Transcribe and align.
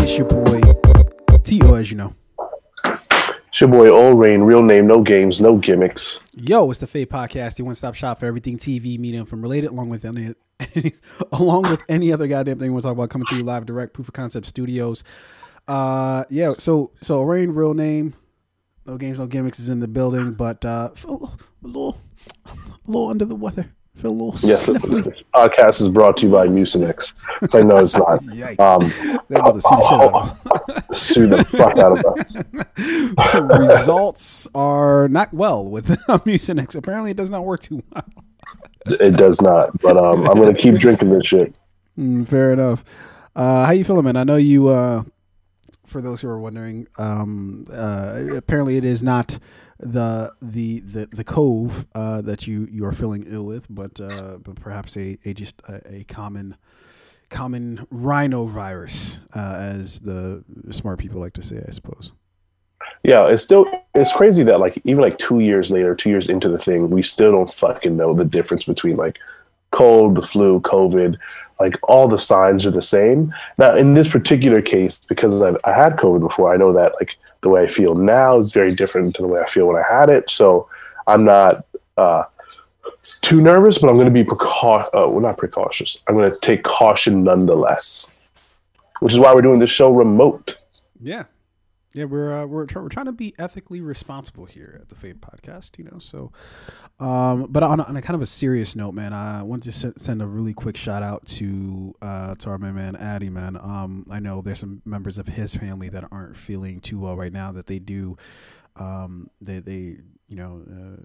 It's 0.00 0.16
your 0.16 0.26
boy 0.26 0.60
T.O. 1.42 1.74
As 1.74 1.90
you 1.90 1.96
know. 1.98 2.14
It's 3.48 3.60
your 3.60 3.68
boy 3.68 3.90
Old 3.90 4.18
Rain, 4.18 4.40
real 4.40 4.62
name, 4.62 4.86
no 4.86 5.02
games, 5.02 5.40
no 5.40 5.58
gimmicks. 5.58 6.20
Yo, 6.34 6.70
it's 6.70 6.80
the 6.80 6.86
Fade 6.86 7.10
Podcast, 7.10 7.56
the 7.56 7.64
one-stop 7.64 7.94
shop 7.94 8.20
for 8.20 8.26
everything 8.26 8.56
TV, 8.56 8.98
media, 8.98 9.20
and 9.20 9.28
from 9.28 9.42
related, 9.42 9.70
along 9.70 9.90
with 9.90 10.04
any, 10.04 10.34
along 11.32 11.62
with 11.62 11.82
any 11.88 12.12
other 12.12 12.26
goddamn 12.26 12.58
thing 12.58 12.68
we 12.68 12.72
want 12.72 12.82
to 12.82 12.88
talk 12.88 12.96
about 12.96 13.10
coming 13.10 13.26
to 13.26 13.36
you 13.36 13.42
live, 13.42 13.66
direct, 13.66 13.92
proof 13.92 14.08
of 14.08 14.14
concept 14.14 14.46
studios. 14.46 15.04
Uh, 15.66 16.24
yeah. 16.30 16.54
So, 16.56 16.92
so 17.02 17.22
Rain, 17.22 17.50
real 17.50 17.74
name, 17.74 18.14
no 18.88 18.96
games, 18.96 19.18
no 19.18 19.26
gimmicks 19.26 19.60
is 19.60 19.68
in 19.68 19.80
the 19.80 19.86
building, 19.86 20.32
but 20.32 20.64
uh, 20.64 20.88
feel 20.90 21.30
a 21.62 21.66
little, 21.66 22.00
a 22.46 22.50
little 22.90 23.08
under 23.10 23.26
the 23.26 23.36
weather. 23.36 23.66
Feel 23.96 24.12
a 24.12 24.12
little 24.12 24.48
Yes, 24.48 24.66
sniffly. 24.68 25.04
this 25.04 25.22
podcast 25.34 25.80
is 25.80 25.88
brought 25.88 26.16
to 26.18 26.26
you 26.26 26.32
by 26.32 26.46
Mucinex. 26.46 27.14
I 27.54 27.62
know 27.62 27.76
it's 27.78 27.96
not. 27.98 28.20
Yikes! 28.22 28.60
Um, 28.60 29.20
They're 29.28 29.40
about 29.40 29.54
to 29.54 29.60
sue 29.60 29.76
the 29.76 29.84
shit 29.84 30.00
out 30.00 30.04
of 30.04 30.14
us. 30.14 31.02
sue 31.04 31.26
the 31.26 31.44
fuck 31.44 31.78
out 31.78 31.98
of 31.98 33.58
us. 33.58 33.78
results 33.78 34.48
are 34.54 35.08
not 35.08 35.34
well 35.34 35.68
with 35.68 35.88
Mucinex. 36.08 36.76
Apparently, 36.76 37.10
it 37.10 37.16
does 37.16 37.30
not 37.30 37.44
work 37.44 37.60
too 37.60 37.82
well. 37.92 38.04
It 38.86 39.16
does 39.16 39.42
not. 39.42 39.76
But 39.82 39.96
um, 39.98 40.26
I'm 40.28 40.38
gonna 40.38 40.54
keep 40.54 40.76
drinking 40.76 41.10
this 41.10 41.26
shit. 41.26 41.54
Mm, 41.98 42.26
fair 42.26 42.52
enough. 42.52 42.84
Uh, 43.34 43.66
how 43.66 43.72
you 43.72 43.84
feeling, 43.84 44.04
man? 44.04 44.16
I 44.16 44.24
know 44.24 44.36
you. 44.36 44.68
Uh, 44.68 45.02
for 45.88 46.00
those 46.00 46.20
who 46.20 46.28
are 46.28 46.38
wondering, 46.38 46.86
um, 46.98 47.66
uh, 47.72 48.36
apparently 48.36 48.76
it 48.76 48.84
is 48.84 49.02
not 49.02 49.38
the 49.78 50.32
the 50.42 50.80
the, 50.80 51.06
the 51.06 51.24
cove 51.24 51.86
uh, 51.94 52.20
that 52.22 52.46
you 52.46 52.66
you 52.70 52.84
are 52.84 52.92
feeling 52.92 53.24
ill 53.26 53.46
with, 53.46 53.66
but 53.70 54.00
uh, 54.00 54.38
but 54.42 54.56
perhaps 54.56 54.96
a, 54.96 55.18
a 55.24 55.34
just 55.34 55.60
a, 55.68 56.00
a 56.00 56.04
common 56.04 56.56
common 57.30 57.86
rhinovirus, 57.92 59.20
uh, 59.34 59.56
as 59.56 60.00
the 60.00 60.44
smart 60.70 60.98
people 60.98 61.20
like 61.20 61.34
to 61.34 61.42
say, 61.42 61.62
I 61.66 61.70
suppose. 61.70 62.12
Yeah, 63.04 63.28
it's 63.28 63.42
still 63.42 63.66
it's 63.94 64.12
crazy 64.12 64.42
that 64.44 64.60
like 64.60 64.80
even 64.84 65.02
like 65.02 65.18
two 65.18 65.40
years 65.40 65.70
later, 65.70 65.94
two 65.94 66.10
years 66.10 66.28
into 66.28 66.48
the 66.48 66.58
thing, 66.58 66.90
we 66.90 67.02
still 67.02 67.32
don't 67.32 67.52
fucking 67.52 67.96
know 67.96 68.14
the 68.14 68.24
difference 68.24 68.64
between 68.64 68.96
like 68.96 69.18
cold, 69.70 70.14
the 70.14 70.22
flu, 70.22 70.60
COVID. 70.60 71.16
Like 71.60 71.76
all 71.82 72.06
the 72.06 72.18
signs 72.18 72.66
are 72.66 72.70
the 72.70 72.82
same. 72.82 73.34
Now, 73.58 73.74
in 73.74 73.94
this 73.94 74.08
particular 74.08 74.62
case, 74.62 74.96
because 74.96 75.42
I've, 75.42 75.56
I 75.64 75.72
had 75.72 75.96
COVID 75.96 76.20
before, 76.20 76.54
I 76.54 76.56
know 76.56 76.72
that 76.72 76.94
like 77.00 77.16
the 77.40 77.48
way 77.48 77.64
I 77.64 77.66
feel 77.66 77.94
now 77.96 78.38
is 78.38 78.52
very 78.52 78.72
different 78.74 79.16
to 79.16 79.22
the 79.22 79.28
way 79.28 79.40
I 79.40 79.46
feel 79.46 79.66
when 79.66 79.76
I 79.76 79.82
had 79.88 80.08
it. 80.08 80.30
So 80.30 80.68
I'm 81.08 81.24
not 81.24 81.66
uh, 81.96 82.24
too 83.22 83.40
nervous, 83.40 83.78
but 83.78 83.88
I'm 83.88 83.96
going 83.96 84.06
to 84.06 84.12
be 84.12 84.24
precau- 84.24 84.86
uh, 84.86 85.08
well, 85.08 85.20
not 85.20 85.36
precautious. 85.36 86.00
I'm 86.06 86.14
going 86.14 86.30
to 86.30 86.38
take 86.38 86.62
caution 86.62 87.24
nonetheless, 87.24 88.30
which 89.00 89.12
is 89.12 89.18
why 89.18 89.34
we're 89.34 89.42
doing 89.42 89.58
this 89.58 89.70
show 89.70 89.90
remote. 89.90 90.58
Yeah, 91.02 91.24
yeah, 91.94 92.04
we're 92.04 92.32
uh, 92.32 92.46
we're 92.46 92.66
we're 92.74 92.88
trying 92.88 93.06
to 93.06 93.12
be 93.12 93.34
ethically 93.38 93.80
responsible 93.80 94.44
here 94.44 94.78
at 94.80 94.88
the 94.90 94.94
Fade 94.94 95.20
Podcast, 95.20 95.78
you 95.78 95.84
know. 95.84 95.98
So, 95.98 96.32
um, 97.00 97.46
but 97.50 97.62
on 97.62 97.80
a, 97.80 97.84
on 97.84 97.96
a 97.96 98.02
kind 98.02 98.14
of 98.14 98.20
a 98.20 98.26
serious 98.26 98.76
note, 98.76 98.92
man, 98.92 99.14
I 99.14 99.42
want 99.42 99.62
to 99.64 99.72
se- 99.72 99.94
send 99.96 100.20
a 100.20 100.26
really 100.26 100.52
quick 100.52 100.76
shout 100.76 101.02
out 101.02 101.24
to 101.26 101.94
uh, 102.02 102.34
to 102.36 102.50
our 102.50 102.58
man, 102.58 102.74
man 102.74 102.96
Addy, 102.96 103.30
man. 103.30 103.56
Um, 103.56 104.06
I 104.10 104.20
know 104.20 104.42
there's 104.42 104.58
some 104.58 104.82
members 104.84 105.16
of 105.16 105.28
his 105.28 105.56
family 105.56 105.88
that 105.88 106.04
aren't 106.12 106.36
feeling 106.36 106.80
too 106.80 107.00
well 107.00 107.16
right 107.16 107.32
now. 107.32 107.52
That 107.52 107.66
they 107.66 107.78
do, 107.78 108.18
um, 108.76 109.30
they 109.40 109.60
they 109.60 109.98
you 110.28 110.36
know, 110.36 110.62
uh, 110.70 111.02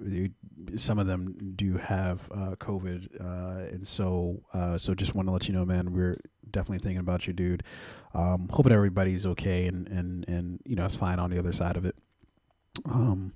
they, 0.00 0.30
some 0.76 0.98
of 0.98 1.06
them 1.06 1.52
do 1.54 1.76
have 1.76 2.28
uh, 2.32 2.56
COVID, 2.56 3.20
uh, 3.20 3.72
and 3.72 3.86
so 3.86 4.42
uh, 4.52 4.76
so 4.76 4.94
just 4.94 5.14
want 5.14 5.28
to 5.28 5.32
let 5.32 5.46
you 5.46 5.54
know, 5.54 5.64
man, 5.64 5.92
we're 5.92 6.18
definitely 6.54 6.78
thinking 6.78 7.00
about 7.00 7.26
you, 7.26 7.32
dude. 7.32 7.62
Um, 8.14 8.48
hoping 8.50 8.72
everybody's 8.72 9.26
okay 9.26 9.66
and 9.66 9.88
and 9.88 10.26
and 10.28 10.60
you 10.64 10.76
know 10.76 10.86
it's 10.86 10.96
fine 10.96 11.18
on 11.18 11.30
the 11.30 11.38
other 11.38 11.52
side 11.52 11.76
of 11.76 11.84
it. 11.84 11.96
Um, 12.86 13.34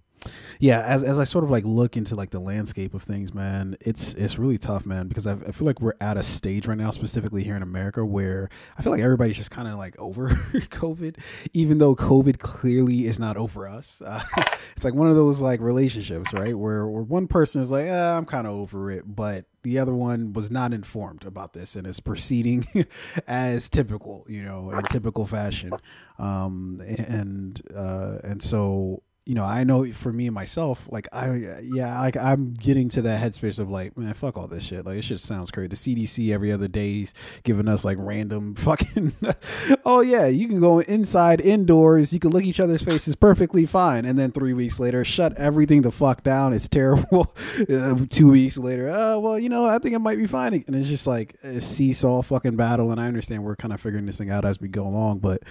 yeah, 0.58 0.80
as 0.82 1.04
as 1.04 1.18
I 1.18 1.24
sort 1.24 1.44
of 1.44 1.50
like 1.50 1.64
look 1.64 1.96
into 1.96 2.14
like 2.14 2.30
the 2.30 2.40
landscape 2.40 2.94
of 2.94 3.02
things, 3.02 3.32
man, 3.32 3.76
it's 3.80 4.14
it's 4.14 4.38
really 4.38 4.58
tough, 4.58 4.86
man, 4.86 5.08
because 5.08 5.26
I, 5.26 5.32
I 5.32 5.52
feel 5.52 5.66
like 5.66 5.80
we're 5.80 5.94
at 6.00 6.16
a 6.16 6.22
stage 6.22 6.66
right 6.66 6.78
now, 6.78 6.90
specifically 6.90 7.44
here 7.44 7.56
in 7.56 7.62
America, 7.62 8.04
where 8.04 8.48
I 8.76 8.82
feel 8.82 8.92
like 8.92 9.02
everybody's 9.02 9.36
just 9.36 9.50
kind 9.50 9.68
of 9.68 9.78
like 9.78 9.96
over 9.98 10.30
COVID, 10.30 11.16
even 11.52 11.78
though 11.78 11.94
COVID 11.94 12.38
clearly 12.38 13.06
is 13.06 13.18
not 13.18 13.36
over 13.36 13.68
us. 13.68 14.02
Uh, 14.02 14.22
it's 14.76 14.84
like 14.84 14.94
one 14.94 15.08
of 15.08 15.16
those 15.16 15.40
like 15.40 15.60
relationships, 15.60 16.32
right, 16.32 16.56
where 16.56 16.86
where 16.86 17.02
one 17.02 17.26
person 17.26 17.60
is 17.60 17.70
like, 17.70 17.86
eh, 17.86 18.16
I'm 18.16 18.24
kind 18.24 18.46
of 18.46 18.54
over 18.54 18.90
it, 18.90 19.04
but 19.06 19.46
the 19.62 19.78
other 19.78 19.94
one 19.94 20.32
was 20.32 20.50
not 20.50 20.72
informed 20.72 21.24
about 21.24 21.52
this 21.52 21.76
and 21.76 21.86
is 21.86 22.00
proceeding 22.00 22.64
as 23.26 23.68
typical, 23.68 24.24
you 24.28 24.42
know, 24.42 24.70
in 24.70 24.82
typical 24.84 25.26
fashion, 25.26 25.72
um, 26.18 26.80
and 26.98 27.60
uh, 27.74 28.18
and 28.24 28.42
so 28.42 29.02
you 29.28 29.34
know, 29.34 29.44
I 29.44 29.62
know 29.62 29.84
for 29.92 30.10
me 30.10 30.26
and 30.26 30.34
myself, 30.34 30.88
like 30.90 31.06
I, 31.12 31.58
yeah, 31.62 32.00
like 32.00 32.16
I'm 32.16 32.54
getting 32.54 32.88
to 32.88 33.02
that 33.02 33.20
headspace 33.22 33.58
of 33.58 33.68
like, 33.68 33.94
man, 33.94 34.14
fuck 34.14 34.38
all 34.38 34.46
this 34.46 34.64
shit. 34.64 34.86
Like, 34.86 34.96
it 34.96 35.04
shit 35.04 35.20
sounds 35.20 35.50
crazy. 35.50 35.68
The 35.68 35.76
CDC 35.76 36.32
every 36.32 36.50
other 36.50 36.66
day 36.66 37.02
is 37.02 37.12
giving 37.42 37.68
us 37.68 37.84
like 37.84 37.98
random 38.00 38.54
fucking, 38.54 39.14
oh 39.84 40.00
yeah, 40.00 40.28
you 40.28 40.48
can 40.48 40.60
go 40.60 40.78
inside, 40.78 41.42
indoors, 41.42 42.14
you 42.14 42.20
can 42.20 42.30
look 42.30 42.44
each 42.44 42.58
other's 42.58 42.82
faces 42.82 43.16
perfectly 43.16 43.66
fine, 43.66 44.06
and 44.06 44.18
then 44.18 44.32
three 44.32 44.54
weeks 44.54 44.80
later, 44.80 45.04
shut 45.04 45.36
everything 45.36 45.82
the 45.82 45.92
fuck 45.92 46.22
down. 46.22 46.54
It's 46.54 46.68
terrible. 46.68 47.34
Uh, 47.68 47.96
Two 48.08 48.30
weeks 48.30 48.56
later, 48.56 48.90
oh 48.94 49.20
well, 49.20 49.38
you 49.38 49.48
know, 49.48 49.66
I 49.66 49.78
think 49.78 49.94
it 49.94 49.98
might 49.98 50.16
be 50.16 50.26
fine, 50.26 50.54
and 50.66 50.76
it's 50.76 50.88
just 50.88 51.06
like 51.06 51.34
a 51.42 51.60
seesaw 51.60 52.22
fucking 52.22 52.56
battle. 52.56 52.92
And 52.92 53.00
I 53.00 53.06
understand 53.06 53.42
we're 53.42 53.56
kind 53.56 53.74
of 53.74 53.80
figuring 53.80 54.06
this 54.06 54.18
thing 54.18 54.30
out 54.30 54.44
as 54.44 54.60
we 54.60 54.68
go 54.68 54.86
along, 54.86 55.18
but. 55.18 55.42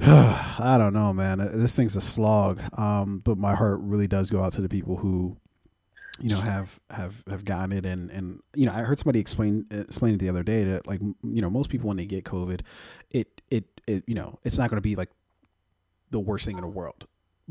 I 0.02 0.76
don't 0.78 0.94
know, 0.94 1.12
man. 1.12 1.38
This 1.38 1.76
thing's 1.76 1.94
a 1.94 2.00
slog. 2.00 2.60
Um, 2.78 3.18
but 3.18 3.36
my 3.36 3.54
heart 3.54 3.80
really 3.82 4.06
does 4.06 4.30
go 4.30 4.42
out 4.42 4.52
to 4.54 4.62
the 4.62 4.68
people 4.68 4.96
who, 4.96 5.36
you 6.18 6.30
know, 6.30 6.40
have 6.40 6.80
have 6.88 7.22
have 7.28 7.44
gotten 7.44 7.72
it, 7.72 7.84
and 7.84 8.10
and 8.10 8.40
you 8.54 8.64
know, 8.64 8.72
I 8.72 8.80
heard 8.80 8.98
somebody 8.98 9.20
explain 9.20 9.66
explain 9.70 10.14
it 10.14 10.18
the 10.18 10.30
other 10.30 10.42
day 10.42 10.64
that 10.64 10.86
like 10.86 11.00
you 11.00 11.42
know 11.42 11.50
most 11.50 11.68
people 11.68 11.88
when 11.88 11.98
they 11.98 12.06
get 12.06 12.24
COVID, 12.24 12.62
it 13.10 13.42
it 13.50 13.64
it 13.86 14.04
you 14.06 14.14
know 14.14 14.38
it's 14.42 14.56
not 14.56 14.70
going 14.70 14.78
to 14.78 14.82
be 14.82 14.96
like 14.96 15.10
the 16.10 16.20
worst 16.20 16.46
thing 16.46 16.56
in 16.56 16.62
the 16.62 16.70
world. 16.70 17.06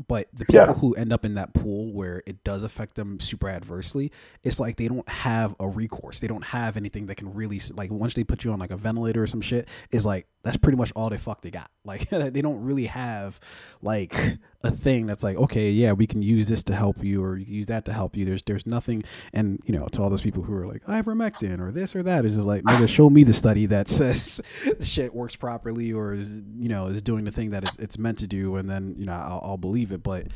But 0.08 0.28
the 0.32 0.46
people 0.46 0.60
Yeah. 0.66 0.72
who 0.74 0.94
end 0.94 1.12
up 1.12 1.24
in 1.26 1.34
that 1.34 1.52
pool 1.52 1.92
where 1.92 2.22
it 2.26 2.42
does 2.42 2.62
affect 2.62 2.94
them 2.94 3.20
super 3.20 3.48
adversely, 3.50 4.10
it's 4.42 4.58
like 4.58 4.76
they 4.76 4.88
don't 4.88 5.06
have 5.08 5.54
a 5.60 5.68
recourse. 5.68 6.20
They 6.20 6.26
don't 6.26 6.44
have 6.44 6.76
anything 6.78 7.04
that 7.06 7.16
can 7.16 7.34
really 7.34 7.60
like 7.74 7.90
once 7.90 8.14
they 8.14 8.24
put 8.24 8.42
you 8.44 8.52
on 8.52 8.58
like 8.58 8.70
a 8.70 8.76
ventilator 8.78 9.22
or 9.22 9.26
some 9.26 9.42
shit. 9.42 9.68
Is 9.90 10.06
like 10.06 10.26
that's 10.42 10.56
pretty 10.56 10.78
much 10.78 10.90
all 10.96 11.10
they 11.10 11.18
fuck 11.18 11.42
they 11.42 11.50
got. 11.50 11.70
Like 11.82 12.08
they 12.10 12.42
don't 12.42 12.62
really 12.62 12.86
have 12.86 13.40
like 13.80 14.14
a 14.62 14.70
thing 14.70 15.06
that's 15.06 15.24
like 15.24 15.36
okay, 15.36 15.70
yeah, 15.70 15.92
we 15.92 16.06
can 16.06 16.20
use 16.22 16.46
this 16.46 16.62
to 16.64 16.74
help 16.74 17.02
you 17.02 17.24
or 17.24 17.36
you 17.38 17.46
can 17.46 17.54
use 17.54 17.66
that 17.68 17.86
to 17.86 17.92
help 17.92 18.16
you. 18.16 18.24
There's 18.26 18.42
there's 18.42 18.66
nothing. 18.66 19.02
And 19.32 19.60
you 19.64 19.74
know, 19.74 19.86
to 19.92 20.02
all 20.02 20.10
those 20.10 20.20
people 20.20 20.42
who 20.42 20.54
are 20.54 20.66
like 20.66 20.82
ivermectin 20.84 21.58
or 21.58 21.72
this 21.72 21.96
or 21.96 22.02
that 22.02 22.24
is 22.26 22.34
just 22.36 22.46
like 22.46 22.62
nigga, 22.64 22.86
show 22.88 23.08
me 23.10 23.24
the 23.24 23.32
study 23.34 23.64
that 23.66 23.88
says 23.98 24.40
the 24.78 24.84
shit 24.84 25.14
works 25.14 25.36
properly 25.36 25.92
or 25.92 26.12
is 26.14 26.42
you 26.58 26.68
know 26.68 26.86
is 26.88 27.00
doing 27.02 27.24
the 27.24 27.32
thing 27.32 27.50
that 27.50 27.64
it's, 27.64 27.76
it's 27.76 27.98
meant 27.98 28.18
to 28.18 28.26
do, 28.26 28.56
and 28.56 28.68
then 28.68 28.94
you 28.98 29.06
know 29.06 29.12
I'll, 29.14 29.40
I'll 29.42 29.56
believe 29.58 29.89
it. 29.92 30.02
But 30.02 30.28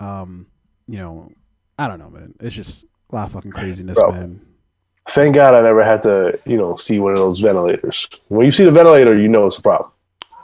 um, 0.00 0.46
you 0.88 0.98
know, 0.98 1.30
I 1.78 1.88
don't 1.88 1.98
know, 1.98 2.10
man. 2.10 2.34
It's 2.40 2.54
just 2.54 2.84
a 3.10 3.14
lot 3.14 3.26
of 3.26 3.32
fucking 3.32 3.52
craziness, 3.52 3.98
Bro. 4.00 4.12
man. 4.12 4.46
Thank 5.10 5.34
God 5.34 5.54
I 5.54 5.62
never 5.62 5.82
had 5.82 6.02
to, 6.02 6.38
you 6.46 6.56
know, 6.56 6.76
see 6.76 7.00
one 7.00 7.12
of 7.12 7.18
those 7.18 7.40
ventilators. 7.40 8.08
When 8.28 8.46
you 8.46 8.52
see 8.52 8.64
the 8.64 8.70
ventilator, 8.70 9.18
you 9.18 9.28
know 9.28 9.46
it's 9.46 9.58
a 9.58 9.62
problem. 9.62 9.90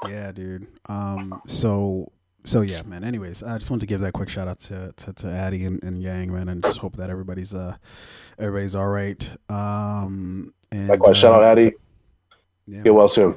Yeah, 0.09 0.33
dude. 0.33 0.67
Um, 0.87 1.41
so 1.47 2.11
so 2.45 2.63
yeah, 2.63 2.83
man. 2.87 3.05
Anyways, 3.05 3.43
I 3.43 3.59
just 3.59 3.71
wanted 3.71 3.81
to 3.83 3.87
give 3.87 4.01
that 4.01 4.13
quick 4.13 4.29
shout 4.29 4.49
out 4.49 4.59
to 4.61 4.93
to, 4.97 5.13
to 5.13 5.29
Addy 5.29 5.65
and, 5.65 5.83
and 5.85 6.03
Yang, 6.03 6.33
man, 6.33 6.49
and 6.49 6.63
just 6.63 6.79
hope 6.79 6.97
that 6.97 7.11
everybody's 7.11 7.55
uh 7.55 7.77
everybody's 8.39 8.75
all 8.75 8.89
right. 8.89 9.31
Um, 9.49 10.55
and 10.73 10.89
Likewise, 10.89 11.19
shout 11.19 11.35
out 11.35 11.45
uh, 11.45 11.51
Addy. 11.53 11.73
Yeah, 12.67 12.83
Get 12.83 12.95
well 12.95 13.09
soon. 13.09 13.35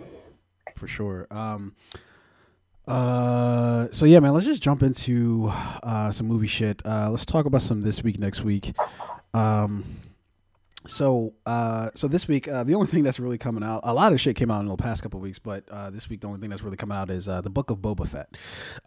for 0.75 0.87
sure. 0.87 1.27
Um, 1.31 1.75
uh, 2.91 3.87
so 3.91 4.05
yeah, 4.05 4.19
man, 4.19 4.33
let's 4.33 4.45
just 4.45 4.61
jump 4.61 4.83
into 4.83 5.47
uh 5.83 6.11
some 6.11 6.27
movie 6.27 6.47
shit. 6.47 6.81
Uh, 6.85 7.09
let's 7.09 7.25
talk 7.25 7.45
about 7.45 7.61
some 7.61 7.81
this 7.81 8.03
week, 8.03 8.19
next 8.19 8.43
week. 8.43 8.73
Um, 9.33 9.83
so 10.87 11.33
uh, 11.45 11.89
so 11.93 12.07
this 12.07 12.27
week, 12.27 12.47
uh, 12.47 12.63
the 12.63 12.73
only 12.75 12.87
thing 12.87 13.03
that's 13.03 13.19
really 13.19 13.37
coming 13.37 13.63
out, 13.63 13.81
a 13.83 13.93
lot 13.93 14.11
of 14.13 14.19
shit 14.19 14.35
came 14.35 14.51
out 14.51 14.61
in 14.61 14.67
the 14.67 14.75
past 14.75 15.03
couple 15.03 15.19
weeks, 15.19 15.39
but 15.39 15.63
uh, 15.69 15.89
this 15.89 16.09
week 16.09 16.21
the 16.21 16.27
only 16.27 16.39
thing 16.39 16.49
that's 16.49 16.63
really 16.63 16.77
coming 16.77 16.97
out 16.97 17.09
is 17.09 17.29
uh, 17.29 17.39
the 17.41 17.49
Book 17.49 17.69
of 17.69 17.77
Boba 17.77 18.07
Fett, 18.07 18.35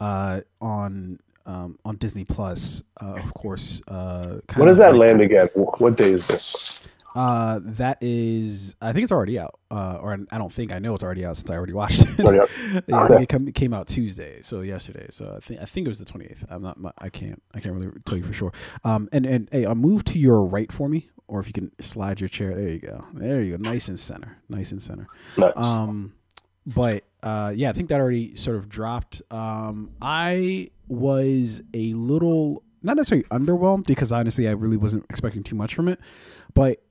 uh, 0.01 0.41
on 0.61 1.19
um, 1.47 1.79
on 1.85 1.97
Disney 1.97 2.25
Plus, 2.25 2.83
uh, 3.01 3.15
of 3.23 3.33
course. 3.35 3.81
Uh, 3.89 4.41
kind 4.49 4.61
When 4.61 4.69
does 4.69 4.79
that 4.79 4.93
like- 4.93 5.01
land 5.09 5.21
again? 5.21 5.49
What 5.55 5.97
day 5.97 6.11
is 6.11 6.27
this? 6.27 6.84
Uh, 7.15 7.61
that 7.63 7.99
is, 8.01 8.75
I 8.81 8.93
think 8.93 9.05
it's 9.05 9.13
already 9.13 9.39
out. 9.39 9.61
Uh, 9.71 9.99
or 10.01 10.19
I 10.33 10.39
don't 10.39 10.53
think 10.53 10.73
I 10.73 10.79
know 10.81 10.95
it's 10.95 11.03
already 11.03 11.25
out 11.25 11.37
since 11.37 11.51
I 11.51 11.57
already 11.57 11.73
watched 11.81 12.03
it. 12.03 12.21
Already 12.21 12.53
yeah, 12.89 12.97
I 12.97 13.05
Okay. 13.05 13.09
think 13.15 13.23
it, 13.23 13.29
come, 13.29 13.49
it 13.49 13.55
came 13.55 13.73
out 13.73 13.87
Tuesday, 13.87 14.41
so 14.43 14.61
yesterday. 14.63 15.07
So 15.11 15.33
I 15.37 15.41
think 15.41 15.61
I 15.61 15.65
think 15.65 15.87
it 15.87 15.89
was 15.89 15.99
the 15.99 16.05
twenty 16.05 16.27
eighth. 16.27 16.45
I'm 16.49 16.63
not. 16.63 16.77
I 16.99 17.09
can't. 17.11 17.41
I 17.55 17.61
can't 17.61 17.75
really 17.75 17.91
tell 18.05 18.19
you 18.19 18.25
for 18.25 18.33
sure. 18.33 18.53
Um, 18.85 19.09
and 19.13 19.27
and 19.27 19.49
hey, 19.53 19.65
uh, 19.65 19.75
move 19.75 20.05
to 20.05 20.19
your 20.19 20.45
right 20.45 20.71
for 20.73 20.89
me, 20.89 21.09
or 21.29 21.41
if 21.41 21.47
you 21.47 21.53
can 21.53 21.71
slide 21.81 22.21
your 22.21 22.29
chair. 22.29 22.55
There 22.55 22.69
you 22.69 22.79
go. 22.81 23.05
There 23.15 23.43
you 23.43 23.57
go. 23.57 23.63
Nice 23.63 23.89
and 23.89 23.99
center. 23.99 24.39
Nice 24.49 24.73
and 24.73 24.83
center. 24.83 25.07
Nice. 25.39 25.53
Um, 25.57 26.15
but 26.67 27.05
uh, 27.23 27.53
yeah, 27.55 27.69
I 27.71 27.73
think 27.73 27.91
that 27.91 28.01
already 28.01 28.35
sort 28.37 28.57
of 28.57 28.69
dropped. 28.69 29.23
Um, 29.31 29.91
I 30.03 30.71
was 30.89 31.63
a 31.75 31.93
little 31.95 32.63
not 32.83 32.97
necessarily 32.97 33.25
underwhelmed 33.29 33.87
because 33.87 34.13
honestly, 34.13 34.47
I 34.49 34.53
really 34.53 34.77
wasn't 34.77 35.05
expecting 35.11 35.43
too 35.43 35.57
much 35.57 35.75
from 35.75 35.89
it, 35.89 35.99
but 36.55 36.84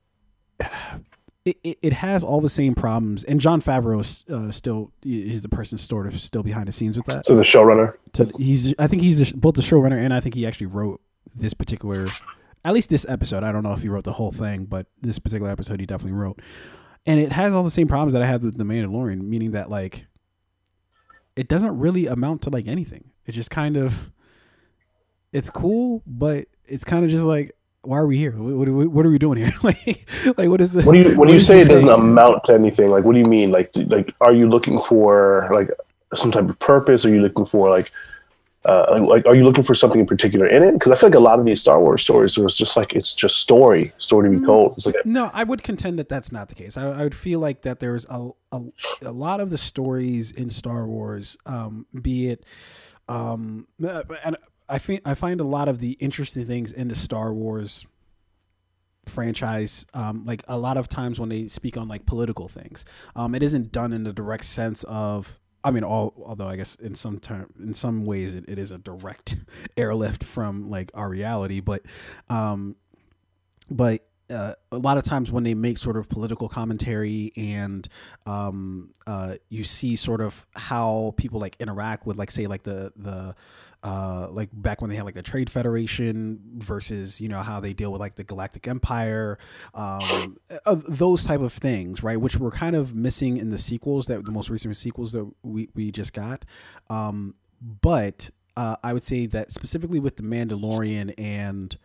it, 1.45 1.57
it, 1.63 1.77
it 1.81 1.93
has 1.93 2.23
all 2.23 2.41
the 2.41 2.49
same 2.49 2.73
problems. 2.73 3.23
And 3.23 3.39
Jon 3.39 3.61
Favreau 3.61 3.99
is 3.99 4.25
uh, 4.29 4.51
still 4.51 4.91
is 5.03 5.41
the 5.41 5.49
person 5.49 5.77
sort 5.77 6.07
of 6.07 6.19
still 6.19 6.43
behind 6.43 6.67
the 6.67 6.71
scenes 6.71 6.95
with 6.95 7.05
that. 7.07 7.25
so 7.25 7.35
the 7.35 7.43
showrunner. 7.43 7.95
So 8.13 8.29
he's 8.37 8.73
I 8.79 8.87
think 8.87 9.01
he's 9.01 9.33
both 9.33 9.55
the 9.55 9.61
showrunner 9.61 9.97
and 9.97 10.13
I 10.13 10.19
think 10.19 10.35
he 10.35 10.47
actually 10.47 10.67
wrote 10.67 11.01
this 11.35 11.53
particular, 11.53 12.07
at 12.63 12.73
least 12.73 12.89
this 12.89 13.05
episode. 13.09 13.43
I 13.43 13.51
don't 13.51 13.63
know 13.63 13.73
if 13.73 13.81
he 13.81 13.89
wrote 13.89 14.03
the 14.05 14.13
whole 14.13 14.31
thing, 14.31 14.65
but 14.65 14.87
this 15.01 15.19
particular 15.19 15.51
episode 15.51 15.79
he 15.79 15.85
definitely 15.85 16.17
wrote. 16.17 16.41
And 17.05 17.19
it 17.19 17.33
has 17.33 17.53
all 17.53 17.63
the 17.63 17.71
same 17.71 17.87
problems 17.87 18.13
that 18.13 18.21
I 18.21 18.25
had 18.25 18.43
with 18.43 18.57
the 18.57 18.63
Mandalorian, 18.63 19.21
meaning 19.21 19.51
that 19.51 19.69
like 19.69 20.07
it 21.35 21.47
doesn't 21.47 21.77
really 21.77 22.07
amount 22.07 22.43
to 22.43 22.49
like 22.49 22.67
anything. 22.67 23.11
It 23.25 23.33
just 23.33 23.51
kind 23.51 23.75
of 23.75 24.11
it's 25.33 25.49
cool, 25.49 26.03
but 26.05 26.47
it's 26.65 26.83
kind 26.85 27.03
of 27.03 27.11
just 27.11 27.23
like 27.25 27.51
why 27.83 27.97
are 27.97 28.07
we 28.07 28.17
here? 28.17 28.31
What, 28.31 28.69
what, 28.69 28.87
what 28.87 29.05
are 29.05 29.09
we 29.09 29.19
doing 29.19 29.37
here? 29.37 29.51
like, 29.63 30.07
like 30.37 30.49
what 30.49 30.61
is 30.61 30.73
the, 30.73 30.83
When 30.83 30.95
you 30.95 31.17
when 31.17 31.29
you 31.29 31.41
say 31.41 31.61
it 31.61 31.67
doesn't 31.67 31.89
amount 31.89 32.45
to 32.45 32.53
anything, 32.53 32.89
like 32.89 33.03
what 33.03 33.13
do 33.13 33.19
you 33.19 33.25
mean? 33.25 33.51
Like 33.51 33.71
like 33.87 34.13
are 34.21 34.33
you 34.33 34.49
looking 34.49 34.79
for 34.79 35.49
like 35.53 35.69
some 36.13 36.31
type 36.31 36.49
of 36.49 36.57
purpose? 36.59 37.05
Are 37.05 37.09
you 37.09 37.21
looking 37.21 37.45
for 37.45 37.69
like 37.69 37.91
uh, 38.65 38.97
like, 39.09 39.25
are 39.25 39.35
you 39.35 39.43
looking 39.43 39.63
for 39.63 39.75
something 39.75 39.99
in 39.99 40.07
particular 40.07 40.47
in 40.47 40.63
it? 40.63 40.71
Because 40.73 40.93
I 40.93 40.95
feel 40.95 41.09
like 41.09 41.15
a 41.15 41.19
lot 41.19 41.37
of 41.37 41.45
these 41.45 41.59
Star 41.59 41.81
Wars 41.81 42.01
stories 42.01 42.37
was 42.37 42.55
just 42.57 42.77
like 42.77 42.93
it's 42.93 43.13
just 43.13 43.37
story, 43.39 43.91
story 43.97 44.29
Mm. 44.29 44.33
to 44.35 44.39
be 44.39 44.45
told. 44.45 44.73
It's 44.77 44.85
like 44.85 44.95
No, 45.05 45.29
I 45.33 45.43
would 45.43 45.63
contend 45.63 45.99
that 45.99 46.07
that's 46.07 46.31
not 46.31 46.47
the 46.47 46.55
case. 46.55 46.77
I, 46.77 46.87
I 46.87 47.03
would 47.03 47.15
feel 47.15 47.39
like 47.41 47.63
that 47.63 47.81
there's 47.81 48.05
a, 48.09 48.29
a, 48.53 48.61
a 49.01 49.11
lot 49.11 49.41
of 49.41 49.49
the 49.49 49.57
stories 49.57 50.31
in 50.31 50.49
Star 50.49 50.87
Wars, 50.87 51.35
um, 51.45 51.87
be 52.01 52.29
it, 52.29 52.45
um, 53.09 53.67
uh, 53.85 54.03
and 54.23 54.37
I 54.69 54.79
find 54.79 55.01
I 55.05 55.13
find 55.13 55.39
a 55.39 55.45
lot 55.45 55.67
of 55.67 55.79
the 55.79 55.91
interesting 55.93 56.45
things 56.45 56.71
in 56.71 56.87
the 56.87 56.95
Star 56.95 57.33
Wars 57.33 57.85
franchise 59.05 59.85
um, 59.93 60.23
like 60.25 60.43
a 60.47 60.57
lot 60.57 60.77
of 60.77 60.87
times 60.87 61.19
when 61.19 61.27
they 61.29 61.47
speak 61.47 61.75
on 61.77 61.87
like 61.87 62.05
political 62.05 62.47
things. 62.47 62.85
Um, 63.15 63.35
it 63.35 63.43
isn't 63.43 63.71
done 63.71 63.91
in 63.91 64.03
the 64.03 64.13
direct 64.13 64.45
sense 64.45 64.83
of 64.85 65.39
I 65.63 65.71
mean, 65.71 65.83
all 65.83 66.13
although 66.25 66.47
I 66.47 66.57
guess 66.57 66.75
in 66.75 66.93
some 66.93 67.19
term, 67.19 67.53
in 67.59 67.73
some 67.73 68.05
ways, 68.05 68.35
it, 68.35 68.45
it 68.47 68.59
is 68.59 68.71
a 68.71 68.77
direct 68.77 69.37
airlift 69.77 70.23
from 70.23 70.69
like 70.69 70.91
our 70.93 71.07
reality, 71.07 71.61
but 71.61 71.83
um, 72.29 72.75
but 73.69 74.05
uh, 74.29 74.53
a 74.71 74.77
lot 74.77 74.97
of 74.97 75.03
times 75.03 75.31
when 75.31 75.43
they 75.43 75.53
make 75.53 75.77
sort 75.77 75.95
of 75.95 76.09
political 76.09 76.49
commentary 76.49 77.31
and 77.37 77.87
um, 78.25 78.91
uh, 79.07 79.35
you 79.49 79.63
see 79.63 79.95
sort 79.95 80.21
of 80.21 80.45
how 80.55 81.13
people 81.17 81.39
like 81.39 81.55
interact 81.59 82.05
with 82.05 82.17
like 82.17 82.31
say 82.31 82.47
like 82.47 82.63
the 82.63 82.91
the 82.95 83.35
uh, 83.83 84.27
like 84.31 84.49
back 84.53 84.81
when 84.81 84.89
they 84.89 84.95
had 84.95 85.05
like 85.05 85.13
the 85.13 85.21
trade 85.21 85.49
federation 85.49 86.39
versus 86.55 87.19
you 87.19 87.27
know 87.27 87.39
how 87.39 87.59
they 87.59 87.73
deal 87.73 87.91
with 87.91 87.99
like 87.99 88.15
the 88.15 88.23
galactic 88.23 88.67
empire 88.67 89.37
um, 89.73 90.37
uh, 90.65 90.75
those 90.87 91.25
type 91.25 91.41
of 91.41 91.51
things 91.51 92.01
right 92.01 92.19
which 92.19 92.37
were 92.37 92.51
kind 92.51 92.75
of 92.75 92.95
missing 92.95 93.37
in 93.37 93.49
the 93.49 93.57
sequels 93.57 94.07
that 94.07 94.23
the 94.25 94.31
most 94.31 94.49
recent 94.49 94.75
sequels 94.77 95.11
that 95.11 95.29
we, 95.43 95.69
we 95.75 95.91
just 95.91 96.13
got. 96.13 96.45
Um, 96.89 97.35
but 97.81 98.29
uh, 98.55 98.75
i 98.83 98.93
would 98.93 99.03
say 99.03 99.25
that 99.25 99.51
specifically 99.51 99.99
with 99.99 100.15
the 100.17 100.23
mandalorian 100.23 101.13
and 101.17 101.77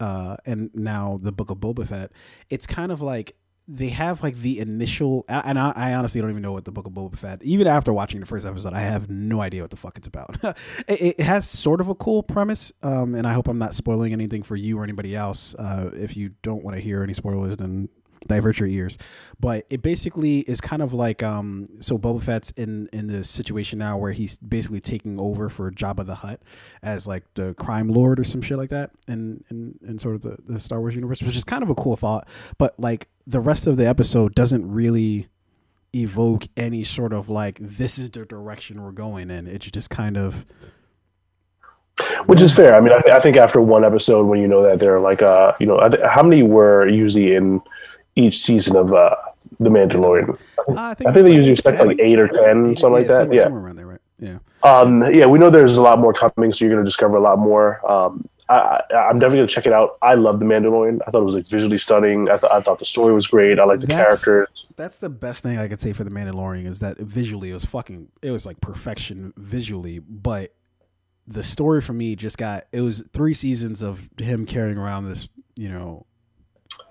uh, 0.00 0.36
and 0.44 0.70
now 0.74 1.18
the 1.22 1.32
book 1.32 1.50
of 1.50 1.58
Boba 1.58 1.86
Fett, 1.86 2.12
it's 2.50 2.66
kind 2.66 2.92
of 2.92 3.00
like 3.00 3.34
they 3.68 3.88
have 3.88 4.22
like 4.22 4.36
the 4.36 4.60
initial, 4.60 5.24
and 5.28 5.58
I, 5.58 5.72
I 5.74 5.94
honestly 5.94 6.20
don't 6.20 6.30
even 6.30 6.42
know 6.42 6.52
what 6.52 6.64
the 6.64 6.72
book 6.72 6.86
of 6.86 6.92
Boba 6.92 7.18
Fett. 7.18 7.42
Even 7.42 7.66
after 7.66 7.92
watching 7.92 8.20
the 8.20 8.26
first 8.26 8.46
episode, 8.46 8.72
I 8.72 8.80
have 8.80 9.10
no 9.10 9.40
idea 9.40 9.62
what 9.62 9.70
the 9.70 9.76
fuck 9.76 9.98
it's 9.98 10.06
about. 10.06 10.36
it, 10.88 11.16
it 11.18 11.20
has 11.20 11.48
sort 11.48 11.80
of 11.80 11.88
a 11.88 11.94
cool 11.94 12.22
premise, 12.22 12.72
um, 12.82 13.14
and 13.14 13.26
I 13.26 13.32
hope 13.32 13.48
I'm 13.48 13.58
not 13.58 13.74
spoiling 13.74 14.12
anything 14.12 14.42
for 14.42 14.54
you 14.54 14.78
or 14.78 14.84
anybody 14.84 15.16
else. 15.16 15.54
Uh, 15.56 15.90
if 15.94 16.16
you 16.16 16.30
don't 16.42 16.62
want 16.62 16.76
to 16.76 16.82
hear 16.82 17.02
any 17.02 17.12
spoilers, 17.12 17.56
then 17.56 17.88
divert 18.26 18.60
your 18.60 18.68
ears. 18.68 18.98
But 19.38 19.66
it 19.70 19.82
basically 19.82 20.40
is 20.40 20.60
kind 20.60 20.82
of 20.82 20.92
like 20.92 21.22
um 21.22 21.66
so 21.80 21.98
Boba 21.98 22.22
Fett's 22.22 22.50
in 22.52 22.88
in 22.92 23.06
this 23.06 23.28
situation 23.28 23.78
now 23.78 23.96
where 23.96 24.12
he's 24.12 24.36
basically 24.38 24.80
taking 24.80 25.18
over 25.20 25.48
for 25.48 25.70
Jabba 25.70 26.06
the 26.06 26.16
Hutt 26.16 26.42
as 26.82 27.06
like 27.06 27.24
the 27.34 27.54
crime 27.54 27.88
lord 27.88 28.20
or 28.20 28.24
some 28.24 28.42
shit 28.42 28.58
like 28.58 28.70
that 28.70 28.90
in 29.08 29.44
in, 29.50 29.78
in 29.86 29.98
sort 29.98 30.14
of 30.16 30.22
the, 30.22 30.36
the 30.46 30.58
Star 30.58 30.80
Wars 30.80 30.94
universe, 30.94 31.22
which 31.22 31.36
is 31.36 31.44
kind 31.44 31.62
of 31.62 31.70
a 31.70 31.74
cool 31.74 31.96
thought. 31.96 32.28
But 32.58 32.78
like 32.78 33.08
the 33.26 33.40
rest 33.40 33.66
of 33.66 33.76
the 33.76 33.86
episode 33.86 34.34
doesn't 34.34 34.70
really 34.70 35.28
evoke 35.94 36.46
any 36.56 36.84
sort 36.84 37.12
of 37.12 37.28
like 37.28 37.58
this 37.60 37.98
is 37.98 38.10
the 38.10 38.26
direction 38.26 38.82
we're 38.82 38.92
going 38.92 39.30
in. 39.30 39.46
It's 39.46 39.70
just 39.70 39.90
kind 39.90 40.16
of 40.16 40.44
which 42.26 42.40
is 42.40 42.54
fair. 42.54 42.74
I 42.74 42.80
mean, 42.80 42.92
I, 42.92 43.00
th- 43.00 43.14
I 43.14 43.20
think 43.20 43.36
after 43.36 43.60
one 43.60 43.84
episode, 43.84 44.26
when 44.26 44.40
you 44.40 44.48
know 44.48 44.62
that 44.62 44.78
they're 44.78 45.00
like, 45.00 45.22
uh, 45.22 45.54
you 45.58 45.66
know, 45.66 45.78
th- 45.88 46.02
how 46.04 46.22
many 46.22 46.42
were 46.42 46.86
usually 46.88 47.34
in 47.34 47.62
each 48.16 48.38
season 48.38 48.76
of 48.76 48.92
uh, 48.92 49.14
The 49.60 49.70
Mandalorian? 49.70 50.38
I 50.76 50.90
I 50.90 50.94
think, 50.94 50.98
think 51.14 51.16
it's 51.16 51.26
they 51.28 51.34
usually 51.34 51.52
expect 51.52 51.78
10, 51.78 51.86
like 51.86 52.00
eight 52.00 52.20
or 52.20 52.28
ten, 52.28 52.70
eight- 52.72 52.80
something 52.80 52.92
like 52.94 53.06
that. 53.06 53.16
somewhere, 53.18 53.36
Yeah. 53.36 53.42
somewhere 53.44 53.62
around 53.62 53.76
there, 53.76 53.86
right? 53.86 54.00
Yeah. 54.18 54.38
Um, 54.62 55.02
yeah, 55.12 55.26
we 55.26 55.38
know 55.38 55.50
there's 55.50 55.76
a 55.76 55.82
lot 55.82 55.98
more 55.98 56.12
coming, 56.12 56.52
so 56.52 56.64
you're 56.64 56.72
going 56.74 56.84
to 56.84 56.88
discover 56.88 57.16
a 57.16 57.20
lot 57.20 57.38
more. 57.38 57.88
Um, 57.90 58.26
I, 58.48 58.80
I, 58.90 58.94
I'm 59.08 59.18
definitely 59.18 59.38
going 59.38 59.48
to 59.48 59.54
check 59.54 59.66
it 59.66 59.72
out. 59.72 59.98
I 60.02 60.14
love 60.14 60.38
The 60.40 60.46
Mandalorian. 60.46 61.00
I 61.06 61.10
thought 61.10 61.20
it 61.20 61.24
was 61.24 61.34
like 61.34 61.46
visually 61.46 61.78
stunning. 61.78 62.28
I, 62.30 62.36
th- 62.38 62.50
I 62.50 62.60
thought 62.60 62.78
the 62.78 62.84
story 62.86 63.12
was 63.12 63.26
great. 63.26 63.58
I 63.60 63.64
like 63.64 63.80
the 63.80 63.86
That's- 63.86 64.24
characters. 64.24 64.64
That's 64.76 64.98
the 64.98 65.08
best 65.08 65.42
thing 65.42 65.56
I 65.58 65.68
could 65.68 65.80
say 65.80 65.94
for 65.94 66.04
the 66.04 66.10
Mandalorian 66.10 66.66
is 66.66 66.80
that 66.80 66.98
visually 66.98 67.50
it 67.50 67.54
was 67.54 67.64
fucking 67.64 68.08
it 68.20 68.30
was 68.30 68.44
like 68.44 68.60
perfection 68.60 69.32
visually, 69.38 70.00
but 70.00 70.52
the 71.26 71.42
story 71.42 71.80
for 71.80 71.94
me 71.94 72.14
just 72.14 72.36
got 72.36 72.64
it 72.72 72.82
was 72.82 73.02
three 73.10 73.32
seasons 73.32 73.80
of 73.82 74.10
him 74.18 74.44
carrying 74.44 74.76
around 74.76 75.06
this, 75.06 75.28
you 75.54 75.70
know, 75.70 76.04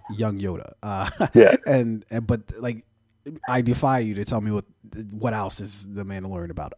young 0.10 0.40
Yoda. 0.40 0.74
Uh 0.84 1.10
Yeah. 1.34 1.56
and, 1.66 2.06
and 2.10 2.26
but 2.28 2.42
like 2.60 2.86
I 3.50 3.62
defy 3.62 4.00
you 4.00 4.14
to 4.16 4.26
tell 4.26 4.42
me 4.42 4.52
what 4.52 4.66
what 5.12 5.34
else 5.34 5.60
is 5.60 5.88
the 5.94 6.04
Mandalorian 6.04 6.52
about. 6.52 6.74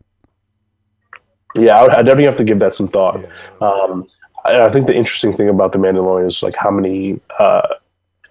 Yeah, 1.56 1.78
I, 1.80 1.82
would- 1.84 1.92
I 1.92 1.96
definitely 2.04 2.26
have 2.26 2.38
to 2.38 2.44
give 2.44 2.60
that 2.60 2.74
some 2.74 2.88
thought. 2.88 3.24
Um, 3.62 4.08
I, 4.46 4.62
I 4.66 4.70
think 4.70 4.88
the 4.88 4.96
interesting 4.96 5.34
thing 5.36 5.50
about 5.50 5.72
the 5.72 5.80
Mandalorian 5.80 6.28
is 6.28 6.44
like 6.44 6.56
how 6.56 6.70
many 6.72 7.20
uh, 7.40 7.68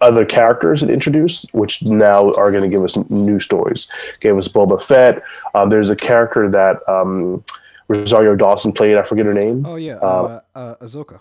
other 0.01 0.25
characters 0.25 0.83
it 0.83 0.91
introduced, 0.91 1.53
which 1.53 1.83
now 1.83 2.31
are 2.33 2.51
going 2.51 2.63
to 2.63 2.69
give 2.69 2.85
us 2.85 2.97
new 3.11 3.41
stories. 3.41 3.89
Gave 4.21 4.37
us 4.37 4.49
Boba 4.49 4.81
Fett. 4.83 5.23
Um, 5.55 5.71
there's 5.71 5.91
a 5.91 5.97
character 5.97 6.49
that 6.51 6.87
um, 6.89 7.43
Rosario 7.89 8.37
Dawson 8.37 8.73
played. 8.73 8.97
I 8.97 9.03
forget 9.03 9.27
her 9.27 9.35
name. 9.35 9.65
Oh 9.67 9.77
yeah, 9.77 9.97
Uh, 9.97 10.41
uh, 10.55 10.59
uh, 10.59 10.75
Ahsoka. 10.85 11.21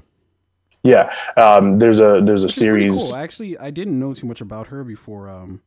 Yeah, 0.86 1.12
um, 1.36 1.80
there's 1.80 2.00
a 2.00 2.22
there's 2.22 2.44
a 2.44 2.50
series. 2.50 3.10
Cool. 3.10 3.16
Actually, 3.16 3.58
I 3.58 3.72
didn't 3.72 3.98
know 3.98 4.14
too 4.14 4.28
much 4.28 4.40
about 4.40 4.68
her 4.68 4.84
before. 4.84 5.30
Um, 5.30 5.62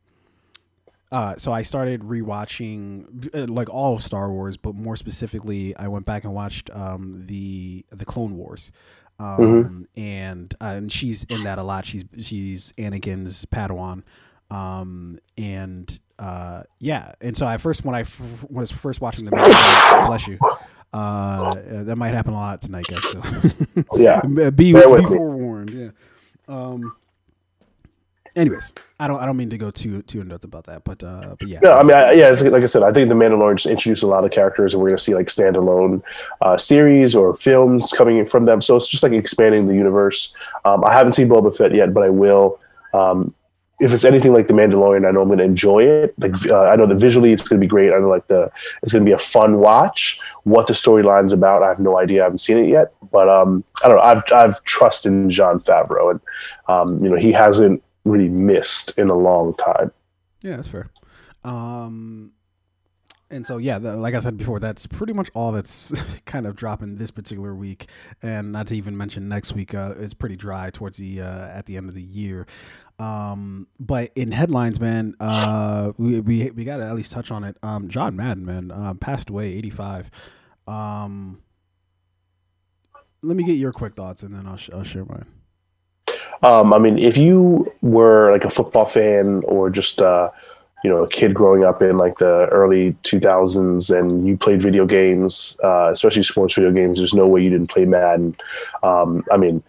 uh, 1.10 1.34
so 1.34 1.52
I 1.52 1.62
started 1.62 2.02
rewatching 2.02 3.34
uh, 3.34 3.52
like 3.52 3.68
all 3.68 3.94
of 3.94 4.02
Star 4.02 4.30
Wars, 4.30 4.56
but 4.56 4.76
more 4.76 4.94
specifically, 4.94 5.76
I 5.76 5.88
went 5.88 6.06
back 6.06 6.22
and 6.22 6.34
watched 6.34 6.70
um, 6.72 7.24
the 7.26 7.84
the 7.90 8.04
Clone 8.04 8.36
Wars, 8.36 8.70
um, 9.18 9.88
and 9.96 10.54
uh, 10.60 10.74
and 10.76 10.92
she's 10.92 11.24
in 11.24 11.42
that 11.42 11.58
a 11.58 11.64
lot. 11.64 11.84
She's 11.84 12.04
she's 12.20 12.72
Anakin's 12.78 13.44
Padawan, 13.46 14.04
um, 14.52 15.18
and 15.36 15.98
uh, 16.18 16.62
yeah. 16.80 17.12
And 17.20 17.36
so 17.36 17.46
I 17.46 17.58
first 17.58 17.84
when 17.84 17.94
I 17.94 18.00
f- 18.00 18.44
was 18.50 18.70
first 18.70 19.00
watching 19.00 19.24
the 19.24 19.30
Mandalorian- 19.32 20.06
bless 20.06 20.26
you. 20.26 20.38
Uh, 20.92 21.54
that 21.84 21.96
might 21.96 22.14
happen 22.14 22.32
a 22.32 22.36
lot 22.36 22.60
tonight, 22.60 22.86
guys. 22.88 23.02
So 23.10 23.20
Yeah, 23.96 24.20
be, 24.50 24.50
be 24.50 24.72
forewarned. 24.72 25.70
Yeah. 25.70 25.90
Um. 26.48 26.94
Anyways, 28.36 28.72
I 29.00 29.08
don't. 29.08 29.20
I 29.20 29.26
don't 29.26 29.36
mean 29.36 29.50
to 29.50 29.58
go 29.58 29.70
too 29.70 30.00
too 30.02 30.20
in 30.20 30.28
depth 30.28 30.44
about 30.44 30.64
that, 30.66 30.84
but 30.84 31.02
uh, 31.02 31.34
but 31.38 31.48
yeah. 31.48 31.58
No, 31.60 31.72
I 31.72 31.82
mean, 31.82 31.96
I, 31.96 32.12
yeah, 32.12 32.30
it's, 32.30 32.42
like 32.42 32.62
I 32.62 32.66
said, 32.66 32.84
I 32.84 32.92
think 32.92 33.08
the 33.08 33.14
Mandalorian 33.14 33.56
just 33.56 33.66
introduced 33.66 34.02
a 34.04 34.06
lot 34.06 34.24
of 34.24 34.30
characters, 34.30 34.74
and 34.74 34.82
we're 34.82 34.90
going 34.90 34.98
to 34.98 35.02
see 35.02 35.14
like 35.14 35.26
standalone 35.26 36.02
uh, 36.40 36.56
series 36.56 37.16
or 37.16 37.34
films 37.34 37.92
coming 37.96 38.24
from 38.24 38.44
them. 38.44 38.62
So 38.62 38.76
it's 38.76 38.88
just 38.88 39.02
like 39.02 39.12
expanding 39.12 39.66
the 39.66 39.74
universe. 39.74 40.34
Um, 40.64 40.84
I 40.84 40.92
haven't 40.92 41.14
seen 41.14 41.28
Boba 41.28 41.56
Fett 41.56 41.74
yet, 41.74 41.92
but 41.92 42.04
I 42.04 42.10
will. 42.10 42.60
Um, 42.94 43.34
if 43.80 43.94
it's 43.94 44.04
anything 44.04 44.32
like 44.32 44.48
the 44.48 44.54
Mandalorian, 44.54 45.06
I 45.06 45.12
know 45.12 45.22
I'm 45.22 45.28
going 45.28 45.38
to 45.38 45.44
enjoy 45.44 45.84
it. 45.84 46.14
Like 46.18 46.34
uh, 46.46 46.64
I 46.64 46.76
know 46.76 46.86
that 46.86 46.98
visually 46.98 47.32
it's 47.32 47.46
going 47.46 47.60
to 47.60 47.64
be 47.64 47.68
great. 47.68 47.92
I 47.92 47.98
know 47.98 48.08
like 48.08 48.26
the 48.26 48.50
it's 48.82 48.92
going 48.92 49.04
to 49.04 49.08
be 49.08 49.14
a 49.14 49.18
fun 49.18 49.58
watch. 49.58 50.18
What 50.42 50.66
the 50.66 50.72
storyline's 50.72 51.32
about, 51.32 51.62
I 51.62 51.68
have 51.68 51.78
no 51.78 51.98
idea. 51.98 52.22
I 52.22 52.24
haven't 52.24 52.40
seen 52.40 52.58
it 52.58 52.68
yet, 52.68 52.92
but 53.12 53.28
um, 53.28 53.62
I 53.84 53.88
don't 53.88 53.96
know. 53.98 54.02
I've 54.02 54.22
I've 54.32 54.62
trust 54.64 55.06
in 55.06 55.30
Jon 55.30 55.60
Favreau, 55.60 56.10
and 56.10 56.20
um, 56.66 57.02
you 57.02 57.10
know 57.10 57.16
he 57.16 57.32
hasn't 57.32 57.82
really 58.04 58.28
missed 58.28 58.98
in 58.98 59.10
a 59.10 59.16
long 59.16 59.54
time. 59.54 59.92
Yeah, 60.42 60.56
that's 60.56 60.68
fair. 60.68 60.88
Um, 61.44 62.32
and 63.30 63.46
so 63.46 63.58
yeah, 63.58 63.78
the, 63.78 63.96
like 63.96 64.14
I 64.14 64.20
said 64.20 64.36
before, 64.36 64.58
that's 64.58 64.86
pretty 64.86 65.12
much 65.12 65.30
all 65.34 65.52
that's 65.52 65.92
kind 66.24 66.46
of 66.46 66.56
dropping 66.56 66.96
this 66.96 67.10
particular 67.10 67.54
week, 67.54 67.86
and 68.22 68.52
not 68.52 68.68
to 68.68 68.76
even 68.76 68.96
mention 68.96 69.28
next 69.28 69.52
week 69.52 69.74
uh, 69.74 69.94
is 69.98 70.14
pretty 70.14 70.36
dry 70.36 70.70
towards 70.70 70.98
the 70.98 71.20
uh, 71.20 71.48
at 71.48 71.66
the 71.66 71.76
end 71.76 71.88
of 71.88 71.94
the 71.94 72.02
year. 72.02 72.46
Um, 72.98 73.68
but 73.78 74.10
in 74.16 74.32
headlines, 74.32 74.80
man, 74.80 75.14
uh, 75.20 75.92
we 75.98 76.20
we, 76.20 76.50
we 76.50 76.64
got 76.64 76.78
to 76.78 76.84
at 76.84 76.94
least 76.94 77.12
touch 77.12 77.30
on 77.30 77.44
it. 77.44 77.56
Um, 77.62 77.88
John 77.88 78.16
Madden, 78.16 78.44
man, 78.44 78.70
uh, 78.70 78.94
passed 78.94 79.30
away, 79.30 79.52
eighty 79.52 79.70
five. 79.70 80.10
Um, 80.66 81.40
let 83.22 83.36
me 83.36 83.44
get 83.44 83.52
your 83.52 83.72
quick 83.72 83.94
thoughts, 83.94 84.22
and 84.22 84.34
then 84.34 84.46
I'll 84.46 84.56
sh- 84.56 84.70
I'll 84.72 84.84
share 84.84 85.04
mine. 85.04 85.26
Um, 86.42 86.72
I 86.72 86.78
mean, 86.78 86.98
if 86.98 87.16
you 87.16 87.72
were 87.82 88.32
like 88.32 88.44
a 88.44 88.50
football 88.50 88.86
fan 88.86 89.42
or 89.44 89.70
just 89.70 90.00
uh, 90.00 90.30
you 90.84 90.90
know 90.90 91.04
a 91.04 91.08
kid 91.08 91.34
growing 91.34 91.64
up 91.64 91.82
in 91.82 91.98
like 91.98 92.18
the 92.18 92.46
early 92.50 92.92
2000s 93.04 93.96
and 93.96 94.26
you 94.26 94.36
played 94.36 94.62
video 94.62 94.86
games, 94.86 95.58
uh, 95.64 95.90
especially 95.92 96.22
sports 96.22 96.54
video 96.54 96.72
games, 96.72 96.98
there's 96.98 97.14
no 97.14 97.26
way 97.26 97.42
you 97.42 97.50
didn't 97.50 97.70
play 97.70 97.84
Madden. 97.84 98.36
Um, 98.82 99.24
I 99.32 99.36
mean, 99.36 99.62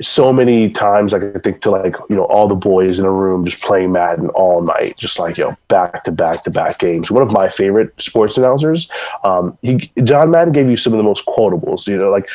so 0.00 0.32
many 0.32 0.70
times 0.70 1.14
I 1.14 1.18
could 1.18 1.42
think 1.42 1.60
to 1.62 1.70
like 1.70 1.96
you 2.08 2.16
know 2.16 2.24
all 2.24 2.48
the 2.48 2.54
boys 2.54 2.98
in 2.98 3.04
a 3.04 3.10
room 3.10 3.44
just 3.44 3.62
playing 3.62 3.92
Madden 3.92 4.28
all 4.30 4.62
night, 4.62 4.96
just 4.96 5.18
like 5.18 5.38
you 5.38 5.44
know 5.44 5.56
back 5.68 6.04
to 6.04 6.12
back 6.12 6.44
to 6.44 6.50
back 6.50 6.78
games. 6.78 7.10
One 7.10 7.22
of 7.22 7.32
my 7.32 7.48
favorite 7.48 7.92
sports 8.00 8.38
announcers, 8.38 8.90
um, 9.24 9.56
he 9.62 9.90
John 10.04 10.30
Madden 10.30 10.52
gave 10.52 10.68
you 10.68 10.76
some 10.76 10.92
of 10.92 10.98
the 10.98 11.02
most 11.02 11.26
quotables. 11.26 11.86
You 11.86 11.98
know, 11.98 12.10
like 12.10 12.28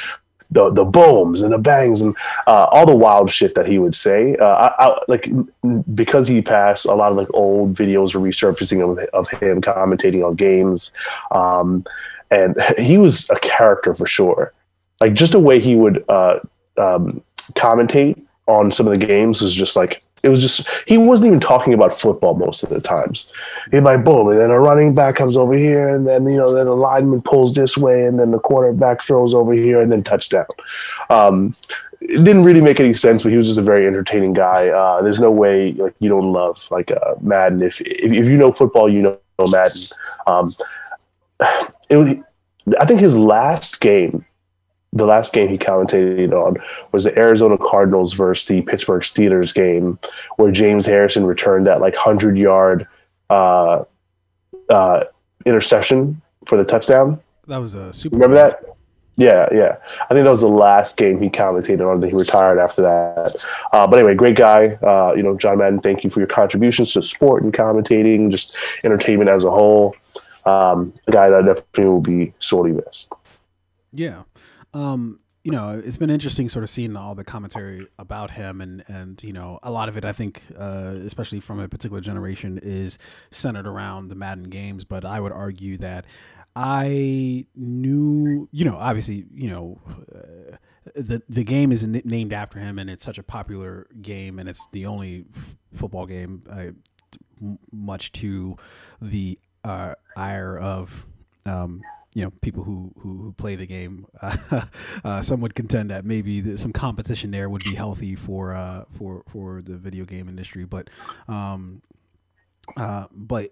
the 0.51 0.69
the 0.69 0.83
booms 0.83 1.41
and 1.41 1.53
the 1.53 1.57
bangs 1.57 2.01
and 2.01 2.15
uh, 2.47 2.67
all 2.71 2.85
the 2.85 2.95
wild 2.95 3.31
shit 3.31 3.55
that 3.55 3.65
he 3.65 3.79
would 3.79 3.95
say. 3.95 4.35
Uh, 4.35 4.45
I, 4.45 4.85
I, 4.85 4.99
like 5.07 5.27
because 5.93 6.27
he 6.27 6.41
passed, 6.41 6.85
a 6.85 6.93
lot 6.93 7.11
of 7.11 7.17
like 7.17 7.33
old 7.33 7.73
videos 7.73 8.13
were 8.13 8.21
resurfacing 8.21 8.81
of, 8.81 8.99
of 9.13 9.29
him 9.39 9.61
commentating 9.61 10.25
on 10.25 10.35
games, 10.35 10.91
um, 11.31 11.85
and 12.29 12.55
he 12.77 12.97
was 12.97 13.29
a 13.29 13.39
character 13.39 13.95
for 13.95 14.05
sure. 14.05 14.53
Like 14.99 15.13
just 15.13 15.31
the 15.31 15.39
way 15.39 15.59
he 15.59 15.75
would 15.75 16.05
uh, 16.09 16.39
um, 16.77 17.23
commentate 17.51 18.21
on 18.47 18.71
some 18.71 18.87
of 18.87 18.97
the 18.97 19.05
games 19.05 19.41
was 19.41 19.53
just 19.53 19.75
like 19.75 20.03
it 20.23 20.29
was 20.29 20.39
just 20.39 20.67
he 20.87 20.97
wasn't 20.97 21.27
even 21.27 21.39
talking 21.39 21.73
about 21.73 21.93
football 21.93 22.35
most 22.35 22.63
of 22.63 22.69
the 22.69 22.79
times. 22.79 23.31
He 23.71 23.79
might 23.79 23.97
boom, 23.97 24.29
and 24.29 24.39
then 24.39 24.51
a 24.51 24.59
running 24.59 24.93
back 24.93 25.15
comes 25.15 25.35
over 25.35 25.53
here, 25.53 25.89
and 25.89 26.07
then 26.07 26.27
you 26.27 26.37
know 26.37 26.53
then 26.53 26.65
the 26.65 26.75
lineman 26.75 27.21
pulls 27.21 27.55
this 27.55 27.77
way, 27.77 28.05
and 28.05 28.19
then 28.19 28.31
the 28.31 28.39
quarterback 28.39 29.01
throws 29.01 29.33
over 29.33 29.53
here, 29.53 29.81
and 29.81 29.91
then 29.91 30.03
touchdown. 30.03 30.45
Um, 31.09 31.55
it 32.01 32.23
didn't 32.23 32.43
really 32.43 32.61
make 32.61 32.79
any 32.79 32.93
sense, 32.93 33.23
but 33.23 33.31
he 33.31 33.37
was 33.37 33.47
just 33.47 33.59
a 33.59 33.63
very 33.63 33.87
entertaining 33.87 34.33
guy. 34.33 34.69
Uh, 34.69 35.01
there's 35.01 35.19
no 35.19 35.31
way 35.31 35.73
like 35.73 35.95
you 35.99 36.09
don't 36.09 36.31
love 36.31 36.67
like 36.71 36.91
uh, 36.91 37.15
Madden. 37.21 37.61
If, 37.61 37.81
if, 37.81 38.11
if 38.11 38.27
you 38.27 38.37
know 38.37 38.51
football, 38.51 38.89
you 38.89 39.01
know 39.01 39.47
Madden. 39.47 39.81
Um, 40.27 40.53
it 41.89 41.97
was, 41.97 42.15
I 42.79 42.85
think 42.85 42.99
his 42.99 43.17
last 43.17 43.81
game 43.81 44.25
the 44.93 45.05
last 45.05 45.33
game 45.33 45.47
he 45.47 45.57
commentated 45.57 46.33
on 46.33 46.57
was 46.91 47.05
the 47.05 47.17
Arizona 47.17 47.57
Cardinals 47.57 48.13
versus 48.13 48.45
the 48.47 48.61
Pittsburgh 48.61 49.03
Steelers 49.03 49.53
game, 49.53 49.97
where 50.35 50.51
James 50.51 50.85
Harrison 50.85 51.25
returned 51.25 51.67
that 51.67 51.79
like 51.79 51.95
hundred 51.95 52.37
yard 52.37 52.87
uh, 53.29 53.83
uh, 54.69 55.05
interception 55.45 56.21
for 56.45 56.57
the 56.57 56.65
touchdown. 56.65 57.21
That 57.47 57.57
was 57.57 57.73
a 57.73 57.93
super. 57.93 58.15
Remember 58.15 58.35
that? 58.35 58.63
Yeah, 59.17 59.47
yeah. 59.51 59.75
I 60.09 60.13
think 60.13 60.23
that 60.23 60.31
was 60.31 60.41
the 60.41 60.47
last 60.47 60.97
game 60.97 61.21
he 61.21 61.29
commentated 61.29 61.87
on. 61.89 61.99
That 61.99 62.07
he 62.07 62.15
retired 62.15 62.59
after 62.59 62.81
that. 62.81 63.45
Uh, 63.71 63.87
but 63.87 63.99
anyway, 63.99 64.15
great 64.15 64.35
guy. 64.35 64.79
Uh, 64.81 65.13
you 65.15 65.23
know, 65.23 65.37
John 65.37 65.59
Madden. 65.59 65.79
Thank 65.79 66.03
you 66.03 66.09
for 66.09 66.19
your 66.19 66.27
contributions 66.27 66.93
to 66.93 67.03
sport 67.03 67.43
and 67.43 67.53
commentating, 67.53 68.31
just 68.31 68.55
entertainment 68.83 69.29
as 69.29 69.43
a 69.43 69.51
whole. 69.51 69.95
Um, 70.45 70.93
a 71.07 71.11
guy 71.11 71.29
that 71.29 71.45
definitely 71.45 71.85
will 71.85 72.01
be 72.01 72.33
sorely 72.39 72.71
missed. 72.71 73.13
Yeah. 73.93 74.23
Um, 74.73 75.19
you 75.43 75.51
know, 75.51 75.81
it's 75.83 75.97
been 75.97 76.11
interesting 76.11 76.49
sort 76.49 76.63
of 76.63 76.69
seeing 76.69 76.95
all 76.95 77.15
the 77.15 77.23
commentary 77.23 77.87
about 77.97 78.31
him, 78.31 78.61
and 78.61 78.83
and 78.87 79.21
you 79.23 79.33
know, 79.33 79.59
a 79.63 79.71
lot 79.71 79.89
of 79.89 79.97
it 79.97 80.05
I 80.05 80.11
think, 80.11 80.43
uh, 80.57 80.95
especially 81.03 81.39
from 81.39 81.59
a 81.59 81.67
particular 81.67 82.01
generation, 82.01 82.59
is 82.61 82.97
centered 83.31 83.65
around 83.67 84.09
the 84.09 84.15
Madden 84.15 84.49
games. 84.49 84.83
But 84.83 85.03
I 85.03 85.19
would 85.19 85.31
argue 85.31 85.77
that 85.77 86.05
I 86.55 87.47
knew, 87.55 88.47
you 88.51 88.65
know, 88.65 88.75
obviously, 88.75 89.25
you 89.33 89.49
know. 89.49 89.79
Uh, 90.13 90.57
the 90.95 91.21
the 91.29 91.43
game 91.43 91.71
is 91.71 91.87
named 91.87 92.33
after 92.33 92.57
him, 92.57 92.79
and 92.79 92.89
it's 92.89 93.03
such 93.03 93.19
a 93.19 93.23
popular 93.23 93.85
game, 94.01 94.39
and 94.39 94.49
it's 94.49 94.67
the 94.71 94.87
only 94.87 95.25
football 95.71 96.07
game, 96.07 96.43
uh, 96.49 96.71
much 97.71 98.11
to 98.13 98.57
the 98.99 99.37
uh, 99.63 99.93
ire 100.17 100.57
of 100.57 101.05
um, 101.45 101.81
you 102.13 102.23
know 102.23 102.31
people 102.41 102.63
who 102.63 102.93
who, 102.99 103.17
who 103.21 103.33
play 103.33 103.55
the 103.55 103.65
game. 103.65 104.05
Uh, 104.21 104.61
uh, 105.03 105.21
some 105.21 105.41
would 105.41 105.55
contend 105.55 105.91
that 105.91 106.05
maybe 106.05 106.41
the, 106.41 106.57
some 106.57 106.73
competition 106.73 107.31
there 107.31 107.49
would 107.49 107.63
be 107.63 107.75
healthy 107.75 108.15
for 108.15 108.53
uh, 108.53 108.85
for 108.91 109.23
for 109.27 109.61
the 109.61 109.77
video 109.77 110.05
game 110.05 110.27
industry, 110.27 110.65
but. 110.65 110.89
Um, 111.27 111.81
uh, 112.77 113.07
but 113.11 113.49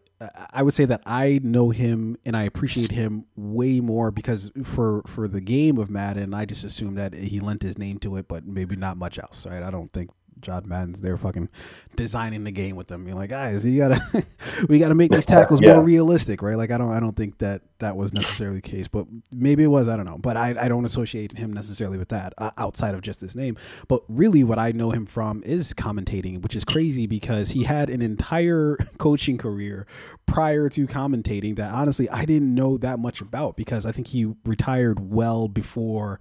I 0.54 0.62
would 0.62 0.74
say 0.74 0.86
that 0.86 1.02
I 1.06 1.40
know 1.44 1.72
him 1.72 2.16
and 2.26 2.38
I 2.38 2.44
appreciate 2.44 2.92
him 2.92 3.26
way 3.36 3.80
more 3.80 4.12
because 4.12 4.52
for 4.64 5.02
for 5.08 5.28
the 5.28 5.42
game 5.42 5.78
of 5.78 5.90
Madden, 5.90 6.34
I 6.34 6.46
just 6.46 6.64
assume 6.64 6.96
that 6.96 7.14
he 7.14 7.40
lent 7.40 7.64
his 7.64 7.78
name 7.78 7.98
to 8.00 8.16
it, 8.18 8.28
but 8.28 8.46
maybe 8.46 8.76
not 8.76 8.98
much 8.98 9.18
else. 9.18 9.46
Right? 9.46 9.64
I 9.64 9.72
don't 9.72 9.92
think 9.92 10.12
John 10.42 10.68
Madden's 10.68 11.02
there 11.02 11.18
fucking 11.18 11.50
designing 11.96 12.44
the 12.44 12.52
game 12.52 12.76
with 12.76 12.88
them. 12.88 13.08
You're 13.08 13.16
like, 13.16 13.30
guys, 13.30 13.66
you 13.66 13.80
gotta 13.80 14.26
we 14.70 14.80
gotta 14.80 14.96
make 14.96 15.12
these 15.12 15.26
tackles 15.26 15.62
yeah. 15.62 15.74
more 15.74 15.84
realistic, 15.84 16.42
right? 16.42 16.56
Like 16.56 16.72
I 16.72 16.78
don't 16.78 16.92
I 16.92 17.00
don't 17.00 17.16
think 17.16 17.40
that 17.40 17.62
that 17.80 17.96
was 17.96 18.14
necessarily 18.14 18.58
the 18.58 18.70
case, 18.70 18.88
but 18.88 19.08
maybe 19.32 19.64
it 19.64 19.68
was. 19.68 19.88
I 19.88 19.96
don't 19.96 20.06
know, 20.06 20.18
but 20.18 20.38
I, 20.38 20.56
I 20.60 20.68
don't 20.68 20.86
associate 20.86 21.38
him 21.38 21.54
necessarily 21.54 21.98
with 21.98 22.10
that 22.10 22.34
uh, 22.38 22.52
outside 22.58 22.94
of 22.94 23.02
just 23.02 23.22
his 23.22 23.36
name. 23.36 23.58
But 23.88 24.04
really, 24.08 24.44
what 24.44 24.60
I 24.60 24.72
know 24.72 24.92
him 24.92 25.06
from 25.06 25.42
is 25.44 25.74
commentating, 25.74 26.42
which 26.42 26.56
is 26.56 26.66
crazy 26.66 27.08
because 27.08 27.52
he 27.52 27.64
had 27.64 27.90
an 27.90 28.02
entire 28.02 28.78
coaching 28.98 29.38
career 29.38 29.88
prior 30.26 30.70
to 30.70 30.86
commentating 30.86 31.56
that 31.56 31.74
honestly 31.74 32.08
I 32.10 32.26
didn't 32.26 32.54
know 32.54 32.78
that 32.78 33.00
much 33.00 33.20
about 33.20 33.58
because 33.58 33.86
I 33.86 33.92
think 33.92 34.08
he 34.08 34.32
retired 34.46 35.00
well 35.12 35.48
before 35.48 36.20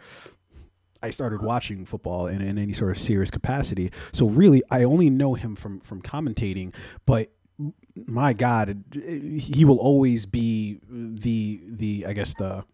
I 1.03 1.11
started 1.11 1.43
watching 1.43 1.85
football 1.85 2.27
in, 2.27 2.41
in 2.41 2.59
any 2.59 2.73
sort 2.73 2.91
of 2.91 2.99
serious 2.99 3.31
capacity. 3.31 3.91
So 4.13 4.29
really, 4.29 4.63
I 4.71 4.85
only 4.85 5.11
know 5.11 5.35
him 5.35 5.57
from 5.57 5.81
from 5.81 6.03
commentating, 6.03 6.75
but 7.07 7.31
my 8.07 8.33
God, 8.33 8.85
he 8.95 9.65
will 9.65 9.79
always 9.79 10.27
be 10.27 10.79
the 10.89 11.61
the 11.67 12.07
I 12.07 12.13
guess 12.13 12.35
the 12.35 12.65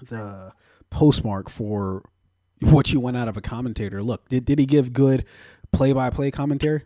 the 0.00 0.52
postmark 0.90 1.48
for 1.48 2.02
what 2.60 2.92
you 2.92 3.00
went 3.00 3.16
out 3.16 3.28
of 3.28 3.36
a 3.36 3.40
commentator. 3.40 4.02
Look, 4.02 4.28
did 4.28 4.44
did 4.44 4.58
he 4.58 4.66
give 4.66 4.92
good 4.92 5.24
play 5.72 5.92
by 5.92 6.10
play 6.10 6.30
commentary? 6.30 6.82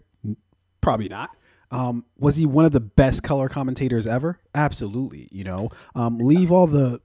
Probably 0.80 1.08
not. 1.08 1.30
Um, 1.70 2.04
was 2.16 2.36
he 2.36 2.46
one 2.46 2.64
of 2.64 2.72
the 2.72 2.80
best 2.80 3.22
color 3.22 3.48
commentators 3.48 4.06
ever? 4.06 4.38
Absolutely. 4.54 5.28
You 5.32 5.44
know, 5.44 5.70
um, 5.94 6.18
leave 6.18 6.52
all 6.52 6.66
the 6.66 7.00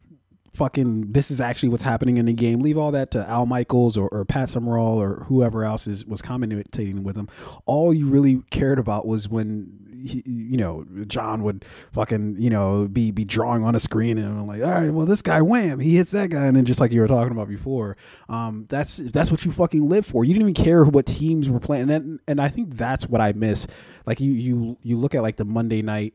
fucking 0.53 1.11
this 1.13 1.31
is 1.31 1.39
actually 1.39 1.69
what's 1.69 1.83
happening 1.83 2.17
in 2.17 2.25
the 2.25 2.33
game. 2.33 2.61
Leave 2.61 2.77
all 2.77 2.91
that 2.91 3.11
to 3.11 3.29
Al 3.29 3.45
Michaels 3.45 3.97
or, 3.97 4.09
or 4.09 4.25
Pat 4.25 4.49
Summerall 4.49 5.01
or 5.01 5.23
whoever 5.25 5.63
else 5.63 5.87
is 5.87 6.05
was 6.05 6.21
commentating 6.21 7.03
with 7.03 7.15
him. 7.15 7.27
All 7.65 7.93
you 7.93 8.07
really 8.07 8.43
cared 8.51 8.79
about 8.79 9.05
was 9.05 9.29
when 9.29 9.77
he, 10.03 10.23
you 10.25 10.57
know 10.57 10.85
John 11.07 11.43
would 11.43 11.63
fucking 11.93 12.37
you 12.39 12.49
know 12.49 12.87
be 12.87 13.11
be 13.11 13.23
drawing 13.23 13.63
on 13.63 13.75
a 13.75 13.79
screen 13.79 14.17
and 14.17 14.27
I'm 14.27 14.47
like, 14.47 14.61
all 14.61 14.71
right, 14.71 14.89
well 14.91 15.05
this 15.05 15.21
guy 15.21 15.41
wham, 15.41 15.79
he 15.79 15.97
hits 15.97 16.11
that 16.11 16.29
guy, 16.29 16.47
and 16.47 16.55
then 16.55 16.65
just 16.65 16.79
like 16.79 16.91
you 16.91 17.01
were 17.01 17.07
talking 17.07 17.31
about 17.31 17.47
before, 17.47 17.97
um, 18.29 18.65
that's 18.69 18.97
that's 18.97 19.31
what 19.31 19.45
you 19.45 19.51
fucking 19.51 19.87
live 19.87 20.05
for. 20.05 20.25
You 20.25 20.33
didn't 20.33 20.49
even 20.49 20.63
care 20.63 20.83
what 20.85 21.05
teams 21.05 21.49
were 21.49 21.59
playing, 21.59 21.89
and 21.89 22.19
and 22.27 22.41
I 22.41 22.49
think 22.49 22.75
that's 22.75 23.07
what 23.07 23.21
I 23.21 23.31
miss. 23.33 23.67
Like 24.05 24.19
you 24.19 24.31
you 24.31 24.77
you 24.81 24.97
look 24.97 25.15
at 25.15 25.21
like 25.21 25.37
the 25.37 25.45
Monday 25.45 25.81
night 25.81 26.13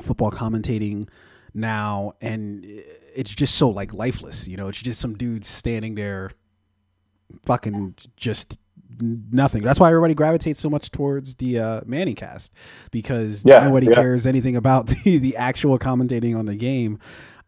football 0.00 0.30
commentating 0.30 1.08
now 1.54 2.14
and 2.20 2.64
it's 3.14 3.34
just 3.34 3.54
so 3.56 3.68
like 3.68 3.92
lifeless 3.92 4.48
you 4.48 4.56
know 4.56 4.68
it's 4.68 4.80
just 4.80 5.00
some 5.00 5.14
dudes 5.14 5.46
standing 5.46 5.94
there 5.94 6.30
fucking 7.44 7.94
just 8.16 8.58
nothing 9.00 9.62
that's 9.62 9.80
why 9.80 9.88
everybody 9.88 10.14
gravitates 10.14 10.60
so 10.60 10.68
much 10.68 10.90
towards 10.90 11.36
the 11.36 11.58
uh 11.58 11.80
Manning 11.86 12.14
cast 12.14 12.52
because 12.90 13.44
yeah, 13.44 13.64
nobody 13.64 13.86
yeah. 13.86 13.94
cares 13.94 14.26
anything 14.26 14.56
about 14.56 14.86
the 15.04 15.18
the 15.18 15.36
actual 15.36 15.78
commentating 15.78 16.36
on 16.36 16.46
the 16.46 16.56
game 16.56 16.98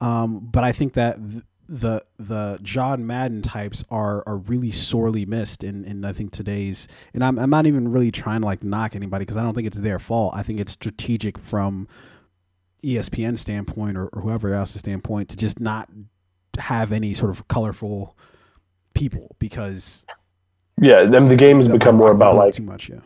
um 0.00 0.40
but 0.40 0.64
i 0.64 0.72
think 0.72 0.94
that 0.94 1.16
th- 1.16 1.44
the 1.68 2.04
the 2.18 2.58
John 2.62 3.06
Madden 3.06 3.42
types 3.42 3.84
are 3.90 4.22
are 4.26 4.36
really 4.36 4.70
sorely 4.70 5.24
missed 5.24 5.64
in, 5.64 5.84
in 5.84 6.04
I 6.04 6.12
think 6.12 6.30
today's 6.30 6.88
and 7.14 7.24
I'm 7.24 7.38
I'm 7.38 7.50
not 7.50 7.66
even 7.66 7.90
really 7.90 8.10
trying 8.10 8.40
to 8.40 8.46
like 8.46 8.62
knock 8.62 8.94
anybody 8.94 9.22
because 9.22 9.36
I 9.36 9.42
don't 9.42 9.54
think 9.54 9.66
it's 9.66 9.78
their 9.78 9.98
fault. 9.98 10.34
I 10.36 10.42
think 10.42 10.60
it's 10.60 10.72
strategic 10.72 11.38
from 11.38 11.88
ESPN 12.84 13.38
standpoint 13.38 13.96
or, 13.96 14.06
or 14.08 14.22
whoever 14.22 14.52
else's 14.52 14.80
standpoint 14.80 15.30
to 15.30 15.36
just 15.36 15.60
not 15.60 15.88
have 16.58 16.92
any 16.92 17.14
sort 17.14 17.30
of 17.30 17.48
colorful 17.48 18.16
people 18.94 19.34
because 19.38 20.06
yeah, 20.80 21.04
then 21.04 21.28
the 21.28 21.36
game 21.36 21.58
has 21.58 21.68
become 21.68 21.96
more 21.96 22.12
about 22.12 22.34
like 22.34 22.54
too 22.54 22.62
much. 22.62 22.88
Yeah, 22.88 23.00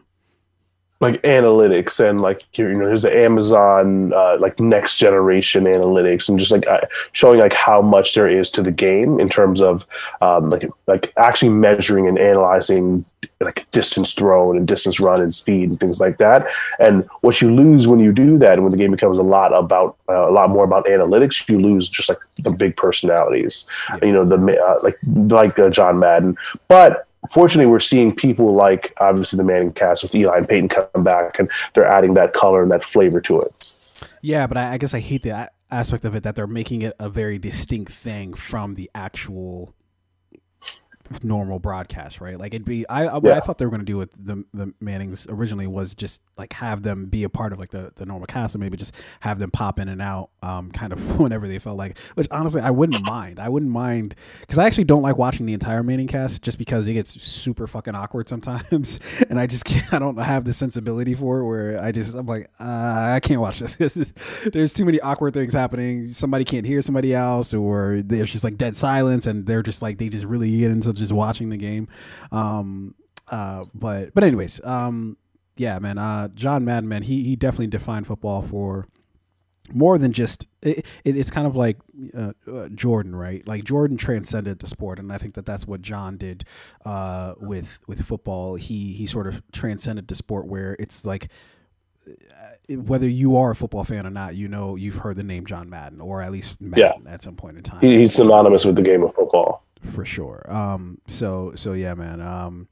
like 1.01 1.23
analytics 1.23 2.01
and 2.01 2.21
like 2.21 2.43
you 2.55 2.69
know 2.75 2.87
there's 2.87 3.03
the 3.03 3.17
Amazon 3.17 4.13
uh, 4.15 4.37
like 4.41 4.59
next 4.59 4.97
generation 4.97 5.65
analytics 5.65 6.29
and 6.29 6.39
just 6.39 6.51
like 6.51 6.67
uh, 6.67 6.81
showing 7.13 7.39
like 7.39 7.53
how 7.53 7.81
much 7.81 8.15
there 8.15 8.29
is 8.29 8.51
to 8.51 8.63
the 8.63 8.73
game 8.73 9.21
in 9.21 9.29
terms 9.29 9.61
of 9.61 9.87
um, 10.21 10.51
like 10.51 10.69
like 10.89 11.13
actually 11.17 11.51
measuring 11.51 12.09
and 12.09 12.19
analyzing 12.19 13.05
like 13.41 13.71
distance 13.71 14.15
thrown 14.15 14.57
and 14.57 14.67
distance 14.67 14.99
run 14.99 15.23
and 15.23 15.35
speed 15.35 15.71
and 15.71 15.79
things 15.79 16.01
like 16.01 16.19
that. 16.19 16.49
And 16.81 17.09
what 17.21 17.41
you 17.41 17.55
lose 17.55 17.87
when 17.87 18.01
you 18.01 18.13
do 18.13 18.37
that 18.39 18.55
and 18.55 18.63
when 18.63 18.73
the 18.73 18.79
game 18.79 18.91
becomes 18.91 19.19
a 19.19 19.23
lot 19.23 19.53
about 19.53 19.97
uh, 20.09 20.29
a 20.29 20.33
lot 20.33 20.51
more 20.51 20.65
about 20.65 20.87
analytics, 20.87 21.49
you 21.49 21.61
lose 21.61 21.89
just 21.89 22.09
like 22.09 22.19
the 22.43 22.51
big 22.51 22.77
personalities, 22.77 23.69
yeah. 23.91 23.99
you 24.05 24.13
know 24.13 24.25
the 24.25 24.61
uh, 24.61 24.81
like 24.83 24.99
like 25.05 25.59
uh, 25.61 25.71
John 25.71 26.01
Madden, 26.01 26.37
but 26.67 27.08
fortunately, 27.31 27.71
we're 27.71 27.81
seeing 27.81 28.15
people 28.15 28.55
like 28.55 28.95
obviously 29.01 29.37
the 29.37 29.45
Manning 29.45 29.73
cast 29.73 30.03
with 30.03 30.15
Eli 30.15 30.39
and 30.39 30.49
Peyton 30.49 30.69
come 30.69 31.05
back, 31.05 31.39
and 31.39 31.51
they're 31.75 31.87
adding 31.87 32.15
that 32.15 32.33
color 32.33 32.63
and 32.63 32.71
that 32.71 32.83
flavor 32.83 33.21
to 33.23 33.41
it. 33.41 34.03
Yeah, 34.23 34.47
but 34.47 34.57
I, 34.57 34.75
I 34.75 34.79
guess 34.79 34.95
I 34.95 35.01
hate 35.01 35.23
the 35.23 35.51
aspect 35.71 36.05
of 36.05 36.15
it 36.15 36.23
that 36.23 36.37
they're 36.37 36.47
making 36.47 36.83
it 36.83 36.95
a 36.99 37.09
very 37.09 37.39
distinct 37.39 37.93
thing 37.93 38.35
from 38.35 38.75
the 38.75 38.91
actual 38.95 39.75
normal 41.23 41.59
broadcast, 41.59 42.21
right? 42.21 42.39
Like 42.39 42.55
it'd 42.55 42.65
be 42.65 42.89
I 42.89 43.17
what 43.19 43.25
yeah. 43.25 43.37
I 43.37 43.41
thought 43.41 43.59
they 43.59 43.65
were 43.65 43.71
going 43.71 43.81
to 43.81 43.87
do 43.87 43.97
with 43.97 44.13
the 44.13 44.45
the 44.53 44.73
Mannings 44.81 45.27
originally 45.29 45.67
was 45.67 45.95
just 45.95 46.23
like 46.37 46.53
have 46.55 46.83
them 46.83 47.07
be 47.07 47.25
a 47.25 47.29
part 47.29 47.53
of 47.53 47.59
like 47.59 47.71
the, 47.71 47.93
the 47.97 48.07
normal 48.07 48.27
cast 48.27 48.55
and 48.55 48.63
maybe 48.63 48.77
just 48.77 48.95
have 49.21 49.39
them 49.39 49.51
pop 49.51 49.79
in 49.79 49.89
and 49.89 50.01
out 50.01 50.31
um 50.43 50.71
kind 50.73 50.93
of 50.93 51.21
whenever 51.21 51.49
they 51.49 51.59
felt 51.59 51.77
like 51.77 51.99
which 52.15 52.29
honestly 52.31 52.61
I 52.61 52.71
wouldn't 52.71 53.03
mind. 53.05 53.41
I 53.41 53.49
wouldn't 53.49 53.73
mind 53.73 54.15
cuz 54.47 54.59
I 54.59 54.67
actually 54.67 54.85
don't 54.85 55.03
like 55.03 55.17
watching 55.17 55.47
the 55.47 55.55
entire 55.55 55.83
Manning 55.83 56.07
cast 56.07 56.43
just 56.43 56.59
because 56.59 56.87
it 56.87 56.95
gets 56.95 57.23
super 57.23 57.67
fucking 57.67 57.95
awkward 57.95 58.29
sometimes 58.29 59.01
and 59.31 59.39
I 59.39 59.47
just 59.47 59.65
can't 59.65 59.93
I 59.93 59.99
don't 59.99 60.19
have 60.19 60.45
the 60.45 60.53
sensibility 60.53 61.15
for 61.15 61.41
it 61.41 61.47
where 61.47 61.81
I 61.81 61.93
just 61.93 62.15
I'm 62.15 62.27
like 62.27 62.51
uh, 62.61 63.15
I 63.15 63.21
can't 63.21 63.41
watch 63.41 63.59
this. 63.61 63.77
this 63.77 63.97
is, 63.97 64.13
there's 64.53 64.73
too 64.73 64.85
many 64.85 65.01
awkward 65.01 65.35
things 65.35 65.53
happening. 65.53 66.07
Somebody 66.07 66.45
can't 66.45 66.67
hear 66.67 66.83
somebody 66.83 67.15
else 67.15 67.55
or 67.55 68.03
there's 68.05 68.31
just 68.31 68.45
like 68.45 68.57
dead 68.57 68.77
silence 68.77 69.27
and 69.27 69.47
they're 69.47 69.63
just 69.63 69.83
like 69.83 69.99
they 69.99 70.09
just 70.09 70.25
really 70.25 70.59
get 70.59 70.71
into 70.71 70.93
just 70.99 71.13
watching 71.13 71.49
the 71.49 71.57
game. 71.57 71.89
Um, 72.33 72.95
uh, 73.31 73.65
but 73.75 74.15
but 74.15 74.25
anyways, 74.25 74.61
um, 74.65 75.17
yeah, 75.57 75.79
man. 75.79 75.99
Uh, 75.99 76.29
John 76.29 76.65
Madden, 76.65 76.89
man, 76.89 77.03
he 77.03 77.25
he 77.25 77.37
definitely 77.37 77.67
defined 77.69 78.07
football 78.07 78.43
for 78.43 78.87
more 79.73 79.99
than 79.99 80.13
just 80.13 80.49
it, 80.63 80.79
it, 81.05 81.17
it's 81.17 81.31
kind 81.31 81.47
of 81.47 81.57
like 81.57 81.79
uh, 82.17 82.33
uh, 82.51 82.69
Jordan, 82.71 83.15
right? 83.15 83.47
Like 83.47 83.65
Jordan 83.65 83.97
transcended 83.97 84.61
the 84.61 84.67
sport, 84.67 84.99
and 84.99 85.13
I 85.13 85.19
think 85.19 85.35
that 85.35 85.47
that's 85.47 85.67
what 85.67 85.83
John 85.83 86.17
did 86.17 86.45
uh, 86.85 87.35
with 87.39 87.79
with 87.87 88.05
football. 88.05 88.55
He 88.55 88.93
he 88.93 89.07
sort 89.07 89.27
of 89.27 89.43
transcended 89.53 90.09
the 90.09 90.15
sport 90.15 90.47
where 90.47 90.77
it's 90.79 91.05
like 91.05 91.29
uh, 92.09 92.77
whether 92.77 93.09
you 93.09 93.37
are 93.37 93.51
a 93.51 93.57
football 93.57 93.85
fan 93.85 94.07
or 94.07 94.11
not, 94.11 94.37
you 94.37 94.49
know 94.49 94.77
you've 94.77 94.97
heard 94.97 95.17
the 95.17 95.25
name 95.25 95.47
John 95.47 95.69
Madden, 95.69 96.01
or 96.01 96.23
at 96.23 96.33
least 96.33 96.61
Madden 96.61 97.03
yeah. 97.05 97.13
at 97.13 97.23
some 97.23 97.37
point 97.37 97.57
in 97.57 97.63
time. 97.63 97.81
He's 97.81 98.15
synonymous 98.15 98.65
with 98.65 98.77
the 98.77 98.83
game 98.83 99.03
of 99.03 99.15
football 99.15 99.65
for 99.89 100.05
sure. 100.05 100.43
Um, 100.49 101.01
so 101.07 101.53
so 101.55 101.73
yeah, 101.73 101.95
man. 101.95 102.21
Um, 102.21 102.69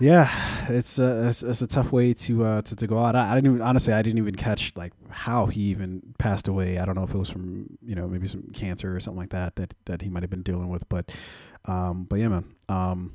yeah, 0.00 0.30
it's 0.70 0.98
a 0.98 1.28
it's, 1.28 1.42
it's, 1.42 1.60
a 1.60 1.66
tough 1.66 1.92
way 1.92 2.14
to 2.14 2.42
uh 2.42 2.62
to, 2.62 2.74
to 2.74 2.86
go 2.86 2.98
out. 2.98 3.14
I, 3.14 3.32
I, 3.32 3.34
didn't 3.34 3.52
even 3.52 3.62
honestly 3.62 3.92
I 3.92 4.00
didn't 4.00 4.18
even 4.18 4.34
catch 4.34 4.72
like 4.74 4.94
how 5.10 5.44
he 5.46 5.60
even 5.64 6.14
passed 6.18 6.48
away. 6.48 6.78
I 6.78 6.86
don't 6.86 6.94
know 6.94 7.04
if 7.04 7.14
it 7.14 7.18
was 7.18 7.28
from 7.28 7.76
you 7.82 7.94
know 7.94 8.08
maybe 8.08 8.26
some 8.26 8.44
cancer 8.54 8.96
or 8.96 9.00
something 9.00 9.20
like 9.20 9.30
that 9.30 9.56
that 9.56 9.74
that 9.84 10.00
he 10.00 10.08
might 10.08 10.22
have 10.22 10.30
been 10.30 10.42
dealing 10.42 10.68
with. 10.68 10.88
But 10.88 11.14
um, 11.66 12.04
but 12.04 12.18
yeah, 12.18 12.28
man. 12.28 12.54
Um, 12.70 13.12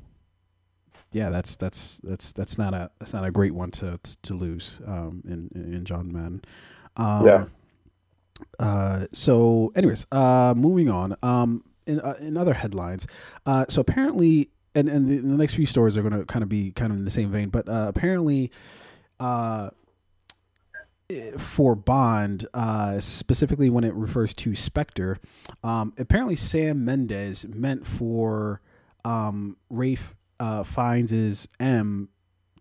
yeah, 1.12 1.30
that's 1.30 1.56
that's 1.56 2.00
that's 2.04 2.34
that's 2.34 2.58
not 2.58 2.74
a 2.74 2.92
that's 3.00 3.14
not 3.14 3.26
a 3.26 3.32
great 3.32 3.54
one 3.54 3.72
to 3.72 3.98
to, 3.98 4.18
to 4.22 4.34
lose 4.36 4.80
um, 4.86 5.24
in 5.26 5.50
in 5.56 5.86
John 5.86 6.12
Madden. 6.12 6.44
Um, 6.98 7.26
yeah. 7.26 7.46
Uh, 8.60 9.06
so, 9.14 9.72
anyways, 9.76 10.06
uh, 10.12 10.54
moving 10.56 10.90
on. 10.90 11.16
Um, 11.24 11.64
in 11.88 12.00
uh, 12.00 12.16
in 12.20 12.38
other 12.38 12.54
headlines, 12.54 13.08
uh, 13.46 13.66
so 13.70 13.82
apparently, 13.82 14.50
and 14.74 14.90
and 14.90 15.10
the, 15.10 15.18
the, 15.18 15.38
next 15.38 15.54
few 15.54 15.66
stories 15.66 15.98
are 15.98 16.02
going 16.02 16.20
to 16.20 16.26
kind 16.26 16.44
of 16.44 16.50
be 16.50 16.72
kind 16.72 16.92
of 16.92 16.98
in 16.98 17.06
the 17.06 17.12
same 17.12 17.32
vein, 17.32 17.50
but 17.50 17.68
uh, 17.68 17.86
apparently, 17.88 18.52
uh, 19.20 19.70
for 21.38 21.76
Bond, 21.76 22.48
uh, 22.54 23.00
specifically 23.00 23.70
when 23.70 23.84
it 23.84 23.94
refers 23.94 24.34
to 24.36 24.56
Spectre, 24.56 25.18
um, 25.64 25.94
apparently 25.98 26.36
Sam 26.36 26.84
Mendes 26.86 27.46
meant 27.48 27.86
for 27.86 28.62
um, 29.04 29.58
Ralph 29.70 30.16
uh, 30.40 30.64
Fiennes' 30.64 31.48
M 31.60 32.10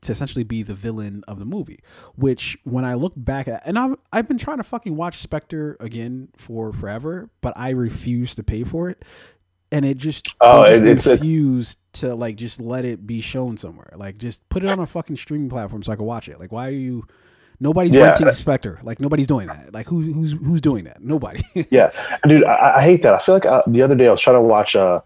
to 0.04 0.12
essentially 0.12 0.44
be 0.44 0.62
the 0.62 0.74
villain 0.74 1.24
of 1.26 1.38
the 1.38 1.44
movie. 1.44 1.80
Which, 2.14 2.56
when 2.64 2.84
I 2.84 2.94
look 2.94 3.12
back 3.16 3.48
at, 3.48 3.62
and 3.66 3.78
I've 3.78 3.96
I've 4.12 4.28
been 4.28 4.38
trying 4.38 4.58
to 4.58 4.62
fucking 4.62 4.96
watch 4.96 5.18
Spectre 5.18 5.76
again 5.80 6.28
for 6.36 6.72
forever, 6.72 7.30
but 7.40 7.54
I 7.56 7.70
refuse 7.70 8.34
to 8.36 8.42
pay 8.42 8.64
for 8.64 8.88
it, 8.88 9.02
and 9.72 9.84
it 9.84 9.98
just 9.98 10.34
oh, 10.40 10.64
just 10.66 10.84
it's 10.84 11.06
refused 11.06 11.78
to 11.94 12.14
like 12.14 12.36
just 12.36 12.60
let 12.60 12.84
it 12.84 13.06
be 13.06 13.20
shown 13.20 13.56
somewhere. 13.56 13.92
Like, 13.96 14.18
just 14.18 14.46
put 14.48 14.62
it 14.62 14.70
on 14.70 14.78
a 14.78 14.86
fucking 14.86 15.16
streaming 15.16 15.48
platform 15.48 15.82
so 15.82 15.92
I 15.92 15.96
can 15.96 16.04
watch 16.04 16.28
it. 16.28 16.38
Like, 16.38 16.52
why 16.52 16.68
are 16.68 16.72
you? 16.72 17.06
Nobody's 17.60 17.94
yeah. 17.94 18.08
renting 18.08 18.30
Spectre. 18.32 18.80
Like 18.82 19.00
nobody's 19.00 19.28
doing 19.28 19.46
that. 19.46 19.72
Like 19.72 19.86
who's 19.86 20.06
who's 20.06 20.32
who's 20.32 20.60
doing 20.60 20.84
that? 20.84 21.02
Nobody. 21.02 21.42
yeah, 21.70 21.92
dude, 22.26 22.44
I, 22.44 22.78
I, 22.78 22.82
hate 22.82 23.02
that. 23.02 23.14
I 23.14 23.18
feel 23.20 23.34
like 23.36 23.46
uh, 23.46 23.62
the 23.66 23.80
other 23.80 23.94
day 23.94 24.08
I 24.08 24.10
was 24.10 24.20
trying 24.20 24.36
to 24.36 24.42
watch 24.42 24.74
uh, 24.74 25.00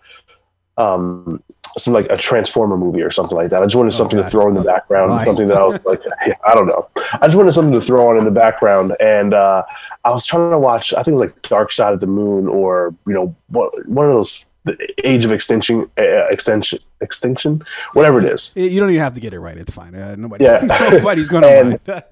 um, 0.79 1.43
some 1.77 1.95
like 1.95 2.07
a 2.11 2.17
Transformer 2.17 2.77
movie 2.77 3.03
or 3.03 3.11
something 3.11 3.37
like 3.37 3.51
that. 3.51 3.63
I 3.63 3.67
just 3.67 3.77
wanted 3.77 3.95
oh, 3.95 3.97
something 3.97 4.19
to 4.19 4.31
throw 4.31 4.49
in 4.49 4.55
the 4.55 4.63
background, 4.63 5.11
Why? 5.11 5.25
something 5.25 5.49
that 5.49 5.59
I 5.59 5.65
was 5.67 5.81
like, 5.87 6.03
yeah, 6.27 6.35
I 6.47 6.55
don't 6.55 6.67
know. 6.67 6.89
I 7.13 7.27
just 7.27 7.37
wanted 7.37 7.53
something 7.53 7.79
to 7.79 7.85
throw 7.85 8.09
on 8.09 8.19
in 8.19 8.25
the 8.25 8.31
background, 8.31 8.95
and 9.01 9.35
uh, 9.35 9.65
I 10.05 10.11
was 10.11 10.27
trying 10.27 10.51
to 10.51 10.59
watch. 10.59 10.93
I 10.93 11.03
think 11.03 11.09
it 11.09 11.21
was 11.21 11.31
like 11.31 11.43
Dark 11.43 11.73
Side 11.73 11.95
of 11.95 12.01
the 12.01 12.07
Moon, 12.07 12.49
or 12.49 12.95
you 13.07 13.13
know, 13.13 13.35
one 13.49 14.07
of 14.07 14.13
those 14.13 14.47
the 14.69 14.95
age 15.05 15.25
of 15.25 15.33
extinction, 15.33 15.91
uh, 15.99 16.27
extension, 16.29 16.79
extinction, 17.01 17.63
whatever 17.93 18.19
it 18.19 18.25
is. 18.25 18.53
You 18.57 18.81
don't 18.81 18.91
even 18.91 19.03
have 19.03 19.15
to 19.15 19.21
get 19.21 19.33
it 19.33 19.41
right. 19.41 19.57
It's 19.57 19.71
fine. 19.71 19.95
Uh, 19.95 20.17
nobody, 20.17 20.45
yeah. 20.45 20.61
nobody's 20.93 21.29
going 21.29 21.79
to 21.85 22.05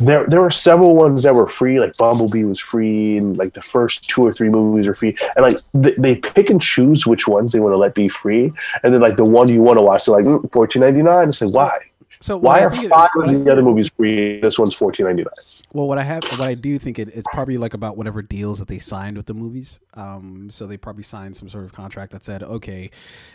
there, 0.00 0.26
there 0.26 0.40
were 0.40 0.50
several 0.50 0.94
ones 0.94 1.22
that 1.22 1.34
were 1.34 1.48
free. 1.48 1.80
Like 1.80 1.96
Bumblebee 1.96 2.44
was 2.44 2.60
free, 2.60 3.16
and 3.16 3.36
like 3.36 3.54
the 3.54 3.62
first 3.62 4.08
two 4.08 4.24
or 4.24 4.32
three 4.32 4.48
movies 4.48 4.86
are 4.86 4.94
free. 4.94 5.16
And 5.36 5.42
like 5.42 5.58
they, 5.74 5.94
they 5.94 6.16
pick 6.16 6.50
and 6.50 6.60
choose 6.60 7.06
which 7.06 7.26
ones 7.26 7.52
they 7.52 7.60
want 7.60 7.72
to 7.72 7.78
let 7.78 7.94
be 7.94 8.08
free, 8.08 8.52
and 8.82 8.92
then 8.92 9.00
like 9.00 9.16
the 9.16 9.24
one 9.24 9.48
you 9.48 9.62
want 9.62 9.78
to 9.78 9.82
watch, 9.82 10.06
they're 10.06 10.16
like 10.16 10.24
mm, 10.24 10.52
fourteen 10.52 10.82
ninety 10.82 11.02
nine. 11.02 11.28
It's 11.28 11.40
like 11.40 11.54
why? 11.54 11.78
So 12.26 12.36
why 12.36 12.64
are 12.64 12.70
five 12.72 13.10
of 13.14 13.32
the 13.32 13.48
I, 13.48 13.52
other 13.52 13.62
movies 13.62 13.88
free? 13.88 14.40
This 14.40 14.58
one's 14.58 14.74
fourteen 14.74 15.06
ninety 15.06 15.22
nine. 15.22 15.44
Well, 15.72 15.86
what 15.86 15.96
I 15.96 16.02
have, 16.02 16.24
what 16.24 16.40
I 16.40 16.54
do 16.54 16.76
think 16.76 16.98
it, 16.98 17.06
it's 17.14 17.26
probably 17.32 17.56
like 17.56 17.72
about 17.72 17.96
whatever 17.96 18.20
deals 18.20 18.58
that 18.58 18.66
they 18.66 18.80
signed 18.80 19.16
with 19.16 19.26
the 19.26 19.34
movies. 19.34 19.78
Um, 19.94 20.50
so 20.50 20.66
they 20.66 20.76
probably 20.76 21.04
signed 21.04 21.36
some 21.36 21.48
sort 21.48 21.64
of 21.64 21.72
contract 21.72 22.10
that 22.10 22.24
said, 22.24 22.42
okay, 22.42 22.90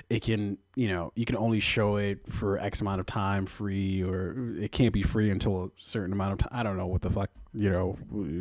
it 0.09 0.21
can, 0.23 0.57
you 0.75 0.89
know, 0.89 1.13
you 1.15 1.23
can 1.23 1.37
only 1.37 1.61
show 1.61 1.95
it 1.95 2.27
for 2.27 2.59
X 2.59 2.81
amount 2.81 2.99
of 2.99 3.05
time 3.05 3.45
free, 3.45 4.03
or 4.03 4.35
it 4.59 4.73
can't 4.73 4.91
be 4.91 5.03
free 5.03 5.29
until 5.29 5.63
a 5.63 5.69
certain 5.77 6.11
amount 6.11 6.33
of 6.33 6.39
time. 6.39 6.59
I 6.59 6.61
don't 6.61 6.75
know 6.75 6.87
what 6.87 7.01
the 7.01 7.09
fuck, 7.09 7.29
you 7.53 7.69
know, 7.69 7.97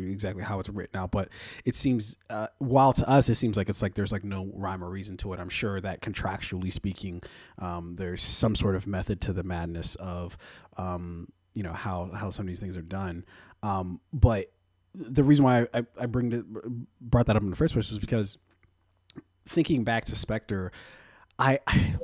exactly 0.09 0.43
how 0.43 0.59
it's 0.59 0.69
written 0.69 0.97
out, 0.97 1.11
but 1.11 1.29
it 1.65 1.75
seems, 1.75 2.17
uh, 2.29 2.47
while 2.59 2.93
to 2.93 3.09
us 3.09 3.29
it 3.29 3.35
seems 3.35 3.57
like 3.57 3.69
it's 3.69 3.81
like 3.81 3.93
there's 3.93 4.11
like 4.11 4.23
no 4.23 4.49
rhyme 4.53 4.83
or 4.83 4.89
reason 4.89 5.17
to 5.17 5.33
it. 5.33 5.39
I'm 5.39 5.49
sure 5.49 5.81
that 5.81 6.01
contractually 6.01 6.71
speaking, 6.71 7.21
um, 7.59 7.95
there's 7.97 8.21
some 8.21 8.55
sort 8.55 8.75
of 8.75 8.87
method 8.87 9.19
to 9.21 9.33
the 9.33 9.43
madness 9.43 9.95
of, 9.95 10.37
um, 10.77 11.27
you 11.53 11.63
know 11.63 11.73
how 11.73 12.05
how 12.13 12.29
some 12.29 12.45
of 12.45 12.47
these 12.47 12.61
things 12.61 12.77
are 12.77 12.81
done. 12.81 13.25
Um, 13.61 13.99
but 14.13 14.51
the 14.95 15.23
reason 15.23 15.43
why 15.43 15.67
I, 15.73 15.85
I 15.99 16.05
bring 16.05 16.31
it, 16.31 16.45
brought 17.01 17.25
that 17.25 17.35
up 17.35 17.43
in 17.43 17.49
the 17.49 17.55
first 17.55 17.73
place 17.73 17.89
was 17.89 17.99
because 17.99 18.37
thinking 19.45 19.83
back 19.83 20.05
to 20.05 20.15
Spectre, 20.15 20.71
I, 21.37 21.59
I 21.67 21.95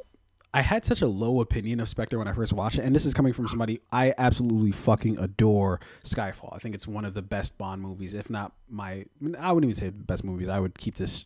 I 0.54 0.62
had 0.62 0.86
such 0.86 1.02
a 1.02 1.08
low 1.08 1.42
opinion 1.42 1.80
of 1.80 1.90
Spectre 1.90 2.18
when 2.18 2.28
I 2.28 2.34
first 2.34 2.54
watched 2.54 2.80
it, 2.80 2.86
and 2.86 2.96
this 2.96 3.06
is 3.06 3.14
coming 3.14 3.34
from 3.34 3.48
somebody 3.48 3.82
I 3.92 4.14
absolutely 4.18 4.72
fucking 4.72 5.18
adore 5.20 5.80
Skyfall. 6.04 6.56
I 6.56 6.60
think 6.60 6.74
it's 6.74 6.88
one 6.88 7.06
of 7.06 7.14
the 7.14 7.22
best 7.22 7.58
Bond 7.58 7.82
movies, 7.82 8.14
if 8.14 8.30
not 8.30 8.54
my. 8.70 9.06
I 9.40 9.52
wouldn't 9.52 9.72
even 9.72 9.76
say 9.76 9.90
best 9.92 10.24
movies. 10.24 10.48
I 10.48 10.60
would 10.60 10.78
keep 10.78 10.96
this 10.96 11.26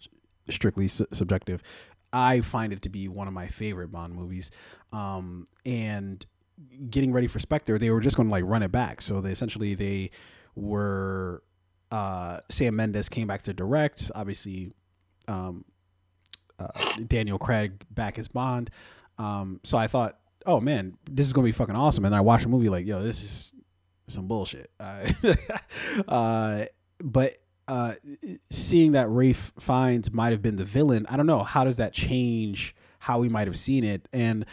strictly 0.50 0.88
su- 0.88 1.08
subjective. 1.14 1.62
I 2.12 2.42
find 2.42 2.74
it 2.74 2.82
to 2.82 2.90
be 2.90 3.08
one 3.08 3.28
of 3.28 3.34
my 3.34 3.48
favorite 3.48 3.92
Bond 3.92 4.14
movies, 4.14 4.52
um, 4.92 5.46
and 5.66 6.26
getting 6.90 7.14
ready 7.14 7.28
for 7.28 7.40
Spectre, 7.40 7.78
they 7.78 7.90
were 7.90 8.02
just 8.02 8.18
going 8.18 8.28
to 8.28 8.32
like 8.32 8.44
run 8.46 8.64
it 8.64 8.72
back. 8.72 9.02
So 9.02 9.22
they 9.22 9.32
essentially 9.32 9.76
they 9.76 10.12
were 10.56 11.44
uh, 11.92 12.40
Sam 12.50 12.76
Mendes 12.76 13.10
came 13.10 13.28
back 13.28 13.44
to 13.44 13.54
direct. 13.54 14.12
Obviously, 14.16 14.72
um, 15.28 15.66
uh, 16.60 16.68
Daniel 17.08 17.38
Craig 17.38 17.86
back 17.92 18.18
as 18.18 18.28
Bond. 18.28 18.70
Um, 19.22 19.60
so 19.64 19.78
I 19.78 19.88
thought, 19.88 20.18
oh 20.46 20.60
man, 20.60 20.98
this 21.10 21.28
is 21.28 21.34
gonna 21.34 21.46
be 21.46 21.52
fucking 21.52 21.76
awesome. 21.76 22.06
And 22.06 22.16
I 22.16 22.22
watched 22.22 22.44
the 22.44 22.50
movie 22.50 22.70
like, 22.70 22.86
yo, 22.86 23.04
this 23.04 23.24
is 23.24 23.54
some 24.08 24.28
bullshit. 24.28 24.72
Uh, 24.80 25.08
uh, 26.08 26.66
but 27.00 27.38
uh, 27.68 27.94
seeing 28.50 28.94
that 28.94 29.08
Ralph 29.10 29.54
Fiennes 29.60 30.12
might 30.12 30.32
have 30.32 30.42
been 30.42 30.58
the 30.58 30.66
villain, 30.66 31.06
I 31.10 31.18
don't 31.18 31.28
know. 31.28 31.44
How 31.44 31.64
does 31.64 31.78
that 31.78 31.94
change 31.94 32.76
how 33.02 33.20
we 33.20 33.28
might 33.28 33.48
have 33.48 33.58
seen 33.58 33.84
it. 33.84 34.08
And 34.14 34.46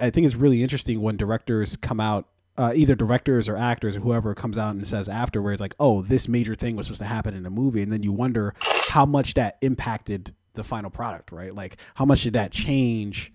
I 0.00 0.10
think 0.10 0.26
it's 0.26 0.34
really 0.34 0.62
interesting 0.62 1.00
when 1.00 1.16
directors 1.16 1.76
come 1.76 2.00
out 2.00 2.28
uh, 2.58 2.72
either 2.74 2.94
directors 2.94 3.48
or 3.48 3.56
actors 3.56 3.96
or 3.96 4.00
whoever 4.00 4.34
comes 4.34 4.58
out 4.58 4.74
and 4.74 4.86
says 4.86 5.08
afterwards, 5.08 5.58
like, 5.58 5.74
"Oh, 5.80 6.02
this 6.02 6.28
major 6.28 6.54
thing 6.54 6.76
was 6.76 6.86
supposed 6.86 7.00
to 7.00 7.06
happen 7.06 7.34
in 7.34 7.44
the 7.44 7.50
movie," 7.50 7.80
and 7.80 7.90
then 7.90 8.02
you 8.02 8.12
wonder 8.12 8.54
how 8.90 9.06
much 9.06 9.34
that 9.34 9.56
impacted 9.62 10.34
the 10.52 10.62
final 10.62 10.90
product, 10.90 11.32
right? 11.32 11.54
Like, 11.54 11.78
how 11.94 12.04
much 12.04 12.24
did 12.24 12.34
that 12.34 12.52
change? 12.52 13.32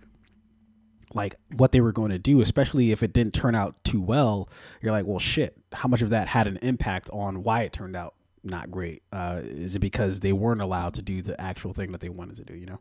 Like 1.13 1.35
what 1.55 1.71
they 1.71 1.81
were 1.81 1.91
going 1.91 2.11
to 2.11 2.19
do, 2.19 2.41
especially 2.41 2.91
if 2.91 3.01
it 3.01 3.13
didn't 3.13 3.33
turn 3.33 3.55
out 3.55 3.81
too 3.83 4.01
well, 4.01 4.49
you're 4.81 4.91
like, 4.91 5.05
well, 5.05 5.19
shit. 5.19 5.55
How 5.73 5.87
much 5.87 6.01
of 6.01 6.09
that 6.09 6.27
had 6.27 6.47
an 6.47 6.57
impact 6.61 7.09
on 7.11 7.43
why 7.43 7.61
it 7.61 7.73
turned 7.73 7.95
out 7.95 8.13
not 8.43 8.71
great? 8.71 9.03
Uh, 9.11 9.39
is 9.41 9.75
it 9.75 9.79
because 9.79 10.19
they 10.19 10.33
weren't 10.33 10.61
allowed 10.61 10.93
to 10.95 11.01
do 11.01 11.21
the 11.21 11.39
actual 11.39 11.73
thing 11.73 11.91
that 11.91 12.01
they 12.01 12.09
wanted 12.09 12.35
to 12.37 12.43
do? 12.43 12.55
You 12.55 12.65
know? 12.65 12.79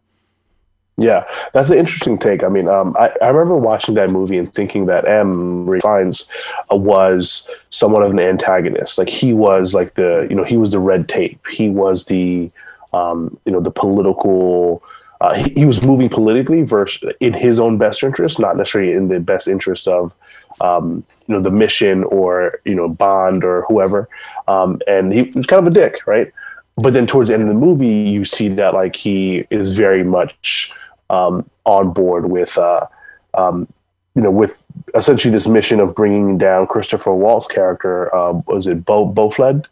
Yeah, 0.98 1.24
that's 1.52 1.68
an 1.68 1.76
interesting 1.76 2.18
take. 2.18 2.42
I 2.42 2.48
mean, 2.48 2.68
um, 2.68 2.96
I, 2.98 3.12
I 3.20 3.28
remember 3.28 3.56
watching 3.56 3.94
that 3.96 4.10
movie 4.10 4.38
and 4.38 4.52
thinking 4.54 4.86
that 4.86 5.06
M. 5.06 5.68
Ralph 5.68 5.82
Fiennes 5.82 6.26
uh, 6.72 6.76
was 6.76 7.48
somewhat 7.68 8.02
of 8.02 8.12
an 8.12 8.18
antagonist. 8.18 8.96
Like 8.96 9.10
he 9.10 9.34
was 9.34 9.74
like 9.74 9.94
the, 9.94 10.26
you 10.30 10.34
know, 10.34 10.44
he 10.44 10.56
was 10.56 10.70
the 10.70 10.80
red 10.80 11.06
tape. 11.06 11.38
He 11.48 11.68
was 11.68 12.06
the, 12.06 12.50
um, 12.94 13.38
you 13.44 13.52
know, 13.52 13.60
the 13.60 13.70
political. 13.70 14.82
Uh, 15.20 15.34
he, 15.34 15.50
he, 15.56 15.64
was 15.64 15.82
moving 15.82 16.08
politically 16.08 16.62
versus 16.62 17.12
in 17.20 17.32
his 17.32 17.58
own 17.58 17.78
best 17.78 18.02
interest, 18.02 18.38
not 18.38 18.56
necessarily 18.56 18.92
in 18.92 19.08
the 19.08 19.18
best 19.18 19.48
interest 19.48 19.88
of, 19.88 20.14
um, 20.60 21.04
you 21.26 21.34
know, 21.34 21.40
the 21.40 21.50
mission 21.50 22.04
or 22.04 22.60
you 22.64 22.74
know 22.74 22.88
Bond 22.88 23.42
or 23.42 23.64
whoever. 23.68 24.08
Um, 24.46 24.80
and 24.86 25.12
he 25.12 25.22
was 25.22 25.46
kind 25.46 25.66
of 25.66 25.72
a 25.72 25.74
dick, 25.74 26.06
right? 26.06 26.32
But 26.76 26.92
then 26.92 27.06
towards 27.06 27.28
the 27.28 27.34
end 27.34 27.44
of 27.44 27.48
the 27.48 27.54
movie, 27.54 28.10
you 28.10 28.24
see 28.24 28.48
that 28.48 28.74
like 28.74 28.94
he 28.94 29.46
is 29.50 29.76
very 29.76 30.04
much 30.04 30.72
um, 31.08 31.48
on 31.64 31.92
board 31.92 32.30
with, 32.30 32.56
uh, 32.58 32.86
um, 33.34 33.66
you 34.14 34.22
know, 34.22 34.30
with 34.30 34.62
essentially 34.94 35.32
this 35.32 35.48
mission 35.48 35.80
of 35.80 35.94
bringing 35.94 36.36
down 36.36 36.66
Christopher 36.66 37.14
Walt's 37.14 37.46
character. 37.46 38.14
Uh, 38.14 38.32
was 38.46 38.66
it 38.66 38.84
Bo 38.84 39.06
Blofeld? 39.06 39.66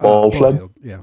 Blofeld, 0.00 0.62
uh, 0.62 0.68
yeah. 0.82 1.02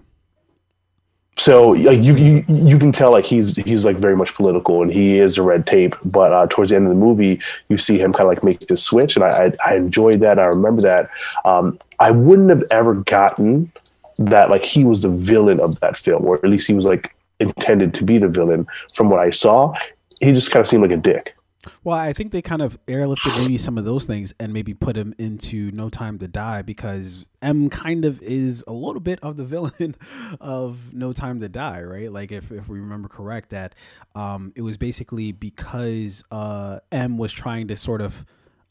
So 1.37 1.69
like 1.71 2.01
you, 2.01 2.15
you 2.15 2.45
you 2.47 2.79
can 2.79 2.93
tell 2.93 3.11
like 3.11 3.25
he's 3.25 3.57
he's 3.57 3.83
like 3.83 3.97
very 3.97 4.15
much 4.15 4.33
political 4.35 4.81
and 4.81 4.91
he 4.91 5.19
is 5.19 5.37
a 5.37 5.43
red 5.43 5.67
tape. 5.67 5.95
But 6.05 6.31
uh, 6.33 6.47
towards 6.49 6.69
the 6.69 6.77
end 6.77 6.87
of 6.87 6.93
the 6.93 6.99
movie, 6.99 7.41
you 7.67 7.77
see 7.77 7.97
him 7.97 8.13
kind 8.13 8.21
of 8.21 8.27
like 8.27 8.43
make 8.43 8.59
this 8.61 8.83
switch, 8.83 9.15
and 9.15 9.25
I 9.25 9.47
I, 9.65 9.71
I 9.71 9.75
enjoyed 9.75 10.21
that. 10.21 10.39
I 10.39 10.45
remember 10.45 10.81
that. 10.83 11.09
Um, 11.43 11.77
I 11.99 12.11
wouldn't 12.11 12.49
have 12.49 12.63
ever 12.71 12.95
gotten 12.95 13.71
that 14.17 14.49
like 14.49 14.63
he 14.63 14.85
was 14.85 15.01
the 15.01 15.09
villain 15.09 15.59
of 15.59 15.79
that 15.81 15.97
film, 15.97 16.25
or 16.25 16.35
at 16.35 16.45
least 16.45 16.67
he 16.67 16.73
was 16.73 16.85
like 16.85 17.13
intended 17.41 17.93
to 17.95 18.05
be 18.05 18.17
the 18.17 18.29
villain. 18.29 18.65
From 18.93 19.09
what 19.09 19.19
I 19.19 19.29
saw, 19.29 19.73
he 20.21 20.31
just 20.31 20.51
kind 20.51 20.61
of 20.61 20.67
seemed 20.67 20.83
like 20.83 20.91
a 20.91 20.97
dick. 20.97 21.35
Well, 21.83 21.97
I 21.97 22.13
think 22.13 22.31
they 22.31 22.41
kind 22.41 22.61
of 22.61 22.83
airlifted 22.85 23.41
maybe 23.41 23.57
some 23.57 23.77
of 23.77 23.85
those 23.85 24.05
things 24.05 24.33
and 24.39 24.53
maybe 24.53 24.73
put 24.73 24.95
him 24.95 25.13
into 25.17 25.71
No 25.71 25.89
Time 25.89 26.19
to 26.19 26.27
Die 26.27 26.61
because 26.61 27.27
M 27.41 27.69
kind 27.69 28.05
of 28.05 28.21
is 28.21 28.63
a 28.67 28.73
little 28.73 28.99
bit 28.99 29.19
of 29.21 29.37
the 29.37 29.43
villain 29.45 29.95
of 30.39 30.93
No 30.93 31.13
Time 31.13 31.39
to 31.41 31.49
Die, 31.49 31.83
right? 31.83 32.11
Like 32.11 32.31
if, 32.31 32.51
if 32.51 32.67
we 32.67 32.79
remember 32.79 33.07
correct, 33.07 33.49
that 33.49 33.75
um, 34.15 34.53
it 34.55 34.61
was 34.61 34.77
basically 34.77 35.31
because 35.31 36.23
uh, 36.31 36.79
M 36.91 37.17
was 37.17 37.31
trying 37.31 37.67
to 37.67 37.75
sort 37.75 38.01
of 38.01 38.25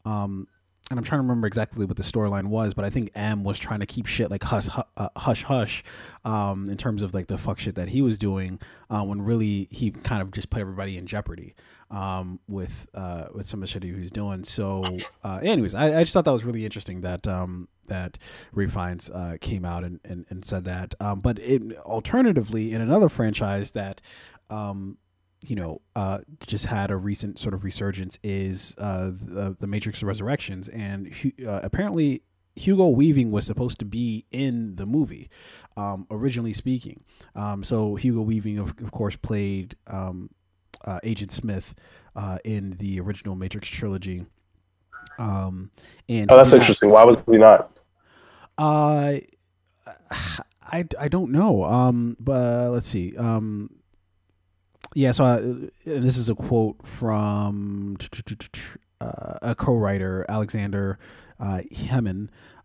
um, 0.05 0.47
and 0.91 0.99
I'm 0.99 1.03
trying 1.03 1.17
to 1.19 1.23
remember 1.23 1.47
exactly 1.47 1.85
what 1.85 1.97
the 1.97 2.03
storyline 2.03 2.45
was, 2.45 2.75
but 2.75 2.85
I 2.85 2.91
think 2.91 3.09
M 3.15 3.43
was 3.43 3.57
trying 3.57 3.79
to 3.79 3.87
keep 3.87 4.05
shit 4.05 4.29
like 4.29 4.43
hush 4.43 4.67
uh, 4.97 5.09
hush 5.17 5.43
hush, 5.43 5.83
um, 6.23 6.69
in 6.69 6.77
terms 6.77 7.01
of 7.01 7.13
like 7.13 7.25
the 7.27 7.39
fuck 7.39 7.57
shit 7.57 7.75
that 7.75 7.89
he 7.89 8.01
was 8.01 8.19
doing, 8.19 8.59
uh, 8.89 9.03
when 9.03 9.23
really 9.23 9.67
he 9.71 9.89
kind 9.89 10.21
of 10.21 10.31
just 10.31 10.51
put 10.51 10.61
everybody 10.61 10.97
in 10.97 11.07
jeopardy, 11.07 11.55
um, 11.89 12.39
with 12.47 12.87
uh, 12.93 13.25
with 13.33 13.47
some 13.47 13.59
of 13.59 13.61
the 13.61 13.67
shit 13.67 13.83
he 13.83 13.93
was 13.93 14.11
doing. 14.11 14.43
So, 14.43 14.97
uh, 15.23 15.39
anyways, 15.41 15.73
I, 15.73 15.99
I 15.99 16.03
just 16.03 16.13
thought 16.13 16.25
that 16.25 16.31
was 16.33 16.45
really 16.45 16.65
interesting 16.65 17.01
that 17.01 17.27
um, 17.27 17.67
that 17.87 18.19
Ralph 18.53 18.71
Fiennes 18.71 19.09
uh, 19.09 19.37
came 19.41 19.65
out 19.65 19.83
and, 19.83 19.99
and, 20.05 20.25
and 20.29 20.45
said 20.45 20.65
that. 20.65 20.93
Um, 20.99 21.19
but 21.19 21.39
it, 21.39 21.77
alternatively, 21.79 22.73
in 22.73 22.81
another 22.81 23.09
franchise 23.09 23.71
that 23.71 24.01
um, 24.49 24.97
you 25.47 25.55
know, 25.55 25.81
uh, 25.95 26.19
just 26.45 26.65
had 26.65 26.91
a 26.91 26.97
recent 26.97 27.39
sort 27.39 27.53
of 27.53 27.63
resurgence 27.63 28.19
is 28.23 28.75
uh, 28.77 29.11
the, 29.11 29.55
the 29.59 29.67
Matrix 29.67 30.03
Resurrections, 30.03 30.67
and 30.69 31.13
uh, 31.47 31.61
apparently 31.63 32.21
Hugo 32.55 32.87
Weaving 32.87 33.31
was 33.31 33.45
supposed 33.45 33.79
to 33.79 33.85
be 33.85 34.25
in 34.31 34.75
the 34.75 34.85
movie, 34.85 35.29
um, 35.75 36.07
originally 36.09 36.53
speaking. 36.53 37.03
Um, 37.35 37.63
so 37.63 37.95
Hugo 37.95 38.21
Weaving, 38.21 38.59
of, 38.59 38.69
of 38.81 38.91
course, 38.91 39.15
played 39.15 39.75
um, 39.87 40.29
uh, 40.85 40.99
Agent 41.03 41.31
Smith 41.31 41.75
uh, 42.15 42.37
in 42.45 42.71
the 42.77 42.99
original 42.99 43.35
Matrix 43.35 43.67
trilogy. 43.67 44.25
Um, 45.19 45.71
and 46.07 46.31
oh, 46.31 46.37
that's 46.37 46.53
interesting. 46.53 46.89
Why 46.89 47.03
was 47.03 47.23
he 47.29 47.37
not? 47.37 47.77
Uh, 48.57 49.17
I, 50.61 50.85
I 50.99 51.07
don't 51.09 51.31
know. 51.31 51.63
Um, 51.63 52.15
but 52.19 52.69
let's 52.71 52.87
see. 52.87 53.15
Um, 53.17 53.69
yeah, 54.95 55.11
so 55.11 55.25
uh, 55.25 55.41
this 55.85 56.17
is 56.17 56.29
a 56.29 56.35
quote 56.35 56.87
from 56.87 57.97
uh, 59.01 59.37
a 59.41 59.53
co-writer, 59.53 60.25
Alexander 60.29 60.97
uh, 61.37 61.61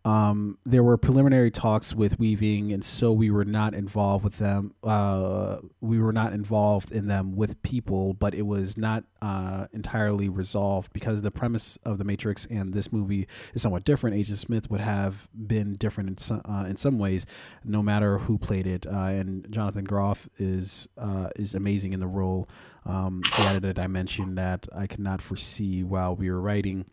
um, 0.05 0.57
there 0.65 0.83
were 0.83 0.97
preliminary 0.97 1.51
talks 1.51 1.95
with 1.95 2.19
Weaving, 2.19 2.73
and 2.73 2.83
so 2.83 3.13
we 3.13 3.31
were 3.31 3.45
not 3.45 3.75
involved 3.75 4.25
with 4.25 4.39
them. 4.39 4.73
Uh, 4.83 5.59
we 5.83 6.01
were 6.01 6.13
not 6.13 6.33
involved 6.33 6.91
in 6.91 7.07
them 7.07 7.37
with 7.37 7.63
people, 7.63 8.15
but 8.15 8.35
it 8.35 8.47
was 8.47 8.79
not 8.79 9.05
uh, 9.21 9.67
entirely 9.75 10.31
resolved 10.31 10.95
because 10.95 11.21
the 11.21 11.31
premise 11.31 11.77
of 11.85 11.99
the 11.99 12.05
Matrix 12.05 12.47
and 12.47 12.73
this 12.73 12.91
movie 12.91 13.29
is 13.53 13.61
somewhat 13.61 13.85
different. 13.85 14.17
Agent 14.17 14.39
Smith 14.39 14.71
would 14.71 14.81
have 14.81 15.29
been 15.35 15.75
different 15.75 16.09
in 16.09 16.17
some, 16.17 16.41
uh, 16.47 16.65
in 16.67 16.77
some 16.77 16.99
ways, 16.99 17.27
no 17.63 17.83
matter 17.83 18.19
who 18.19 18.39
played 18.39 18.67
it. 18.67 18.87
Uh, 18.87 19.11
and 19.11 19.53
Jonathan 19.53 19.85
Groff 19.85 20.31
is 20.39 20.89
uh, 20.97 21.29
is 21.37 21.53
amazing 21.53 21.93
in 21.93 22.01
the 22.01 22.07
role. 22.07 22.49
Um, 22.87 23.21
he 23.37 23.43
added 23.43 23.67
a 23.67 23.75
dimension 23.75 24.37
that 24.37 24.67
I 24.75 24.87
could 24.87 25.01
not 25.01 25.21
foresee 25.21 25.85
while 25.85 26.17
we 26.17 26.31
were 26.31 26.41
writing 26.41 26.87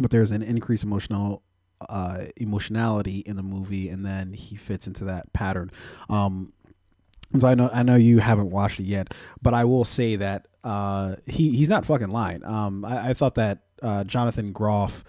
but 0.00 0.10
there's 0.10 0.30
an 0.30 0.42
increased 0.42 0.84
emotional 0.84 1.42
uh, 1.88 2.26
emotionality 2.36 3.18
in 3.18 3.36
the 3.36 3.42
movie, 3.42 3.88
and 3.88 4.04
then 4.04 4.32
he 4.32 4.56
fits 4.56 4.86
into 4.86 5.04
that 5.04 5.32
pattern. 5.32 5.70
Um, 6.08 6.52
so 7.38 7.46
I 7.46 7.54
know 7.54 7.70
I 7.72 7.82
know 7.82 7.96
you 7.96 8.18
haven't 8.18 8.50
watched 8.50 8.80
it 8.80 8.84
yet, 8.84 9.12
but 9.42 9.52
I 9.54 9.64
will 9.64 9.84
say 9.84 10.16
that 10.16 10.48
uh, 10.64 11.16
he 11.26 11.56
he's 11.56 11.68
not 11.68 11.84
fucking 11.84 12.08
lying. 12.08 12.44
Um, 12.44 12.84
I, 12.84 13.10
I 13.10 13.14
thought 13.14 13.34
that 13.34 13.64
uh, 13.82 14.04
Jonathan 14.04 14.52
Groff, 14.52 15.04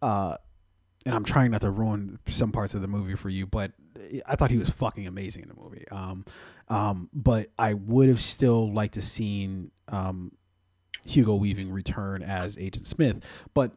uh, 0.00 0.36
and 1.04 1.14
I'm 1.14 1.24
trying 1.24 1.50
not 1.50 1.62
to 1.62 1.70
ruin 1.70 2.18
some 2.26 2.52
parts 2.52 2.74
of 2.74 2.80
the 2.80 2.88
movie 2.88 3.14
for 3.14 3.28
you, 3.28 3.46
but 3.46 3.72
I 4.26 4.36
thought 4.36 4.50
he 4.50 4.58
was 4.58 4.70
fucking 4.70 5.06
amazing 5.06 5.42
in 5.42 5.48
the 5.48 5.60
movie. 5.60 5.84
Um, 5.90 6.24
um, 6.68 7.10
but 7.12 7.50
I 7.58 7.74
would 7.74 8.08
have 8.08 8.20
still 8.20 8.72
liked 8.72 8.94
to 8.94 9.02
seen 9.02 9.70
um, 9.88 10.32
Hugo 11.06 11.34
Weaving 11.34 11.72
return 11.72 12.22
as 12.22 12.56
Agent 12.58 12.86
Smith, 12.86 13.24
but 13.54 13.74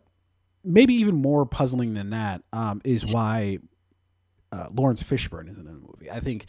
maybe 0.63 0.93
even 0.95 1.15
more 1.15 1.45
puzzling 1.45 1.93
than 1.93 2.11
that 2.11 2.43
um, 2.53 2.81
is 2.83 3.05
why 3.05 3.59
uh, 4.51 4.67
Laurence 4.73 5.01
Fishburne 5.03 5.49
isn't 5.49 5.67
in 5.67 5.73
the 5.73 5.79
movie. 5.79 6.09
I 6.11 6.19
think 6.19 6.45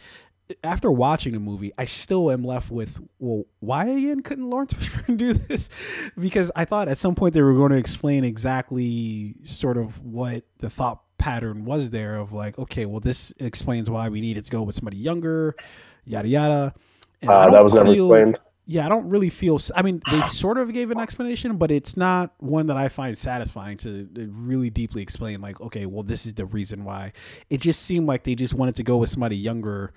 after 0.63 0.91
watching 0.91 1.33
the 1.33 1.39
movie, 1.39 1.71
I 1.77 1.85
still 1.85 2.29
am 2.29 2.43
left 2.43 2.69
with, 2.69 2.99
well, 3.19 3.45
why 3.59 3.85
again 3.85 4.21
couldn't 4.21 4.49
Laurence 4.49 4.73
Fishburne 4.73 5.17
do 5.17 5.33
this? 5.33 5.69
Because 6.19 6.51
I 6.55 6.65
thought 6.65 6.87
at 6.87 6.97
some 6.97 7.15
point 7.15 7.33
they 7.33 7.41
were 7.41 7.53
going 7.53 7.71
to 7.71 7.77
explain 7.77 8.23
exactly 8.23 9.35
sort 9.45 9.77
of 9.77 10.03
what 10.03 10.43
the 10.57 10.69
thought 10.69 11.01
pattern 11.17 11.63
was 11.65 11.89
there 11.91 12.17
of 12.17 12.33
like, 12.33 12.59
okay, 12.59 12.85
well, 12.85 12.99
this 12.99 13.33
explains 13.39 13.89
why 13.89 14.09
we 14.09 14.21
needed 14.21 14.45
to 14.45 14.51
go 14.51 14.61
with 14.63 14.75
somebody 14.75 14.97
younger, 14.97 15.55
yada 16.05 16.27
yada. 16.27 16.73
Uh, 17.25 17.49
that 17.49 17.63
was 17.63 17.73
never 17.73 17.91
explained 17.91 18.37
yeah, 18.65 18.85
I 18.85 18.89
don't 18.89 19.09
really 19.09 19.29
feel. 19.29 19.59
I 19.75 19.81
mean, 19.81 20.01
they 20.09 20.17
sort 20.27 20.57
of 20.57 20.71
gave 20.73 20.91
an 20.91 20.99
explanation, 20.99 21.57
but 21.57 21.71
it's 21.71 21.97
not 21.97 22.33
one 22.39 22.67
that 22.67 22.77
I 22.77 22.87
find 22.87 23.17
satisfying 23.17 23.77
to 23.77 24.07
really 24.31 24.69
deeply 24.69 25.01
explain. 25.01 25.41
Like, 25.41 25.59
okay, 25.61 25.85
well, 25.85 26.03
this 26.03 26.25
is 26.25 26.33
the 26.33 26.45
reason 26.45 26.83
why. 26.85 27.13
It 27.49 27.61
just 27.61 27.81
seemed 27.83 28.07
like 28.07 28.23
they 28.23 28.35
just 28.35 28.53
wanted 28.53 28.75
to 28.75 28.83
go 28.83 28.97
with 28.97 29.09
somebody 29.09 29.35
younger, 29.35 29.93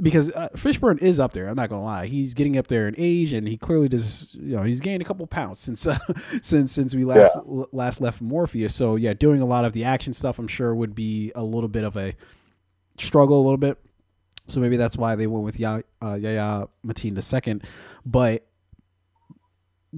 because 0.00 0.30
uh, 0.32 0.48
Fishburne 0.54 1.02
is 1.02 1.18
up 1.18 1.32
there. 1.32 1.48
I'm 1.48 1.56
not 1.56 1.70
gonna 1.70 1.84
lie, 1.84 2.06
he's 2.06 2.34
getting 2.34 2.58
up 2.58 2.66
there 2.66 2.86
in 2.86 2.94
age, 2.98 3.32
and 3.32 3.48
he 3.48 3.56
clearly 3.56 3.88
does. 3.88 4.34
You 4.34 4.56
know, 4.56 4.62
he's 4.62 4.80
gained 4.80 5.00
a 5.00 5.04
couple 5.04 5.26
pounds 5.26 5.58
since 5.60 5.86
uh, 5.86 5.98
since 6.42 6.72
since 6.72 6.94
we 6.94 7.04
last 7.04 7.30
yeah. 7.34 7.64
last 7.72 8.00
left 8.00 8.20
Morpheus. 8.20 8.74
So 8.74 8.96
yeah, 8.96 9.14
doing 9.14 9.40
a 9.40 9.46
lot 9.46 9.64
of 9.64 9.72
the 9.72 9.84
action 9.84 10.12
stuff, 10.12 10.38
I'm 10.38 10.48
sure 10.48 10.74
would 10.74 10.94
be 10.94 11.32
a 11.34 11.42
little 11.42 11.68
bit 11.68 11.84
of 11.84 11.96
a 11.96 12.14
struggle, 12.98 13.40
a 13.40 13.44
little 13.44 13.56
bit. 13.56 13.78
So 14.48 14.60
maybe 14.60 14.76
that's 14.76 14.96
why 14.96 15.16
they 15.16 15.26
went 15.26 15.44
with 15.44 15.58
Yahya, 15.58 15.82
uh, 16.02 16.14
Yahya 16.14 16.68
Mateen 16.86 17.16
II. 17.16 17.60
But 18.04 18.46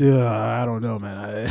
uh, 0.01 0.27
I 0.27 0.65
don't 0.65 0.83
know, 0.83 0.99
man. 0.99 1.49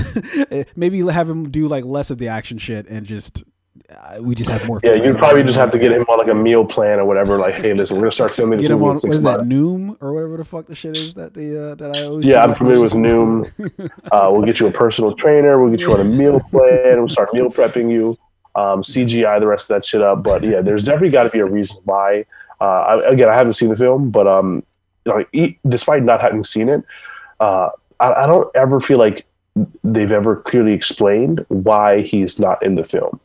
I, 0.52 0.66
maybe 0.76 1.06
have 1.08 1.30
him 1.30 1.50
do 1.50 1.68
like 1.68 1.86
less 1.86 2.10
of 2.10 2.18
the 2.18 2.30
action 2.30 2.58
shit 2.58 2.88
and 2.88 3.06
just 3.06 3.44
uh, 3.90 4.18
we 4.22 4.36
just 4.36 4.50
have 4.50 4.66
more. 4.66 4.80
Yeah, 4.84 4.96
you'd 4.96 5.18
probably 5.18 5.44
just 5.44 5.58
have 5.58 5.72
to 5.72 5.80
get 5.80 5.92
him 5.92 6.04
on 6.04 6.18
like 6.18 6.28
a 6.28 6.34
meal 6.34 6.66
plan 6.66 7.00
or 7.00 7.06
whatever. 7.06 7.38
Like, 7.38 7.56
hey, 7.56 7.74
listen, 7.74 7.96
we're 7.96 8.04
gonna 8.04 8.12
start 8.12 8.32
filming. 8.32 8.60
Get 8.60 8.72
him 8.72 8.78
on 8.84 8.96
what 8.96 9.06
is 9.06 9.24
that. 9.24 9.42
Noom 9.42 9.98
or 10.02 10.14
whatever 10.14 10.38
the 10.38 10.46
fuck 10.46 10.68
the 10.68 10.76
shit 10.76 10.98
is 10.98 11.14
that 11.14 11.34
the 11.34 11.72
uh, 11.72 11.76
that 11.76 11.96
I 11.96 12.04
always. 12.04 12.28
Yeah, 12.28 12.44
I'm 12.44 12.56
familiar 12.56 12.82
with. 12.82 12.94
Noom. 12.94 13.48
Uh, 14.12 14.30
we'll 14.32 14.46
get 14.46 14.60
you 14.60 14.68
a 14.68 14.72
personal 14.72 15.14
trainer. 15.14 15.62
We'll 15.62 15.70
get 15.70 15.82
you 15.82 15.94
on 15.94 16.00
a 16.00 16.04
meal 16.04 16.40
plan. 16.52 16.98
We'll 16.98 17.10
start 17.10 17.34
meal 17.34 17.50
prepping 17.50 17.92
you. 17.92 18.18
Um, 18.56 18.82
CGI 18.82 19.40
the 19.40 19.48
rest 19.48 19.70
of 19.70 19.76
that 19.76 19.86
shit 19.86 20.02
up. 20.02 20.24
But 20.24 20.44
yeah, 20.44 20.62
there's 20.62 20.84
definitely 20.84 21.10
got 21.10 21.24
to 21.24 21.30
be 21.30 21.40
a 21.40 21.46
reason 21.46 21.78
why. 21.84 22.26
Uh, 22.60 22.64
I, 22.64 23.10
again, 23.12 23.30
I 23.30 23.36
haven't 23.36 23.54
seen 23.54 23.70
the 23.70 23.78
film, 23.78 24.10
but 24.10 24.28
um, 24.28 24.64
like, 25.06 25.28
e- 25.34 25.58
despite 25.68 26.04
not 26.04 26.22
having 26.22 26.44
seen 26.44 26.70
it, 26.70 26.84
uh, 27.40 27.70
I, 28.00 28.14
I 28.14 28.28
don't 28.28 28.54
ever 28.56 28.80
feel 28.80 28.98
like 28.98 29.26
they've 29.84 30.12
ever 30.12 30.38
clearly 30.38 30.74
explained 30.74 31.46
why 31.50 32.02
he's 32.02 32.40
not 32.40 32.62
in 32.64 32.76
the 32.76 32.84
film. 32.84 33.20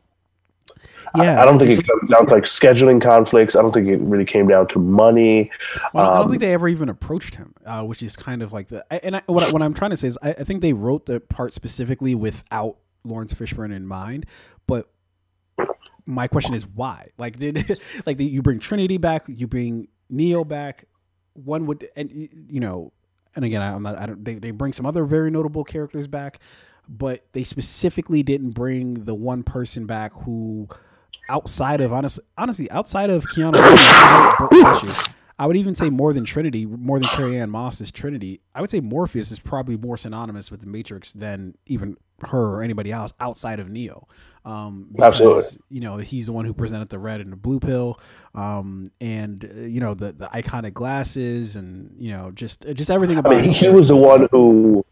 Yeah, 1.14 1.38
I, 1.38 1.42
I 1.42 1.44
don't 1.44 1.58
think 1.58 1.78
it 1.78 1.86
comes 1.86 2.08
down 2.08 2.26
to 2.26 2.32
like 2.32 2.44
scheduling 2.44 2.98
conflicts. 2.98 3.54
I 3.54 3.60
don't 3.60 3.72
think 3.72 3.86
it 3.86 4.00
really 4.00 4.24
came 4.24 4.48
down 4.48 4.66
to 4.68 4.78
money. 4.78 5.50
Well, 5.92 6.06
I 6.06 6.14
don't 6.14 6.22
Um, 6.24 6.30
think 6.30 6.40
they 6.40 6.54
ever 6.54 6.68
even 6.68 6.88
approached 6.88 7.34
him, 7.34 7.52
uh, 7.66 7.84
which 7.84 8.02
is 8.02 8.16
kind 8.16 8.42
of 8.42 8.54
like 8.54 8.68
the. 8.68 8.82
And 9.04 9.16
I, 9.16 9.22
what, 9.26 9.44
I, 9.44 9.50
what 9.50 9.60
I'm 9.60 9.74
trying 9.74 9.90
to 9.90 9.96
say 9.98 10.08
is, 10.08 10.18
I, 10.22 10.30
I 10.30 10.44
think 10.44 10.62
they 10.62 10.72
wrote 10.72 11.04
the 11.04 11.20
part 11.20 11.52
specifically 11.52 12.14
without 12.14 12.76
Laurence 13.04 13.34
Fishburne 13.34 13.74
in 13.74 13.86
mind. 13.86 14.24
My 16.06 16.26
question 16.28 16.54
is, 16.54 16.66
why? 16.66 17.08
Like, 17.18 17.38
did 17.38 17.80
like 18.06 18.18
you 18.20 18.42
bring 18.42 18.58
Trinity 18.58 18.98
back, 18.98 19.24
you 19.28 19.46
bring 19.46 19.88
Neo 20.08 20.44
back? 20.44 20.84
One 21.34 21.66
would, 21.66 21.88
and 21.96 22.10
you 22.12 22.60
know, 22.60 22.92
and 23.34 23.44
again, 23.44 23.62
I'm 23.62 23.82
not. 23.82 23.98
I 23.98 24.06
don't. 24.06 24.24
They, 24.24 24.34
they 24.34 24.50
bring 24.50 24.72
some 24.72 24.84
other 24.84 25.04
very 25.04 25.30
notable 25.30 25.64
characters 25.64 26.06
back, 26.06 26.40
but 26.88 27.26
they 27.32 27.44
specifically 27.44 28.22
didn't 28.22 28.50
bring 28.50 29.04
the 29.04 29.14
one 29.14 29.42
person 29.42 29.86
back 29.86 30.12
who 30.24 30.68
outside 31.28 31.80
of 31.80 31.92
honestly, 31.92 32.24
honestly 32.36 32.70
outside 32.70 33.08
of 33.08 33.24
Keanu 33.28 33.54
I 35.38 35.46
would 35.46 35.56
even 35.56 35.74
say 35.74 35.90
more 35.90 36.12
than 36.12 36.24
Trinity, 36.24 36.66
more 36.66 37.00
than 37.00 37.08
Carrie-Anne 37.08 37.52
is 37.80 37.90
Trinity. 37.90 38.40
I 38.54 38.60
would 38.60 38.70
say 38.70 38.78
Morpheus 38.80 39.32
is 39.32 39.40
probably 39.40 39.76
more 39.76 39.96
synonymous 39.96 40.52
with 40.52 40.60
the 40.60 40.68
Matrix 40.68 41.12
than 41.12 41.56
even 41.66 41.96
her 42.20 42.56
or 42.56 42.62
anybody 42.62 42.92
else 42.92 43.12
outside 43.18 43.58
of 43.58 43.68
Neo. 43.68 44.06
Um, 44.44 44.88
because, 44.90 45.20
Absolutely. 45.20 45.62
You 45.70 45.80
know, 45.80 45.96
he's 45.98 46.26
the 46.26 46.32
one 46.32 46.44
who 46.44 46.52
presented 46.52 46.88
the 46.88 46.98
red 46.98 47.20
and 47.20 47.32
the 47.32 47.36
blue 47.36 47.60
pill, 47.60 48.00
um, 48.34 48.90
and 49.00 49.44
uh, 49.44 49.60
you 49.60 49.80
know 49.80 49.94
the 49.94 50.12
the 50.12 50.26
iconic 50.26 50.72
glasses, 50.72 51.54
and 51.54 51.94
you 51.96 52.10
know 52.10 52.32
just 52.32 52.66
just 52.74 52.90
everything 52.90 53.18
about. 53.18 53.34
I 53.34 53.42
mean, 53.42 53.50
he, 53.50 53.54
he 53.54 53.68
was 53.68 53.88
the 53.88 53.96
one 53.96 54.28
who, 54.32 54.84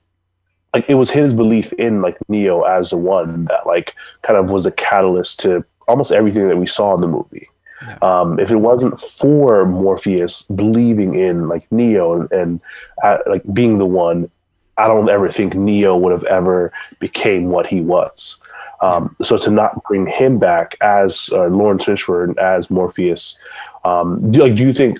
like, 0.73 0.85
it 0.89 0.95
was 0.95 1.11
his 1.11 1.35
belief 1.35 1.73
in 1.75 2.01
like 2.01 2.17
Neo 2.29 2.63
as 2.63 2.91
the 2.91 2.97
one 2.97 3.47
that 3.47 3.67
like 3.67 3.95
kind 4.23 4.39
of 4.39 4.51
was 4.51 4.67
a 4.67 4.73
catalyst 4.73 5.41
to 5.41 5.65
almost 5.89 6.13
everything 6.13 6.47
that 6.49 6.57
we 6.57 6.67
saw 6.67 6.95
in 6.95 7.01
the 7.01 7.09
movie. 7.09 7.49
Yeah. 7.83 7.99
Um, 8.03 8.39
if 8.39 8.51
it 8.51 8.57
wasn't 8.57 9.01
for 9.01 9.65
Morpheus 9.65 10.43
believing 10.43 11.15
in 11.15 11.49
like 11.49 11.71
Neo 11.73 12.21
and, 12.21 12.31
and 12.31 12.61
uh, 13.03 13.19
like 13.27 13.43
being 13.53 13.79
the 13.79 13.87
one, 13.87 14.31
I 14.77 14.87
don't 14.87 15.09
ever 15.09 15.29
think 15.29 15.55
Neo 15.55 15.97
would 15.97 16.13
have 16.13 16.25
ever 16.25 16.73
became 17.01 17.47
what 17.47 17.67
he 17.67 17.81
was. 17.81 18.41
Um, 18.83 19.15
so 19.21 19.37
to 19.39 19.51
not 19.51 19.83
bring 19.85 20.07
him 20.07 20.39
back 20.39 20.77
as 20.81 21.31
uh, 21.33 21.47
Laurence 21.47 21.85
Fishburne 21.85 22.39
as 22.39 22.71
Morpheus, 22.71 23.39
um, 23.85 24.23
do, 24.31 24.43
like, 24.43 24.57
do 24.57 24.63
you 24.63 24.73
think 24.73 24.99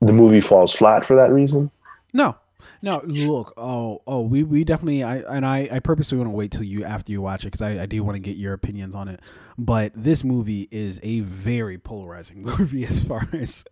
the 0.00 0.12
movie 0.12 0.40
falls 0.40 0.74
flat 0.74 1.04
for 1.04 1.14
that 1.16 1.30
reason? 1.30 1.70
No, 2.12 2.36
no. 2.82 3.00
Look, 3.04 3.54
oh, 3.56 4.02
oh, 4.06 4.22
we, 4.22 4.42
we 4.42 4.64
definitely. 4.64 5.02
I 5.02 5.18
and 5.18 5.46
I, 5.46 5.68
I 5.70 5.78
purposely 5.78 6.18
want 6.18 6.28
to 6.28 6.34
wait 6.34 6.50
till 6.50 6.64
you 6.64 6.84
after 6.84 7.12
you 7.12 7.22
watch 7.22 7.44
it 7.44 7.46
because 7.46 7.62
I, 7.62 7.82
I 7.82 7.86
do 7.86 8.02
want 8.02 8.16
to 8.16 8.20
get 8.20 8.36
your 8.36 8.52
opinions 8.54 8.94
on 8.94 9.08
it. 9.08 9.20
But 9.56 9.92
this 9.94 10.24
movie 10.24 10.68
is 10.70 10.98
a 11.02 11.20
very 11.20 11.78
polarizing 11.78 12.42
movie 12.58 12.84
as 12.84 13.02
far 13.02 13.28
as 13.32 13.64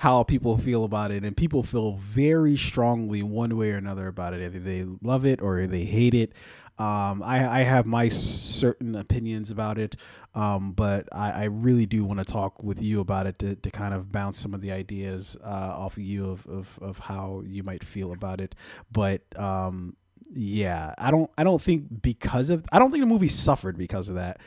how 0.00 0.24
people 0.24 0.56
feel 0.56 0.84
about 0.84 1.10
it, 1.10 1.24
and 1.24 1.36
people 1.36 1.62
feel 1.62 1.92
very 1.92 2.56
strongly 2.56 3.22
one 3.22 3.56
way 3.56 3.70
or 3.70 3.76
another 3.76 4.08
about 4.08 4.34
it. 4.34 4.42
Either 4.42 4.58
they 4.58 4.84
love 5.02 5.24
it 5.24 5.40
or 5.40 5.66
they 5.66 5.84
hate 5.84 6.14
it. 6.14 6.32
Um, 6.78 7.22
I, 7.24 7.60
I 7.60 7.62
have 7.64 7.86
my 7.86 8.08
certain 8.08 8.94
opinions 8.94 9.50
about 9.50 9.78
it, 9.78 9.96
um, 10.34 10.72
but 10.72 11.08
I, 11.12 11.30
I 11.32 11.44
really 11.46 11.86
do 11.86 12.04
want 12.04 12.20
to 12.20 12.24
talk 12.24 12.62
with 12.62 12.80
you 12.80 13.00
about 13.00 13.26
it 13.26 13.38
to, 13.40 13.56
to 13.56 13.70
kind 13.70 13.94
of 13.94 14.12
bounce 14.12 14.38
some 14.38 14.54
of 14.54 14.60
the 14.60 14.70
ideas 14.72 15.36
uh, 15.42 15.74
off 15.76 15.96
of 15.96 16.02
you 16.04 16.30
of, 16.30 16.46
of, 16.46 16.78
of 16.80 16.98
how 17.00 17.42
you 17.44 17.62
might 17.64 17.82
feel 17.82 18.12
about 18.12 18.40
it. 18.40 18.54
But 18.92 19.22
um, 19.36 19.96
yeah, 20.30 20.94
I 20.98 21.10
don't 21.10 21.30
I 21.36 21.44
don't 21.44 21.60
think 21.60 22.02
because 22.02 22.50
of 22.50 22.64
I 22.70 22.78
don't 22.78 22.90
think 22.90 23.02
the 23.02 23.06
movie 23.06 23.28
suffered 23.28 23.76
because 23.78 24.08
of 24.08 24.14
that. 24.16 24.40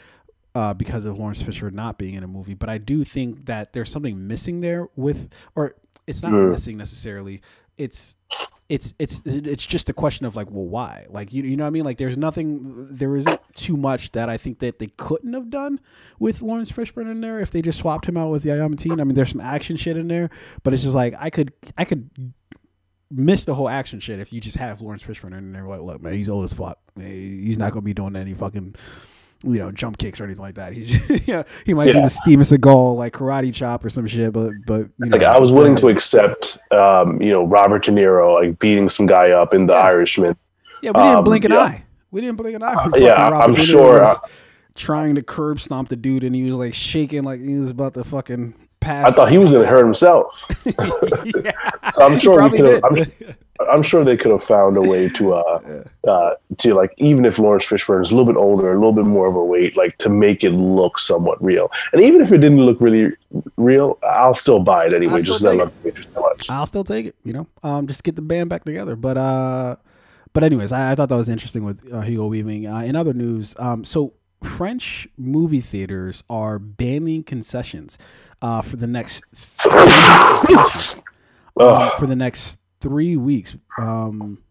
Uh, 0.53 0.73
because 0.73 1.05
of 1.05 1.17
Lawrence 1.17 1.41
Fisher 1.41 1.71
not 1.71 1.97
being 1.97 2.13
in 2.15 2.23
a 2.25 2.27
movie, 2.27 2.55
but 2.55 2.67
I 2.67 2.77
do 2.77 3.05
think 3.05 3.45
that 3.45 3.71
there's 3.71 3.89
something 3.89 4.27
missing 4.27 4.59
there 4.59 4.89
with, 4.97 5.33
or 5.55 5.75
it's 6.07 6.21
not 6.21 6.33
Mm. 6.33 6.51
missing 6.51 6.77
necessarily. 6.77 7.41
It's 7.77 8.17
it's 8.71 8.93
it's 8.99 9.21
it's 9.25 9.65
just 9.65 9.89
a 9.89 9.93
question 9.93 10.25
of 10.25 10.35
like 10.35 10.49
well 10.49 10.65
why? 10.65 11.05
Like 11.09 11.33
you, 11.33 11.43
you 11.43 11.57
know 11.57 11.65
what 11.65 11.67
i 11.67 11.71
mean? 11.71 11.83
Like 11.83 11.97
there's 11.97 12.17
nothing 12.17 12.87
there 12.89 13.15
isn't 13.17 13.39
too 13.53 13.75
much 13.75 14.13
that 14.13 14.29
i 14.29 14.37
think 14.37 14.59
that 14.59 14.79
they 14.79 14.87
couldn't 14.97 15.33
have 15.33 15.49
done 15.49 15.79
with 16.19 16.41
laurence 16.41 16.71
fishburne 16.71 17.11
in 17.11 17.19
there 17.19 17.39
if 17.39 17.51
they 17.51 17.61
just 17.61 17.79
swapped 17.79 18.07
him 18.07 18.15
out 18.15 18.29
with 18.29 18.45
Yahya 18.45 18.69
Mateen. 18.69 19.01
i 19.01 19.03
mean 19.03 19.13
there's 19.13 19.31
some 19.31 19.41
action 19.41 19.75
shit 19.75 19.97
in 19.97 20.07
there 20.07 20.29
but 20.63 20.73
it's 20.73 20.83
just 20.83 20.95
like 20.95 21.13
i 21.19 21.29
could 21.29 21.51
i 21.77 21.83
could 21.83 22.09
miss 23.11 23.45
the 23.45 23.53
whole 23.53 23.67
action 23.67 23.99
shit 23.99 24.19
if 24.19 24.31
you 24.31 24.39
just 24.39 24.57
have 24.57 24.81
laurence 24.81 25.03
fishburne 25.03 25.37
in 25.37 25.51
there. 25.51 25.67
Like 25.67 25.81
look 25.81 26.01
man 26.01 26.13
he's 26.13 26.29
old 26.29 26.45
as 26.45 26.53
fuck. 26.53 26.79
He's 26.95 27.57
not 27.57 27.71
gonna 27.71 27.81
be 27.81 27.93
doing 27.93 28.15
any 28.15 28.33
fucking 28.33 28.75
you 29.43 29.57
know, 29.59 29.71
jump 29.71 29.97
kicks 29.97 30.19
or 30.21 30.25
anything 30.25 30.41
like 30.41 30.55
that. 30.55 30.73
He's 30.73 31.27
yeah, 31.27 31.43
he 31.65 31.73
might 31.73 31.91
do 31.91 31.97
Yeah. 31.97 32.03
the 32.05 32.09
Steven 32.09 32.43
Seagal 32.43 32.95
like 32.95 33.13
karate 33.13 33.53
chop 33.53 33.83
or 33.83 33.89
some 33.89 34.05
shit, 34.07 34.31
but 34.33 34.51
but 34.65 34.81
you 34.99 35.07
know, 35.09 35.17
Like 35.17 35.23
I 35.25 35.39
was 35.39 35.51
willing 35.51 35.75
to 35.77 35.87
accept, 35.87 36.57
um, 36.71 37.21
you 37.21 37.31
know, 37.31 37.43
Robert 37.45 37.85
De 37.85 37.91
Niro 37.91 38.39
like 38.41 38.59
beating 38.59 38.87
some 38.89 39.05
guy 39.07 39.31
up 39.31 39.53
in 39.53 39.65
The 39.67 39.73
Yeah. 39.73 39.79
Irishman. 39.83 40.35
Yeah, 40.81 40.91
we 40.91 41.01
didn't 41.03 41.17
Um, 41.17 41.23
blink 41.23 41.45
an 41.45 41.51
yeah. 41.51 41.59
eye. 41.59 41.83
We 42.11 42.21
didn't 42.21 42.37
blink 42.37 42.55
an 42.55 42.63
eye. 42.63 42.87
when 42.89 43.01
yeah, 43.01 43.29
Robert 43.29 43.43
I'm 43.43 43.53
De 43.55 43.61
Niro 43.61 43.65
sure, 43.65 43.99
was 44.01 44.17
uh, 44.17 44.27
trying 44.75 45.15
to 45.15 45.21
curb 45.23 45.59
stomp 45.59 45.89
the 45.89 45.95
dude, 45.95 46.23
and 46.23 46.35
he 46.35 46.43
was 46.43 46.55
like 46.55 46.73
shaking, 46.73 47.23
like 47.23 47.39
he 47.41 47.57
was 47.57 47.69
about 47.69 47.93
to 47.95 48.03
fucking. 48.03 48.53
I 48.83 49.11
thought 49.11 49.29
he 49.29 49.37
was 49.37 49.51
going 49.51 49.63
to 49.63 49.69
hurt 49.69 49.85
himself. 49.85 50.45
yeah. 51.43 51.51
So 51.91 52.05
I'm 52.05 52.19
sure 52.19 52.47
we 52.47 52.57
could 52.59 52.81
I'm, 52.85 53.11
I'm 53.69 53.83
sure 53.83 54.03
they 54.03 54.17
could 54.17 54.31
have 54.31 54.43
found 54.43 54.77
a 54.77 54.81
way 54.81 55.09
to, 55.09 55.33
uh, 55.33 55.83
uh, 56.07 56.35
to 56.57 56.73
like 56.73 56.93
even 56.97 57.25
if 57.25 57.37
Laurence 57.39 57.65
Fishburne 57.65 58.01
is 58.01 58.11
a 58.11 58.15
little 58.15 58.31
bit 58.31 58.39
older, 58.39 58.71
a 58.71 58.75
little 58.75 58.93
bit 58.93 59.05
more 59.05 59.27
overweight, 59.27 59.75
like 59.75 59.97
to 59.97 60.09
make 60.09 60.43
it 60.43 60.51
look 60.51 60.99
somewhat 60.99 61.43
real. 61.43 61.71
And 61.93 62.01
even 62.01 62.21
if 62.21 62.31
it 62.31 62.37
didn't 62.39 62.63
look 62.65 62.79
really 62.79 63.11
real, 63.57 63.99
I'll 64.03 64.35
still 64.35 64.59
buy 64.59 64.85
it 64.85 64.93
anyway. 64.93 65.13
I'll 65.13 65.19
still 65.19 65.33
Just 65.33 65.45
take 65.45 65.59
love 65.59 65.85
Matrix 65.85 66.13
so 66.13 66.21
much. 66.21 66.49
I'll 66.49 66.65
still 66.65 66.83
take 66.83 67.07
it. 67.07 67.15
You 67.23 67.33
know, 67.33 67.47
um, 67.63 67.87
just 67.87 68.03
get 68.03 68.15
the 68.15 68.21
band 68.21 68.49
back 68.49 68.63
together. 68.63 68.95
But 68.95 69.17
uh, 69.17 69.75
but 70.33 70.43
anyways, 70.43 70.71
I, 70.71 70.91
I 70.91 70.95
thought 70.95 71.09
that 71.09 71.15
was 71.15 71.29
interesting 71.29 71.63
with 71.63 71.91
uh, 71.91 72.01
Hugo 72.01 72.27
Weaving. 72.27 72.67
Uh, 72.67 72.81
in 72.81 72.95
other 72.95 73.13
news, 73.13 73.55
um, 73.59 73.83
so 73.83 74.13
French 74.43 75.07
movie 75.17 75.61
theaters 75.61 76.23
are 76.29 76.57
banning 76.57 77.23
concessions 77.23 77.97
uh, 78.41 78.61
for 78.61 78.77
the 78.77 78.87
next 78.87 79.23
Ugh. 81.59 81.91
for 81.99 82.07
the 82.07 82.15
next 82.15 82.59
three 82.79 83.15
weeks. 83.17 83.55
Um, 83.77 84.43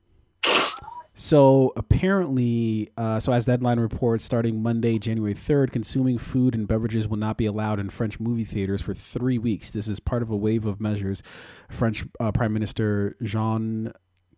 so 1.15 1.75
apparently, 1.77 2.89
uh, 2.97 3.21
so 3.21 3.31
as 3.33 3.45
Deadline 3.45 3.79
reports, 3.79 4.25
starting 4.25 4.63
Monday, 4.63 4.99
January 4.99 5.35
3rd, 5.35 5.71
consuming 5.71 6.17
food 6.17 6.55
and 6.55 6.67
beverages 6.67 7.09
will 7.09 7.19
not 7.19 7.37
be 7.37 7.45
allowed 7.45 7.79
in 7.79 7.91
French 7.91 8.19
movie 8.19 8.45
theaters 8.45 8.81
for 8.81 8.95
three 8.95 9.37
weeks. 9.37 9.69
This 9.69 9.87
is 9.87 10.01
part 10.01 10.23
of 10.23 10.31
a 10.31 10.37
wave 10.37 10.65
of 10.65 10.81
measures 10.81 11.23
French 11.69 12.07
uh, 12.19 12.33
Prime 12.33 12.55
Minister 12.55 13.17
Jean 13.23 13.93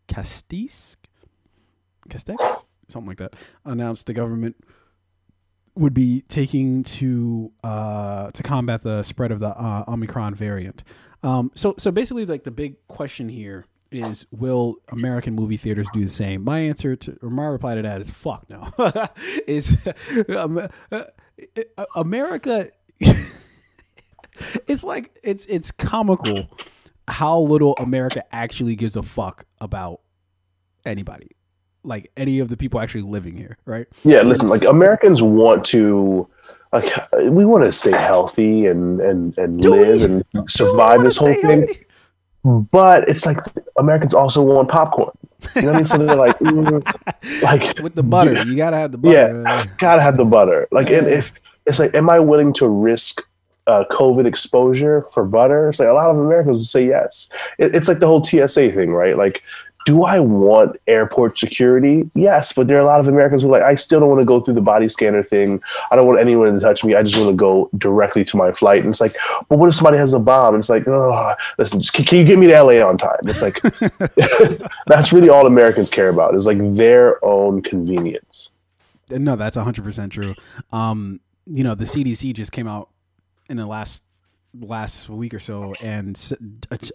Castex, 0.09 0.97
Castex, 2.09 2.65
something 2.89 3.07
like 3.07 3.19
that, 3.19 3.35
announced 3.65 4.09
the 4.09 4.13
government 4.13 4.57
would 5.75 5.95
be 5.95 6.23
taking 6.29 6.83
to 6.83 7.53
uh, 7.65 8.31
to 8.33 8.43
combat 8.43 8.83
the 8.83 9.03
spread 9.03 9.33
of 9.33 9.41
the 9.41 9.49
uh, 9.49 9.85
Omicron 9.89 10.35
variant. 10.35 10.85
Um, 11.23 11.51
so 11.55 11.75
so 11.79 11.91
basically, 11.91 12.27
like 12.27 12.45
the 12.45 12.51
big 12.51 12.77
question 12.89 13.29
here 13.29 13.67
is, 13.91 14.27
will 14.31 14.77
American 14.91 15.35
movie 15.35 15.57
theaters 15.57 15.89
do 15.93 16.03
the 16.03 16.09
same? 16.09 16.43
My 16.45 16.61
answer 16.61 16.97
to 16.97 17.19
or 17.23 17.31
my 17.31 17.47
reply 17.47 17.75
to 17.75 17.83
that 17.83 18.01
is 18.01 18.11
fuck 18.11 18.49
no. 18.49 18.69
is 19.47 19.77
um, 20.37 20.69
uh, 20.91 21.05
America? 21.95 22.71
it's 24.67 24.85
like 24.85 25.19
it's 25.23 25.47
it's 25.47 25.71
comical 25.71 26.49
how 27.09 27.39
little 27.39 27.75
America 27.79 28.23
actually 28.35 28.77
gives 28.77 28.97
a 28.97 29.03
fuck 29.03 29.45
about 29.61 30.01
anybody, 30.85 31.29
like 31.85 32.11
any 32.17 32.39
of 32.39 32.49
the 32.49 32.57
people 32.57 32.81
actually 32.81 33.03
living 33.03 33.37
here, 33.37 33.57
right? 33.67 33.87
Yeah, 34.05 34.23
So 34.23 34.29
listen, 34.31 34.49
like 34.49 34.63
Americans 34.63 35.23
want 35.23 35.65
to, 35.67 36.29
like, 36.73 36.93
we 37.31 37.45
want 37.45 37.65
to 37.65 37.73
stay 37.73 37.93
healthy 37.93 38.67
and 38.67 39.01
and 39.01 39.37
and 39.39 39.61
Do 39.61 39.71
live 39.71 39.99
we? 39.99 40.05
and 40.05 40.25
survive 40.51 41.03
this 41.03 41.17
whole 41.17 41.33
thing. 41.35 41.67
healthy? 41.67 41.87
But 42.45 43.09
it's 43.09 43.25
like 43.25 43.39
Americans 43.79 44.15
also 44.15 44.43
want 44.43 44.69
popcorn. 44.69 45.17
You 45.55 45.63
know 45.63 45.69
what 45.69 45.75
I 45.75 45.79
mean? 45.79 45.87
So 45.87 45.99
they're 45.99 46.17
like, 46.17 46.39
mm, 46.39 47.43
like 47.43 47.79
with 47.81 47.95
the 47.95 48.03
butter. 48.03 48.43
You 48.45 48.57
gotta 48.57 48.77
have 48.77 48.91
the 48.93 48.99
butter. 48.99 49.43
Yeah, 49.45 49.65
gotta 49.79 50.03
have 50.03 50.17
the 50.17 50.25
butter. 50.25 50.67
Like, 50.73 50.91
and 50.91 51.07
if 51.07 51.33
it's 51.67 51.79
like, 51.79 51.95
am 51.95 52.11
I 52.11 52.19
willing 52.19 52.53
to 52.55 52.67
risk 52.69 53.23
uh, 53.69 53.85
COVID 53.91 54.27
exposure 54.27 55.03
for 55.13 55.25
butter? 55.25 55.69
It's 55.69 55.79
like 55.79 55.89
a 55.89 55.93
lot 55.93 56.11
of 56.11 56.17
Americans 56.19 56.59
would 56.59 56.67
say 56.67 56.87
yes. 56.87 57.29
It, 57.59 57.75
it's 57.77 57.87
like 57.89 58.01
the 58.01 58.07
whole 58.09 58.25
TSA 58.25 58.73
thing, 58.73 58.91
right? 58.93 59.17
Like, 59.17 59.43
do 59.85 60.05
I 60.05 60.21
want 60.21 60.77
airport 60.87 61.39
security? 61.39 62.09
Yes, 62.15 62.53
but 62.53 62.69
there 62.69 62.77
are 62.77 62.81
a 62.81 62.87
lot 62.87 63.01
of 63.01 63.09
Americans 63.09 63.43
who 63.43 63.49
are 63.49 63.53
like, 63.53 63.63
I 63.63 63.75
still 63.75 64.01
don't 64.01 64.09
want 64.09 64.21
to 64.21 64.25
go 64.25 64.41
through 64.41 64.55
the 64.55 64.61
body 64.61 64.89
scanner 64.89 65.23
thing. 65.23 65.63
I 65.91 65.97
don't 65.97 66.07
want 66.07 66.21
anyone 66.21 66.53
to 66.53 66.61
touch 66.61 66.85
me. 66.85 66.95
I 66.95 67.03
just 67.03 67.17
want 67.17 67.31
to 67.31 67.37
go 67.37 67.71
directly 67.79 68.25
to 68.25 68.37
my 68.37 68.53
flight. 68.53 68.81
And 68.81 68.91
it's 68.91 69.01
like, 69.01 69.15
but 69.49 69.59
what 69.59 69.69
if 69.69 69.75
somebody 69.75 69.99
has 69.99 70.15
a 70.15 70.19
bomb? 70.19 70.55
And 70.55 70.63
it's 70.63 70.69
like, 70.69 70.87
oh, 70.87 71.35
listen, 71.59 71.81
can, 71.81 72.05
can 72.05 72.19
you 72.19 72.25
get 72.25 72.39
me 72.39 72.47
to 72.49 72.63
LA 72.63 72.87
on 72.87 72.99
time? 72.99 73.19
It's 73.25 73.43
like, 73.43 73.61
that's 74.87 75.13
really 75.13 75.29
all 75.29 75.47
Americans 75.47 75.91
care 75.91 76.09
about 76.09 76.35
is 76.35 76.47
like 76.47 76.59
their 76.75 77.25
own 77.25 77.63
convenience. 77.63 78.53
No, 79.11 79.37
that's 79.37 79.57
100% 79.57 80.11
true. 80.11 80.35
Um, 80.73 81.21
you 81.47 81.65
know, 81.65 81.75
the 81.75 81.85
CDC 81.85 82.35
just 82.35 82.53
came 82.53 82.69
out 82.69 82.89
in 83.49 83.57
the 83.57 83.67
last 83.67 84.05
last 84.59 85.09
week 85.09 85.33
or 85.35 85.39
so 85.39 85.75
and 85.81 86.17
s- 86.17 86.33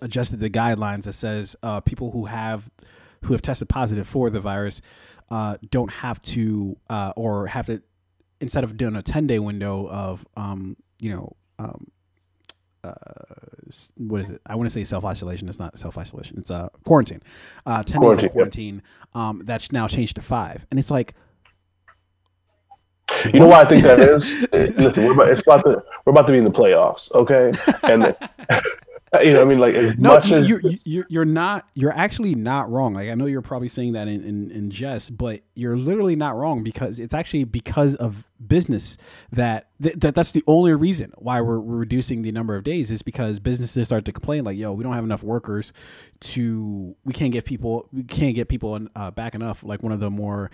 adjusted 0.02 0.40
the 0.40 0.50
guidelines 0.50 1.04
that 1.04 1.14
says 1.14 1.56
uh, 1.64 1.80
people 1.82 2.12
who 2.12 2.26
have 2.26 2.70
who 3.24 3.34
have 3.34 3.42
tested 3.42 3.68
positive 3.68 4.08
for 4.08 4.30
the 4.30 4.40
virus 4.40 4.82
uh, 5.32 5.58
don't 5.72 5.92
have 5.92 6.20
to 6.20 6.78
uh, 6.90 7.12
or 7.16 7.48
have 7.48 7.66
to 7.66 7.82
instead 8.40 8.64
of 8.64 8.78
doing 8.78 8.96
a 8.96 9.02
10 9.02 9.26
day 9.28 9.40
window 9.40 9.88
of 9.90 10.26
um, 10.38 10.78
you 11.02 11.12
know 11.12 11.36
um, 11.60 11.88
uh, 12.84 12.94
what 13.98 14.22
is 14.22 14.30
it? 14.30 14.42
I 14.46 14.56
want 14.56 14.68
to 14.68 14.72
say 14.72 14.84
self 14.84 15.04
isolation. 15.04 15.50
It's 15.50 15.60
not 15.60 15.78
self 15.78 15.98
isolation. 15.98 16.38
It's 16.38 16.52
uh, 16.52 16.70
quarantine. 16.86 17.22
Uh, 17.66 17.84
ten 17.84 18.00
days 18.02 18.18
Quarantine, 18.18 18.26
of 18.26 18.30
yeah. 18.30 18.34
quarantine. 18.34 18.84
Um, 19.16 19.42
that's 19.44 19.72
now 19.72 19.88
changed 19.88 20.16
to 20.18 20.22
five, 20.22 20.66
and 20.70 20.80
it's 20.80 20.92
like 20.92 21.14
You 23.26 23.40
know 23.40 23.48
why 23.48 23.62
I 23.62 23.66
think 23.66 23.84
that 23.84 24.00
is? 24.02 24.48
Listen, 24.78 25.06
we're 25.06 25.14
about, 25.14 25.30
it's 25.30 25.42
about 25.42 25.64
to, 25.64 25.84
we're 26.06 26.12
about 26.12 26.28
to 26.28 26.34
be 26.34 26.40
in 26.40 26.46
the 26.46 26.52
playoffs, 26.52 27.12
okay? 27.14 27.52
And 27.84 28.16
you 29.24 29.34
know, 29.34 29.42
I 29.42 29.46
mean, 29.46 29.60
like 29.60 29.74
as 29.74 29.98
no, 29.98 30.16
much 30.16 30.28
you, 30.28 30.36
as 30.36 30.50
you're, 30.50 30.60
you're 30.86 31.06
you're 31.10 31.26
not. 31.26 31.68
You're 31.74 31.94
actually 31.94 32.36
not 32.36 32.70
wrong. 32.70 32.94
Like 32.94 33.10
I 33.10 33.16
know 33.16 33.26
you're 33.26 33.42
probably 33.42 33.70
saying 33.70 33.94
that 33.94 34.08
in, 34.08 34.24
in 34.24 34.52
in 34.52 34.70
jest, 34.70 35.18
but 35.18 35.42
you're 35.56 35.78
literally 35.78 36.16
not 36.16 36.36
wrong 36.36 36.64
because 36.64 37.00
it's 37.00 37.14
actually 37.14 37.46
because 37.46 37.96
of 37.96 38.28
business 38.46 38.98
that 39.32 39.70
th- 39.82 39.96
that 39.96 40.14
that's 40.14 40.34
the 40.34 40.44
only 40.46 40.74
reason 40.74 41.12
why 41.18 41.42
we're, 41.42 41.60
we're 41.60 41.78
reducing 41.78 42.22
the 42.22 42.32
number 42.32 42.56
of 42.56 42.64
days 42.64 42.92
is 42.92 43.02
because 43.02 43.40
businesses 43.40 43.88
start 43.88 44.06
to 44.06 44.12
complain 44.12 44.44
like, 44.44 44.58
yo, 44.58 44.74
we 44.74 44.84
don't 44.84 44.94
have 44.94 45.06
enough 45.06 45.24
workers 45.24 45.72
to 46.20 46.96
we 47.06 47.14
can't 47.14 47.32
get 47.32 47.46
people 47.46 47.88
we 47.94 48.04
can't 48.04 48.36
get 48.36 48.50
people 48.50 48.78
uh, 48.96 49.12
back 49.12 49.36
enough. 49.36 49.64
Like 49.64 49.82
one 49.82 49.94
of 49.94 50.00
the 50.02 50.12
more 50.12 50.52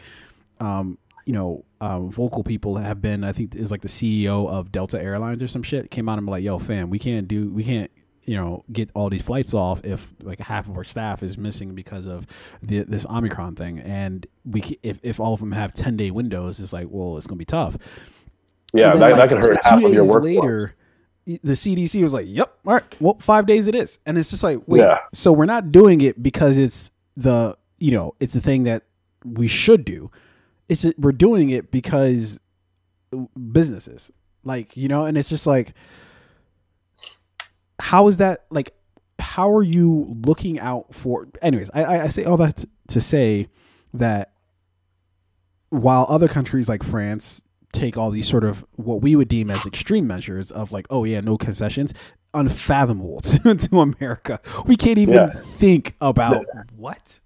um, 0.59 0.97
you 1.25 1.33
know, 1.33 1.63
um, 1.81 2.12
vocal 2.12 2.43
people 2.43 2.75
have 2.77 3.01
been, 3.01 3.23
I 3.23 3.31
think 3.31 3.55
is 3.55 3.71
like 3.71 3.81
the 3.81 3.88
CEO 3.88 4.47
of 4.49 4.71
Delta 4.71 5.01
Airlines 5.01 5.41
or 5.43 5.47
some 5.47 5.63
shit 5.63 5.89
came 5.91 6.07
out 6.09 6.17
and 6.17 6.25
be 6.27 6.31
like, 6.31 6.43
yo, 6.43 6.59
fam, 6.59 6.89
we 6.89 6.99
can't 6.99 7.27
do, 7.27 7.49
we 7.49 7.63
can't, 7.63 7.89
you 8.25 8.36
know, 8.38 8.63
get 8.71 8.89
all 8.93 9.09
these 9.09 9.21
flights 9.21 9.53
off 9.53 9.86
if 9.86 10.13
like 10.21 10.39
half 10.39 10.69
of 10.69 10.77
our 10.77 10.83
staff 10.83 11.21
is 11.23 11.38
missing 11.38 11.75
because 11.75 12.05
of 12.05 12.25
the, 12.62 12.79
this 12.83 13.05
Omicron 13.05 13.55
thing. 13.55 13.79
And 13.79 14.25
we, 14.45 14.63
if, 14.83 14.99
if 15.03 15.19
all 15.19 15.33
of 15.33 15.39
them 15.41 15.51
have 15.53 15.73
10 15.73 15.97
day 15.97 16.12
windows, 16.12 16.59
it's 16.59 16.71
like, 16.73 16.88
well, 16.89 17.17
it's 17.17 17.27
going 17.27 17.36
to 17.38 17.39
be 17.39 17.45
tough. 17.45 17.77
yeah, 18.73 18.91
And 18.91 19.01
that, 19.01 19.09
then, 19.09 19.17
that 19.17 19.29
could 19.29 19.38
hurt 19.43 19.57
half 19.63 19.79
two 19.79 19.88
of 19.88 19.93
your 19.93 20.03
days 20.03 20.12
work. 20.12 20.23
later, 20.23 20.75
the 21.25 21.53
CDC 21.53 22.03
was 22.03 22.13
like, 22.13 22.25
"Yep, 22.27 22.53
all 22.65 22.73
right, 22.73 22.83
well, 23.01 23.15
five 23.21 23.45
days 23.45 23.67
it 23.67 23.75
is," 23.75 23.97
and 24.05 24.17
it's 24.17 24.29
just 24.29 24.43
like, 24.43 24.59
wait, 24.67 24.79
Yeah. 24.81 24.97
so 25.13 25.31
we're 25.31 25.45
not 25.45 25.71
doing 25.71 26.01
it 26.01 26.21
because 26.21 26.57
it's 26.57 26.91
the 27.15 27.55
you 27.79 27.91
know 27.91 28.13
it's 28.19 28.33
the 28.33 28.41
thing 28.41 28.63
that 28.63 28.83
we 29.23 29.47
should 29.47 29.86
do. 29.86 30.12
It's 30.69 30.86
we're 30.97 31.12
doing 31.12 31.49
it 31.49 31.71
because 31.71 32.39
businesses, 33.52 34.12
like 34.43 34.76
you 34.78 34.88
know, 34.88 35.06
and 35.06 35.17
it's 35.17 35.30
just 35.30 35.45
like, 35.47 35.73
how 37.80 38.08
is 38.08 38.17
that 38.17 38.45
like? 38.49 38.73
How 39.19 39.52
are 39.52 39.63
you 39.63 40.15
looking 40.26 40.60
out 40.60 40.93
for? 40.93 41.28
Anyways, 41.41 41.69
I 41.73 42.02
I, 42.02 42.08
say 42.08 42.23
all 42.23 42.38
that 42.38 42.63
to 42.89 43.02
say 43.02 43.47
that 43.93 44.34
while 45.69 46.06
other 46.10 46.28
countries 46.28 46.69
like 46.69 46.84
France 46.84 47.43
take 47.71 47.97
all 47.97 48.12
these 48.12 48.28
sort 48.28 48.43
of 48.43 48.63
what 48.76 49.02
we 49.02 49.15
would 49.15 49.28
deem 49.28 49.49
as 49.49 49.65
extreme 49.65 50.06
measures 50.06 50.52
of 50.52 50.71
like, 50.71 50.86
oh 50.91 51.04
yeah, 51.04 51.19
no 51.21 51.38
concessions, 51.38 51.93
unfathomable 52.34 53.19
to, 53.21 53.56
to 53.56 53.80
America. 53.80 54.39
We 54.67 54.76
can't 54.76 54.99
even 54.99 55.15
Yeah. 55.15 55.30
think 55.30 55.95
about 55.99 56.45
what. 56.76 57.19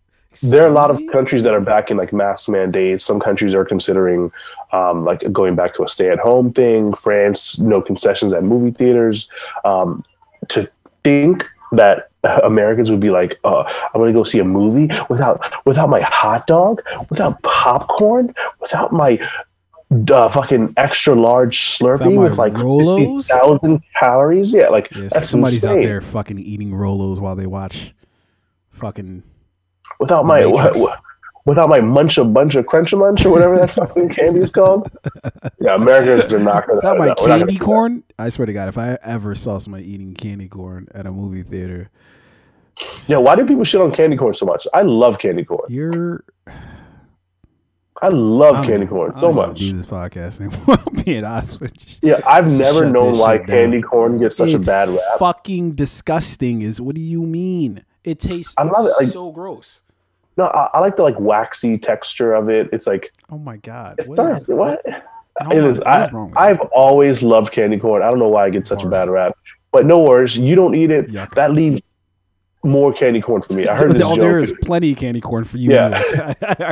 There 0.44 0.64
are 0.64 0.68
a 0.68 0.74
lot 0.74 0.92
of 0.92 1.00
countries 1.12 1.44
that 1.44 1.54
are 1.54 1.62
backing 1.62 1.98
like 1.98 2.14
mask 2.14 2.48
mandates. 2.50 3.04
Some 3.04 3.20
countries 3.20 3.56
are 3.56 3.66
considering 3.66 4.32
um, 4.72 5.04
like 5.04 5.32
going 5.32 5.56
back 5.56 5.74
to 5.74 5.84
a 5.84 5.88
stay-at-home 5.88 6.54
thing. 6.54 6.94
France, 6.94 7.60
no 7.60 7.82
concessions 7.82 8.34
at 8.34 8.44
movie 8.44 8.72
theaters. 8.72 9.30
Um, 9.66 10.04
to 10.50 10.70
think 11.04 11.46
that 11.72 12.10
Americans 12.44 12.92
would 12.92 13.00
be 13.00 13.10
like, 13.10 13.40
uh, 13.44 13.64
"I'm 13.94 14.00
going 14.00 14.14
to 14.14 14.20
go 14.20 14.24
see 14.24 14.40
a 14.40 14.44
movie 14.44 14.90
without 15.10 15.66
without 15.66 15.90
my 15.90 16.02
hot 16.02 16.48
dog, 16.48 16.82
without 17.10 17.42
popcorn, 17.44 18.34
without 18.60 18.92
my 18.94 19.20
uh, 20.12 20.28
fucking 20.30 20.74
extra 20.78 21.16
large 21.16 21.60
Slurpee 21.60 22.18
with 22.18 22.38
like 22.38 22.54
thousand 23.26 23.82
calories." 24.00 24.52
Yeah, 24.52 24.68
like 24.68 24.94
somebody's 25.10 25.64
insane. 25.64 25.80
out 25.80 25.84
there 25.84 26.02
fucking 26.02 26.40
eating 26.40 26.72
Rolos 26.72 27.20
while 27.20 27.36
they 27.36 27.48
watch 27.48 27.94
fucking 28.70 29.24
without 30.00 30.26
my 30.26 30.42
Matrix. 30.46 30.80
without 31.46 31.70
my 31.70 31.80
munch 31.82 32.18
a 32.18 32.24
bunch 32.26 32.56
of 32.56 32.66
crunch 32.68 32.92
a 32.94 32.98
munch 32.98 33.26
or 33.26 33.32
whatever 33.32 33.58
that 33.58 33.70
fucking 33.72 34.10
candy 34.10 34.42
is 34.42 34.52
called. 34.52 34.90
Yeah, 35.60 35.76
Americans 35.76 36.32
are 36.34 36.40
not 36.40 36.68
gonna. 36.68 36.76
without 36.78 36.98
my 36.98 37.14
candy 37.16 37.58
corn. 37.58 38.04
I 38.20 38.30
swear 38.30 38.46
to 38.46 38.54
God, 38.54 38.70
if 38.70 38.78
I 38.78 38.98
ever 39.04 39.36
saw 39.36 39.58
somebody 39.58 39.92
eating 39.92 40.14
candy 40.14 40.48
corn 40.48 40.88
at 40.94 41.06
a 41.06 41.12
movie 41.12 41.44
theater. 41.44 41.90
Yeah, 43.08 43.18
why 43.18 43.36
do 43.36 43.46
people 43.46 43.64
shit 43.64 43.82
on 43.82 43.92
candy 43.92 44.18
corn 44.18 44.34
so 44.36 44.46
much? 44.46 44.68
I 44.74 44.84
love 44.84 45.18
candy 45.20 45.44
corn. 45.44 45.66
you're 45.70 46.24
I 48.00 48.10
love 48.10 48.64
candy 48.64 48.86
corn 48.86 49.12
so 49.14 49.22
don't 49.22 49.36
much. 49.36 49.58
Do 49.58 49.74
this 49.76 49.88
podcast 49.88 50.40
anymore. 50.40 50.78
I'm 50.88 51.04
being 51.04 51.26
honest 51.26 51.60
with 51.60 52.04
you. 52.04 52.12
Yeah, 52.12 52.22
I've 52.28 52.52
never 52.56 52.88
known 52.88 53.18
why 53.18 53.38
down. 53.38 53.48
candy 53.48 53.82
corn 53.82 54.20
gets 54.20 54.38
such 54.38 54.54
a 54.54 54.60
bad 54.60 54.90
rap. 54.90 55.00
Fucking 55.18 55.72
disgusting. 55.72 56.62
Is 56.62 56.80
what 56.80 56.94
do 56.94 57.02
you 57.02 57.24
mean? 57.24 57.84
It 58.04 58.20
tastes 58.20 58.54
I 58.58 58.64
love 58.64 58.86
it, 58.86 58.94
like- 59.00 59.08
so 59.08 59.32
gross. 59.32 59.82
No, 60.38 60.46
I, 60.46 60.70
I 60.76 60.80
like 60.80 60.96
the 60.96 61.04
like 61.04 61.20
waxy 61.20 61.78
texture 61.78 62.34
of 62.34 62.50
it. 62.50 62.70
It's 62.72 62.88
like 62.88 63.12
Oh 63.30 63.38
my 63.38 63.58
god. 63.58 64.00
What 64.06 64.18
not, 64.18 64.42
is- 64.44 64.48
what? 64.48 64.86
no, 65.44 65.52
It 65.52 65.64
is. 65.64 65.82
I, 65.82 66.10
i've 66.38 66.60
always 66.72 67.24
loved 67.24 67.52
candy 67.52 67.78
corn. 67.80 68.02
I 68.04 68.10
don't 68.10 68.20
know 68.20 68.28
why 68.30 68.46
I 68.46 68.50
get 68.50 68.66
such 68.68 68.84
a 68.84 68.88
bad 68.88 69.10
rap. 69.10 69.36
But 69.72 69.86
no 69.86 70.00
worries, 70.00 70.38
you 70.38 70.56
don't 70.56 70.76
eat 70.76 70.92
it. 70.92 71.10
Yuck. 71.10 71.34
That 71.36 71.52
leaves 71.52 71.82
more 72.64 72.92
candy 72.92 73.22
corn 73.22 73.42
for 73.42 73.54
me. 73.54 73.68
I 73.68 73.78
heard 73.78 73.92
this 73.94 74.02
Oh, 74.02 74.10
joke. 74.16 74.20
there 74.20 74.40
is 74.40 74.54
plenty 74.64 74.92
of 74.92 74.98
candy 74.98 75.22
corn 75.22 75.44
for 75.46 75.58
you. 75.58 75.72
Yeah. 75.72 75.90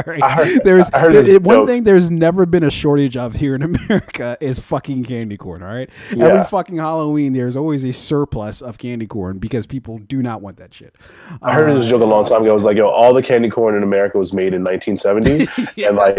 right. 0.05 0.21
I 0.23 0.31
heard- 0.31 0.63
there's 0.63 0.89
I 0.91 0.99
heard 0.99 1.13
there- 1.25 1.39
one 1.39 1.57
joke. 1.59 1.67
thing 1.67 1.83
there's 1.83 2.09
never 2.11 2.45
been 2.45 2.63
a 2.63 2.71
shortage 2.71 3.15
of 3.15 3.35
here 3.35 3.55
in 3.55 3.61
America 3.89 4.35
is 4.41 4.59
fucking 4.59 5.03
candy 5.03 5.37
corn. 5.37 5.61
All 5.63 5.69
right. 5.73 5.89
Yeah. 6.13 6.25
Every 6.25 6.43
fucking 6.43 6.77
Halloween, 6.77 7.33
there's 7.33 7.55
always 7.55 7.83
a 7.85 7.93
surplus 7.93 8.61
of 8.61 8.77
candy 8.77 9.05
corn 9.07 9.37
because 9.37 9.65
people 9.65 9.99
do 9.99 10.21
not 10.21 10.41
want 10.41 10.57
that 10.57 10.73
shit. 10.73 10.95
I 11.41 11.53
heard 11.53 11.69
Uh, 11.69 11.75
this 11.75 11.87
joke 11.87 12.01
a 12.01 12.05
long 12.05 12.25
time 12.25 12.41
ago. 12.41 12.51
It 12.51 12.55
was 12.55 12.63
like, 12.63 12.77
yo, 12.77 12.87
all 12.89 13.13
the 13.13 13.23
candy 13.23 13.49
corn 13.49 13.75
in 13.75 13.83
America 13.83 14.17
was 14.17 14.33
made 14.33 14.53
in 14.53 14.63
1970, 14.63 15.83
and 15.85 15.95
like, 15.95 16.15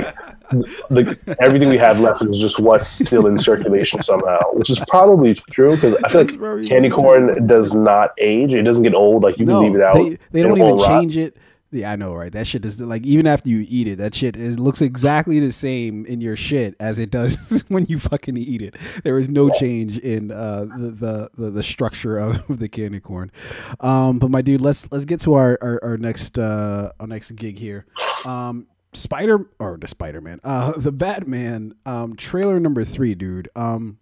the, 0.90 1.36
everything 1.40 1.68
we 1.68 1.76
have 1.78 1.98
left 2.00 2.22
is 2.24 2.38
just 2.38 2.60
what's 2.60 2.86
still 2.86 3.26
in 3.26 3.36
circulation 3.38 4.02
somehow, 4.02 4.38
which 4.52 4.70
is 4.70 4.80
probably 4.88 5.34
true 5.34 5.74
because 5.74 5.96
I 6.04 6.08
feel 6.08 6.24
That's 6.24 6.36
like 6.36 6.68
candy 6.68 6.88
true. 6.88 6.96
corn 6.96 7.46
does 7.46 7.74
not 7.74 8.12
age; 8.18 8.54
it 8.54 8.62
doesn't 8.62 8.84
get 8.84 8.94
old. 8.94 9.22
Like 9.24 9.38
you 9.38 9.44
can 9.46 9.55
no, 9.60 9.66
leave 9.66 9.74
it 9.74 9.82
out. 9.82 9.94
They, 9.94 10.18
they 10.30 10.42
don't 10.42 10.58
even 10.58 10.76
rot. 10.76 10.88
change 10.88 11.16
it. 11.16 11.36
Yeah, 11.72 11.92
I 11.92 11.96
know, 11.96 12.14
right? 12.14 12.32
That 12.32 12.46
shit 12.46 12.64
is 12.64 12.80
like 12.80 13.04
even 13.04 13.26
after 13.26 13.50
you 13.50 13.64
eat 13.68 13.88
it, 13.88 13.96
that 13.96 14.14
shit 14.14 14.36
is 14.36 14.58
looks 14.58 14.80
exactly 14.80 15.40
the 15.40 15.50
same 15.50 16.06
in 16.06 16.20
your 16.20 16.36
shit 16.36 16.76
as 16.78 16.98
it 16.98 17.10
does 17.10 17.64
when 17.68 17.84
you 17.86 17.98
fucking 17.98 18.36
eat 18.36 18.62
it. 18.62 18.76
There 19.02 19.18
is 19.18 19.28
no 19.28 19.50
change 19.50 19.98
in 19.98 20.30
uh, 20.30 20.66
the, 20.76 20.88
the 20.88 21.30
the 21.34 21.50
the 21.50 21.62
structure 21.62 22.18
of 22.18 22.46
the 22.58 22.68
candy 22.68 23.00
corn. 23.00 23.32
Um, 23.80 24.18
but 24.18 24.30
my 24.30 24.42
dude, 24.42 24.60
let's 24.60 24.90
let's 24.92 25.04
get 25.04 25.20
to 25.22 25.34
our 25.34 25.58
our, 25.60 25.80
our 25.82 25.96
next 25.98 26.38
uh, 26.38 26.92
our 27.00 27.06
next 27.06 27.32
gig 27.32 27.58
here. 27.58 27.84
Um, 28.24 28.68
Spider 28.92 29.50
or 29.58 29.76
the 29.76 29.88
Spider 29.88 30.20
Man, 30.20 30.40
uh, 30.44 30.72
the 30.76 30.92
Batman 30.92 31.74
um, 31.84 32.16
trailer 32.16 32.60
number 32.60 32.84
three, 32.84 33.14
dude. 33.14 33.48
Um, 33.56 33.98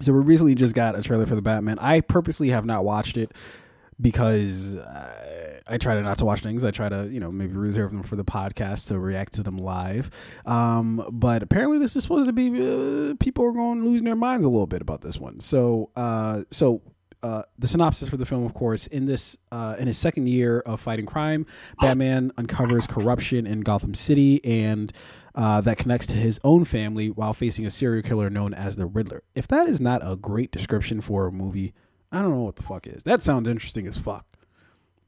so 0.00 0.12
we 0.12 0.20
recently 0.20 0.54
just 0.54 0.74
got 0.74 0.98
a 0.98 1.02
trailer 1.02 1.26
for 1.26 1.34
the 1.34 1.42
Batman. 1.42 1.78
I 1.80 2.00
purposely 2.00 2.50
have 2.50 2.64
not 2.64 2.84
watched 2.84 3.16
it 3.16 3.32
because 4.00 4.76
I, 4.76 5.60
I 5.66 5.78
try 5.78 5.94
to 5.94 6.02
not 6.02 6.18
to 6.18 6.24
watch 6.24 6.40
things. 6.40 6.64
I 6.64 6.70
try 6.70 6.88
to, 6.88 7.08
you 7.10 7.20
know, 7.20 7.30
maybe 7.32 7.54
reserve 7.54 7.92
them 7.92 8.02
for 8.02 8.16
the 8.16 8.24
podcast 8.24 8.88
to 8.88 8.98
react 8.98 9.34
to 9.34 9.42
them 9.42 9.56
live. 9.56 10.10
Um, 10.46 11.06
but 11.12 11.42
apparently, 11.42 11.78
this 11.78 11.96
is 11.96 12.02
supposed 12.02 12.26
to 12.26 12.32
be 12.32 12.48
uh, 12.48 13.14
people 13.20 13.44
are 13.44 13.52
going 13.52 13.84
losing 13.84 14.04
their 14.04 14.16
minds 14.16 14.44
a 14.44 14.48
little 14.48 14.66
bit 14.66 14.82
about 14.82 15.00
this 15.00 15.18
one. 15.18 15.40
So, 15.40 15.90
uh, 15.96 16.42
so 16.50 16.82
uh, 17.22 17.42
the 17.58 17.66
synopsis 17.66 18.08
for 18.10 18.18
the 18.18 18.26
film, 18.26 18.44
of 18.44 18.52
course, 18.52 18.86
in 18.86 19.06
this 19.06 19.38
uh, 19.50 19.76
in 19.78 19.86
his 19.86 19.96
second 19.96 20.28
year 20.28 20.60
of 20.60 20.80
fighting 20.80 21.06
crime, 21.06 21.46
Batman 21.80 22.30
uncovers 22.36 22.86
corruption 22.86 23.46
in 23.46 23.62
Gotham 23.62 23.94
City 23.94 24.44
and 24.44 24.92
uh, 25.34 25.60
that 25.62 25.78
connects 25.78 26.06
to 26.08 26.16
his 26.16 26.38
own 26.44 26.64
family 26.64 27.08
while 27.08 27.32
facing 27.32 27.64
a 27.64 27.70
serial 27.70 28.02
killer 28.02 28.28
known 28.28 28.52
as 28.52 28.76
the 28.76 28.86
Riddler. 28.86 29.22
If 29.34 29.48
that 29.48 29.68
is 29.68 29.80
not 29.80 30.02
a 30.04 30.16
great 30.16 30.52
description 30.52 31.00
for 31.00 31.26
a 31.26 31.32
movie, 31.32 31.72
I 32.14 32.22
don't 32.22 32.30
know 32.30 32.42
what 32.42 32.56
the 32.56 32.62
fuck 32.62 32.86
is. 32.86 33.02
That 33.02 33.22
sounds 33.22 33.48
interesting 33.48 33.86
as 33.86 33.98
fuck. 33.98 34.24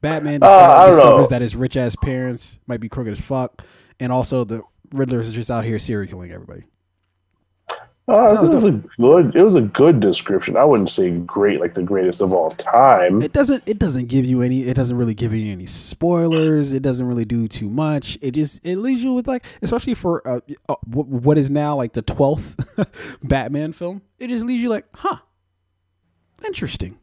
Batman 0.01 0.41
Uh, 0.43 0.87
discovers 0.89 1.29
that 1.31 1.41
his 1.41 1.57
rich 1.57 1.77
ass 1.77 1.97
parents 1.97 2.59
might 2.67 2.81
be 2.81 2.89
crooked 2.89 3.13
as 3.13 3.21
fuck, 3.21 3.63
and 4.01 4.13
also 4.13 4.45
the 4.45 4.63
Riddler 4.93 5.21
is 5.21 5.33
just 5.33 5.51
out 5.51 5.65
here 5.65 5.79
serial 5.79 6.09
killing 6.09 6.31
everybody. 6.33 6.65
Uh, 8.09 8.23
it 8.31 8.53
was 8.53 8.65
a 8.65 8.71
good. 8.71 9.35
It 9.35 9.43
was 9.43 9.57
a 9.57 9.63
good 9.63 9.99
description. 9.99 10.57
I 10.57 10.65
wouldn't 10.65 10.91
say 10.91 11.11
great, 11.11 11.59
like 11.61 11.75
the 11.75 11.83
greatest 11.83 12.21
of 12.21 12.33
all 12.33 12.53
time. 12.53 13.21
It 13.21 13.33
doesn't. 13.33 13.65
It 13.67 13.81
doesn't 13.81 14.07
give 14.07 14.25
you 14.25 14.43
any. 14.43 14.61
It 14.63 14.75
doesn't 14.75 14.97
really 14.97 15.15
give 15.15 15.35
you 15.35 15.53
any 15.53 15.67
spoilers. 15.67 16.71
It 16.71 16.85
doesn't 16.85 17.07
really 17.09 17.25
do 17.25 17.49
too 17.49 17.69
much. 17.69 18.17
It 18.23 18.31
just 18.33 18.65
it 18.65 18.77
leaves 18.77 19.03
you 19.03 19.13
with 19.15 19.27
like, 19.27 19.45
especially 19.61 19.95
for 19.95 20.27
uh, 20.29 20.39
uh, 20.69 20.77
what 20.85 21.37
is 21.37 21.51
now 21.51 21.75
like 21.75 21.95
the 21.95 22.03
twelfth 22.03 23.19
Batman 23.25 23.73
film. 23.73 24.03
It 24.21 24.29
just 24.29 24.47
leaves 24.47 24.63
you 24.63 24.69
like, 24.69 24.87
huh, 24.95 25.17
interesting. 26.47 26.99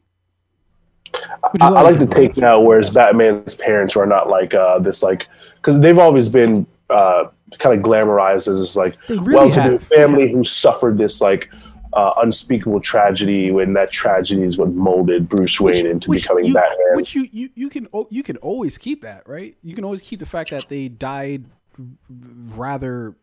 I, 1.60 1.68
I 1.68 1.82
like 1.82 1.98
the 1.98 2.06
take 2.06 2.36
now, 2.36 2.60
whereas 2.60 2.90
Batman's 2.90 3.54
parents 3.54 3.96
are 3.96 4.06
not 4.06 4.28
like 4.28 4.54
uh, 4.54 4.78
this, 4.80 5.02
like 5.02 5.28
because 5.56 5.80
they've 5.80 5.98
always 5.98 6.28
been 6.28 6.66
uh, 6.90 7.28
kind 7.58 7.78
of 7.78 7.84
glamorized 7.84 8.48
as 8.48 8.58
this 8.60 8.76
like 8.76 8.96
really 9.08 9.34
well-to-do 9.34 9.78
family 9.78 10.32
who 10.32 10.44
suffered 10.44 10.98
this 10.98 11.20
like 11.20 11.50
uh, 11.92 12.14
unspeakable 12.18 12.80
tragedy. 12.80 13.52
When 13.52 13.72
that 13.74 13.90
tragedy 13.90 14.42
is 14.42 14.58
what 14.58 14.70
molded 14.70 15.28
Bruce 15.28 15.60
Wayne 15.60 15.84
which, 15.84 15.92
into 15.92 16.10
which 16.10 16.22
becoming 16.22 16.46
you, 16.46 16.54
Batman. 16.54 16.96
Which 16.96 17.14
you, 17.14 17.26
you 17.30 17.48
you 17.54 17.68
can 17.68 17.86
you 18.10 18.22
can 18.22 18.36
always 18.38 18.76
keep 18.76 19.02
that 19.02 19.28
right. 19.28 19.56
You 19.62 19.74
can 19.74 19.84
always 19.84 20.02
keep 20.02 20.18
the 20.18 20.26
fact 20.26 20.50
that 20.50 20.68
they 20.68 20.88
died 20.88 21.44
rather 21.78 23.14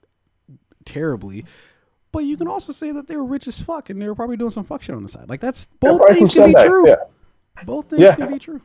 terribly. 0.85 1.45
But 2.11 2.25
you 2.25 2.35
can 2.37 2.47
also 2.47 2.73
say 2.73 2.91
that 2.91 3.07
they 3.07 3.15
were 3.15 3.25
rich 3.25 3.47
as 3.47 3.61
fuck 3.61 3.89
and 3.89 4.01
they 4.01 4.07
were 4.07 4.15
probably 4.15 4.35
doing 4.37 4.51
some 4.51 4.63
fuck 4.65 4.81
shit 4.81 4.95
on 4.95 5.03
the 5.03 5.09
side. 5.09 5.29
Like 5.29 5.39
that's 5.39 5.67
both 5.79 6.01
Yeah, 6.07 6.13
things 6.13 6.31
can 6.31 6.47
be 6.53 6.53
true. 6.63 6.87
yeah. 6.89 6.95
Both 7.65 7.89
things 7.89 8.01
Yeah. 8.01 8.15
can 8.15 8.31
be 8.31 8.39
true. 8.39 8.61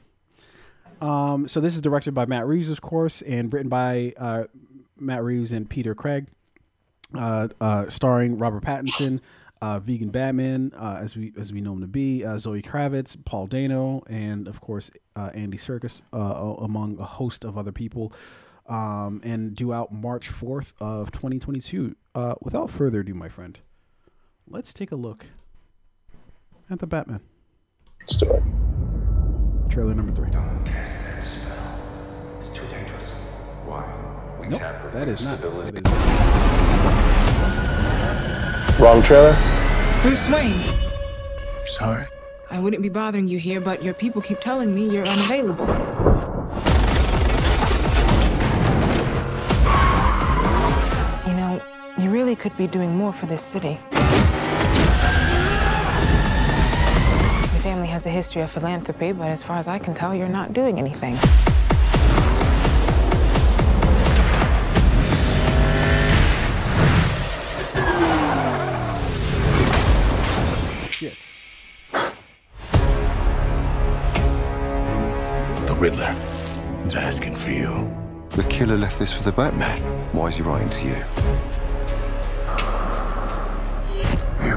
Um, 1.01 1.47
so 1.47 1.61
this 1.61 1.75
is 1.77 1.83
directed 1.83 2.13
by 2.15 2.27
Matt 2.27 2.47
Reeves, 2.47 2.71
of 2.71 2.81
course, 2.81 3.23
and 3.23 3.53
written 3.53 3.69
by 3.69 4.15
uh, 4.17 4.45
Matt 4.99 5.23
Reeves 5.23 5.53
and 5.53 5.69
Peter 5.69 5.95
Craig, 5.95 6.27
uh, 7.15 7.49
uh, 7.61 7.87
starring 7.89 8.39
Robert 8.39 8.65
Pattinson, 8.65 9.21
uh, 9.61 9.79
Vegan 9.79 10.09
Batman, 10.09 10.73
uh, 10.75 10.99
as 11.01 11.15
we 11.15 11.33
as 11.39 11.53
we 11.53 11.61
know 11.61 11.73
him 11.75 11.83
to 11.83 11.87
be, 11.87 12.25
uh, 12.25 12.39
Zoe 12.39 12.63
Kravitz, 12.63 13.17
Paul 13.27 13.47
Dano, 13.47 14.03
and 14.09 14.49
of 14.49 14.61
course 14.61 14.91
uh, 15.17 15.31
Andy 15.35 15.59
Serkis, 15.59 16.03
uh, 16.15 16.55
among 16.65 16.99
a 16.99 17.05
host 17.05 17.45
of 17.45 17.59
other 17.59 17.73
people. 17.73 18.13
Um, 18.69 19.21
and 19.25 19.55
due 19.55 19.73
out 19.73 19.93
March 19.93 20.29
fourth 20.29 20.75
of 20.81 21.11
2022. 21.13 21.95
Uh, 22.15 22.35
without 22.43 22.69
further 22.71 23.01
ado, 23.01 23.15
my 23.15 23.29
friend, 23.29 23.59
let's 24.49 24.73
take 24.75 24.91
a 24.91 24.97
look 24.97 25.27
at 26.71 26.79
the 26.81 26.87
Batman 26.87 27.21
Let's 28.01 28.17
do 28.17 28.31
it. 28.31 28.43
trailer 29.71 29.95
number 29.95 30.13
three. 30.13 30.31
Cast 30.31 31.01
that 31.05 31.23
spell. 31.23 31.79
It's 32.39 32.49
too 32.49 32.65
dangerous. 32.71 33.11
Why? 33.65 33.85
We 34.41 34.49
Nope, 34.49 34.59
tamper 34.61 34.91
that 34.91 35.07
with 35.07 35.21
is 35.21 35.25
not. 35.27 35.39
stability. 35.39 35.81
That 35.81 35.87
is 38.75 38.81
Wrong 38.81 39.03
trailer. 39.03 39.37
Bruce 40.03 40.29
Wayne, 40.31 40.61
Sorry. 41.67 42.05
I 42.51 42.59
wouldn't 42.61 42.83
be 42.83 42.89
bothering 42.89 43.27
you 43.29 43.39
here, 43.39 43.61
but 43.61 43.83
your 43.83 43.95
people 43.95 44.23
keep 44.23 44.39
telling 44.41 44.75
me 44.75 44.89
you're 44.89 45.07
unavailable. 45.07 45.67
Really 52.27 52.35
could 52.35 52.57
be 52.57 52.67
doing 52.67 52.97
more 52.97 53.13
for 53.13 53.27
this 53.27 53.41
city. 53.41 53.79
Your 53.93 54.01
family 57.63 57.87
has 57.87 58.05
a 58.07 58.11
history 58.11 58.43
of 58.43 58.51
philanthropy, 58.51 59.13
but 59.13 59.29
as 59.29 59.45
far 59.45 59.59
as 59.59 59.69
I 59.69 59.79
can 59.79 59.95
tell, 59.95 60.13
you're 60.13 60.27
not 60.27 60.53
doing 60.53 60.81
anything. 60.81 61.15
shit. 70.91 71.29
The 75.69 75.77
Riddler 75.79 76.13
is 76.87 76.95
asking 76.95 77.37
for 77.37 77.51
you. 77.51 77.89
The 78.31 78.43
killer 78.51 78.77
left 78.77 78.99
this 78.99 79.13
for 79.13 79.23
the 79.23 79.31
Batman. 79.31 79.79
Why 80.13 80.27
is 80.27 80.39
he 80.39 80.43
writing 80.43 80.71
to 80.71 80.87
you? 80.87 81.05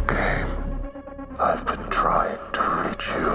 You 0.10 0.16
came. 0.16 0.48
I've 1.40 1.66
been 1.68 1.90
trying 1.92 2.40
to 2.54 2.62
reach 2.90 3.06
you. 3.16 3.30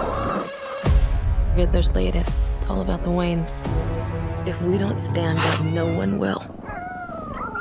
Riddler's 1.57 1.93
latest. 1.93 2.33
It's 2.59 2.68
all 2.68 2.81
about 2.81 3.05
the 3.05 3.11
Waynes. 3.11 3.61
If 4.47 4.61
we 4.61 4.77
don't 4.77 4.99
stand 4.99 5.39
up, 5.39 5.64
no 5.66 5.87
one 5.87 6.18
will. 6.18 6.43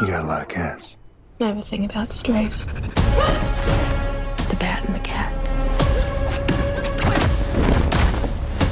You 0.02 0.08
got 0.08 0.24
a 0.24 0.28
lot 0.28 0.42
of 0.42 0.48
cats. 0.48 0.96
I 1.40 1.46
have 1.46 1.58
a 1.58 1.62
thing 1.62 1.86
about 1.86 2.12
strays. 2.12 2.66
The 2.66 4.58
bat 4.60 4.84
and 4.86 4.96
the 4.96 5.02
cat. 5.02 5.32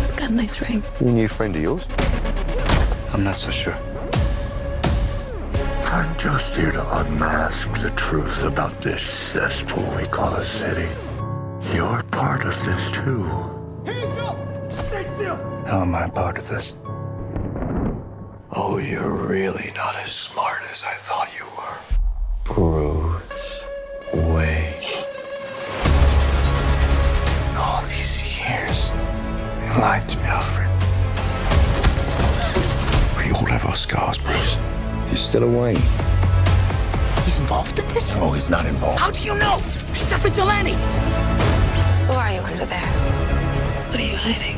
It's 0.05 0.13
got 0.13 0.31
a 0.31 0.33
nice 0.33 0.59
ring. 0.59 0.83
You 1.01 1.07
a 1.07 1.11
new 1.11 1.27
friend 1.27 1.55
of 1.55 1.61
yours? 1.61 1.85
I'm 3.13 3.23
not 3.23 3.37
so 3.37 3.51
sure. 3.51 3.77
I'm 5.91 6.17
just 6.17 6.53
here 6.53 6.71
to 6.71 6.99
unmask 7.01 7.67
the 7.81 7.89
truth 7.91 8.43
about 8.43 8.81
this 8.81 9.03
cesspool 9.33 9.83
we 9.97 10.07
call 10.07 10.33
a 10.35 10.47
city. 10.47 10.87
You're 11.75 12.01
part 12.03 12.45
of 12.45 12.55
this 12.63 12.91
too. 12.91 13.23
Hands 13.85 14.17
up! 14.19 14.71
Stay 14.71 15.03
still! 15.03 15.35
How 15.65 15.81
am 15.81 15.93
I 15.93 16.07
part 16.07 16.37
of 16.37 16.47
this? 16.47 16.71
Oh, 18.53 18.77
you're 18.81 19.11
really 19.11 19.73
not 19.75 19.97
as 19.97 20.13
smart 20.13 20.61
as 20.71 20.81
I 20.81 20.93
thought 20.93 21.27
you 21.37 21.43
were. 21.57 21.77
Bruce 22.45 23.63
Wayne. 24.13 24.81
All 27.57 27.81
these 27.81 28.23
years, 28.23 28.91
you 29.61 29.81
lied 29.81 30.07
to 30.07 30.15
me, 30.15 30.23
Alfred. 30.23 30.69
We 33.17 33.33
all 33.33 33.43
have 33.43 33.65
our 33.65 33.75
scars, 33.75 34.17
Bruce. 34.17 34.57
You're 35.11 35.17
still 35.17 35.43
away. 35.43 35.75
He's 37.25 37.37
involved 37.37 37.77
in 37.77 37.85
this? 37.89 38.15
No, 38.15 38.31
he's 38.31 38.49
not 38.49 38.65
involved. 38.65 38.97
How 38.97 39.11
do 39.11 39.19
you 39.19 39.37
know? 39.37 39.57
He's 39.89 40.09
a 40.13 40.17
vigilante. 40.17 40.71
Who 40.71 42.13
are 42.13 42.31
you 42.31 42.39
under 42.39 42.65
there? 42.65 42.79
What 43.89 43.99
are 43.99 44.03
you 44.03 44.15
hiding? 44.15 44.55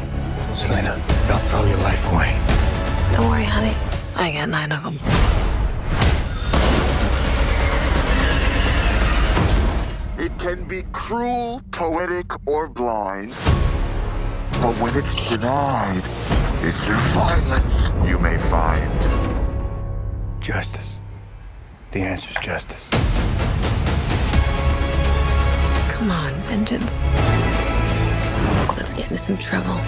Selena, 0.56 1.02
don't 1.28 1.42
throw 1.42 1.66
your 1.66 1.78
life 1.78 2.06
away. 2.12 2.40
Don't 3.14 3.32
worry, 3.32 3.46
honey. 3.46 3.74
I 4.16 4.32
got 4.32 4.48
nine 4.50 4.72
of 4.72 4.84
them. 4.84 5.00
It 10.24 10.38
can 10.38 10.68
be 10.68 10.84
cruel, 10.94 11.64
poetic, 11.72 12.28
or 12.48 12.68
blind. 12.68 13.32
But 14.62 14.78
when 14.80 14.96
it's 15.04 15.36
denied, 15.36 16.04
it's 16.62 16.80
through 16.86 16.96
violence 17.16 18.08
you 18.08 18.20
may 18.20 18.38
find. 18.52 19.23
Justice. 20.44 20.98
The 21.94 22.02
answer 22.02 22.28
is 22.30 22.36
justice. 22.44 22.90
Come 25.90 26.12
on, 26.12 26.34
vengeance. 26.44 27.02
Let's 28.76 28.92
get 28.92 29.06
into 29.06 29.18
some 29.18 29.38
trouble. 29.38 29.80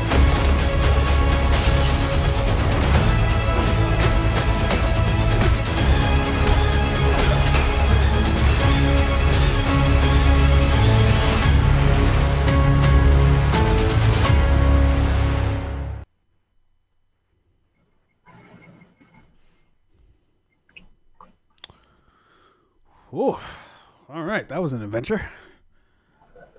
Right. 24.36 24.48
That 24.50 24.62
was 24.62 24.74
an 24.74 24.82
adventure. 24.82 25.22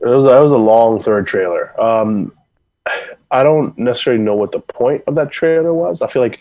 It 0.00 0.08
was 0.08 0.24
that 0.24 0.40
was 0.40 0.52
a 0.52 0.58
long 0.58 1.00
third 1.00 1.26
trailer. 1.26 1.78
Um, 1.80 2.32
I 3.30 3.42
don't 3.42 3.76
necessarily 3.76 4.22
know 4.22 4.34
what 4.34 4.52
the 4.52 4.60
point 4.60 5.02
of 5.06 5.14
that 5.16 5.30
trailer 5.30 5.74
was. 5.74 6.02
I 6.02 6.06
feel 6.06 6.22
like 6.22 6.38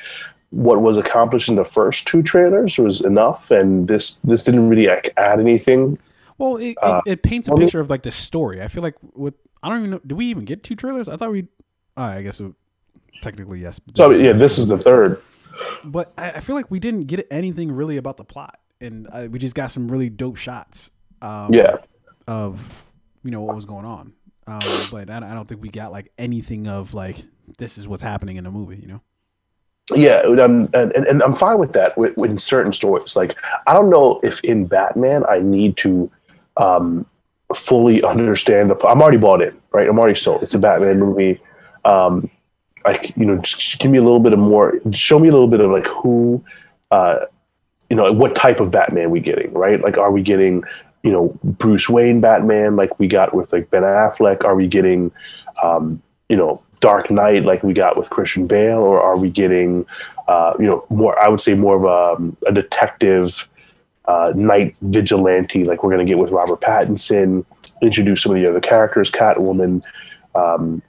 what 0.52 0.82
was 0.82 0.98
accomplished 0.98 1.50
in 1.50 1.56
the 1.56 1.66
first 1.66 2.08
two 2.08 2.22
trailers 2.22 2.78
was 2.78 3.02
enough, 3.02 3.52
and 3.52 3.88
this 3.88 4.18
this 4.18 4.44
didn't 4.44 4.70
really 4.70 4.88
like, 4.88 5.12
add 5.18 5.40
anything. 5.40 5.98
Well, 6.38 6.58
it, 6.58 6.78
Uh, 6.82 7.02
it, 7.06 7.12
it 7.14 7.24
paints 7.24 7.48
a 7.48 7.56
picture 7.56 7.80
of 7.80 7.90
like 7.90 8.04
the 8.04 8.12
story. 8.12 8.62
I 8.62 8.68
feel 8.68 8.84
like 8.84 8.96
with 9.14 9.36
I 9.64 9.70
don't 9.70 9.80
even 9.80 9.92
know. 9.92 10.02
Do 10.06 10.16
we 10.16 10.26
even 10.28 10.46
get 10.46 10.64
two 10.64 10.76
trailers? 10.76 11.10
I 11.10 11.18
thought 11.18 11.32
we. 11.32 11.48
Uh, 11.98 12.16
I 12.18 12.22
guess 12.24 12.42
it, 12.42 12.52
technically 13.22 13.60
yes. 13.60 13.80
So 13.96 14.12
yeah, 14.12 14.34
this 14.34 14.58
is 14.58 14.68
the 14.68 14.78
third. 14.78 15.22
but 15.86 16.08
I, 16.18 16.32
I 16.32 16.40
feel 16.42 16.56
like 16.56 16.70
we 16.70 16.80
didn't 16.80 17.06
get 17.06 17.26
anything 17.32 17.72
really 17.72 17.98
about 17.98 18.18
the 18.18 18.26
plot, 18.26 18.60
and 18.82 19.08
uh, 19.12 19.28
we 19.32 19.40
just 19.40 19.56
got 19.56 19.72
some 19.72 19.90
really 19.90 20.10
dope 20.10 20.36
shots. 20.36 20.92
Um, 21.26 21.54
Yeah. 21.54 21.78
Of 22.28 22.84
you 23.24 23.32
know 23.32 23.42
what 23.42 23.56
was 23.56 23.66
going 23.66 23.86
on, 23.86 24.14
um, 24.48 24.62
but 24.92 25.10
I, 25.10 25.18
I 25.18 25.34
don't 25.34 25.48
think 25.48 25.62
we 25.62 25.70
got 25.70 25.92
like 25.92 26.12
anything 26.18 26.68
of 26.68 26.94
like 26.94 27.18
this 27.58 27.78
is 27.78 27.88
what's 27.88 28.04
happening 28.04 28.38
in 28.38 28.44
the 28.44 28.52
movie. 28.52 28.78
You 28.78 28.88
know. 28.88 29.02
Yeah, 29.96 30.22
um, 30.22 30.68
and, 30.74 30.92
and, 30.94 31.06
and 31.06 31.22
I'm 31.22 31.36
fine 31.36 31.60
with 31.60 31.74
that 31.74 31.96
with, 31.96 32.18
with 32.18 32.40
certain 32.40 32.74
stories. 32.74 33.16
Like, 33.16 33.38
I 33.68 33.74
don't 33.74 33.92
know 33.92 34.20
if 34.24 34.44
in 34.44 34.66
Batman 34.66 35.24
I 35.30 35.38
need 35.40 35.78
to 35.78 36.10
um, 36.58 37.06
fully 37.54 38.02
understand 38.04 38.72
the. 38.72 38.88
I'm 38.88 39.02
already 39.02 39.18
bought 39.18 39.44
in, 39.44 39.56
right? 39.72 39.88
I'm 39.88 40.00
already 40.00 40.20
sold. 40.20 40.42
It's 40.42 40.56
a 40.56 40.60
Batman 40.60 41.00
movie. 41.00 41.40
Um, 41.84 42.32
like, 42.84 43.16
you 43.16 43.26
know, 43.26 43.38
just, 43.38 43.60
just 43.60 43.80
give 43.80 43.92
me 43.92 44.00
a 44.00 44.04
little 44.04 44.20
bit 44.20 44.34
of 44.34 44.40
more. 44.40 44.80
Show 44.92 45.20
me 45.20 45.28
a 45.28 45.32
little 45.32 45.48
bit 45.48 45.60
of 45.60 45.70
like 45.70 45.86
who, 45.86 46.44
uh, 46.90 47.26
you 47.90 47.96
know, 47.96 48.12
what 48.12 48.36
type 48.36 48.60
of 48.60 48.72
Batman 48.72 49.12
we 49.12 49.20
getting, 49.20 49.54
right? 49.54 49.82
Like, 49.82 49.98
are 49.98 50.12
we 50.12 50.24
getting, 50.24 50.64
you 51.06 51.12
know, 51.12 51.38
Bruce 51.44 51.88
Wayne 51.88 52.20
Batman 52.20 52.76
like 52.76 52.98
we 52.98 53.08
got 53.08 53.36
with 53.36 53.54
like 53.54 53.70
Ben 53.70 53.84
Affleck? 53.84 54.44
Are 54.44 54.56
we 54.56 54.66
getting, 54.66 55.12
um, 55.62 56.02
you 56.30 56.36
know, 56.36 56.64
Dark 56.80 57.12
Knight 57.12 57.46
like 57.46 57.62
we 57.62 57.74
got 57.74 57.96
with 57.96 58.10
Christian 58.10 58.48
Bale, 58.48 58.80
or 58.80 59.00
are 59.00 59.16
we 59.16 59.30
getting, 59.30 59.86
uh, 60.28 60.54
you 60.60 60.66
know, 60.66 60.84
more? 60.90 61.24
I 61.24 61.30
would 61.30 61.40
say 61.40 61.54
more 61.54 61.76
of 61.76 61.84
a, 61.84 62.50
a 62.50 62.52
detective, 62.52 63.48
uh, 64.06 64.34
night 64.36 64.76
vigilante 64.82 65.64
like 65.64 65.84
we're 65.84 65.92
going 65.92 66.04
to 66.04 66.12
get 66.12 66.18
with 66.18 66.32
Robert 66.32 66.60
Pattinson. 66.60 67.46
Introduce 67.84 68.24
some 68.24 68.36
of 68.36 68.42
the 68.42 68.50
other 68.50 68.60
characters, 68.60 69.12
Catwoman, 69.12 69.84
um, 70.34 70.82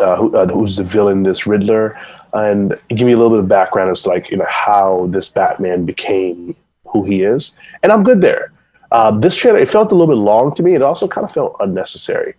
uh, 0.00 0.16
who, 0.16 0.36
uh, 0.36 0.48
who's 0.48 0.78
the 0.78 0.84
villain, 0.84 1.22
this 1.22 1.46
Riddler, 1.46 1.96
and 2.32 2.76
give 2.88 3.06
me 3.06 3.12
a 3.12 3.16
little 3.16 3.30
bit 3.30 3.38
of 3.38 3.48
background 3.48 3.92
as 3.92 4.02
to 4.02 4.08
like 4.08 4.32
you 4.32 4.36
know 4.36 4.46
how 4.48 5.06
this 5.10 5.28
Batman 5.28 5.84
became 5.84 6.56
who 6.88 7.04
he 7.04 7.22
is, 7.22 7.54
and 7.84 7.92
I'm 7.92 8.02
good 8.02 8.20
there. 8.20 8.50
Uh, 8.90 9.10
this 9.18 9.34
trailer 9.36 9.58
it 9.58 9.68
felt 9.68 9.92
a 9.92 9.94
little 9.94 10.14
bit 10.14 10.20
long 10.20 10.54
to 10.54 10.62
me. 10.62 10.74
It 10.74 10.82
also 10.82 11.08
kind 11.08 11.24
of 11.24 11.32
felt 11.32 11.56
unnecessary. 11.60 12.34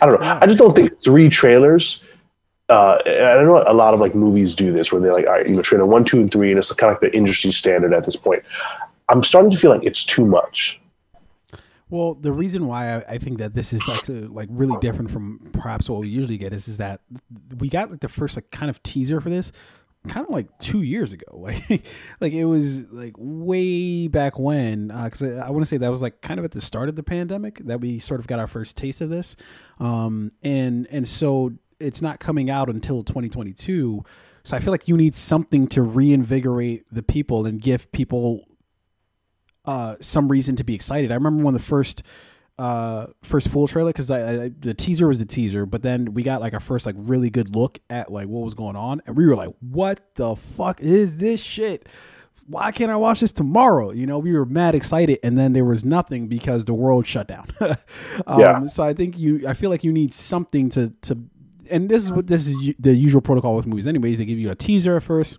I 0.00 0.06
don't 0.06 0.20
know. 0.20 0.38
I 0.40 0.46
just 0.46 0.58
don't 0.58 0.74
think 0.74 1.00
three 1.00 1.28
trailers. 1.28 2.02
Uh, 2.68 2.98
and 3.06 3.24
I 3.24 3.42
know 3.44 3.62
a 3.66 3.74
lot 3.74 3.94
of 3.94 4.00
like 4.00 4.14
movies 4.14 4.54
do 4.54 4.72
this 4.72 4.92
where 4.92 5.00
they're 5.00 5.12
like, 5.12 5.26
all 5.26 5.34
right, 5.34 5.48
you 5.48 5.54
know, 5.54 5.62
trailer 5.62 5.86
one, 5.86 6.04
two, 6.04 6.20
and 6.20 6.32
three, 6.32 6.50
and 6.50 6.58
it's 6.58 6.72
kind 6.72 6.90
of 6.90 7.00
like 7.00 7.12
the 7.12 7.16
industry 7.16 7.52
standard 7.52 7.92
at 7.92 8.04
this 8.04 8.16
point. 8.16 8.42
I'm 9.08 9.22
starting 9.22 9.50
to 9.50 9.56
feel 9.56 9.70
like 9.70 9.84
it's 9.84 10.04
too 10.04 10.24
much. 10.24 10.80
Well, 11.90 12.14
the 12.14 12.32
reason 12.32 12.66
why 12.66 12.96
I, 12.96 13.04
I 13.10 13.18
think 13.18 13.38
that 13.38 13.54
this 13.54 13.72
is 13.72 13.86
like 13.86 14.30
like 14.30 14.48
really 14.50 14.76
different 14.80 15.10
from 15.10 15.50
perhaps 15.52 15.88
what 15.88 16.00
we 16.00 16.08
usually 16.08 16.38
get 16.38 16.52
is 16.52 16.66
is 16.66 16.78
that 16.78 17.02
we 17.58 17.68
got 17.68 17.90
like 17.90 18.00
the 18.00 18.08
first 18.08 18.36
like 18.36 18.50
kind 18.50 18.70
of 18.70 18.82
teaser 18.82 19.20
for 19.20 19.30
this 19.30 19.52
kind 20.08 20.26
of 20.26 20.32
like 20.32 20.58
two 20.58 20.82
years 20.82 21.12
ago. 21.12 21.24
Like 21.44 21.84
like 22.20 22.32
it 22.32 22.46
was 22.46 22.90
like 22.90 23.14
way 23.18 24.08
back 24.08 24.38
when 24.38 24.88
because 24.88 25.22
I, 25.22 25.48
I 25.48 25.50
want 25.50 25.62
to 25.62 25.66
say 25.66 25.76
that 25.76 25.90
was 25.90 26.02
like 26.02 26.20
kind 26.20 26.38
of 26.38 26.44
at 26.44 26.52
the 26.52 26.60
start 26.60 26.88
of 26.88 26.96
the 26.96 27.02
pandemic 27.02 27.58
that 27.60 27.80
we 27.80 27.98
sort 27.98 28.20
of 28.20 28.26
got 28.26 28.38
our 28.38 28.46
first 28.46 28.76
taste 28.76 29.00
of 29.00 29.10
this. 29.10 29.36
Um 29.78 30.30
and 30.42 30.86
and 30.90 31.06
so 31.06 31.52
it's 31.80 32.00
not 32.00 32.20
coming 32.20 32.50
out 32.50 32.70
until 32.70 33.02
2022 33.02 34.04
so 34.44 34.56
I 34.56 34.60
feel 34.60 34.72
like 34.72 34.88
you 34.88 34.96
need 34.96 35.14
something 35.14 35.66
to 35.68 35.82
reinvigorate 35.82 36.84
the 36.92 37.02
people 37.02 37.46
and 37.46 37.60
give 37.60 37.90
people 37.92 38.44
uh, 39.64 39.96
some 40.00 40.28
reason 40.28 40.56
to 40.56 40.64
be 40.64 40.74
excited. 40.74 41.10
I 41.10 41.14
remember 41.14 41.42
when 41.42 41.54
the 41.54 41.60
first 41.60 42.02
uh 42.58 43.06
first 43.22 43.48
full 43.48 43.66
trailer 43.66 43.90
because 43.90 44.10
I, 44.10 44.44
I, 44.44 44.50
the 44.56 44.74
teaser 44.74 45.08
was 45.08 45.18
the 45.18 45.24
teaser 45.24 45.66
but 45.66 45.82
then 45.82 46.14
we 46.14 46.22
got 46.22 46.40
like 46.40 46.54
our 46.54 46.60
first 46.60 46.86
like 46.86 46.94
really 46.98 47.28
good 47.28 47.54
look 47.56 47.80
at 47.90 48.12
like 48.12 48.28
what 48.28 48.44
was 48.44 48.54
going 48.54 48.76
on 48.76 49.02
and 49.06 49.16
we 49.16 49.26
were 49.26 49.34
like 49.34 49.50
what 49.60 50.14
the 50.14 50.36
fuck 50.36 50.80
is 50.80 51.16
this 51.16 51.42
shit? 51.42 51.86
Why 52.46 52.70
can't 52.72 52.90
i 52.90 52.96
watch 52.96 53.20
this 53.20 53.32
tomorrow? 53.32 53.90
You 53.90 54.06
know 54.06 54.18
we 54.20 54.32
were 54.34 54.44
mad 54.46 54.74
excited 54.76 55.18
and 55.24 55.36
then 55.36 55.52
there 55.52 55.64
was 55.64 55.84
nothing 55.84 56.28
because 56.28 56.64
the 56.64 56.74
world 56.74 57.06
shut 57.06 57.26
down. 57.26 57.46
Um, 58.26 58.38
Yeah. 58.40 58.66
so 58.66 58.84
i 58.84 58.92
think 58.94 59.18
you 59.18 59.48
i 59.48 59.54
feel 59.54 59.70
like 59.70 59.82
you 59.82 59.92
need 59.92 60.14
something 60.14 60.68
to 60.70 60.90
to 61.02 61.18
and 61.70 61.88
this 61.88 62.04
is 62.04 62.12
what 62.12 62.26
this 62.28 62.46
is 62.46 62.74
the 62.78 62.94
usual 62.94 63.22
protocol 63.22 63.56
with 63.56 63.66
movies. 63.66 63.86
Anyways 63.86 64.18
they 64.18 64.26
give 64.26 64.38
you 64.38 64.50
a 64.50 64.54
teaser 64.54 64.96
at 64.96 65.02
first 65.02 65.38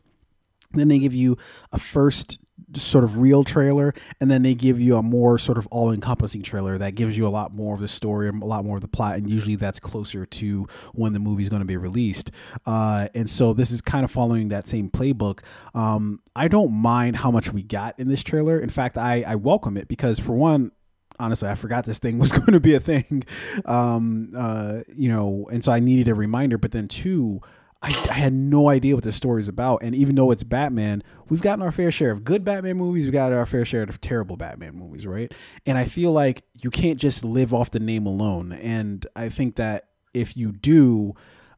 then 0.74 0.90
they 0.90 1.00
give 1.00 1.14
you 1.14 1.38
a 1.72 1.80
first 1.80 2.40
sort 2.76 3.04
of 3.04 3.20
real 3.20 3.44
trailer 3.44 3.94
and 4.20 4.30
then 4.30 4.44
they 4.44 4.54
give 4.54 4.80
you 4.80 4.96
a 4.98 5.04
more 5.04 5.38
sort 5.38 5.58
of 5.58 5.68
all-encompassing 5.68 6.42
trailer 6.42 6.78
that 6.78 6.96
gives 6.96 7.18
you 7.18 7.28
a 7.28 7.30
lot 7.30 7.54
more 7.54 7.74
of 7.74 7.80
the 7.80 7.88
story 7.88 8.28
a 8.28 8.32
lot 8.32 8.66
more 8.66 8.76
of 8.78 8.82
the 8.82 8.88
plot 8.88 9.16
and 9.16 9.30
usually 9.30 9.56
that's 9.56 9.80
closer 9.80 10.26
to 10.26 10.68
when 10.94 11.14
the 11.14 11.20
movie's 11.20 11.50
going 11.50 11.62
to 11.62 11.66
be 11.66 11.78
released. 11.78 12.32
Uh, 12.66 13.08
and 13.14 13.30
so 13.30 13.54
this 13.54 13.72
is 13.72 13.82
kind 13.82 14.04
of 14.04 14.12
following 14.12 14.50
that 14.50 14.68
same 14.68 14.90
playbook. 14.90 15.42
Um, 15.74 16.22
i 16.36 16.48
don't 16.48 16.72
mind 16.72 17.18
how 17.18 17.32
much 17.32 17.54
we 17.54 17.64
got 17.64 18.00
in 18.00 18.08
this 18.08 18.24
trailer. 18.24 18.60
In 18.60 18.70
fact 18.70 18.98
i, 18.98 19.24
I 19.26 19.36
welcome 19.36 19.78
it 19.78 19.88
because 19.88 20.20
for 20.20 20.34
one 20.34 20.72
honestly 21.18 21.48
i 21.48 21.56
forgot 21.56 21.86
this 21.86 22.00
thing 22.00 22.20
was 22.26 22.32
going 22.32 22.54
to 22.54 22.60
be 22.60 22.74
a 22.74 22.80
thing. 22.80 23.24
Um, 23.66 24.32
uh, 24.36 24.82
you 24.94 25.10
know 25.10 25.48
and 25.52 25.64
so 25.64 25.72
i 25.72 25.80
needed 25.80 26.08
a 26.08 26.16
reminder. 26.16 26.58
But 26.58 26.72
then 26.72 26.88
two 26.88 27.42
I, 27.86 27.90
I 28.10 28.14
had 28.14 28.34
no 28.34 28.70
idea 28.70 28.96
what 28.96 29.04
this 29.04 29.16
story 29.16 29.40
is 29.42 29.48
about. 29.48 29.84
And 29.84 29.94
even 29.94 30.16
though 30.16 30.32
it's 30.32 30.44
Batman, 30.44 31.04
we've 31.30 31.42
gotten 31.42 31.62
our 31.62 31.72
fair 31.72 31.92
share 31.92 32.10
of 32.10 32.24
good 32.24 32.44
Batman 32.44 32.78
movies. 32.78 33.06
We've 33.06 33.14
got 33.14 33.32
our 33.32 33.46
fair 33.46 33.64
share 33.64 33.84
of 33.84 34.02
terrible 34.02 34.38
Batman 34.38 34.76
movies, 34.76 35.06
right? 35.06 35.32
And 35.68 35.78
I 35.78 35.84
feel 35.84 36.12
like 36.12 36.44
you 36.60 36.72
can't 36.72 37.00
just 37.00 37.24
live 37.24 37.54
off 37.54 37.70
the 37.70 37.80
name 37.80 38.08
alone. 38.08 38.54
And 38.54 39.06
I 39.16 39.30
think 39.30 39.58
that 39.58 39.90
if 40.16 40.36
you 40.36 40.52
do, 40.52 41.14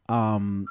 um, 0.10 0.68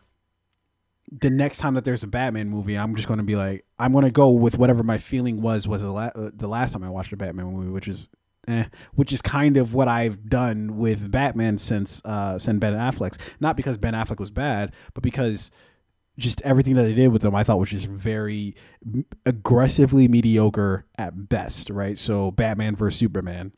the 1.10 1.30
next 1.30 1.58
time 1.58 1.72
that 1.74 1.86
there's 1.86 2.02
a 2.02 2.08
Batman 2.08 2.50
movie, 2.50 2.76
I'm 2.76 2.94
just 2.94 3.08
going 3.08 3.18
to 3.18 3.24
be 3.24 3.36
like, 3.36 3.64
I'm 3.78 3.92
going 3.92 4.04
to 4.04 4.10
go 4.10 4.30
with 4.30 4.58
whatever 4.58 4.82
my 4.82 4.98
feeling 4.98 5.40
was 5.40 5.66
was 5.66 5.80
the, 5.80 5.90
la- 5.90 6.10
uh, 6.14 6.32
the 6.34 6.48
last 6.48 6.72
time 6.72 6.84
I 6.84 6.90
watched 6.90 7.14
a 7.14 7.16
Batman 7.16 7.46
movie, 7.46 7.70
which 7.70 7.88
is 7.88 8.10
eh, 8.48 8.64
which 8.94 9.12
is 9.12 9.22
kind 9.22 9.56
of 9.56 9.74
what 9.74 9.88
I've 9.88 10.28
done 10.28 10.76
with 10.76 11.10
Batman 11.10 11.58
since 11.58 12.00
uh, 12.04 12.38
since 12.38 12.58
Ben 12.58 12.74
Affleck's. 12.74 13.18
Not 13.40 13.56
because 13.56 13.78
Ben 13.78 13.94
Affleck 13.94 14.18
was 14.20 14.30
bad, 14.30 14.72
but 14.94 15.02
because 15.02 15.50
just 16.18 16.40
everything 16.42 16.74
that 16.74 16.84
they 16.84 16.94
did 16.94 17.08
with 17.08 17.22
them, 17.22 17.34
I 17.34 17.44
thought 17.44 17.58
was 17.58 17.70
just 17.70 17.86
very 17.86 18.54
aggressively 19.24 20.08
mediocre 20.08 20.86
at 20.98 21.28
best. 21.28 21.70
Right? 21.70 21.98
So 21.98 22.30
Batman 22.30 22.76
versus 22.76 22.98
Superman, 22.98 23.52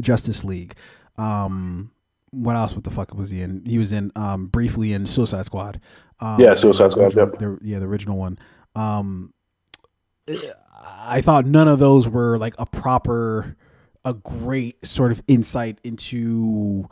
Justice 0.00 0.44
League. 0.44 0.74
Um, 1.16 1.92
what 2.30 2.56
else? 2.56 2.74
What 2.74 2.84
the 2.84 2.90
fuck 2.90 3.14
was 3.14 3.30
he 3.30 3.40
in? 3.40 3.62
He 3.64 3.78
was 3.78 3.90
in 3.92 4.12
um, 4.14 4.46
briefly 4.48 4.92
in 4.92 5.06
Suicide 5.06 5.44
Squad. 5.46 5.80
Um, 6.20 6.38
Yeah, 6.40 6.54
Suicide 6.56 6.90
Squad, 6.90 7.04
original- 7.16 7.28
yep. 7.30 7.38
the- 7.38 7.58
yeah, 7.62 7.78
the 7.78 7.86
original 7.86 8.18
one. 8.18 8.38
Um, 8.76 9.32
I 10.84 11.20
thought 11.22 11.46
none 11.46 11.68
of 11.68 11.78
those 11.78 12.08
were 12.08 12.36
like 12.38 12.54
a 12.58 12.66
proper, 12.66 13.56
a 14.08 14.14
great 14.14 14.84
sort 14.86 15.12
of 15.12 15.22
insight 15.28 15.78
into 15.84 16.88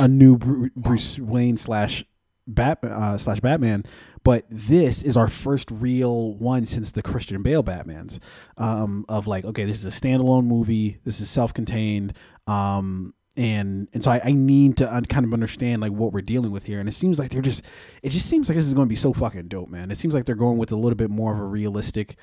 a 0.00 0.06
new 0.06 0.38
Bruce 0.38 1.18
Wayne 1.18 1.56
slash 1.56 2.04
Bat 2.46 2.84
uh, 2.84 3.18
slash 3.18 3.40
Batman. 3.40 3.84
But 4.22 4.44
this 4.48 5.02
is 5.02 5.16
our 5.16 5.28
first 5.28 5.70
real 5.70 6.34
one 6.34 6.64
since 6.64 6.92
the 6.92 7.02
Christian 7.02 7.42
Bale 7.42 7.62
Batmans. 7.62 8.18
Um, 8.56 9.04
of 9.08 9.26
like, 9.26 9.44
okay, 9.44 9.64
this 9.64 9.84
is 9.84 9.86
a 9.86 10.00
standalone 10.00 10.44
movie. 10.44 10.98
This 11.04 11.20
is 11.20 11.28
self 11.28 11.52
contained. 11.52 12.12
Um, 12.46 13.14
and 13.36 13.88
and 13.92 14.02
so 14.02 14.10
I, 14.10 14.20
I 14.24 14.32
need 14.32 14.76
to 14.78 14.94
un- 14.94 15.04
kind 15.04 15.24
of 15.24 15.32
understand 15.32 15.80
like 15.82 15.92
what 15.92 16.12
we're 16.12 16.20
dealing 16.22 16.50
with 16.50 16.66
here. 16.66 16.80
And 16.80 16.88
it 16.88 16.92
seems 16.92 17.18
like 17.18 17.30
they're 17.30 17.42
just, 17.42 17.64
it 18.02 18.10
just 18.10 18.26
seems 18.26 18.48
like 18.48 18.56
this 18.56 18.66
is 18.66 18.74
going 18.74 18.86
to 18.86 18.90
be 18.90 18.96
so 18.96 19.12
fucking 19.12 19.48
dope, 19.48 19.68
man. 19.68 19.90
It 19.90 19.96
seems 19.96 20.14
like 20.14 20.24
they're 20.24 20.34
going 20.34 20.58
with 20.58 20.72
a 20.72 20.76
little 20.76 20.96
bit 20.96 21.10
more 21.10 21.32
of 21.32 21.38
a 21.38 21.44
realistic 21.44 22.16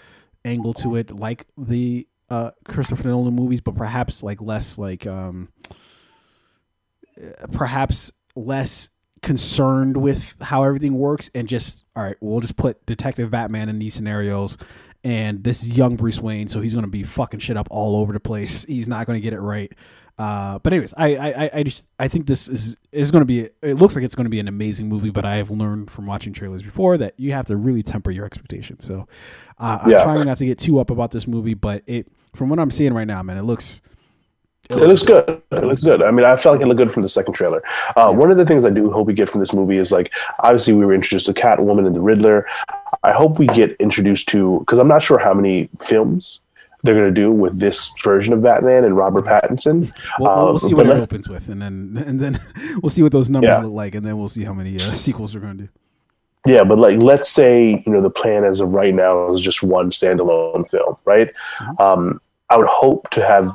angle 0.46 0.74
to 0.74 0.96
it, 0.96 1.12
like 1.12 1.46
the 1.58 2.08
uh, 2.30 2.52
Christopher 2.66 3.08
Nolan 3.08 3.34
movies, 3.36 3.62
but 3.62 3.76
perhaps 3.76 4.24
like 4.24 4.42
less 4.42 4.78
like 4.78 5.06
um, 5.08 5.50
perhaps 7.52 8.12
less 8.36 8.90
concerned 9.22 9.98
with 9.98 10.36
how 10.42 10.64
everything 10.64 10.94
works 10.98 11.30
and 11.34 11.48
just 11.48 11.84
all 11.96 12.04
right, 12.04 12.16
we'll 12.22 12.40
just 12.40 12.56
put 12.56 12.86
Detective 12.86 13.32
Batman 13.32 13.70
in 13.70 13.80
these 13.80 13.94
scenarios. 13.94 14.58
And 15.04 15.44
this 15.44 15.64
is 15.64 15.78
young 15.78 15.96
Bruce 15.96 16.20
Wayne, 16.20 16.48
so 16.48 16.60
he's 16.60 16.74
gonna 16.74 16.88
be 16.88 17.04
fucking 17.04 17.40
shit 17.40 17.56
up 17.58 17.68
all 17.72 17.96
over 17.98 18.14
the 18.14 18.20
place. 18.20 18.66
He's 18.66 18.88
not 18.88 19.06
gonna 19.06 19.20
get 19.20 19.34
it 19.34 19.40
right. 19.40 19.72
Uh, 20.20 20.58
but 20.60 20.74
anyways, 20.74 20.96
I, 20.98 21.16
I 21.16 21.50
I 21.60 21.64
just 21.64 21.88
I 22.00 22.08
think 22.08 22.26
this 22.26 22.48
is 22.50 22.76
is 22.92 23.12
going 23.12 23.22
to 23.22 23.26
be. 23.26 23.50
It 23.62 23.76
looks 23.76 23.96
like 23.96 24.04
it's 24.04 24.16
going 24.16 24.26
to 24.26 24.32
be 24.32 24.40
an 24.40 24.48
amazing 24.48 24.90
movie, 24.90 25.12
but 25.12 25.26
I 25.26 25.36
have 25.36 25.52
learned 25.52 25.92
from 25.92 26.08
watching 26.08 26.34
trailers 26.34 26.64
before 26.64 26.98
that 26.98 27.14
you 27.20 27.34
have 27.34 27.46
to 27.46 27.56
really 27.56 27.84
temper 27.84 28.10
your 28.10 28.26
expectations. 28.26 28.84
So 28.84 29.08
uh, 29.60 29.78
I'm 29.84 29.92
Yeah. 29.92 30.02
trying 30.02 30.26
not 30.26 30.38
to 30.38 30.46
get 30.48 30.58
too 30.58 30.80
up 30.80 30.90
about 30.90 31.12
this 31.12 31.28
movie, 31.28 31.54
but 31.54 31.84
it 31.86 32.08
from 32.38 32.50
what 32.50 32.60
I'm 32.60 32.72
seeing 32.72 32.94
right 32.94 33.08
now, 33.08 33.22
man, 33.24 33.38
it 33.38 33.44
looks 33.44 33.82
It 34.70 34.76
looks 34.76 35.04
good. 35.04 35.42
It 35.52 35.64
looks 35.64 35.82
good. 35.82 36.02
I 36.04 36.12
mean, 36.12 36.26
I 36.26 36.36
felt 36.36 36.56
like 36.56 36.62
it 36.64 36.68
looked 36.68 36.78
good 36.78 36.92
from 36.92 37.04
the 37.04 37.10
second 37.10 37.34
trailer. 37.34 37.62
Uh, 37.96 38.14
One 38.14 38.32
of 38.32 38.38
the 38.38 38.46
things 38.46 38.66
I 38.66 38.70
do 38.70 38.92
hope 38.92 39.08
we 39.08 39.14
get 39.14 39.30
from 39.30 39.40
this 39.40 39.54
movie 39.54 39.78
is 39.78 39.92
like, 39.92 40.12
obviously, 40.40 40.74
we 40.74 40.86
were 40.86 40.94
introduced 40.94 41.26
to 41.28 41.34
Catwoman 41.34 41.86
and 41.88 41.96
the 41.96 42.02
Riddler. 42.02 42.46
I 43.04 43.12
hope 43.14 43.40
we 43.40 43.48
get 43.48 43.76
introduced 43.80 44.28
to 44.30 44.60
because 44.60 44.80
I'm 44.80 44.88
not 44.88 45.02
sure 45.04 45.18
how 45.20 45.34
many 45.34 45.70
films 45.80 46.42
they're 46.84 46.96
going 46.96 47.08
to 47.14 47.22
do 47.22 47.32
with 47.32 47.60
this 47.60 47.92
version 48.04 48.34
of 48.34 48.42
Batman 48.44 48.84
and 48.84 48.96
Robert 48.96 49.26
Pattinson. 49.26 49.92
We'll, 50.20 50.36
we'll 50.36 50.50
Um, 50.50 50.58
see 50.60 50.74
what 50.74 50.86
it 50.88 50.96
opens 50.98 51.28
with, 51.30 51.50
and 51.50 51.62
then 51.62 52.04
and 52.08 52.20
then 52.20 52.38
we'll 52.84 52.90
see 52.90 53.04
what 53.04 53.12
those 53.14 53.30
numbers 53.30 53.50
Yeah. 53.50 53.60
look 53.64 53.74
like, 53.74 53.96
and 53.96 54.06
then 54.06 54.18
we'll 54.18 54.28
see 54.28 54.44
how 54.44 54.54
many 54.54 54.76
uh, 54.76 54.92
sequels 55.06 55.34
we're 55.34 55.42
going 55.42 55.58
to 55.58 55.64
do. 55.64 55.70
Yeah, 56.46 56.64
but 56.64 56.78
like, 56.78 56.98
let's 57.00 57.30
say 57.30 57.82
you 57.86 57.92
know 57.92 58.02
the 58.02 58.10
plan 58.10 58.44
as 58.46 58.60
of 58.62 58.70
right 58.70 58.94
now 58.94 59.28
is 59.34 59.42
just 59.42 59.64
one 59.64 59.92
standalone 59.92 60.70
film, 60.70 60.96
right? 61.06 61.30
Mm-hmm. 61.60 61.82
Um, 61.82 62.22
I 62.50 62.58
would 62.58 62.68
hope 62.68 63.10
to 63.12 63.26
have, 63.26 63.50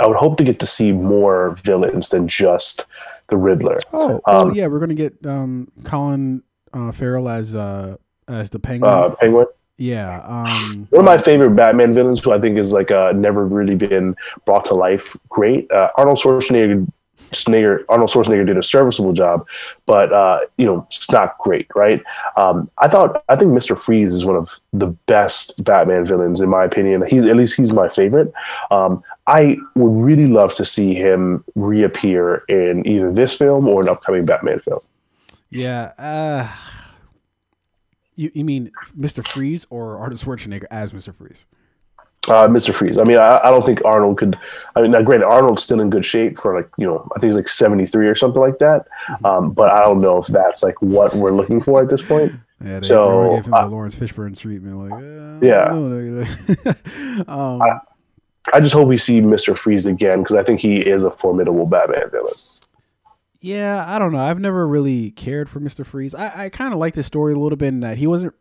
I 0.00 0.06
would 0.06 0.16
hope 0.16 0.36
to 0.38 0.44
get 0.44 0.58
to 0.60 0.66
see 0.66 0.92
more 0.92 1.56
villains 1.62 2.08
than 2.10 2.28
just 2.28 2.86
the 3.28 3.36
Riddler. 3.36 3.76
Oh, 3.92 4.20
oh 4.26 4.48
Um, 4.48 4.54
yeah, 4.54 4.66
we're 4.66 4.78
going 4.78 4.88
to 4.90 4.94
get 4.94 5.14
um, 5.26 5.70
Colin 5.84 6.42
uh, 6.72 6.92
Farrell 6.92 7.28
as 7.28 7.54
uh, 7.54 7.96
as 8.28 8.50
the 8.50 8.58
Penguin. 8.58 8.90
Uh, 8.92 9.10
Penguin. 9.16 9.46
yeah. 9.78 10.20
Um, 10.26 10.86
One 10.90 11.00
of 11.00 11.06
my 11.06 11.18
favorite 11.18 11.54
Batman 11.56 11.94
villains, 11.94 12.20
who 12.22 12.32
I 12.32 12.40
think 12.40 12.58
is 12.58 12.72
like 12.72 12.90
uh, 12.90 13.12
never 13.12 13.46
really 13.46 13.76
been 13.76 14.14
brought 14.44 14.64
to 14.66 14.74
life, 14.74 15.16
great. 15.28 15.70
Uh, 15.70 15.88
Arnold 15.96 16.18
Schwarzenegger. 16.18 16.86
Schwarzenegger, 17.32 17.84
Arnold 17.88 18.10
Schwarzenegger 18.10 18.46
did 18.46 18.58
a 18.58 18.62
serviceable 18.62 19.12
job, 19.12 19.46
but 19.86 20.12
uh, 20.12 20.40
you 20.56 20.66
know 20.66 20.86
it's 20.88 21.10
not 21.10 21.38
great, 21.38 21.66
right? 21.74 22.02
Um, 22.36 22.70
I 22.78 22.88
thought 22.88 23.24
I 23.28 23.36
think 23.36 23.52
Mister 23.52 23.76
Freeze 23.76 24.12
is 24.12 24.24
one 24.24 24.36
of 24.36 24.58
the 24.72 24.88
best 25.06 25.62
Batman 25.64 26.04
villains 26.04 26.40
in 26.40 26.48
my 26.48 26.64
opinion. 26.64 27.04
He's 27.06 27.26
at 27.26 27.36
least 27.36 27.56
he's 27.56 27.72
my 27.72 27.88
favorite. 27.88 28.32
Um, 28.70 29.02
I 29.26 29.56
would 29.74 30.04
really 30.04 30.26
love 30.26 30.54
to 30.54 30.64
see 30.64 30.94
him 30.94 31.44
reappear 31.54 32.44
in 32.48 32.86
either 32.86 33.12
this 33.12 33.36
film 33.36 33.68
or 33.68 33.82
an 33.82 33.88
upcoming 33.88 34.24
Batman 34.24 34.60
film. 34.60 34.80
yeah. 35.50 35.92
Uh, 35.98 36.48
you 38.16 38.30
you 38.34 38.44
mean 38.44 38.70
Mr. 38.98 39.26
Freeze 39.26 39.66
or 39.70 39.96
Arnold 39.96 40.20
Schwarzenegger 40.20 40.66
as 40.70 40.92
Mr. 40.92 41.14
Freeze? 41.14 41.46
Uh, 42.30 42.48
Mr. 42.48 42.74
Freeze. 42.74 42.98
I 42.98 43.04
mean, 43.04 43.18
I, 43.18 43.38
I 43.38 43.50
don't 43.50 43.64
think 43.64 43.84
Arnold 43.84 44.18
could. 44.18 44.38
I 44.76 44.82
mean, 44.82 44.90
now 44.90 45.02
granted, 45.02 45.26
Arnold's 45.26 45.62
still 45.62 45.80
in 45.80 45.90
good 45.90 46.04
shape 46.04 46.38
for 46.38 46.54
like 46.54 46.70
you 46.76 46.86
know, 46.86 47.08
I 47.14 47.20
think 47.20 47.30
he's 47.30 47.36
like 47.36 47.48
seventy 47.48 47.86
three 47.86 48.06
or 48.06 48.14
something 48.14 48.40
like 48.40 48.58
that. 48.58 48.86
Mm-hmm. 49.08 49.26
Um, 49.26 49.50
but 49.52 49.70
I 49.70 49.80
don't 49.80 50.00
know 50.00 50.18
if 50.18 50.26
that's 50.26 50.62
like 50.62 50.80
what 50.80 51.14
we're 51.14 51.32
looking 51.32 51.60
for 51.60 51.82
at 51.82 51.88
this 51.88 52.02
point. 52.02 52.32
Yeah, 52.64 52.80
they, 52.80 52.88
So, 52.88 53.22
they 53.30 53.36
give 53.36 53.46
him 53.46 53.54
uh, 53.54 53.62
the 53.62 53.68
Laurence 53.68 53.94
Fishburne 53.94 54.38
treatment. 54.38 54.78
Like, 54.78 54.92
uh, 54.92 55.46
Yeah. 55.46 55.68
no. 55.70 57.24
um, 57.28 57.80
I 58.52 58.60
just 58.60 58.72
hope 58.72 58.88
we 58.88 58.98
see 58.98 59.20
Mr. 59.20 59.56
Freeze 59.56 59.86
again 59.86 60.22
because 60.22 60.36
I 60.36 60.42
think 60.42 60.60
he 60.60 60.78
is 60.78 61.04
a 61.04 61.10
formidable 61.10 61.66
Batman 61.66 62.10
villain. 62.10 62.32
Yeah, 63.40 63.84
I 63.86 63.98
don't 63.98 64.12
know. 64.12 64.18
I've 64.18 64.40
never 64.40 64.66
really 64.66 65.12
cared 65.12 65.48
for 65.48 65.60
Mister 65.60 65.84
Freeze. 65.84 66.14
I, 66.14 66.44
I 66.44 66.48
kind 66.48 66.72
of 66.72 66.80
like 66.80 66.94
the 66.94 67.02
story 67.02 67.34
a 67.34 67.38
little 67.38 67.56
bit 67.56 67.68
in 67.68 67.80
that 67.80 67.98
he 67.98 68.06
wasn't. 68.06 68.34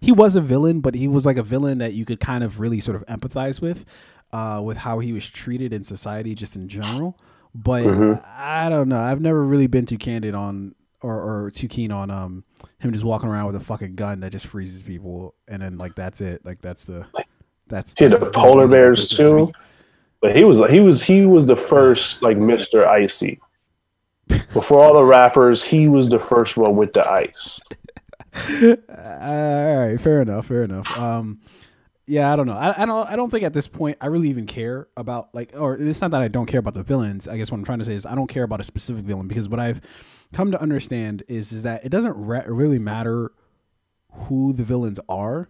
He 0.00 0.12
was 0.12 0.36
a 0.36 0.40
villain, 0.40 0.80
but 0.80 0.94
he 0.94 1.08
was 1.08 1.26
like 1.26 1.36
a 1.36 1.42
villain 1.42 1.78
that 1.78 1.92
you 1.92 2.04
could 2.04 2.20
kind 2.20 2.44
of 2.44 2.60
really 2.60 2.80
sort 2.80 2.96
of 2.96 3.04
empathize 3.06 3.60
with, 3.60 3.84
uh, 4.32 4.60
with 4.64 4.76
how 4.78 4.98
he 4.98 5.12
was 5.12 5.28
treated 5.28 5.72
in 5.72 5.84
society, 5.84 6.34
just 6.34 6.56
in 6.56 6.68
general. 6.68 7.18
But 7.54 7.84
Mhm. 7.84 8.24
I 8.36 8.68
don't 8.68 8.88
know. 8.88 9.00
I've 9.00 9.20
never 9.20 9.42
really 9.42 9.66
been 9.66 9.86
too 9.86 9.98
candid 9.98 10.34
on 10.34 10.74
or, 11.00 11.44
or 11.44 11.50
too 11.50 11.68
keen 11.68 11.92
on 11.92 12.10
um 12.10 12.44
him 12.80 12.92
just 12.92 13.04
walking 13.04 13.28
around 13.28 13.46
with 13.46 13.56
a 13.56 13.60
fucking 13.60 13.94
gun 13.94 14.20
that 14.20 14.32
just 14.32 14.46
freezes 14.46 14.82
people, 14.82 15.34
and 15.46 15.62
then 15.62 15.78
like 15.78 15.94
that's 15.94 16.20
it. 16.20 16.44
Like 16.44 16.60
that's 16.60 16.84
the 16.84 17.06
that's 17.68 17.94
that's 17.94 17.94
the 17.94 18.04
as 18.04 18.10
good 18.10 18.22
as 18.22 18.28
we 18.28 18.32
polar 18.42 18.68
bears 18.68 19.08
too, 19.08 19.48
but 20.20 20.36
he 20.36 20.44
was 20.44 20.70
he 20.70 20.80
was 20.80 21.02
he 21.02 21.24
was 21.24 21.46
the 21.46 21.56
first 21.56 22.20
like 22.22 22.36
Mr. 22.38 22.86
Icy. 22.86 23.40
Before 24.52 24.84
all 24.84 24.94
the 24.94 25.04
rappers, 25.04 25.64
he 25.64 25.88
was 25.88 26.10
the 26.10 26.18
first 26.18 26.56
one 26.56 26.76
with 26.76 26.92
the 26.92 27.08
ice. 27.08 27.60
Uh, 28.38 28.76
all 29.20 29.86
right, 29.86 30.00
fair 30.00 30.22
enough, 30.22 30.46
fair 30.46 30.64
enough. 30.64 30.98
Um, 30.98 31.40
yeah, 32.06 32.32
I 32.32 32.36
don't 32.36 32.46
know. 32.46 32.56
I, 32.56 32.82
I 32.82 32.86
don't. 32.86 33.08
I 33.08 33.16
don't 33.16 33.30
think 33.30 33.44
at 33.44 33.52
this 33.52 33.66
point 33.66 33.98
I 34.00 34.06
really 34.06 34.30
even 34.30 34.46
care 34.46 34.88
about 34.96 35.34
like, 35.34 35.52
or 35.54 35.76
it's 35.76 36.00
not 36.00 36.10
that 36.12 36.22
I 36.22 36.28
don't 36.28 36.46
care 36.46 36.60
about 36.60 36.74
the 36.74 36.82
villains. 36.82 37.28
I 37.28 37.36
guess 37.36 37.50
what 37.50 37.58
I'm 37.58 37.64
trying 37.64 37.80
to 37.80 37.84
say 37.84 37.92
is 37.92 38.06
I 38.06 38.14
don't 38.14 38.28
care 38.28 38.44
about 38.44 38.60
a 38.60 38.64
specific 38.64 39.04
villain 39.04 39.28
because 39.28 39.48
what 39.48 39.60
I've 39.60 39.80
come 40.32 40.50
to 40.52 40.60
understand 40.60 41.22
is 41.28 41.52
is 41.52 41.62
that 41.64 41.84
it 41.84 41.90
doesn't 41.90 42.16
re- 42.16 42.44
really 42.46 42.78
matter 42.78 43.32
who 44.12 44.52
the 44.52 44.64
villains 44.64 44.98
are. 45.08 45.48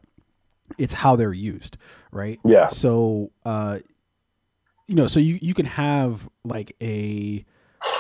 It's 0.77 0.93
how 0.93 1.17
they're 1.17 1.33
used, 1.33 1.77
right? 2.13 2.39
Yeah. 2.45 2.67
So, 2.67 3.31
uh, 3.47 3.79
you 4.87 4.95
know, 4.97 5.07
so 5.07 5.21
you 5.21 5.39
you 5.41 5.55
can 5.55 5.67
have 5.67 6.29
like 6.45 6.75
a, 6.83 7.45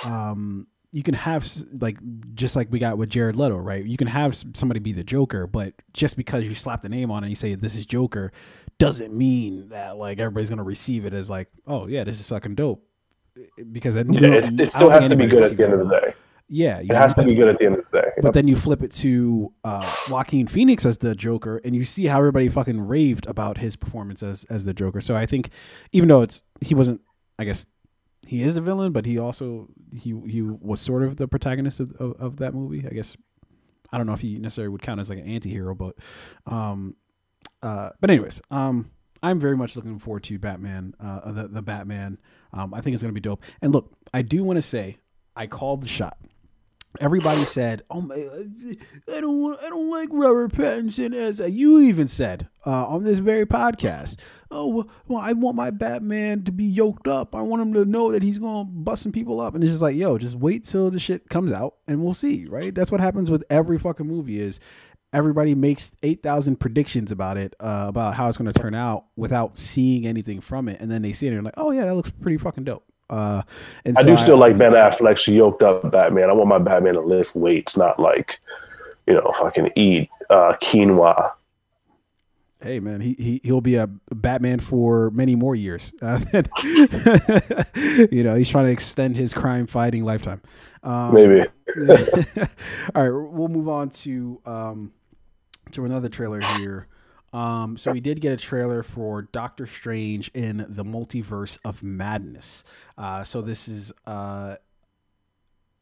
um, 0.05 0.67
you 0.93 1.03
can 1.03 1.15
have 1.15 1.47
like 1.81 1.99
just 2.35 2.57
like 2.57 2.69
we 2.71 2.79
got 2.79 2.97
with 2.99 3.11
Jared 3.11 3.37
Leto, 3.37 3.57
right? 3.57 3.85
You 3.85 3.97
can 3.97 4.07
have 4.07 4.35
somebody 4.35 4.81
be 4.81 4.93
the 4.93 5.05
Joker, 5.05 5.47
but 5.47 5.75
just 5.93 6.17
because 6.17 6.45
you 6.45 6.55
slap 6.55 6.83
the 6.83 6.89
name 6.89 7.11
on 7.11 7.23
it 7.23 7.27
and 7.27 7.31
you 7.31 7.37
say 7.37 7.55
this 7.55 7.77
is 7.77 7.87
Joker, 7.87 8.33
doesn't 8.79 9.13
mean 9.13 9.69
that 9.69 9.97
like 9.97 10.19
everybody's 10.19 10.49
gonna 10.49 10.65
receive 10.65 11.05
it 11.05 11.13
as 11.13 11.29
like, 11.29 11.49
oh 11.67 11.87
yeah, 11.87 12.05
this 12.05 12.21
is 12.21 12.29
fucking 12.29 12.55
dope. 12.55 12.83
Because 13.71 13.97
Yeah, 13.97 14.03
it, 14.03 14.61
it 14.61 14.73
still 14.73 14.91
has 14.91 15.09
to 15.09 15.17
be 15.17 15.27
good 15.27 15.45
at 15.45 15.57
the 15.57 15.65
end 15.65 15.75
of 15.75 15.89
the 15.89 16.01
day. 16.01 16.15
Yeah, 16.51 16.81
It 16.81 16.89
has 16.89 17.15
to 17.15 17.25
be 17.25 17.35
good 17.35 17.49
at 17.49 17.59
the 17.59 17.67
end 17.67 17.77
of 17.77 17.85
the 17.93 18.01
day. 18.01 18.09
but 18.23 18.33
then 18.33 18.49
you 18.49 18.57
flip 18.57 18.83
it 18.83 18.91
to 18.93 19.53
uh, 19.65 19.87
Joaquin 20.09 20.47
Phoenix 20.47 20.87
as 20.87 20.97
the 20.97 21.15
Joker, 21.15 21.61
and 21.63 21.77
you 21.77 21.85
see 21.85 22.07
how 22.07 22.19
everybody 22.19 22.49
fucking 22.49 22.81
raved 22.81 23.27
about 23.27 23.59
his 23.59 23.77
performance 23.77 24.23
as 24.23 24.45
as 24.45 24.65
the 24.65 24.73
Joker. 24.73 25.03
So 25.03 25.15
I 25.15 25.27
think, 25.27 25.51
even 25.93 26.09
though 26.09 26.23
it's 26.23 26.43
he 26.63 26.75
wasn't, 26.75 27.03
I 27.39 27.45
guess 27.45 27.67
he 28.29 28.43
is 28.43 28.57
the 28.57 28.61
villain, 28.61 28.93
but 28.93 29.07
he 29.07 29.19
also 29.19 29.69
he 29.91 30.15
he 30.27 30.43
was 30.43 30.83
sort 30.83 31.03
of 31.03 31.17
the 31.17 31.27
protagonist 31.27 31.81
of 31.81 31.93
of, 31.93 32.13
of 32.21 32.37
that 32.37 32.53
movie. 32.53 32.87
I 32.87 32.91
guess 32.91 33.17
I 33.91 33.97
don't 33.97 34.07
know 34.07 34.13
if 34.13 34.21
he 34.21 34.39
necessarily 34.39 34.69
would 34.69 34.83
count 34.83 35.01
as 35.01 35.09
like 35.09 35.19
an 35.19 35.27
anti-hero, 35.27 35.75
but 35.75 35.97
um, 36.45 36.95
uh, 37.63 37.89
but 38.01 38.11
anyways, 38.11 38.43
um, 38.51 38.91
I'm 39.23 39.41
very 39.41 39.57
much 39.57 39.77
looking 39.77 39.99
forward 39.99 40.25
to 40.25 40.39
Batman, 40.39 40.93
uh, 41.01 41.33
the 41.33 41.49
the 41.49 41.63
Batman. 41.63 42.19
Um, 42.53 42.75
I 42.75 42.83
think 42.83 42.93
it's 42.93 43.03
gonna 43.03 43.15
be 43.15 43.21
dope. 43.21 43.43
And 43.63 43.73
look, 43.73 43.95
I 44.13 44.21
do 44.21 44.45
want 44.45 44.59
to 44.59 44.63
say 44.63 44.99
I 45.35 45.47
called 45.47 45.83
the 45.83 45.89
shot 45.89 46.19
everybody 47.01 47.41
said, 47.41 47.83
"Oh 47.91 48.01
my, 48.01 48.15
I 48.15 49.21
don't 49.21 49.59
I 49.63 49.69
don't 49.69 49.91
like 49.91 50.09
Robert 50.11 50.53
Pattinson." 50.53 51.15
As 51.15 51.41
you 51.41 51.81
even 51.81 52.09
said 52.09 52.49
uh, 52.67 52.87
on 52.87 53.05
this 53.05 53.19
very 53.19 53.47
podcast, 53.47 54.19
"Oh 54.51 54.69
well, 54.69 54.89
well, 55.07 55.21
I 55.21 55.33
want 55.33 55.57
my 55.57 55.71
Batman 55.71 56.45
to 56.45 56.53
be 56.53 56.65
yoked 56.65 57.09
up. 57.09 57.35
I 57.35 57.43
want 57.43 57.63
him 57.63 57.75
to 57.75 57.85
know 57.85 58.13
that 58.13 58.23
he's 58.23 58.39
going 58.39 58.67
to 58.67 58.73
busting 58.73 59.13
people 59.13 59.41
up." 59.41 59.55
And 59.55 59.63
it's 59.63 59.73
just 59.73 59.83
like, 59.83 59.97
yo, 59.97 60.19
just 60.19 60.37
wait 60.37 60.65
till 60.65 60.91
the 60.91 60.99
shit 60.99 61.29
comes 61.29 61.53
out 61.53 61.75
and 61.87 62.03
we'll 62.03 62.15
see. 62.15 62.47
Right? 62.47 62.75
That's 62.75 62.91
what 62.91 63.01
happens 63.01 63.31
with 63.31 63.45
every 63.51 63.79
fucking 63.79 64.07
movie. 64.07 64.41
Is 64.41 64.61
everybody 65.13 65.55
makes 65.55 65.97
8000 66.03 66.61
predictions 66.61 67.11
about 67.11 67.37
it 67.37 67.55
uh, 67.61 67.87
about 67.89 68.15
how 68.15 68.29
it's 68.29 68.37
going 68.37 68.53
to 68.53 68.59
turn 68.59 68.75
out 68.75 69.07
without 69.17 69.57
seeing 69.57 70.07
anything 70.07 70.41
from 70.41 70.69
it 70.69 70.81
and 70.81 70.91
then 70.91 71.03
they 71.03 71.13
see 71.13 71.27
it 71.27 71.31
and 71.31 71.37
they're 71.37 71.43
like 71.43 71.55
oh 71.57 71.71
yeah 71.71 71.87
that 71.87 71.95
looks 71.95 72.11
pretty 72.11 72.37
fucking 72.37 72.65
dope 72.65 72.85
uh, 73.11 73.43
and 73.85 73.97
I 73.97 74.03
so 74.03 74.07
do 74.07 74.17
still 74.17 74.37
like 74.37 74.59
Ben 74.59 74.73
Affleck's 74.73 75.27
yoked 75.29 75.63
up 75.63 75.91
Batman. 75.91 76.31
I 76.31 76.33
want 76.33 76.49
my 76.49 76.59
Batman 76.59 76.95
to 76.95 77.01
lift 77.01 77.35
weights, 77.35 77.77
not 77.77 77.99
like, 77.99 78.39
you 79.07 79.15
know, 79.15 79.33
fucking 79.39 79.71
eat 79.77 80.11
uh, 80.31 80.55
quinoa. 80.63 81.33
Hey 82.61 82.81
man, 82.81 83.01
he 83.01 83.15
he 83.15 83.41
he'll 83.45 83.61
be 83.61 83.77
a 83.77 83.87
Batman 83.87 84.59
for 84.59 85.11
many 85.13 85.37
more 85.37 85.55
years. 85.55 85.93
Uh, 86.03 86.21
you 88.11 88.25
know, 88.25 88.35
he's 88.35 88.51
trying 88.51 88.67
to 88.67 88.73
extend 88.73 89.17
his 89.17 89.33
crime 89.33 89.67
fighting 89.67 90.05
lifetime. 90.05 90.41
Um, 90.83 91.15
Maybe. 91.15 91.41
all 92.95 93.11
right, 93.11 93.31
we'll 93.33 93.49
move 93.49 93.69
on 93.69 93.91
to 93.91 94.41
um, 94.45 94.93
to 95.73 95.85
another 95.85 96.09
trailer 96.09 96.41
here. 96.59 96.89
Um, 97.33 97.77
so 97.77 97.93
we 97.93 98.01
did 98.01 98.21
get 98.21 98.33
a 98.33 98.37
trailer 98.37 98.83
for 98.83 99.23
Doctor 99.23 99.67
Strange 99.67 100.31
in 100.35 100.65
the 100.69 100.85
Multiverse 100.85 101.59
of 101.65 101.83
Madness. 101.83 102.65
Uh, 102.97 103.23
so 103.23 103.43
this 103.43 103.69
is 103.69 103.93
uh, 104.07 104.57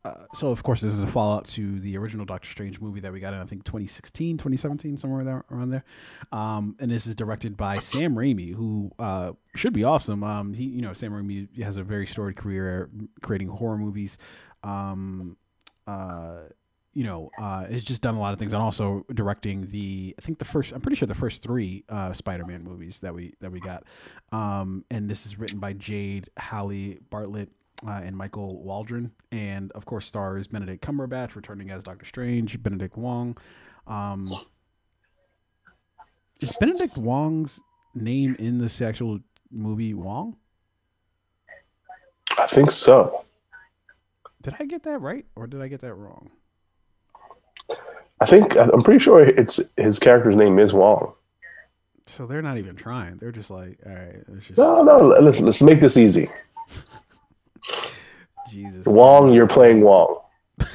uh, 0.07 0.25
so 0.35 0.51
of 0.53 0.63
course 0.63 0.81
this 0.81 0.93
is 0.93 1.03
a 1.03 1.07
follow 1.07 1.39
up 1.39 1.47
to 1.47 1.81
the 1.81 1.97
original 1.97 2.25
Doctor 2.25 2.49
Strange 2.49 2.81
movie 2.81 3.01
that 3.01 3.13
we 3.13 3.19
got 3.19 3.35
in 3.35 3.41
I 3.41 3.45
think 3.45 3.65
2016, 3.65 4.37
2017, 4.37 4.97
somewhere 4.97 5.25
there, 5.25 5.45
around 5.51 5.71
there. 5.71 5.85
Um, 6.31 6.77
and 6.79 6.91
this 6.91 7.07
is 7.07 7.17
directed 7.17 7.57
by 7.57 7.79
Sam 7.81 8.15
Raimi, 8.15 8.55
who 8.55 8.93
uh, 8.99 9.33
should 9.57 9.73
be 9.73 9.83
awesome. 9.83 10.23
Um, 10.23 10.55
he, 10.55 10.65
you 10.65 10.83
know, 10.83 10.93
Sam 10.93 11.13
Raimi 11.13 11.63
has 11.63 11.77
a 11.77 11.83
very 11.83 12.07
storied 12.07 12.37
career 12.37 12.89
creating 13.23 13.49
horror 13.49 13.79
movies. 13.79 14.19
Um, 14.63 15.37
uh, 15.87 16.43
you 16.97 17.05
know, 17.05 17.31
uh, 17.39 17.67
has 17.67 17.85
just 17.85 18.01
done 18.01 18.15
a 18.15 18.19
lot 18.19 18.33
of 18.33 18.39
things, 18.39 18.55
and 18.55 18.63
also 18.63 19.05
directing 19.13 19.67
the. 19.67 20.15
I 20.19 20.23
think 20.23 20.39
the 20.39 20.47
first. 20.47 20.73
I'm 20.73 20.81
pretty 20.81 20.97
sure 20.97 21.07
the 21.07 21.15
first 21.15 21.43
three 21.43 21.85
uh, 21.91 22.15
Spider-Man 22.15 22.65
movies 22.65 23.01
that 23.01 23.15
we 23.15 23.35
that 23.41 23.53
we 23.53 23.61
got. 23.61 23.85
Um, 24.33 24.83
and 24.91 25.07
this 25.07 25.27
is 25.27 25.39
written 25.39 25.59
by 25.59 25.75
Jade 25.75 26.31
Halley 26.39 26.99
Bartlett 27.11 27.51
uh, 27.87 28.01
and 28.03 28.17
Michael 28.17 28.63
Waldron, 28.63 29.13
and 29.31 29.71
of 29.73 29.85
course 29.85 30.07
stars 30.07 30.47
Benedict 30.47 30.83
Cumberbatch 30.83 31.35
returning 31.35 31.71
as 31.71 31.85
Doctor 31.85 32.07
Strange, 32.07 32.63
Benedict 32.63 32.97
Wong. 32.97 33.37
Um, 33.87 34.31
is 36.41 36.55
Benedict 36.59 36.97
Wong's 36.97 37.61
name 37.95 38.37
in 38.39 38.57
this 38.57 38.81
actual 38.81 39.21
movie 39.51 39.93
Wong? 39.93 40.39
I 42.39 42.47
think 42.47 42.71
so. 42.73 43.27
Did 44.41 44.57
I 44.59 44.65
get 44.65 44.83
that 44.85 45.03
right, 45.03 45.27
or 45.37 45.47
did 45.47 45.61
I 45.61 45.69
get 45.69 45.83
that 45.83 45.95
wrong? 45.95 46.31
I 48.21 48.27
think 48.27 48.57
I'm 48.57 48.83
pretty 48.83 49.01
sure 49.01 49.23
it's 49.23 49.61
his 49.77 49.99
character's 49.99 50.37
name 50.37 50.59
is 50.59 50.73
Wong. 50.73 51.13
So 52.07 52.27
they're 52.27 52.43
not 52.43 52.57
even 52.59 52.77
trying. 52.77 53.17
They're 53.19 53.33
just 53.33 53.51
like, 53.51 53.79
all 53.85 53.93
right, 53.93 54.23
let's 54.29 54.47
just 54.47 54.59
No, 54.59 54.83
no. 54.83 54.99
Let's, 55.21 55.41
let's 55.41 55.63
make 55.63 55.81
this 55.81 55.97
easy. 55.97 56.31
Jesus. 58.51 58.87
Wong, 58.87 59.33
you're 59.33 59.49
playing 59.49 59.83
Wong. 59.83 60.21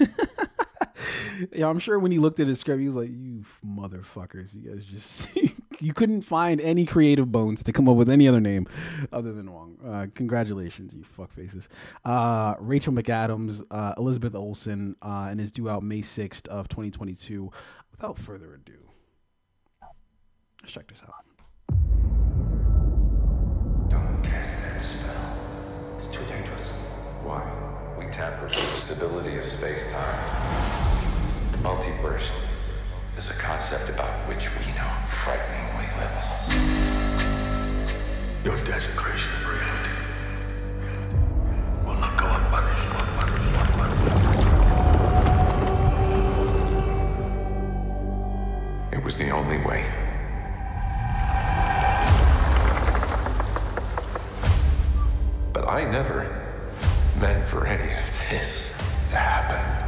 Yeah, 1.54 1.68
I'm 1.68 1.80
sure 1.80 1.98
when 2.00 2.12
he 2.12 2.20
looked 2.20 2.40
at 2.40 2.48
his 2.48 2.60
script, 2.60 2.80
he 2.80 2.86
was 2.86 2.96
like, 2.96 3.10
"You 3.10 3.44
motherfuckers, 3.66 4.54
you 4.54 4.70
guys 4.70 4.84
just 4.84 5.36
you 5.82 5.94
couldn't 5.94 6.22
find 6.22 6.62
any 6.62 6.86
creative 6.86 7.32
bones 7.32 7.64
to 7.64 7.74
come 7.74 7.90
up 7.90 7.96
with 7.96 8.10
any 8.10 8.28
other 8.28 8.40
name 8.40 8.68
other 9.12 9.34
than 9.34 9.52
Wong." 9.52 9.78
Uh, 9.86 10.08
congratulations, 10.14 10.94
you 10.94 11.04
fuckfaces. 11.04 11.68
Uh, 12.06 12.56
Rachel 12.60 12.94
McAdams, 12.94 13.64
uh, 13.72 13.94
Elizabeth 13.98 14.36
Olsen, 14.36 14.96
uh, 15.02 15.28
and 15.30 15.42
is 15.42 15.52
due 15.52 15.70
out 15.70 15.84
May 15.84 16.02
6th 16.02 16.48
of 16.48 16.68
2022. 16.68 17.52
Without 17.92 18.18
further 18.18 18.54
ado, 18.54 18.78
let's 20.62 20.72
check 20.72 20.88
this 20.88 21.02
out. 21.04 21.14
Don't 23.90 24.22
cast 24.24 24.62
that 24.62 24.80
spell. 24.80 25.38
It's 25.98 26.08
too 26.08 26.24
dangerous. 26.26 26.70
Why? 27.24 27.42
We 28.00 28.06
tamper 28.12 28.46
with 28.46 28.54
the 28.54 28.60
stability 28.60 29.38
of 29.38 29.46
space-time. 29.46 31.52
The 31.52 31.58
multiverse 31.58 32.32
is 33.18 33.30
a 33.30 33.34
concept 33.34 33.90
about 33.90 34.10
which 34.28 34.50
we 34.60 34.66
know 34.74 34.90
frighteningly 35.08 35.88
little. 36.00 36.22
Your 38.44 38.58
desecration 38.66 39.32
of 39.34 39.48
reality 39.50 39.92
will 41.86 42.00
not 42.00 42.18
go 42.18 42.26
unpunished, 42.26 42.88
unpunished, 42.88 43.56
unpunished. 43.62 44.02
It 48.94 49.04
was 49.04 49.18
the 49.18 49.30
only 49.30 49.58
way. 49.58 49.86
But 55.54 55.68
I 55.68 55.84
never 55.92 56.28
meant 57.20 57.46
for 57.46 57.68
any 57.68 57.92
of 57.94 58.04
this 58.30 58.74
to 59.12 59.18
happen. 59.18 59.81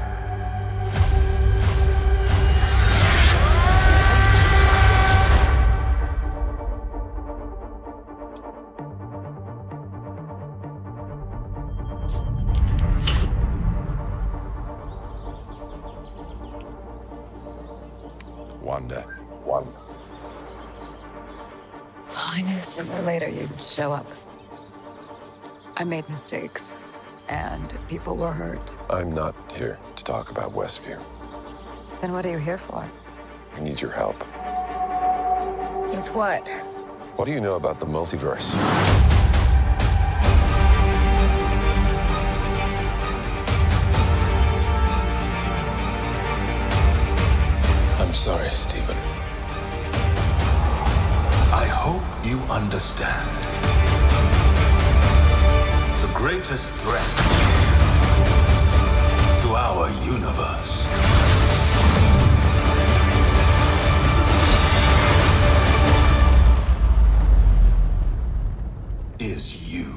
Show 23.61 23.91
up. 23.91 24.05
I 25.77 25.83
made 25.83 26.07
mistakes, 26.09 26.77
and 27.27 27.77
people 27.87 28.15
were 28.15 28.31
hurt. 28.31 28.61
I'm 28.89 29.11
not 29.11 29.35
here 29.51 29.79
to 29.95 30.03
talk 30.03 30.29
about 30.29 30.53
Westview. 30.53 31.01
Then 31.99 32.11
what 32.11 32.25
are 32.25 32.29
you 32.31 32.37
here 32.37 32.57
for? 32.57 32.87
I 33.53 33.59
need 33.59 33.81
your 33.81 33.91
help. 33.91 34.17
With 35.93 36.13
what? 36.13 36.47
What 37.15 37.25
do 37.25 37.31
you 37.31 37.39
know 37.39 37.55
about 37.55 37.79
the 37.79 37.85
multiverse? 37.85 38.53
I'm 47.99 48.13
sorry, 48.13 48.49
Stephen. 48.49 49.12
Hope 51.85 52.25
you 52.25 52.39
understand. 52.49 53.29
The 56.01 56.13
greatest 56.13 56.71
threat 56.75 57.11
to 59.41 59.49
our 59.53 59.89
universe 60.05 60.85
is 69.19 69.69
you. 69.69 69.92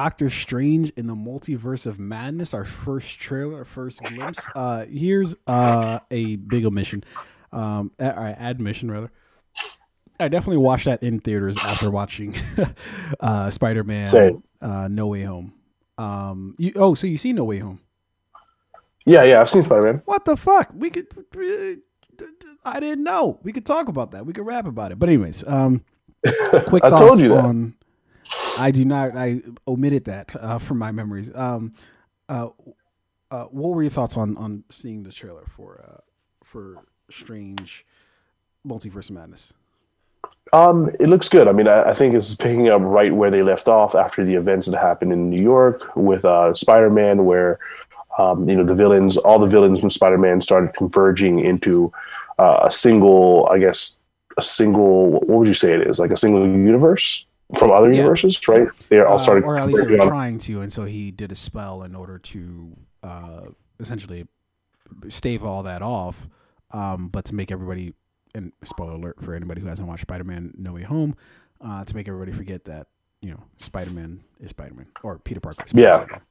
Doctor 0.00 0.30
Strange 0.30 0.88
in 0.96 1.06
the 1.06 1.14
Multiverse 1.14 1.86
of 1.86 2.00
Madness, 2.00 2.54
our 2.54 2.64
first 2.64 3.20
trailer, 3.20 3.58
our 3.58 3.64
first 3.66 4.02
glimpse. 4.02 4.48
Uh, 4.54 4.86
here's 4.86 5.36
uh, 5.46 5.98
a 6.10 6.36
big 6.36 6.64
omission, 6.64 7.04
um, 7.52 7.92
uh, 8.00 8.04
admission 8.04 8.90
rather. 8.90 9.10
I 10.18 10.28
definitely 10.28 10.56
watched 10.56 10.86
that 10.86 11.02
in 11.02 11.20
theaters 11.20 11.58
after 11.58 11.90
watching 11.90 12.34
uh, 13.20 13.50
Spider 13.50 13.84
Man 13.84 14.42
uh, 14.62 14.88
No 14.88 15.08
Way 15.08 15.24
Home. 15.24 15.52
Um, 15.98 16.54
you, 16.56 16.72
oh, 16.76 16.94
so 16.94 17.06
you 17.06 17.18
see 17.18 17.34
No 17.34 17.44
Way 17.44 17.58
Home? 17.58 17.78
Yeah, 19.04 19.24
yeah. 19.24 19.42
I've 19.42 19.50
seen 19.50 19.60
Spider 19.60 19.82
Man. 19.82 20.02
What 20.06 20.24
the 20.24 20.34
fuck? 20.34 20.70
We 20.74 20.88
could. 20.88 21.08
I 22.64 22.80
didn't 22.80 23.04
know. 23.04 23.38
We 23.42 23.52
could 23.52 23.66
talk 23.66 23.88
about 23.88 24.12
that. 24.12 24.24
We 24.24 24.32
could 24.32 24.46
rap 24.46 24.66
about 24.66 24.92
it. 24.92 24.98
But 24.98 25.10
anyways, 25.10 25.46
um, 25.46 25.84
quick 26.24 26.84
I 26.84 26.88
thoughts 26.88 27.02
told 27.02 27.18
you 27.18 27.28
that. 27.28 27.44
on. 27.44 27.74
I 28.58 28.70
do 28.70 28.84
not. 28.84 29.16
I 29.16 29.40
omitted 29.66 30.04
that 30.04 30.34
uh, 30.38 30.58
from 30.58 30.78
my 30.78 30.92
memories. 30.92 31.30
Um, 31.34 31.72
uh, 32.28 32.48
uh, 33.30 33.44
what 33.44 33.70
were 33.70 33.82
your 33.82 33.90
thoughts 33.90 34.16
on 34.16 34.36
on 34.36 34.64
seeing 34.70 35.02
the 35.02 35.12
trailer 35.12 35.44
for 35.48 35.80
uh, 35.84 36.00
for 36.44 36.84
Strange 37.10 37.86
Multiverse 38.66 39.10
Madness? 39.10 39.54
Um, 40.52 40.90
it 40.98 41.08
looks 41.08 41.28
good. 41.28 41.46
I 41.46 41.52
mean, 41.52 41.68
I, 41.68 41.90
I 41.90 41.94
think 41.94 42.14
it's 42.14 42.34
picking 42.34 42.68
up 42.68 42.82
right 42.82 43.14
where 43.14 43.30
they 43.30 43.42
left 43.42 43.68
off 43.68 43.94
after 43.94 44.24
the 44.24 44.34
events 44.34 44.66
that 44.66 44.78
happened 44.78 45.12
in 45.12 45.30
New 45.30 45.40
York 45.40 45.94
with 45.94 46.24
uh, 46.24 46.52
Spider-Man, 46.54 47.24
where 47.24 47.60
um, 48.18 48.48
you 48.48 48.56
know 48.56 48.64
the 48.64 48.74
villains, 48.74 49.16
all 49.16 49.38
the 49.38 49.46
villains 49.46 49.80
from 49.80 49.90
Spider-Man 49.90 50.42
started 50.42 50.74
converging 50.74 51.38
into 51.38 51.92
uh, 52.38 52.60
a 52.64 52.70
single, 52.70 53.48
I 53.50 53.58
guess, 53.58 54.00
a 54.36 54.42
single. 54.42 55.12
What 55.12 55.28
would 55.28 55.48
you 55.48 55.54
say 55.54 55.72
it 55.72 55.86
is? 55.86 56.00
Like 56.00 56.10
a 56.10 56.16
single 56.16 56.44
universe 56.46 57.24
from 57.56 57.70
other 57.70 57.90
Yeah. 57.90 57.98
universes, 57.98 58.46
right? 58.48 58.68
They 58.88 59.00
all 59.00 59.18
Uh, 59.20 59.40
or 59.40 59.58
at 59.58 59.66
least 59.66 59.84
they 59.86 59.96
were 59.96 60.06
trying 60.06 60.38
to, 60.38 60.60
and 60.60 60.72
so 60.72 60.84
he 60.84 61.10
did 61.10 61.32
a 61.32 61.34
spell 61.34 61.82
in 61.82 61.94
order 61.94 62.18
to 62.18 62.76
uh, 63.02 63.46
essentially 63.78 64.26
stave 65.08 65.42
all 65.44 65.62
that 65.62 65.82
off. 65.82 66.28
Um, 66.72 67.08
but 67.08 67.24
to 67.26 67.34
make 67.34 67.50
everybody, 67.50 67.94
and 68.34 68.52
spoiler 68.62 68.92
alert 68.92 69.22
for 69.22 69.34
anybody 69.34 69.60
who 69.60 69.66
hasn't 69.66 69.88
watched 69.88 70.02
Spider-Man: 70.02 70.54
No 70.56 70.72
Way 70.74 70.82
Home, 70.82 71.16
uh, 71.60 71.84
to 71.84 71.94
make 71.96 72.06
everybody 72.08 72.32
forget 72.32 72.64
that 72.66 72.86
you 73.22 73.30
know 73.30 73.40
Spider-Man 73.58 74.20
is 74.38 74.50
Spider-Man 74.50 74.86
or 75.02 75.18
Peter 75.18 75.40
Parker. 75.40 75.64
Is 75.64 75.72
Yeah. 75.74 76.00
Spider-Man. 76.00 76.08
Yeah. 76.10 76.26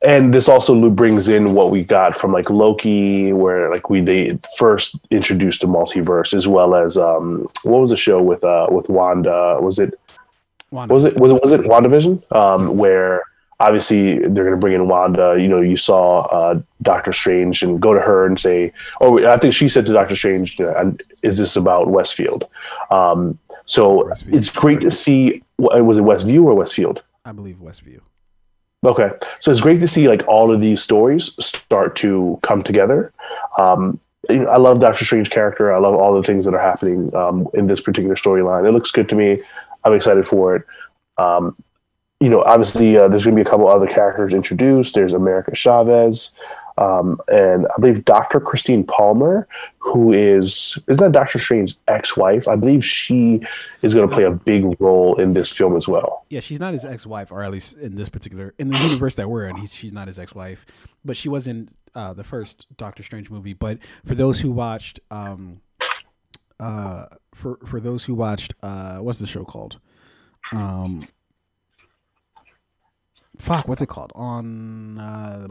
And 0.00 0.32
this 0.32 0.48
also 0.48 0.88
brings 0.90 1.26
in 1.26 1.54
what 1.54 1.72
we 1.72 1.82
got 1.82 2.14
from 2.14 2.32
like 2.32 2.48
Loki, 2.50 3.32
where 3.32 3.68
like 3.68 3.90
we 3.90 4.00
they 4.00 4.38
first 4.56 4.96
introduced 5.10 5.60
the 5.62 5.66
multiverse, 5.66 6.32
as 6.32 6.46
well 6.46 6.76
as 6.76 6.96
um, 6.96 7.48
what 7.64 7.80
was 7.80 7.90
the 7.90 7.96
show 7.96 8.22
with 8.22 8.44
uh 8.44 8.68
with 8.70 8.88
Wanda? 8.88 9.58
Was 9.60 9.80
it 9.80 9.98
Wanda. 10.70 10.92
was 10.94 11.04
it 11.04 11.16
was 11.16 11.32
it 11.32 11.40
was 11.42 11.52
it 11.52 11.60
WandaVision? 11.62 12.22
Um, 12.34 12.76
where 12.76 13.22
obviously 13.60 14.18
they're 14.18 14.44
going 14.44 14.50
to 14.50 14.56
bring 14.56 14.74
in 14.74 14.86
Wanda. 14.88 15.36
You 15.38 15.48
know, 15.48 15.60
you 15.60 15.76
saw 15.76 16.20
uh, 16.26 16.60
Doctor 16.82 17.12
Strange 17.12 17.62
and 17.62 17.80
go 17.80 17.94
to 17.94 18.00
her 18.00 18.26
and 18.26 18.38
say, 18.38 18.72
"Oh, 19.00 19.24
I 19.26 19.36
think 19.38 19.54
she 19.54 19.68
said 19.68 19.86
to 19.86 19.92
Doctor 19.92 20.14
Strange, 20.14 20.58
is 21.22 21.38
this 21.38 21.56
about 21.56 21.88
Westfield?" 21.88 22.44
Um, 22.90 23.38
so 23.66 24.04
Westview. 24.04 24.34
it's 24.34 24.50
great 24.52 24.80
to 24.80 24.92
see. 24.92 25.42
wa- 25.58 25.80
Was 25.82 25.98
it 25.98 26.04
Westview 26.04 26.44
or 26.44 26.54
Westfield? 26.54 27.02
I 27.24 27.32
believe 27.32 27.56
Westview. 27.56 28.00
Okay, 28.84 29.10
so 29.40 29.50
it's 29.50 29.60
great 29.60 29.80
to 29.80 29.88
see 29.88 30.08
like 30.08 30.22
all 30.28 30.52
of 30.54 30.60
these 30.60 30.80
stories 30.80 31.34
start 31.44 31.96
to 31.96 32.38
come 32.42 32.62
together. 32.62 33.12
Um, 33.58 33.98
you 34.30 34.40
know, 34.40 34.48
I 34.50 34.56
love 34.56 34.80
Doctor 34.80 35.04
Strange 35.04 35.30
character. 35.30 35.74
I 35.74 35.78
love 35.78 35.94
all 35.96 36.14
the 36.14 36.22
things 36.22 36.44
that 36.44 36.54
are 36.54 36.60
happening 36.60 37.12
um, 37.14 37.48
in 37.54 37.66
this 37.66 37.80
particular 37.80 38.14
storyline. 38.14 38.68
It 38.68 38.72
looks 38.72 38.92
good 38.92 39.08
to 39.08 39.16
me. 39.16 39.40
I'm 39.84 39.94
excited 39.94 40.26
for 40.26 40.56
it. 40.56 40.64
Um, 41.16 41.56
you 42.20 42.28
know, 42.28 42.42
obviously, 42.42 42.96
uh, 42.96 43.08
there's 43.08 43.24
going 43.24 43.36
to 43.36 43.42
be 43.42 43.46
a 43.46 43.50
couple 43.50 43.68
other 43.68 43.86
characters 43.86 44.34
introduced. 44.34 44.94
There's 44.94 45.12
America 45.12 45.54
Chavez. 45.54 46.32
Um, 46.78 47.20
and 47.26 47.66
I 47.66 47.80
believe 47.80 48.04
Dr. 48.04 48.38
Christine 48.38 48.84
Palmer, 48.84 49.48
who 49.78 50.12
is 50.12 50.78
is 50.86 50.98
that 50.98 51.10
Doctor 51.10 51.40
Strange's 51.40 51.74
ex-wife? 51.88 52.46
I 52.46 52.54
believe 52.54 52.84
she 52.84 53.44
is 53.82 53.94
going 53.94 54.08
to 54.08 54.14
play 54.14 54.24
a 54.24 54.30
big 54.30 54.80
role 54.80 55.20
in 55.20 55.30
this 55.30 55.50
film 55.50 55.76
as 55.76 55.88
well. 55.88 56.24
Yeah, 56.30 56.38
she's 56.38 56.60
not 56.60 56.72
his 56.72 56.84
ex-wife, 56.84 57.32
or 57.32 57.42
at 57.42 57.50
least 57.50 57.76
in 57.78 57.96
this 57.96 58.08
particular 58.08 58.54
in 58.58 58.68
this 58.68 58.82
universe 58.84 59.16
that 59.16 59.28
we're 59.28 59.48
in, 59.48 59.56
he's, 59.56 59.74
she's 59.74 59.92
not 59.92 60.06
his 60.06 60.20
ex-wife. 60.20 60.66
But 61.04 61.16
she 61.16 61.28
was 61.28 61.48
in 61.48 61.68
uh, 61.96 62.12
the 62.12 62.24
first 62.24 62.66
Doctor 62.76 63.02
Strange 63.02 63.28
movie. 63.28 63.54
But 63.54 63.78
for 64.06 64.14
those 64.14 64.38
who 64.38 64.52
watched, 64.52 65.00
um, 65.10 65.60
uh, 66.60 67.06
for 67.34 67.58
for 67.64 67.80
those 67.80 68.04
who 68.04 68.14
watched, 68.14 68.54
uh, 68.62 68.98
what's 68.98 69.18
the 69.18 69.26
show 69.26 69.44
called? 69.44 69.78
Um, 70.52 71.06
fuck, 73.38 73.68
what's 73.68 73.82
it 73.82 73.88
called 73.88 74.12
on 74.14 74.98
uh, 74.98 75.46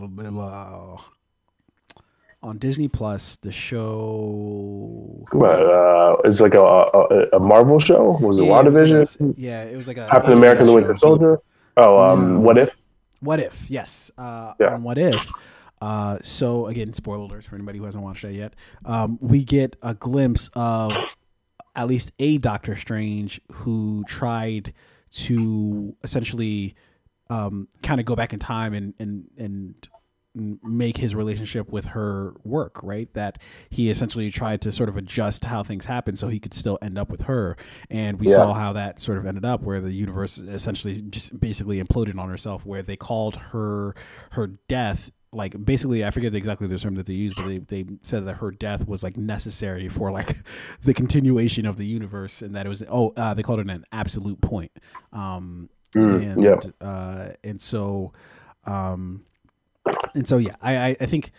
on 2.43 2.57
Disney 2.57 2.87
Plus? 2.87 3.37
The 3.37 3.51
show. 3.51 5.25
But 5.31 5.61
uh, 5.61 6.17
it's 6.25 6.41
like 6.41 6.53
a, 6.55 6.59
a, 6.61 7.37
a 7.37 7.39
Marvel 7.39 7.79
show. 7.79 8.17
Was 8.21 8.39
it 8.39 8.43
Yeah, 8.45 8.61
was 8.61 9.19
like 9.19 9.33
yeah, 9.37 9.63
it 9.63 9.75
was 9.77 9.87
like 9.87 9.97
a 9.97 10.07
Captain 10.09 10.33
America: 10.33 10.63
The. 10.63 10.73
Winter 10.73 10.95
Soldier. 10.95 11.39
Oh, 11.77 11.99
um, 11.99 12.33
No. 12.35 12.39
what 12.39 12.57
if? 12.57 12.75
What 13.19 13.39
if? 13.39 13.69
Yes. 13.69 14.11
Uh, 14.17 14.53
Yeah. 14.59 14.73
On 14.75 14.83
what 14.83 14.97
if? 14.97 15.31
Uh, 15.81 16.17
so 16.23 16.67
again, 16.67 16.93
spoiler 16.93 17.27
alerts 17.27 17.43
for 17.43 17.55
anybody 17.55 17.77
who 17.79 17.85
hasn't 17.85 18.03
watched 18.03 18.23
that 18.23 18.33
yet. 18.33 18.55
Um, 18.85 19.17
we 19.21 19.43
get 19.43 19.75
a 19.81 19.93
glimpse 19.93 20.49
of 20.55 20.95
at 21.75 21.87
least 21.87 22.11
a 22.19 22.37
Doctor 22.39 22.75
Strange 22.75 23.39
who 23.51 24.03
tried 24.07 24.73
to 25.11 25.95
essentially 26.03 26.75
um, 27.29 27.67
kind 27.83 27.99
of 27.99 28.05
go 28.05 28.15
back 28.15 28.33
in 28.33 28.39
time 28.39 28.73
and 28.73 28.93
and 28.99 29.25
and 29.37 29.87
make 30.63 30.97
his 30.97 31.15
relationship 31.15 31.71
with 31.71 31.85
her 31.87 32.35
work 32.43 32.79
right 32.83 33.11
that 33.15 33.41
he 33.71 33.89
essentially 33.89 34.29
tried 34.29 34.61
to 34.61 34.71
sort 34.71 34.87
of 34.87 34.95
adjust 34.95 35.45
how 35.45 35.63
things 35.63 35.85
happen 35.85 36.15
so 36.15 36.27
he 36.27 36.39
could 36.39 36.53
still 36.53 36.77
end 36.79 36.95
up 36.95 37.09
with 37.09 37.23
her 37.23 37.57
and 37.89 38.19
we 38.19 38.27
Yeah. 38.27 38.35
saw 38.35 38.53
how 38.53 38.71
that 38.73 38.99
sort 38.99 39.17
of 39.17 39.25
ended 39.25 39.45
up 39.45 39.63
where 39.63 39.81
the 39.81 39.91
universe 39.91 40.37
essentially 40.37 41.01
just 41.01 41.39
basically 41.39 41.81
imploded 41.83 42.19
on 42.19 42.29
herself 42.29 42.67
where 42.67 42.83
they 42.83 42.95
called 42.95 43.35
her 43.51 43.95
her 44.33 44.45
death 44.67 45.09
like 45.37 45.63
basically 45.63 46.03
I 46.03 46.09
forget 46.11 46.35
exactly 46.35 46.67
the 46.67 46.77
term 46.77 46.95
that 46.95 47.05
they 47.05 47.13
used, 47.13 47.37
but 47.37 47.45
they, 47.45 47.59
they 47.59 47.85
said 48.01 48.25
that 48.25 48.35
her 48.35 48.51
death 48.51 48.87
was 48.87 49.03
like 49.03 49.15
necessary 49.15 49.87
for 49.87 50.11
like 50.11 50.35
the 50.81 50.93
continuation 50.93 51.65
of 51.65 51.77
the 51.77 51.85
universe, 51.85 52.41
and 52.41 52.55
that 52.55 52.65
it 52.65 52.69
was 52.69 52.83
oh 52.89 53.13
uh, 53.15 53.33
they 53.33 53.43
called 53.43 53.59
it 53.59 53.69
an 53.69 53.85
absolute 53.91 54.41
point. 54.41 54.71
Um, 55.13 55.69
Mm, 55.95 56.31
and 56.31 56.43
yeah. 56.43 56.87
uh, 56.87 57.29
and 57.43 57.61
so 57.61 58.11
um, 58.65 59.23
and 60.13 60.27
so 60.27 60.37
yeah, 60.37 60.55
I 60.61 60.77
I, 60.77 60.95
I 61.01 61.05
think 61.05 61.31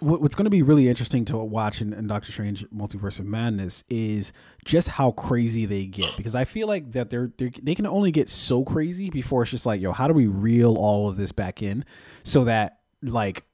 what's 0.00 0.34
going 0.34 0.44
to 0.44 0.50
be 0.50 0.62
really 0.62 0.88
interesting 0.88 1.24
to 1.26 1.36
watch 1.36 1.82
in, 1.82 1.92
in 1.92 2.06
Doctor 2.06 2.32
Strange 2.32 2.64
Multiverse 2.70 3.20
of 3.20 3.26
Madness 3.26 3.84
is 3.88 4.32
just 4.64 4.88
how 4.88 5.10
crazy 5.10 5.66
they 5.66 5.86
get 5.86 6.16
because 6.16 6.34
I 6.34 6.44
feel 6.44 6.66
like 6.66 6.92
that 6.92 7.10
they're, 7.10 7.30
they're 7.36 7.50
they 7.62 7.74
can 7.74 7.86
only 7.86 8.10
get 8.10 8.30
so 8.30 8.64
crazy 8.64 9.10
before 9.10 9.42
it's 9.42 9.50
just 9.50 9.66
like 9.66 9.80
yo 9.80 9.92
how 9.92 10.08
do 10.08 10.14
we 10.14 10.26
reel 10.26 10.76
all 10.76 11.08
of 11.08 11.16
this 11.18 11.30
back 11.30 11.62
in 11.62 11.84
so 12.22 12.44
that 12.44 12.78
like 13.02 13.44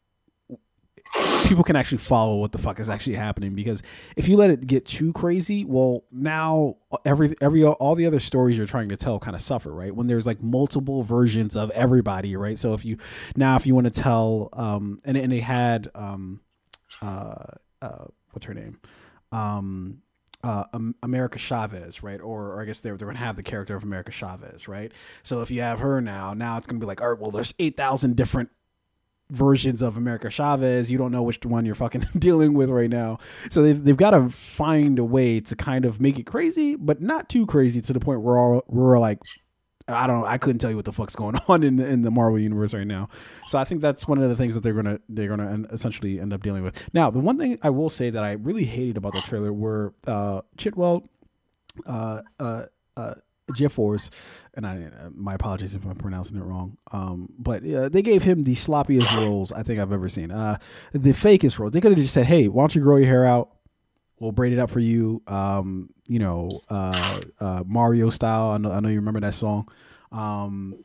people 1.47 1.65
can 1.65 1.77
actually 1.77 1.99
follow 1.99 2.37
what 2.37 2.53
the 2.53 2.59
fuck 2.59 2.81
is 2.81 2.89
actually 2.89 3.15
happening 3.15 3.55
because 3.55 3.83
if 4.17 4.29
you 4.29 4.37
let 4.37 4.51
it 4.51 4.67
get 4.67 4.87
too 4.87 5.13
crazy 5.13 5.65
well 5.65 6.05
now 6.11 6.77
every 7.05 7.35
every 7.41 7.65
all 7.65 7.95
the 7.95 8.07
other 8.07 8.21
stories 8.21 8.57
you're 8.57 8.67
trying 8.67 8.89
to 8.89 8.97
tell 8.97 9.19
kind 9.19 9.37
of 9.37 9.43
suffer 9.43 9.73
right 9.73 9.95
when 9.95 10.07
there's 10.07 10.27
like 10.27 10.43
multiple 10.43 11.03
versions 11.03 11.57
of 11.57 11.71
everybody 11.73 12.37
right 12.37 12.59
so 12.59 12.73
if 12.75 12.85
you 12.85 12.97
now 13.37 13.57
if 13.57 13.67
you 13.67 13.75
want 13.75 13.87
to 13.87 13.93
tell 13.93 14.49
um 14.55 14.99
and, 15.05 15.17
and 15.17 15.31
they 15.31 15.41
had 15.41 15.91
um 15.95 16.41
uh 17.03 17.45
uh 17.83 18.05
what's 18.33 18.47
her 18.47 18.55
name 18.55 18.79
um 19.33 19.99
uh, 20.45 20.65
America 21.05 21.39
Chavez, 21.39 22.03
right? 22.03 22.21
Or, 22.21 22.55
or 22.55 22.63
I 22.63 22.65
guess 22.65 22.81
they're, 22.81 22.97
they're 22.97 23.07
going 23.07 23.17
to 23.17 23.23
have 23.23 23.37
the 23.37 23.45
character 23.45 23.77
of 23.77 23.85
America 23.85 24.11
Chavez, 24.11 24.67
right? 24.67 24.91
So 25.23 25.41
if 25.41 25.53
you 25.53 25.61
have 25.61 25.79
her 25.79 26.01
now, 26.01 26.35
now 26.35 26.59
it's 26.59 26.67
going 26.67 26.81
to 26.81 26.85
be 26.85 26.89
like, 26.89 27.01
all 27.01 27.11
right, 27.11 27.21
well, 27.21 27.31
there's 27.31 27.55
8,000 27.61 28.17
different 28.17 28.51
versions 29.33 29.83
of 29.83 29.97
America 29.97 30.31
Chavez. 30.31 30.91
You 30.91 30.99
don't 30.99 31.11
know 31.11 31.23
which 31.23 31.45
one 31.45 31.65
you're 31.67 31.75
fucking 31.75 32.05
dealing 32.19 32.55
with 32.55 32.71
right 32.71 32.91
now. 32.91 33.19
So 33.51 33.63
they've, 33.63 33.83
they've 33.83 33.97
got 33.97 34.11
to 34.11 34.29
find 34.29 34.99
a 34.99 35.05
way 35.05 35.41
to 35.41 35.57
kind 35.57 35.85
of 35.85 36.01
make 36.01 36.19
it 36.19 36.27
crazy, 36.27 36.77
but 36.77 37.01
not 37.01 37.29
too 37.29 37.47
crazy 37.47 37.81
to 37.81 37.93
the 37.93 38.01
point 38.01 38.23
where 38.23 38.39
all, 38.39 38.63
we're 38.69 38.99
like, 38.99 39.19
I 39.89 40.07
don't 40.07 40.21
know. 40.21 40.27
I 40.27 40.39
couldn't 40.39 40.59
tell 40.59 40.71
you 40.71 40.77
what 40.77 40.85
the 40.85 40.93
fuck's 40.93 41.17
going 41.17 41.37
on 41.49 41.63
in 41.63 41.77
the, 41.77 41.87
in 41.87 42.03
the 42.03 42.11
Marvel 42.11 42.39
universe 42.39 42.75
right 42.75 42.87
now. 42.87 43.09
So 43.47 43.59
I 43.59 43.65
think 43.65 43.81
that's 43.81 44.07
one 44.07 44.19
of 44.23 44.29
the 44.29 44.37
things 44.37 44.55
that 44.55 44.61
they're 44.61 44.75
gonna 44.75 45.01
they're 45.09 45.29
gonna 45.29 45.51
en- 45.51 45.67
essentially 45.71 46.21
end 46.21 46.33
up 46.33 46.43
dealing 46.43 46.63
with. 46.63 46.89
Now, 46.95 47.11
the 47.11 47.19
one 47.19 47.39
thing 47.39 47.59
I 47.63 47.71
will 47.71 47.91
say 47.91 48.11
that 48.11 48.23
I 48.23 48.33
really 48.33 48.65
hated 48.65 48.97
about 48.97 49.13
the 49.13 49.21
trailer 49.21 49.53
were 49.53 49.95
uh, 50.07 50.43
Chiwetel, 50.57 51.09
uh, 51.87 52.23
uh, 52.39 52.67
uh, 52.97 53.15
Jeffors, 53.55 54.11
and 54.55 54.67
I 54.67 54.85
uh, 54.85 55.11
my 55.15 55.35
apologies 55.35 55.75
if 55.75 55.85
I'm 55.85 55.97
pronouncing 55.97 56.37
it 56.37 56.43
wrong. 56.45 56.77
Um, 56.93 57.29
but 57.39 57.65
uh, 57.67 57.89
they 57.89 58.03
gave 58.03 58.23
him 58.23 58.43
the 58.43 58.55
sloppiest 58.55 59.15
roles 59.17 59.53
I 59.53 59.63
think 59.63 59.81
I've 59.81 59.93
ever 59.93 60.09
seen. 60.09 60.31
Uh, 60.31 60.59
the 60.93 61.13
fakest 61.13 61.59
roles. 61.59 61.73
They 61.73 61.81
could 61.81 61.93
have 61.93 62.01
just 62.01 62.15
said, 62.15 62.27
"Hey, 62.27 62.49
why 62.49 62.63
don't 62.63 62.75
you 62.75 62.83
grow 62.83 62.97
your 62.97 63.09
hair 63.09 63.25
out? 63.25 63.51
We'll 64.21 64.33
braid 64.33 64.53
it 64.53 64.59
up 64.59 64.71
for 64.71 64.81
you." 64.81 65.23
Um, 65.27 65.91
you 66.07 66.19
know, 66.19 66.51
uh, 66.69 67.21
uh, 67.41 67.65
Mario 67.67 68.11
style. 68.11 68.51
I 68.51 68.59
know, 68.59 68.71
I 68.71 68.81
know 68.81 68.89
you 68.89 68.97
remember 68.97 69.21
that 69.21 69.35
song. 69.35 69.69
Um, 70.11 70.85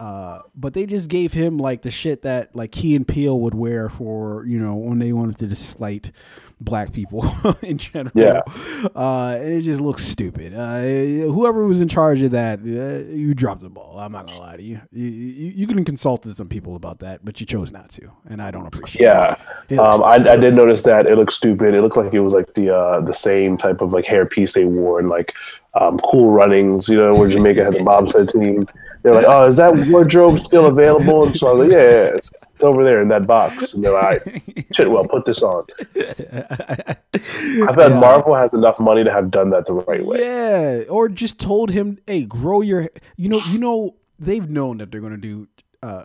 uh, 0.00 0.40
but 0.54 0.74
they 0.74 0.86
just 0.86 1.08
gave 1.08 1.32
him 1.32 1.58
like 1.58 1.82
the 1.82 1.90
shit 1.90 2.22
that 2.22 2.54
like 2.54 2.72
Key 2.72 2.96
and 2.96 3.06
Peele 3.06 3.38
would 3.40 3.54
wear 3.54 3.88
for 3.88 4.44
you 4.46 4.58
know 4.58 4.74
when 4.74 4.98
they 4.98 5.12
wanted 5.12 5.38
to 5.38 5.46
just 5.46 5.70
slight 5.70 6.12
black 6.60 6.92
people 6.92 7.24
in 7.62 7.78
general. 7.78 8.12
Yeah. 8.14 8.40
Uh, 8.94 9.38
and 9.40 9.52
it 9.52 9.62
just 9.62 9.80
looks 9.80 10.02
stupid. 10.02 10.54
Uh, 10.54 10.80
whoever 11.30 11.64
was 11.64 11.80
in 11.80 11.88
charge 11.88 12.22
of 12.22 12.30
that, 12.30 12.60
uh, 12.60 13.10
you 13.12 13.34
dropped 13.34 13.60
the 13.60 13.70
ball. 13.70 13.98
I'm 13.98 14.12
not 14.12 14.26
gonna 14.26 14.38
lie 14.38 14.56
to 14.56 14.62
you. 14.62 14.80
You, 14.90 15.06
you. 15.06 15.52
you 15.54 15.66
can 15.66 15.84
consult 15.84 16.24
some 16.24 16.48
people 16.48 16.76
about 16.76 17.00
that, 17.00 17.24
but 17.24 17.40
you 17.40 17.46
chose 17.46 17.72
not 17.72 17.90
to, 17.90 18.10
and 18.28 18.40
I 18.40 18.50
don't 18.50 18.66
appreciate. 18.66 19.02
Yeah, 19.02 19.36
um, 19.78 20.02
I, 20.02 20.14
I 20.14 20.36
did 20.36 20.54
notice 20.54 20.82
that 20.84 21.06
it 21.06 21.16
looked 21.16 21.32
stupid. 21.32 21.74
It 21.74 21.82
looked 21.82 21.96
like 21.96 22.12
it 22.12 22.20
was 22.20 22.32
like 22.32 22.54
the 22.54 22.74
uh, 22.74 23.00
the 23.00 23.14
same 23.14 23.56
type 23.56 23.80
of 23.80 23.92
like 23.92 24.04
hairpiece 24.04 24.54
they 24.54 24.64
wore 24.64 25.00
in 25.00 25.08
like 25.08 25.32
um, 25.74 25.98
Cool 25.98 26.30
Runnings, 26.30 26.88
you 26.88 26.96
know, 26.96 27.12
where 27.12 27.28
Jamaica 27.28 27.64
had 27.64 27.74
the 27.74 27.84
bobsled 27.84 28.28
team. 28.28 28.66
They're 29.04 29.12
like, 29.12 29.26
"Oh, 29.28 29.46
is 29.46 29.56
that 29.58 29.76
wardrobe 29.88 30.40
still 30.40 30.66
available?" 30.66 31.26
And 31.26 31.36
so 31.36 31.48
I 31.48 31.52
was 31.52 31.68
like, 31.68 31.72
"Yeah, 31.76 31.84
yeah, 31.84 32.14
it's, 32.16 32.30
it's 32.50 32.64
over 32.64 32.82
there 32.82 33.02
in 33.02 33.08
that 33.08 33.26
box." 33.26 33.74
And 33.74 33.84
they're 33.84 33.92
like, 33.92 34.22
"Shit, 34.72 34.90
well, 34.90 35.04
put 35.04 35.26
this 35.26 35.42
on." 35.42 35.62
I 35.94 36.96
feel 37.14 37.84
like 37.84 37.90
Yeah. 37.90 38.00
Marvel 38.00 38.34
has 38.34 38.54
enough 38.54 38.80
money 38.80 39.04
to 39.04 39.12
have 39.12 39.30
done 39.30 39.50
that 39.50 39.66
the 39.66 39.74
right 39.74 40.04
way. 40.04 40.20
Yeah, 40.20 40.84
or 40.88 41.08
just 41.08 41.38
told 41.38 41.70
him, 41.70 41.98
"Hey, 42.06 42.24
grow 42.24 42.62
your." 42.62 42.88
You 43.16 43.28
know, 43.28 43.40
you 43.50 43.58
know, 43.58 43.96
they've 44.18 44.48
known 44.48 44.78
that 44.78 44.90
they're 44.90 45.00
going 45.02 45.12
to 45.12 45.18
do. 45.18 45.48
Uh, 45.82 46.04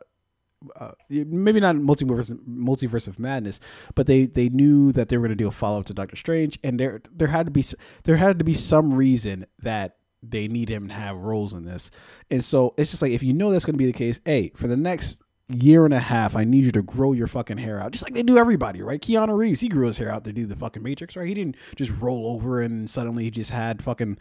uh, 0.77 0.91
maybe 1.09 1.61
not 1.61 1.75
multiverse 1.75 2.33
multiverse 2.45 3.07
of 3.07 3.17
madness, 3.17 3.61
but 3.95 4.07
they 4.07 4.25
they 4.25 4.49
knew 4.49 4.91
that 4.91 5.07
they 5.07 5.17
were 5.17 5.21
going 5.27 5.37
to 5.37 5.41
do 5.41 5.47
a 5.47 5.51
follow 5.51 5.79
up 5.79 5.85
to 5.85 5.93
Doctor 5.93 6.17
Strange, 6.17 6.59
and 6.65 6.77
there 6.77 7.01
there 7.15 7.29
had 7.29 7.45
to 7.45 7.51
be 7.51 7.63
there 8.03 8.17
had 8.17 8.39
to 8.39 8.43
be 8.43 8.53
some 8.53 8.93
reason 8.93 9.45
that 9.59 9.95
they 10.21 10.47
need 10.47 10.69
him 10.69 10.87
to 10.89 10.93
have 10.93 11.17
roles 11.17 11.53
in 11.53 11.65
this, 11.65 11.91
and 12.29 12.43
so 12.43 12.73
it's 12.77 12.91
just 12.91 13.01
like 13.01 13.11
if 13.11 13.23
you 13.23 13.33
know 13.33 13.51
that's 13.51 13.65
going 13.65 13.75
to 13.75 13.77
be 13.77 13.85
the 13.85 13.93
case, 13.93 14.19
hey, 14.25 14.51
for 14.55 14.67
the 14.67 14.77
next 14.77 15.21
year 15.49 15.85
and 15.85 15.93
a 15.93 15.99
half, 15.99 16.35
I 16.35 16.43
need 16.43 16.63
you 16.65 16.71
to 16.73 16.83
grow 16.83 17.11
your 17.13 17.27
fucking 17.27 17.57
hair 17.57 17.79
out, 17.79 17.91
just 17.91 18.03
like 18.03 18.13
they 18.13 18.23
do 18.23 18.37
everybody, 18.37 18.81
right? 18.81 19.01
Keanu 19.01 19.35
Reeves, 19.35 19.61
he 19.61 19.67
grew 19.67 19.87
his 19.87 19.97
hair 19.97 20.11
out 20.11 20.23
to 20.25 20.31
do 20.33 20.45
the 20.45 20.55
fucking 20.55 20.83
Matrix, 20.83 21.15
right? 21.15 21.27
He 21.27 21.33
didn't 21.33 21.55
just 21.75 21.91
roll 21.99 22.27
over 22.27 22.61
and 22.61 22.89
suddenly 22.89 23.23
he 23.23 23.31
just 23.31 23.51
had 23.51 23.81
fucking 23.81 24.17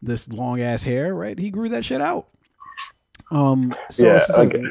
this 0.00 0.28
long 0.28 0.60
ass 0.60 0.82
hair, 0.82 1.14
right? 1.14 1.38
He 1.38 1.50
grew 1.50 1.68
that 1.68 1.84
shit 1.84 2.00
out. 2.00 2.28
Um, 3.30 3.72
so 3.88 4.06
Yeah, 4.06 4.20
like, 4.36 4.54
okay. 4.54 4.62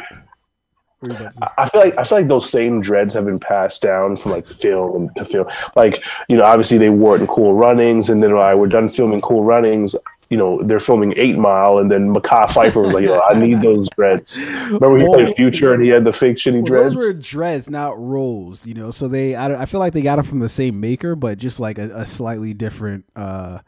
what 1.00 1.08
are 1.08 1.12
you 1.12 1.16
about 1.16 1.32
to 1.32 1.38
say? 1.38 1.48
I 1.58 1.70
feel 1.70 1.82
like 1.82 1.98
I 1.98 2.04
feel 2.04 2.18
like 2.20 2.28
those 2.28 2.50
same 2.50 2.82
dreads 2.82 3.14
have 3.14 3.26
been 3.26 3.40
passed 3.40 3.82
down 3.82 4.18
from 4.18 4.32
like 4.32 4.48
film 4.48 5.10
to 5.18 5.26
film. 5.26 5.48
Like 5.76 6.04
you 6.28 6.38
know, 6.38 6.44
obviously 6.44 6.78
they 6.78 6.90
wore 6.90 7.16
it 7.16 7.22
in 7.22 7.28
Cool 7.28 7.54
Runnings, 7.56 8.10
and 8.10 8.22
then 8.22 8.34
when 8.36 8.44
I 8.44 8.54
we're 8.54 8.68
done 8.68 8.90
filming 8.90 9.22
Cool 9.22 9.44
Runnings, 9.44 9.96
you 10.32 10.38
know, 10.38 10.60
they're 10.64 10.80
filming 10.80 11.14
Eight 11.18 11.38
Mile, 11.38 11.78
and 11.78 11.92
then 11.92 12.12
Mekhi 12.16 12.48
Phifer 12.48 12.84
was 12.86 12.94
like, 12.94 13.04
"Yo, 13.04 13.20
I 13.20 13.38
need 13.40 13.62
those 13.62 13.88
dreads." 13.90 14.40
Remember 14.40 14.98
he 14.98 15.04
Whoa. 15.04 15.14
played 15.14 15.36
Future 15.36 15.74
and 15.74 15.84
he 15.84 15.90
had 15.90 16.06
the 16.06 16.14
fake 16.14 16.38
shitty 16.38 16.54
Well, 16.62 16.64
dreads. 16.64 16.96
those 16.96 17.14
were 17.14 17.20
dreads, 17.22 17.70
not 17.70 18.00
rolls. 18.00 18.66
You 18.66 18.74
know, 18.74 18.90
so 18.92 19.08
they 19.08 19.36
I, 19.36 19.62
I 19.62 19.66
feel 19.66 19.80
like 19.82 19.94
they 19.94 20.02
got 20.02 20.16
them 20.16 20.26
from 20.26 20.40
the 20.40 20.50
same 20.50 20.80
maker, 20.80 21.16
but 21.16 21.38
just 21.38 21.60
like 21.60 21.78
a, 21.78 21.92
a 21.94 22.06
slightly 22.08 22.54
different. 22.56 23.06
uh 23.16 23.60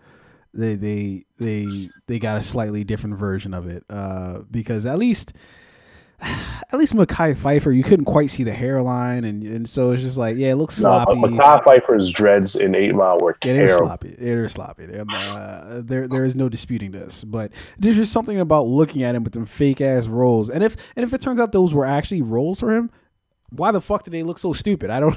they 0.55 0.75
they 0.75 1.23
they 1.39 1.65
they 2.07 2.19
got 2.19 2.37
a 2.37 2.43
slightly 2.43 2.83
different 2.83 3.17
version 3.17 3.55
of 3.55 3.67
it 3.67 3.83
uh 3.89 4.41
because 4.51 4.85
at 4.85 4.99
least 4.99 5.33
at 6.71 6.79
least 6.79 6.95
Mekhi 6.95 7.35
Phifer 7.35 7.75
you 7.75 7.83
couldn't 7.83 8.05
quite 8.05 8.29
see 8.29 8.43
the 8.43 8.53
hairline 8.53 9.23
and 9.23 9.43
and 9.43 9.69
so 9.69 9.91
it's 9.91 10.01
just 10.01 10.17
like 10.17 10.37
yeah 10.37 10.51
it 10.51 10.55
looks 10.55 10.75
sloppy 10.75 11.19
but 11.21 11.29
Mekhi 11.29 11.63
Phifer's 11.63 12.09
dreads 12.11 12.55
in 12.55 12.73
Eight 12.75 12.95
Mile 12.95 13.17
were 13.19 13.37
yeah, 13.43 13.53
they're 13.53 13.69
sloppy. 13.69 14.15
They're 14.17 14.49
sloppy. 14.49 14.85
They're, 14.85 15.05
uh, 15.09 15.81
there, 15.83 16.07
there 16.07 16.25
is 16.25 16.35
no 16.35 16.49
disputing 16.49 16.91
this. 16.91 17.23
But 17.23 17.51
there's 17.77 17.95
just 17.95 18.13
something 18.13 18.39
about 18.39 18.67
looking 18.67 19.03
at 19.03 19.15
him 19.15 19.23
with 19.23 19.33
them 19.33 19.45
fake 19.45 19.81
ass 19.81 20.07
rolls. 20.07 20.49
And 20.49 20.63
if 20.63 20.75
and 20.95 21.03
if 21.05 21.13
it 21.13 21.21
turns 21.21 21.39
out 21.39 21.51
those 21.51 21.73
were 21.73 21.85
actually 21.85 22.21
roles 22.21 22.59
for 22.59 22.73
him, 22.73 22.89
why 23.55 23.71
the 23.71 23.81
fuck 23.81 24.03
do 24.03 24.11
they 24.11 24.23
look 24.23 24.39
so 24.39 24.51
stupid? 24.51 24.89
I 24.89 24.99
don't. 24.99 25.15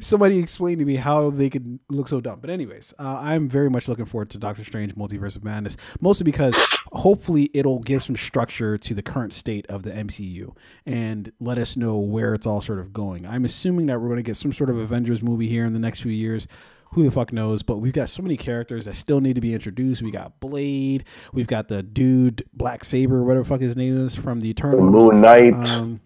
somebody 0.00 0.38
explain 0.38 0.78
to 0.78 0.84
me 0.84 0.96
how 0.96 1.30
they 1.30 1.50
could 1.50 1.78
look 1.90 2.08
so 2.08 2.20
dumb. 2.20 2.40
But 2.40 2.50
anyways, 2.50 2.94
uh, 2.98 3.18
I'm 3.20 3.48
very 3.48 3.68
much 3.68 3.86
looking 3.86 4.06
forward 4.06 4.30
to 4.30 4.38
Doctor 4.38 4.64
Strange: 4.64 4.94
Multiverse 4.94 5.36
of 5.36 5.44
Madness, 5.44 5.76
mostly 6.00 6.24
because 6.24 6.56
hopefully 6.92 7.50
it'll 7.52 7.80
give 7.80 8.02
some 8.02 8.16
structure 8.16 8.78
to 8.78 8.94
the 8.94 9.02
current 9.02 9.32
state 9.32 9.66
of 9.66 9.82
the 9.82 9.90
MCU 9.90 10.56
and 10.86 11.32
let 11.38 11.58
us 11.58 11.76
know 11.76 11.98
where 11.98 12.34
it's 12.34 12.46
all 12.46 12.60
sort 12.60 12.78
of 12.78 12.92
going. 12.92 13.26
I'm 13.26 13.44
assuming 13.44 13.86
that 13.86 14.00
we're 14.00 14.08
going 14.08 14.18
to 14.18 14.22
get 14.22 14.36
some 14.36 14.52
sort 14.52 14.70
of 14.70 14.78
Avengers 14.78 15.22
movie 15.22 15.48
here 15.48 15.66
in 15.66 15.72
the 15.72 15.78
next 15.78 16.00
few 16.00 16.12
years. 16.12 16.46
Who 16.94 17.04
the 17.04 17.10
fuck 17.12 17.32
knows? 17.32 17.62
But 17.62 17.76
we've 17.76 17.92
got 17.92 18.08
so 18.08 18.20
many 18.20 18.36
characters 18.36 18.86
that 18.86 18.96
still 18.96 19.20
need 19.20 19.34
to 19.34 19.40
be 19.40 19.54
introduced. 19.54 20.02
We 20.02 20.10
got 20.10 20.40
Blade. 20.40 21.04
We've 21.32 21.46
got 21.46 21.68
the 21.68 21.84
dude 21.84 22.42
Black 22.52 22.82
Saber, 22.82 23.22
whatever 23.22 23.44
the 23.44 23.48
fuck 23.48 23.60
his 23.60 23.76
name 23.76 23.96
is 23.96 24.16
from 24.16 24.40
the 24.40 24.50
Eternals. 24.50 24.80
Moon 24.80 25.20
Knight. 25.20 25.54
Um, 25.54 26.00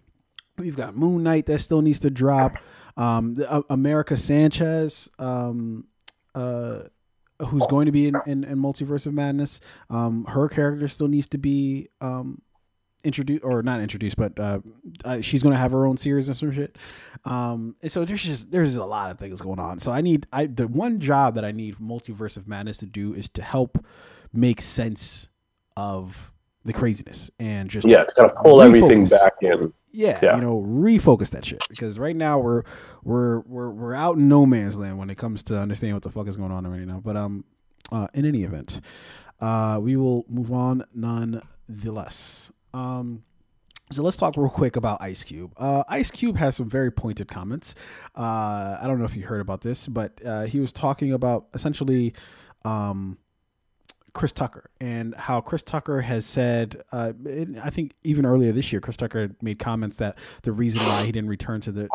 We've 0.57 0.77
got 0.77 0.97
Moon 0.97 1.23
Knight 1.23 1.47
that 1.47 1.59
still 1.59 1.83
needs 1.83 2.01
to 2.01 2.11
drop. 2.11 2.53
Um, 2.97 3.35
the, 3.35 3.51
uh, 3.51 3.63
America 3.71 4.17
Sanchez, 4.17 5.11
um, 5.19 5.89
uh, 6.35 6.85
who's 7.47 7.67
going 7.67 7.87
to 7.87 7.93
be 7.93 8.07
in, 8.07 8.15
in, 8.27 8.45
in 8.45 8.59
Multiverse 8.59 9.07
of 9.07 9.15
Madness. 9.15 9.61
Um, 9.91 10.25
her 10.27 10.49
character 10.49 10.87
still 10.87 11.09
needs 11.09 11.27
to 11.29 11.39
be 11.39 11.89
um, 12.01 12.41
introduced, 13.05 13.45
or 13.45 13.63
not 13.63 13.81
introduced, 13.81 14.17
but 14.17 14.39
uh, 14.39 14.61
uh, 15.05 15.21
she's 15.21 15.43
going 15.43 15.53
to 15.53 15.59
have 15.59 15.73
her 15.73 15.87
own 15.87 15.97
series 15.97 16.29
and 16.29 16.37
some 16.37 16.53
shit. 16.53 16.77
Um, 17.25 17.77
and 17.83 17.91
so 17.91 18.05
there's 18.05 18.23
just 18.23 18.51
there's 18.51 18.77
a 18.77 18.85
lot 18.85 19.11
of 19.11 19.19
things 19.19 19.41
going 19.41 19.59
on. 19.59 19.79
So 19.79 19.93
I 19.93 20.01
need 20.01 20.27
I 20.33 20.47
the 20.47 20.69
one 20.69 21.01
job 21.01 21.35
that 21.35 21.45
I 21.45 21.53
need 21.53 21.77
Multiverse 21.77 22.37
of 22.37 22.49
Madness 22.49 22.79
to 22.79 22.87
do 22.87 23.13
is 23.13 23.29
to 23.31 23.43
help 23.43 23.85
make 24.33 24.61
sense 24.61 25.31
of 25.77 26.33
the 26.65 26.73
craziness 26.73 27.31
and 27.39 27.69
just 27.69 27.87
yeah, 27.89 28.05
kind 28.17 28.31
of 28.31 28.37
pull 28.43 28.63
everything 28.63 29.05
back 29.05 29.35
in. 29.43 29.73
Yeah, 29.97 30.19
Yeah. 30.23 30.35
you 30.37 30.43
know, 30.43 30.61
refocus 30.61 31.31
that 31.31 31.45
shit 31.45 31.61
because 31.69 31.99
right 31.99 32.17
now 32.17 32.39
we're 32.39 32.65
we're 33.05 33.41
we're 33.41 33.71
we're 33.71 33.95
out 33.95 34.17
in 34.19 34.29
no 34.29 34.45
man's 34.45 34.77
land 34.77 34.99
when 34.99 35.09
it 35.09 35.17
comes 35.17 35.43
to 35.45 35.59
understanding 35.59 35.95
what 35.95 36.03
the 36.03 36.11
fuck 36.11 36.27
is 36.27 36.37
going 36.37 36.51
on 36.53 36.67
right 36.67 36.81
now. 36.81 37.01
But 37.01 37.17
um, 37.17 37.45
uh, 37.93 38.09
in 38.13 38.25
any 38.27 38.43
event, 38.43 38.81
uh, 39.41 39.79
we 39.81 39.97
will 39.97 40.25
move 40.29 40.51
on 40.53 40.83
nonetheless. 40.95 42.51
Um, 42.73 43.23
so 43.93 44.03
let's 44.03 44.17
talk 44.17 44.37
real 44.37 44.49
quick 44.49 44.77
about 44.77 45.01
Ice 45.03 45.23
Cube. 45.23 45.53
Uh, 45.57 45.85
Ice 45.89 46.11
Cube 46.11 46.37
has 46.39 46.57
some 46.57 46.69
very 46.69 46.91
pointed 46.91 47.29
comments. 47.29 47.75
Uh, 48.17 48.79
I 48.81 48.85
don't 48.87 48.99
know 48.99 49.05
if 49.05 49.15
you 49.15 49.23
heard 49.23 49.41
about 49.41 49.61
this, 49.61 49.87
but 49.87 50.21
uh, 50.25 50.43
he 50.45 50.59
was 50.59 50.73
talking 50.73 51.13
about 51.13 51.47
essentially 51.55 52.15
um, 52.65 53.19
Chris 54.15 54.33
Tucker 54.33 54.71
and 54.81 55.15
how 55.17 55.41
Chris 55.41 55.63
Tucker 55.63 56.01
has 56.01 56.25
said, 56.25 56.83
uh, 56.93 57.13
I 57.63 57.71
think 57.71 57.95
even 58.05 58.25
earlier 58.25 58.53
this 58.53 58.73
year, 58.73 58.81
Chris 58.81 58.97
Tucker 58.97 59.31
made 59.43 59.59
comments 59.59 59.99
that 59.99 60.19
the 60.43 60.53
reason 60.53 60.87
why 60.87 61.05
he 61.05 61.13
didn't 61.13 61.29
return 61.29 61.61
to 61.63 61.73
the 61.73 61.89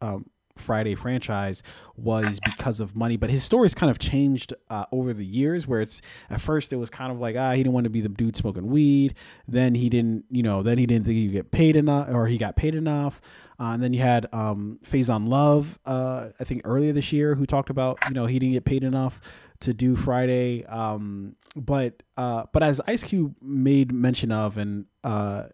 um, 0.00 0.30
Friday 0.56 0.94
franchise 0.94 1.62
was 1.96 2.38
because 2.44 2.80
of 2.80 2.94
money. 2.94 3.16
But 3.16 3.30
his 3.30 3.42
story's 3.42 3.74
kind 3.74 3.90
of 3.90 3.98
changed 3.98 4.54
uh, 4.70 4.86
over 4.92 5.12
the 5.12 5.24
years, 5.24 5.66
where 5.66 5.80
it's 5.80 6.00
at 6.30 6.40
first 6.40 6.72
it 6.72 6.76
was 6.76 6.90
kind 6.90 7.10
of 7.10 7.18
like 7.18 7.36
ah 7.36 7.52
he 7.52 7.62
didn't 7.62 7.74
want 7.74 7.84
to 7.84 7.90
be 7.90 8.00
the 8.00 8.08
dude 8.08 8.36
smoking 8.36 8.68
weed. 8.68 9.14
Then 9.48 9.74
he 9.74 9.88
didn't, 9.88 10.24
you 10.30 10.42
know, 10.42 10.62
then 10.62 10.78
he 10.78 10.86
didn't 10.86 11.06
think 11.06 11.18
he 11.18 11.26
get 11.26 11.50
paid 11.50 11.76
enough, 11.76 12.08
or 12.08 12.26
he 12.26 12.38
got 12.38 12.56
paid 12.56 12.74
enough. 12.74 13.20
Uh, 13.58 13.70
and 13.72 13.82
then 13.82 13.92
you 13.92 14.00
had 14.00 14.26
um, 14.32 14.78
Faizon 14.82 15.28
Love, 15.28 15.78
uh, 15.86 16.30
I 16.40 16.44
think 16.44 16.62
earlier 16.64 16.92
this 16.92 17.12
year, 17.12 17.34
who 17.34 17.46
talked 17.46 17.70
about 17.70 17.98
you 18.08 18.14
know 18.14 18.26
he 18.26 18.38
didn't 18.38 18.54
get 18.54 18.64
paid 18.64 18.84
enough 18.84 19.20
to 19.64 19.74
do 19.74 19.96
Friday. 19.96 20.64
Um, 20.64 21.36
but 21.56 22.02
uh, 22.16 22.44
but 22.52 22.62
as 22.62 22.80
Ice 22.86 23.02
Cube 23.02 23.34
made 23.42 23.92
mention 23.92 24.32
of, 24.32 24.56
and 24.58 24.86
uh, 25.04 25.44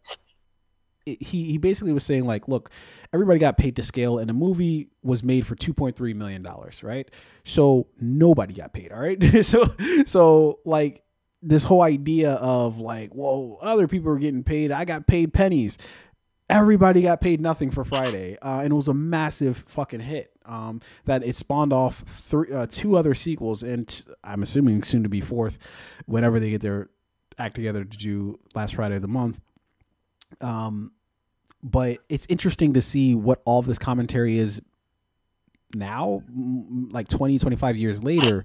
it- 1.06 1.22
he 1.22 1.44
he 1.52 1.58
basically 1.58 1.92
was 1.92 2.04
saying 2.04 2.24
like, 2.24 2.48
look, 2.48 2.70
everybody 3.12 3.38
got 3.38 3.56
paid 3.56 3.76
to 3.76 3.82
scale, 3.82 4.18
and 4.18 4.28
the 4.28 4.34
movie 4.34 4.88
was 5.02 5.22
made 5.22 5.46
for 5.46 5.54
two 5.54 5.72
point 5.74 5.96
three 5.96 6.14
million 6.14 6.42
dollars, 6.42 6.82
right? 6.82 7.10
So 7.44 7.88
nobody 8.00 8.54
got 8.54 8.72
paid. 8.72 8.92
All 8.92 9.00
right, 9.00 9.22
so 9.44 9.64
so 10.04 10.60
like 10.64 11.02
this 11.42 11.64
whole 11.64 11.80
idea 11.82 12.32
of 12.34 12.78
like, 12.80 13.14
whoa, 13.14 13.58
other 13.62 13.88
people 13.88 14.10
are 14.12 14.18
getting 14.18 14.44
paid, 14.44 14.70
I 14.70 14.84
got 14.84 15.06
paid 15.06 15.32
pennies. 15.32 15.78
Everybody 16.50 17.02
got 17.02 17.20
paid 17.20 17.40
nothing 17.40 17.70
for 17.70 17.84
Friday, 17.84 18.36
uh, 18.42 18.60
and 18.62 18.72
it 18.72 18.74
was 18.74 18.88
a 18.88 18.94
massive 18.94 19.56
fucking 19.56 20.00
hit. 20.00 20.32
Um, 20.44 20.80
that 21.04 21.24
it 21.24 21.36
spawned 21.36 21.72
off 21.72 21.98
three, 21.98 22.52
uh, 22.52 22.66
two 22.68 22.96
other 22.96 23.14
sequels, 23.14 23.62
and 23.62 23.86
t- 23.86 24.02
I'm 24.24 24.42
assuming 24.42 24.82
soon 24.82 25.04
to 25.04 25.08
be 25.08 25.20
fourth, 25.20 25.58
whenever 26.06 26.40
they 26.40 26.50
get 26.50 26.60
their 26.60 26.90
act 27.38 27.54
together 27.54 27.84
to 27.84 27.96
do 27.96 28.38
last 28.54 28.74
Friday 28.74 28.96
of 28.96 29.02
the 29.02 29.08
month. 29.08 29.40
Um, 30.40 30.90
but 31.62 31.98
it's 32.08 32.26
interesting 32.28 32.72
to 32.74 32.80
see 32.80 33.14
what 33.14 33.42
all 33.44 33.62
this 33.62 33.78
commentary 33.78 34.38
is 34.38 34.60
now, 35.74 36.22
like 36.90 37.08
20, 37.08 37.38
25 37.38 37.76
years 37.76 38.02
later, 38.02 38.44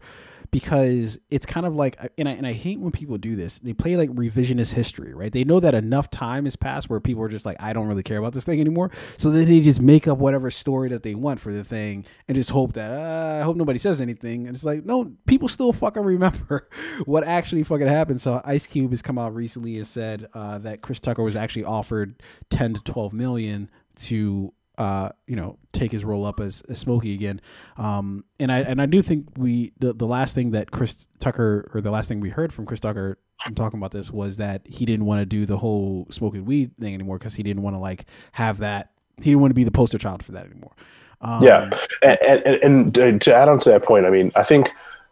because 0.51 1.19
it's 1.29 1.45
kind 1.45 1.65
of 1.65 1.75
like, 1.75 1.97
and 2.17 2.29
I, 2.29 2.31
and 2.33 2.47
I 2.47 2.53
hate 2.53 2.79
when 2.79 2.91
people 2.91 3.17
do 3.17 3.35
this. 3.35 3.59
They 3.59 3.73
play 3.73 3.97
like 3.97 4.09
revisionist 4.11 4.73
history, 4.73 5.13
right? 5.13 5.31
They 5.31 5.43
know 5.43 5.59
that 5.59 5.75
enough 5.75 6.09
time 6.09 6.45
has 6.45 6.55
passed 6.55 6.89
where 6.89 6.99
people 6.99 7.23
are 7.23 7.27
just 7.27 7.45
like, 7.45 7.61
I 7.61 7.73
don't 7.73 7.87
really 7.87 8.03
care 8.03 8.19
about 8.19 8.33
this 8.33 8.45
thing 8.45 8.61
anymore. 8.61 8.91
So 9.17 9.29
then 9.31 9.47
they 9.47 9.61
just 9.61 9.81
make 9.81 10.07
up 10.07 10.17
whatever 10.17 10.49
story 10.51 10.89
that 10.89 11.03
they 11.03 11.15
want 11.15 11.39
for 11.39 11.51
the 11.51 11.63
thing 11.63 12.05
and 12.27 12.35
just 12.35 12.51
hope 12.51 12.73
that, 12.73 12.91
uh, 12.91 13.39
I 13.41 13.43
hope 13.43 13.57
nobody 13.57 13.79
says 13.79 13.99
anything. 13.99 14.47
And 14.47 14.55
it's 14.55 14.65
like, 14.65 14.85
no, 14.85 15.11
people 15.25 15.47
still 15.47 15.73
fucking 15.73 16.03
remember 16.15 16.69
what 17.05 17.25
actually 17.25 17.63
fucking 17.63 17.87
happened. 17.87 18.21
So 18.21 18.41
Ice 18.45 18.67
Cube 18.67 18.91
has 18.91 19.01
come 19.01 19.17
out 19.17 19.35
recently 19.35 19.75
and 19.77 19.87
said 19.87 20.27
uh, 20.33 20.59
that 20.59 20.81
Chris 20.81 20.99
Tucker 20.99 21.23
was 21.23 21.35
actually 21.35 21.65
offered 21.65 22.21
10 22.49 22.75
to 22.75 22.81
12 22.83 23.13
million 23.13 23.69
to 23.97 24.53
uh, 24.77 25.09
you 25.27 25.35
know, 25.35 25.57
take 25.71 25.91
his 25.91 26.03
role 26.05 26.25
up 26.25 26.39
as, 26.39 26.61
as 26.69 26.79
Smokey 26.79 27.13
again. 27.13 27.41
Um, 27.77 28.25
and 28.39 28.51
I 28.51 28.59
and 28.59 28.81
I 28.81 28.85
do 28.85 29.01
think 29.01 29.27
we 29.37 29.73
the, 29.79 29.93
the 29.93 30.07
last 30.07 30.35
thing 30.35 30.51
that 30.51 30.71
Chris 30.71 31.07
Tucker 31.19 31.69
or 31.73 31.81
the 31.81 31.91
last 31.91 32.07
thing 32.07 32.19
we 32.19 32.29
heard 32.29 32.53
from 32.53 32.65
Chris 32.65 32.79
Tucker 32.79 33.17
I'm 33.45 33.55
talking 33.55 33.79
about 33.79 33.91
this 33.91 34.11
was 34.11 34.37
that 34.37 34.61
he 34.65 34.85
didn't 34.85 35.05
want 35.05 35.19
to 35.19 35.25
do 35.25 35.45
the 35.45 35.57
whole 35.57 36.07
smoking 36.09 36.45
weed 36.45 36.71
thing 36.79 36.93
anymore 36.93 37.17
because 37.17 37.35
he 37.35 37.43
didn't 37.43 37.63
want 37.63 37.75
to 37.75 37.79
like 37.79 38.05
have 38.33 38.59
that. 38.59 38.91
He 39.17 39.25
didn't 39.25 39.41
want 39.41 39.51
to 39.51 39.55
be 39.55 39.63
the 39.63 39.71
poster 39.71 39.97
child 39.97 40.23
for 40.23 40.31
that 40.33 40.45
anymore. 40.45 40.73
Um, 41.21 41.43
yeah, 41.43 41.69
and, 42.01 42.45
and, 42.45 42.97
and 42.97 43.21
to- 43.21 43.35
add 43.35 43.49
on 43.49 43.59
to 43.59 43.69
that 43.69 43.83
point, 43.83 44.05
I 44.05 44.09
mean, 44.09 44.31
I 44.35 44.43
think 44.43 44.71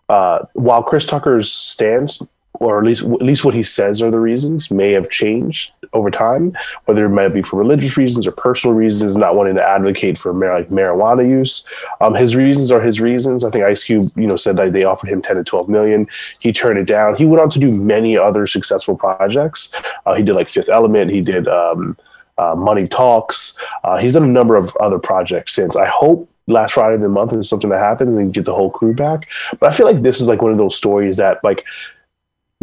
uh, 0.09 0.45
while 0.53 0.84
Chris 0.84 1.05
Tucker's 1.05 1.51
stance, 1.51 2.22
or 2.60 2.80
at 2.80 2.86
least 2.86 3.04
at 3.04 3.22
least 3.22 3.43
what 3.43 3.54
he 3.54 3.64
says 3.64 4.01
are 4.01 4.12
the 4.12 4.20
reasons, 4.20 4.70
may 4.70 4.91
have 4.91 5.10
changed 5.10 5.74
over 5.93 6.10
time, 6.12 6.56
whether 6.86 7.06
it 7.06 7.10
might 7.10 7.30
be 7.30 7.41
for 7.41 7.58
religious 7.58 7.97
reasons 7.97 8.26
or 8.28 8.32
personal 8.32 8.76
reasons, 8.76 9.16
not 9.16 9.36
wanting 9.36 9.56
to 9.56 9.64
advocate 9.64 10.18
for 10.18 10.34
mar- 10.34 10.56
like 10.56 10.70
marijuana 10.70 11.28
use. 11.28 11.66
Um, 12.01 12.14
his 12.16 12.36
reasons 12.36 12.72
are 12.72 12.82
his 12.82 13.01
reasons. 13.01 13.43
I 13.43 13.49
think 13.49 13.66
Ice 13.66 13.84
Cube, 13.84 14.10
you 14.16 14.28
know, 14.28 14.36
said 14.36 14.56
that 14.58 14.74
they 14.74 14.84
offered 14.84 15.10
him 15.10 15.22
ten 15.22 15.36
to 15.36 15.43
twelve 15.43 15.68
million. 15.68 16.08
He 16.39 16.51
turned 16.51 16.80
it 16.80 16.86
down. 16.86 17.16
He 17.16 17.26
went 17.26 17.41
on 17.41 17.49
to 17.49 17.60
do 17.60 17.72
many 17.72 18.18
other 18.18 18.45
successful 18.47 18.95
projects. 18.95 19.74
Uh, 20.06 20.14
he 20.14 20.24
did 20.24 20.36
like 20.36 20.49
Fifth 20.49 20.70
Element. 20.70 21.12
He 21.12 21.22
did. 21.22 21.47
Um, 21.47 21.97
uh, 22.39 22.56
Money 22.56 22.88
Talks. 22.88 23.60
Uh, 23.84 23.97
he's 23.97 24.14
done 24.14 24.24
a 24.24 24.28
number 24.28 24.56
of 24.56 24.76
other 24.78 24.97
projects 24.97 25.54
since. 25.54 25.76
I 25.76 25.86
hope 25.86 26.28
last 26.47 26.74
Friday 26.74 26.95
of 26.95 27.01
the 27.01 27.10
month 27.10 27.34
is 27.34 27.47
something 27.47 27.70
that 27.70 27.80
happens 27.80 28.12
and 28.16 28.28
you 28.28 28.34
get 28.34 28.45
the 28.45 28.56
whole 28.56 28.72
crew 28.72 28.93
back. 28.93 29.30
But 29.60 29.72
I 29.72 29.76
feel 29.76 29.86
like 29.86 30.01
this 30.01 30.20
is 30.20 30.28
like 30.28 30.41
one 30.41 30.51
of 30.51 30.58
those 30.58 30.76
stories 30.76 31.18
that 31.18 31.43
like 31.43 31.64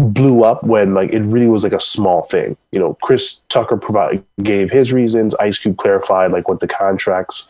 blew 0.01 0.45
up 0.45 0.63
when 0.65 0.95
like 0.95 1.11
it 1.11 1.21
really 1.21 1.47
was 1.49 1.65
like 1.65 1.73
a 1.73 1.81
small 1.81 2.23
thing. 2.23 2.57
You 2.73 2.81
know, 2.81 2.97
Chris 3.03 3.41
Tucker 3.49 3.77
provided 3.77 4.25
gave 4.43 4.71
his 4.71 4.93
reasons. 4.93 5.35
Ice 5.37 5.59
Cube 5.59 5.77
clarified 5.77 6.33
like 6.33 6.49
what 6.49 6.61
the 6.61 6.69
contracts 6.69 7.49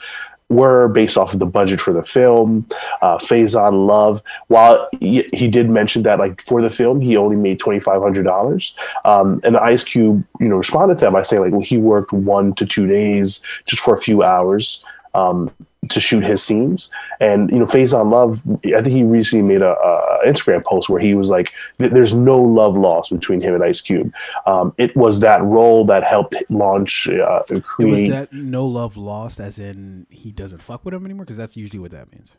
were 0.51 0.89
based 0.89 1.17
off 1.17 1.33
of 1.33 1.39
the 1.39 1.47
budget 1.47 1.81
for 1.81 1.93
the 1.93 2.03
film. 2.03 2.67
Uh, 3.01 3.17
Faizon 3.19 3.87
Love, 3.87 4.21
while 4.49 4.89
he, 5.01 5.29
he 5.33 5.49
did 5.49 5.71
mention 5.71 6.03
that 6.03 6.19
like 6.19 6.43
for 6.43 6.61
the 6.61 6.69
film 6.69 7.01
he 7.01 7.17
only 7.17 7.37
made 7.37 7.59
twenty 7.61 7.81
five 7.81 8.03
hundred 8.03 8.25
dollars, 8.25 8.75
um, 9.05 9.41
and 9.45 9.57
Ice 9.57 9.85
Cube 9.85 10.25
you 10.41 10.49
know 10.49 10.57
responded 10.57 10.99
to 10.99 11.07
that 11.07 11.13
by 11.13 11.23
saying 11.23 11.43
like 11.43 11.53
well 11.53 11.63
he 11.63 11.79
worked 11.79 12.13
one 12.13 12.55
to 12.57 12.67
two 12.67 12.87
days 12.87 13.41
just 13.65 13.83
for 13.83 13.95
a 13.95 14.01
few 14.01 14.23
hours. 14.23 14.85
Um, 15.15 15.51
to 15.89 15.99
shoot 15.99 16.23
his 16.23 16.43
scenes, 16.43 16.91
and 17.21 17.51
you 17.51 17.59
know, 17.59 17.67
Faizon 17.67 18.11
Love. 18.11 18.43
I 18.67 18.83
think 18.83 18.95
he 18.95 19.03
recently 19.03 19.43
made 19.43 19.63
a, 19.63 19.71
a 19.71 20.27
Instagram 20.27 20.63
post 20.65 20.91
where 20.91 21.01
he 21.01 21.15
was 21.15 21.31
like, 21.31 21.53
"There's 21.79 22.13
no 22.13 22.39
love 22.39 22.77
lost 22.77 23.11
between 23.11 23.41
him 23.41 23.55
and 23.55 23.65
Ice 23.65 23.81
Cube. 23.81 24.13
Um, 24.47 24.75
it 24.77 24.95
was 24.95 25.21
that 25.21 25.43
role 25.43 25.85
that 25.87 26.05
helped 26.05 26.35
launch, 26.51 27.09
uh, 27.09 27.43
It 27.49 27.65
was 27.79 28.09
that 28.11 28.33
no 28.33 28.67
love 28.67 28.97
lost, 28.97 29.41
as 29.41 29.59
in 29.59 30.07
he 30.11 30.31
doesn't 30.31 30.61
fuck 30.61 30.85
with 30.85 30.93
him 30.93 31.05
anymore, 31.05 31.25
because 31.25 31.39
that's 31.39 31.57
usually 31.57 31.81
what 31.81 31.93
that 31.93 32.13
means. 32.13 32.37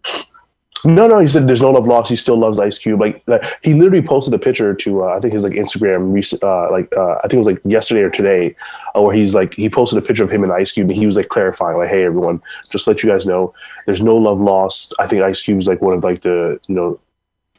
No, 0.83 1.07
no, 1.07 1.19
he 1.19 1.27
said 1.27 1.47
there's 1.47 1.61
no 1.61 1.71
love 1.71 1.87
lost. 1.87 2.09
He 2.09 2.15
still 2.15 2.37
loves 2.37 2.59
Ice 2.59 2.77
Cube. 2.77 2.99
Like, 2.99 3.21
like 3.27 3.43
he 3.63 3.73
literally 3.73 4.05
posted 4.05 4.33
a 4.33 4.39
picture 4.39 4.73
to 4.73 5.03
uh, 5.03 5.07
I 5.15 5.19
think 5.19 5.33
his 5.33 5.43
like 5.43 5.53
Instagram 5.53 6.13
recent, 6.13 6.43
uh, 6.43 6.71
like 6.71 6.95
uh, 6.95 7.15
I 7.17 7.21
think 7.23 7.33
it 7.33 7.37
was 7.37 7.47
like 7.47 7.61
yesterday 7.63 8.01
or 8.01 8.09
today, 8.09 8.55
uh, 8.95 9.01
where 9.01 9.15
he's 9.15 9.35
like 9.35 9.53
he 9.53 9.69
posted 9.69 10.01
a 10.01 10.05
picture 10.05 10.23
of 10.23 10.31
him 10.31 10.43
and 10.43 10.51
Ice 10.51 10.71
Cube, 10.71 10.89
and 10.89 10.97
he 10.97 11.05
was 11.05 11.17
like 11.17 11.29
clarifying 11.29 11.77
like, 11.77 11.89
hey 11.89 12.05
everyone, 12.05 12.41
just 12.71 12.87
let 12.87 13.03
you 13.03 13.09
guys 13.09 13.27
know, 13.27 13.53
there's 13.85 14.01
no 14.01 14.15
love 14.15 14.39
lost. 14.39 14.93
I 14.99 15.07
think 15.07 15.21
Ice 15.21 15.41
Cube 15.41 15.59
is 15.59 15.67
like 15.67 15.81
one 15.81 15.93
of 15.93 16.03
like 16.03 16.21
the 16.21 16.59
you 16.67 16.75
know 16.75 16.99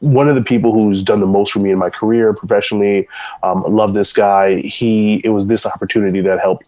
one 0.01 0.29
of 0.29 0.35
the 0.35 0.43
people 0.43 0.73
who's 0.73 1.05
done 1.05 1.21
the 1.21 1.27
most 1.27 1.53
for 1.53 1.61
me 1.61 1.71
in 1.71 1.79
my 1.79 1.89
career 1.89 2.35
professionally. 2.35 3.07
Um, 3.45 3.63
love 3.63 3.95
this 3.95 4.13
guy. 4.13 4.61
He 4.61 5.21
it 5.25 5.29
was 5.29 5.47
this 5.47 5.65
opportunity 5.65 6.21
that 6.23 6.41
helped 6.41 6.67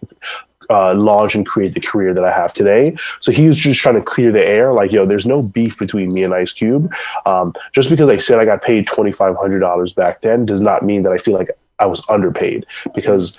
uh, 0.71 0.95
launch 0.95 1.35
and 1.35 1.47
create 1.47 1.75
the 1.75 1.81
career 1.81 2.15
that 2.15 2.25
I 2.25 2.33
have 2.33 2.53
today. 2.53 2.97
So 3.21 3.33
he 3.33 3.49
was 3.49 3.59
just 3.59 3.81
trying 3.81 3.97
to 3.97 4.03
clear 4.03 4.33
the 4.33 4.45
air, 4.45 4.73
like, 4.73 4.93
yo, 4.93 5.07
there's 5.07 5.27
no 5.27 5.43
beef 5.43 5.79
between 5.79 6.13
me 6.13 6.23
and 6.23 6.35
Ice 6.35 6.53
Cube. 6.53 6.93
Um, 7.27 7.53
just 7.73 7.91
because 7.91 8.09
I 8.09 8.17
said 8.17 8.39
I 8.39 8.45
got 8.45 8.63
paid 8.63 8.87
twenty 8.87 9.13
five 9.13 9.37
hundred 9.37 9.61
dollars 9.61 9.93
back 9.93 10.21
then 10.23 10.47
does 10.47 10.61
not 10.61 10.85
mean 10.85 11.03
that 11.05 11.13
I 11.13 11.19
feel 11.19 11.35
like 11.35 11.51
I 11.79 11.87
was 11.87 12.09
underpaid 12.09 12.67
because 12.95 13.39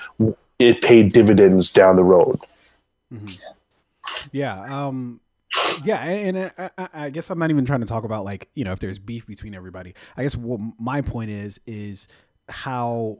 it 0.59 0.81
paid 0.81 1.11
dividends 1.13 1.71
down 1.73 1.95
the 1.95 2.03
road. 2.03 2.37
Yeah. 4.31 4.61
Um, 4.63 5.19
yeah, 5.83 6.03
and, 6.03 6.51
I, 6.57 6.69
I- 6.77 6.89
I 6.93 7.09
guess 7.09 7.29
I'm 7.29 7.39
not 7.39 7.49
even 7.49 7.65
trying 7.65 7.79
to 7.81 7.85
talk 7.85 8.03
about 8.03 8.25
like 8.25 8.49
you 8.55 8.63
know 8.63 8.71
if 8.73 8.79
there's 8.79 8.99
beef 8.99 9.25
between 9.25 9.53
everybody. 9.55 9.93
I 10.17 10.23
guess 10.23 10.35
what 10.35 10.59
my 10.79 11.01
point 11.01 11.29
is 11.31 11.59
is 11.65 12.07
how 12.49 13.19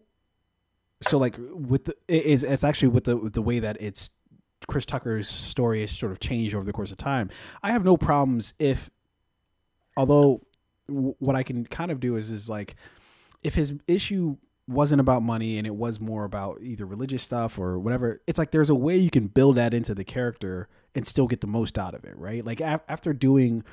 so 1.07 1.17
like 1.17 1.35
with 1.39 1.85
the 1.85 1.91
it- 2.07 2.25
it's 2.25 2.43
it's 2.43 2.63
actually 2.63 2.89
with 2.89 3.05
the 3.05 3.17
with 3.17 3.33
the 3.33 3.41
way 3.41 3.59
that 3.59 3.77
it's 3.79 4.11
Chris 4.67 4.85
Tucker's 4.85 5.27
story 5.27 5.81
has 5.81 5.91
sort 5.91 6.11
of 6.11 6.19
changed 6.19 6.55
over 6.55 6.65
the 6.65 6.73
course 6.73 6.91
of 6.91 6.97
time. 6.97 7.29
I 7.63 7.71
have 7.71 7.83
no 7.85 7.97
problems 7.97 8.53
if 8.59 8.89
although 9.97 10.41
w- 10.87 11.15
what 11.19 11.35
I 11.35 11.43
can 11.43 11.65
kind 11.65 11.91
of 11.91 11.99
do 11.99 12.15
is 12.15 12.29
is 12.29 12.49
like 12.49 12.75
if 13.43 13.55
his 13.55 13.73
issue 13.87 14.37
wasn't 14.67 14.99
about 14.99 15.21
money 15.21 15.57
and 15.59 15.67
it 15.67 15.75
was 15.75 15.99
more 15.99 16.23
about 16.23 16.57
either 16.61 16.85
religious 16.85 17.21
stuff 17.21 17.59
or 17.59 17.77
whatever, 17.77 18.19
it's 18.25 18.39
like 18.39 18.49
there's 18.51 18.71
a 18.71 18.75
way 18.75 18.97
you 18.97 19.11
can 19.11 19.27
build 19.27 19.57
that 19.57 19.73
into 19.73 19.93
the 19.93 20.03
character 20.03 20.67
and 20.95 21.05
still 21.05 21.27
get 21.27 21.41
the 21.41 21.47
most 21.47 21.77
out 21.77 21.93
of 21.93 22.03
it, 22.03 22.17
right? 22.17 22.43
Like 22.43 22.61
af- 22.61 22.81
after 22.87 23.13
doing, 23.13 23.63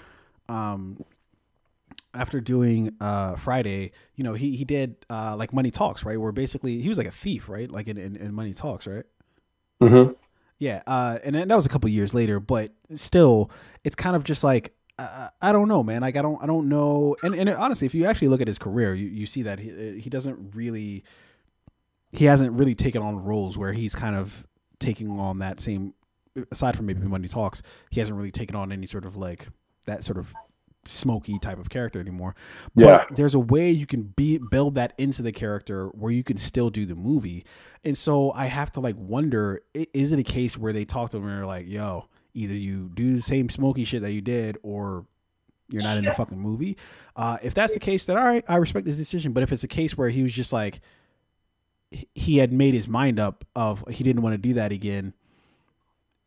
um, 0.51 1.03
after 2.15 2.41
doing 2.41 2.95
uh 3.01 3.37
Friday, 3.37 3.93
you 4.17 4.25
know, 4.25 4.35
he 4.35 4.57
he 4.57 4.65
did 4.65 4.97
uh 5.11 5.35
like 5.37 5.53
Money 5.53 5.71
Talks, 5.71 6.05
right? 6.05 6.21
Where 6.21 6.33
basically 6.33 6.81
he 6.81 6.89
was 6.89 6.99
like 6.99 7.07
a 7.07 7.13
thief, 7.13 7.49
right? 7.49 7.71
Like 7.71 7.89
in 7.89 7.99
in, 7.99 8.17
in 8.17 8.35
Money 8.35 8.55
Talks, 8.55 8.87
right? 8.87 9.05
Mm-hmm. 9.81 10.13
Yeah, 10.59 10.81
uh, 10.87 11.19
and 11.25 11.35
then 11.35 11.49
that 11.49 11.57
was 11.57 11.67
a 11.67 11.69
couple 11.69 11.91
years 11.91 12.15
later, 12.15 12.39
but 12.39 12.71
still, 12.95 13.51
it's 13.83 13.97
kind 13.97 14.15
of 14.15 14.23
just 14.23 14.45
like 14.45 14.73
uh, 14.99 15.29
I 15.41 15.53
don't 15.53 15.69
know, 15.69 15.83
man. 15.83 16.03
Like 16.03 16.17
I 16.17 16.23
don't, 16.23 16.43
I 16.43 16.47
don't 16.47 16.69
know. 16.69 17.17
And 17.23 17.35
and 17.35 17.49
honestly, 17.51 17.87
if 17.87 17.95
you 17.95 18.05
actually 18.05 18.29
look 18.29 18.41
at 18.41 18.47
his 18.47 18.59
career, 18.59 18.95
you, 18.95 19.09
you 19.09 19.27
see 19.27 19.43
that 19.43 19.59
he 19.59 19.99
he 20.01 20.11
doesn't 20.11 20.55
really, 20.55 21.05
he 22.13 22.27
hasn't 22.27 22.53
really 22.53 22.75
taken 22.75 23.03
on 23.03 23.25
roles 23.25 23.59
where 23.59 23.73
he's 23.73 23.95
kind 23.95 24.15
of 24.15 24.47
taking 24.79 25.11
on 25.19 25.39
that 25.39 25.61
same. 25.61 25.95
Aside 26.51 26.77
from 26.77 26.87
maybe 26.87 27.07
Money 27.07 27.29
talks, 27.29 27.63
he 27.91 28.01
hasn't 28.01 28.17
really 28.17 28.31
taken 28.31 28.57
on 28.57 28.73
any 28.73 28.87
sort 28.87 29.05
of 29.05 29.17
like 29.17 29.49
that 29.87 30.05
sort 30.05 30.19
of 30.19 30.33
smoky 30.85 31.39
type 31.39 31.59
of 31.59 31.71
character 31.71 32.01
anymore. 32.01 32.35
Yeah. 32.75 33.05
But 33.09 33.17
there's 33.17 33.35
a 33.35 33.41
way 33.41 33.71
you 33.71 33.87
can 33.87 34.03
be 34.03 34.39
build 34.39 34.75
that 34.77 34.95
into 34.99 35.23
the 35.23 35.33
character 35.33 35.89
where 35.89 36.13
you 36.13 36.25
can 36.25 36.37
still 36.37 36.71
do 36.71 36.87
the 36.87 36.97
movie. 36.97 37.45
And 37.85 37.97
so 37.97 38.33
I 38.33 38.47
have 38.47 38.73
to 38.73 38.81
like 38.81 38.97
wonder, 38.99 39.61
is 39.75 40.13
it 40.13 40.19
a 40.19 40.25
case 40.25 40.59
where 40.59 40.73
they 40.73 40.85
talk 40.85 41.11
to 41.11 41.19
him 41.19 41.25
and 41.25 41.39
they're 41.39 41.47
like, 41.47 41.69
yo, 41.69 42.09
either 42.35 42.55
you 42.55 42.91
do 42.95 43.15
the 43.15 43.23
same 43.23 43.49
smoky 43.49 43.85
shit 43.85 44.03
that 44.03 44.13
you 44.13 44.21
did 44.21 44.59
or 44.63 45.07
you're 45.69 45.83
not 45.83 45.97
in 45.97 46.05
the 46.05 46.13
fucking 46.13 46.39
movie. 46.39 46.77
Uh, 47.17 47.39
if 47.43 47.55
that's 47.55 47.73
the 47.75 47.81
case, 47.81 48.05
then 48.05 48.17
all 48.19 48.25
right, 48.25 48.45
I 48.49 48.57
respect 48.57 48.87
this 48.87 48.99
decision. 48.99 49.33
But 49.33 49.43
if 49.43 49.53
it's 49.53 49.65
a 49.65 49.69
case 49.69 49.97
where 49.97 50.11
he 50.11 50.23
was 50.23 50.33
just 50.35 50.53
like 50.53 50.81
he- 51.91 52.09
he 52.15 52.37
had 52.39 52.53
made 52.53 52.75
his 52.75 52.89
mind 52.89 53.19
up 53.19 53.45
of 53.57 53.85
he 53.89 54.05
didn't 54.05 54.23
want 54.23 54.35
to 54.35 54.39
do 54.39 54.55
that 54.55 54.73
again 54.73 55.15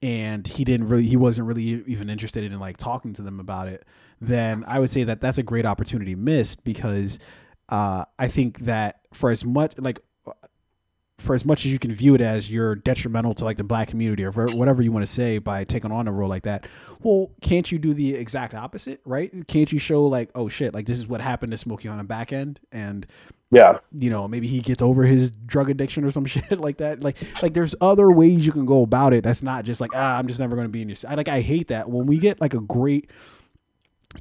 and 0.01 0.45
he 0.45 0.64
didn't 0.64 0.88
really 0.89 1.06
he 1.06 1.16
wasn't 1.16 1.47
really 1.47 1.64
even 1.64 2.10
interested 2.10 2.43
in 2.43 2.60
like 2.60 2.78
talking 2.78 3.14
to 3.14 3.22
them 3.22 3.39
about 3.39 3.68
it 3.68 3.86
then 4.28 4.63
i 4.67 4.80
would 4.80 4.89
say 4.89 5.03
that 5.03 5.21
that's 5.21 5.38
a 5.38 5.43
great 5.43 5.65
opportunity 5.65 6.15
missed 6.15 6.63
because 6.63 7.19
uh 7.69 8.03
i 8.19 8.28
think 8.28 8.59
that 8.59 8.99
for 9.13 9.30
as 9.32 9.43
much 9.45 9.73
like 9.80 9.99
for 11.17 11.34
as 11.34 11.45
much 11.45 11.65
as 11.65 11.71
you 11.71 11.80
can 11.80 11.93
view 11.93 12.13
it 12.13 12.19
as 12.19 12.51
you're 12.51 12.76
detrimental 12.76 13.34
to 13.34 13.45
like 13.45 13.55
the 13.55 13.63
black 13.63 13.88
community 13.88 14.23
or 14.26 14.32
whatever 14.32 14.82
you 14.82 14.91
want 14.91 15.01
to 15.01 15.11
say 15.11 15.38
by 15.38 15.63
taking 15.63 15.89
on 15.89 16.09
a 16.09 16.11
role 16.11 16.28
like 16.28 16.43
that 16.43 16.67
well 17.01 17.32
can't 17.41 17.71
you 17.71 17.80
do 17.80 17.93
the 17.93 18.13
exact 18.15 18.53
opposite 18.53 18.99
right? 19.05 19.32
Can't 19.47 19.71
you 19.71 19.80
show 19.80 20.05
like 20.07 20.30
oh 20.36 20.49
shit 20.49 20.73
like 20.73 20.86
this 20.86 20.97
is 20.97 21.07
what 21.07 21.21
happened 21.21 21.53
to 21.53 21.57
smokey 21.57 21.88
on 21.88 21.97
the 21.99 22.03
back 22.03 22.34
end 22.34 22.59
and 22.73 23.05
Yeah. 23.49 23.78
you 23.97 24.09
know 24.09 24.28
maybe 24.28 24.47
he 24.47 24.59
gets 24.59 24.82
over 24.82 25.03
his 25.03 25.32
drug 25.32 25.69
addiction 25.69 26.03
or 26.03 26.11
some 26.11 26.26
shit 26.34 26.59
like 26.59 26.78
that? 26.78 26.99
Like 26.99 27.15
like 27.41 27.53
there's 27.53 27.76
other 27.80 28.11
ways 28.11 28.45
you 28.45 28.51
can 28.51 28.65
go 28.65 28.84
about 28.84 29.13
it 29.13 29.23
that's 29.23 29.41
not 29.41 29.63
just 29.63 29.80
like 29.80 29.91
ah 29.95 30.17
i'm 30.17 30.28
just 30.28 30.41
never 30.41 30.55
going 30.57 30.67
to 30.67 30.71
be 30.71 30.82
in 30.82 30.89
your 30.89 30.97
I, 31.07 31.15
like 31.15 31.30
i 31.30 31.39
hate 31.39 31.69
that. 31.69 31.89
When 31.89 32.07
we 32.07 32.17
get 32.17 32.41
like 32.41 32.53
a 32.53 32.59
great 32.59 33.09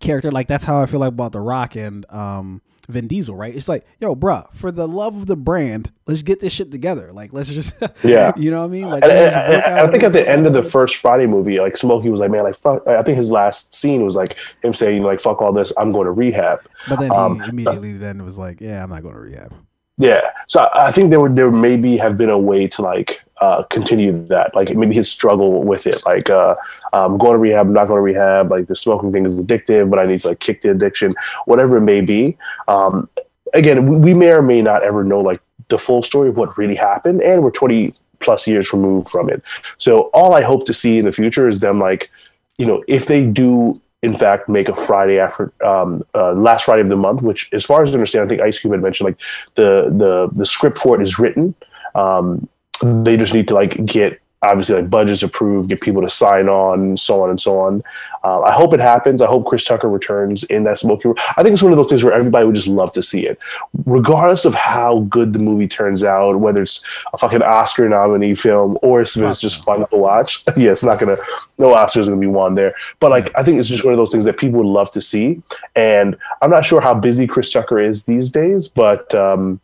character 0.01 0.30
like 0.30 0.49
that's 0.49 0.64
how 0.64 0.80
i 0.80 0.86
feel 0.86 1.01
like 1.01 1.09
about 1.09 1.32
the 1.32 1.40
rock 1.40 1.76
and 1.76 2.05
um 2.11 2.61
Vin 2.86 3.07
Diesel, 3.09 3.34
right? 3.34 3.57
It's 3.57 3.66
like, 3.66 3.86
yo, 3.99 4.14
bruh, 4.14 4.53
for 4.53 4.70
the 4.70 4.86
love 4.86 5.16
of 5.16 5.24
the 5.24 5.36
brand, 5.36 5.90
let's 6.07 6.20
get 6.22 6.40
this 6.40 6.53
shit 6.53 6.70
together. 6.70 7.14
Like, 7.14 7.32
let's 7.32 7.49
just, 7.49 7.72
Yeah. 8.05 8.32
you 8.36 8.51
know 8.51 8.59
what 8.59 8.66
I 8.66 8.68
mean? 8.68 8.90
Like, 8.90 9.03
And, 9.05 9.12
and- 9.12 9.64
and 9.64 9.88
I 9.88 9.90
think 9.90 10.03
at 10.05 10.12
the 10.12 10.28
end 10.28 10.47
of 10.47 10.53
the 10.53 10.62
first 10.76 10.97
Friday 10.97 11.26
movie, 11.26 11.59
like 11.61 11.78
Smokey 11.78 12.11
was 12.11 12.20
like, 12.20 12.30
"Man, 12.30 12.42
like 12.45 12.57
fuck." 12.57 12.86
I 12.86 13.03
think 13.03 13.16
his 13.16 13.30
last 13.30 13.72
scene 13.72 14.05
was 14.05 14.16
like 14.16 14.36
him 14.62 14.74
saying, 14.74 15.03
"Like 15.03 15.18
fuck 15.18 15.40
all 15.40 15.55
this, 15.55 15.72
I'm 15.78 15.92
going 15.92 16.05
to 16.05 16.12
rehab." 16.12 16.59
but 16.86 17.01
then 17.01 17.11
um, 17.11 17.40
he 17.40 17.49
immediately 17.49 17.92
then 17.95 18.22
was 18.22 18.36
like, 18.36 18.61
yeah, 18.61 18.84
I'm 18.84 18.90
not 18.90 19.01
going 19.03 19.14
to 19.14 19.20
rehab. 19.20 19.55
Yeah, 19.97 20.22
so 20.49 20.68
I 20.74 20.90
think 20.90 21.11
there 21.11 21.20
would 21.20 21.36
there 21.36 21.53
maybe 21.53 21.97
have 21.99 22.18
been 22.18 22.30
a 22.30 22.38
way 22.38 22.66
to 22.66 22.82
like 22.82 23.22
uh, 23.40 23.62
continue 23.64 24.26
that, 24.26 24.53
like 24.53 24.74
maybe 24.74 24.92
his 24.92 25.09
struggle 25.09 25.62
with 25.62 25.86
it, 25.86 26.03
like 26.05 26.28
uh, 26.28 26.57
um, 26.92 27.16
going 27.16 27.34
to 27.34 27.38
rehab, 27.38 27.68
not 27.68 27.86
going 27.86 27.99
to 27.99 28.03
rehab, 28.03 28.51
like 28.51 28.66
the 28.66 28.74
smoking 28.74 29.12
thing 29.12 29.24
is 29.24 29.40
addictive, 29.40 29.90
but 29.90 30.01
I 30.01 30.07
need 30.07 30.20
to 30.22 30.28
like 30.28 30.40
kick 30.40 30.62
the 30.62 30.72
addiction, 30.72 31.14
whatever 31.45 31.76
it 31.76 31.82
may 31.82 32.01
be. 32.01 32.36
Um, 32.66 33.09
again, 33.53 33.86
we, 33.86 33.97
we 33.99 34.14
may 34.14 34.32
or 34.32 34.42
may 34.42 34.62
not 34.62 34.82
ever 34.82 35.05
know 35.05 35.20
like 35.20 35.40
the 35.68 35.78
full 35.78 36.03
story 36.03 36.28
of 36.28 36.36
what 36.36 36.59
really 36.59 36.74
happened, 36.74 37.22
and 37.22 37.45
we're 37.45 37.53
twenty 37.53 37.95
plus 38.18 38.49
years 38.49 38.72
removed 38.72 39.09
from 39.09 39.30
it. 39.30 39.42
So 39.78 40.11
all 40.12 40.34
I 40.34 40.42
hope 40.42 40.64
to 40.66 40.74
see 40.74 40.99
in 40.99 41.05
the 41.05 41.12
future 41.12 41.49
is 41.49 41.61
them 41.61 41.78
like, 41.78 42.11
you 42.57 42.66
know, 42.66 42.82
if 42.88 43.07
they 43.07 43.28
do 43.28 43.80
in 44.05 44.16
fact 44.16 44.48
make 44.48 44.68
a 44.68 44.74
Friday 44.74 45.18
after 45.18 45.52
um, 45.64 46.02
uh, 46.14 46.32
last 46.32 46.64
Friday 46.64 46.82
of 46.82 46.88
the 46.88 46.96
month, 46.96 47.22
which 47.22 47.48
as 47.52 47.64
far 47.64 47.82
as 47.82 47.90
I 47.90 47.94
understand, 47.94 48.26
I 48.26 48.28
think 48.28 48.42
Ice 48.42 48.61
Cube 48.61 48.72
had 48.72 48.82
mentioned 48.82 49.07
like 49.07 49.20
the 49.55 49.88
the 49.90 50.28
the 50.32 50.46
script 50.46 50.78
for 50.78 51.00
it 51.00 51.02
is 51.02 51.18
written. 51.18 51.55
Um, 51.94 52.48
they 52.82 53.16
just 53.16 53.34
need 53.34 53.48
to 53.48 53.55
like 53.55 53.84
get 53.84 54.20
obviously 54.45 54.76
like 54.76 54.90
budgets 54.90 55.22
approved, 55.22 55.68
get 55.68 55.80
people 55.80 56.03
to 56.03 56.11
sign 56.11 56.49
on, 56.49 56.97
so 56.97 57.22
on 57.22 57.30
and 57.30 57.40
so 57.40 57.59
on. 57.59 57.82
Uh, 58.22 58.40
I 58.40 58.53
hope 58.53 58.72
it 58.72 58.80
happens. 58.80 59.20
I 59.20 59.26
hope 59.26 59.47
Chris 59.47 59.64
Tucker 59.66 59.88
returns 59.88 60.45
in 60.45 60.64
that 60.64 60.78
smoky 60.78 61.09
room. 61.09 61.16
I 61.36 61.42
think 61.42 61.53
it's 61.53 61.62
one 61.62 61.72
of 61.72 61.76
those 61.76 61.90
things 61.90 62.03
where 62.03 62.14
everybody 62.14 62.47
would 62.47 62.55
just 62.55 62.68
love 62.68 62.90
to 62.92 63.03
see 63.03 63.26
it, 63.26 63.38
regardless 63.84 64.45
of 64.45 64.55
how 64.55 65.01
good 65.11 65.34
the 65.34 65.38
movie 65.38 65.68
turns 65.68 66.03
out, 66.03 66.40
whether 66.40 66.62
it's 66.62 66.82
a 67.12 67.18
fucking 67.18 67.42
Oscar 67.42 67.88
nominee 67.88 68.34
film 68.34 68.78
or 68.82 69.03
if 69.03 69.14
it's 69.16 69.40
just 69.40 69.64
fun 69.64 69.86
to 69.86 69.97
watch. 69.97 70.45
yeah, 70.57 70.70
it's 70.70 70.84
not 70.84 70.99
gonna 70.99 71.16
no 71.59 71.74
Oscars 71.74 72.07
gonna 72.07 72.20
be 72.20 72.26
won 72.26 72.55
there. 72.55 72.74
But 72.99 73.11
like 73.11 73.30
I 73.34 73.42
think 73.42 73.59
it's 73.59 73.68
just 73.68 73.84
one 73.84 73.92
of 73.92 73.99
those 73.99 74.11
things 74.11 74.24
that 74.24 74.38
people 74.38 74.59
would 74.61 74.72
love 74.72 74.90
to 74.92 75.01
see. 75.01 75.42
And 75.76 76.16
I'm 76.40 76.51
not 76.51 76.64
sure 76.64 76.80
how 76.80 76.95
busy 76.95 77.26
Chris 77.26 77.53
Tucker 77.53 77.78
is 77.78 78.05
these 78.05 78.30
days, 78.30 78.68
but 78.68 79.14
um, 79.14 79.61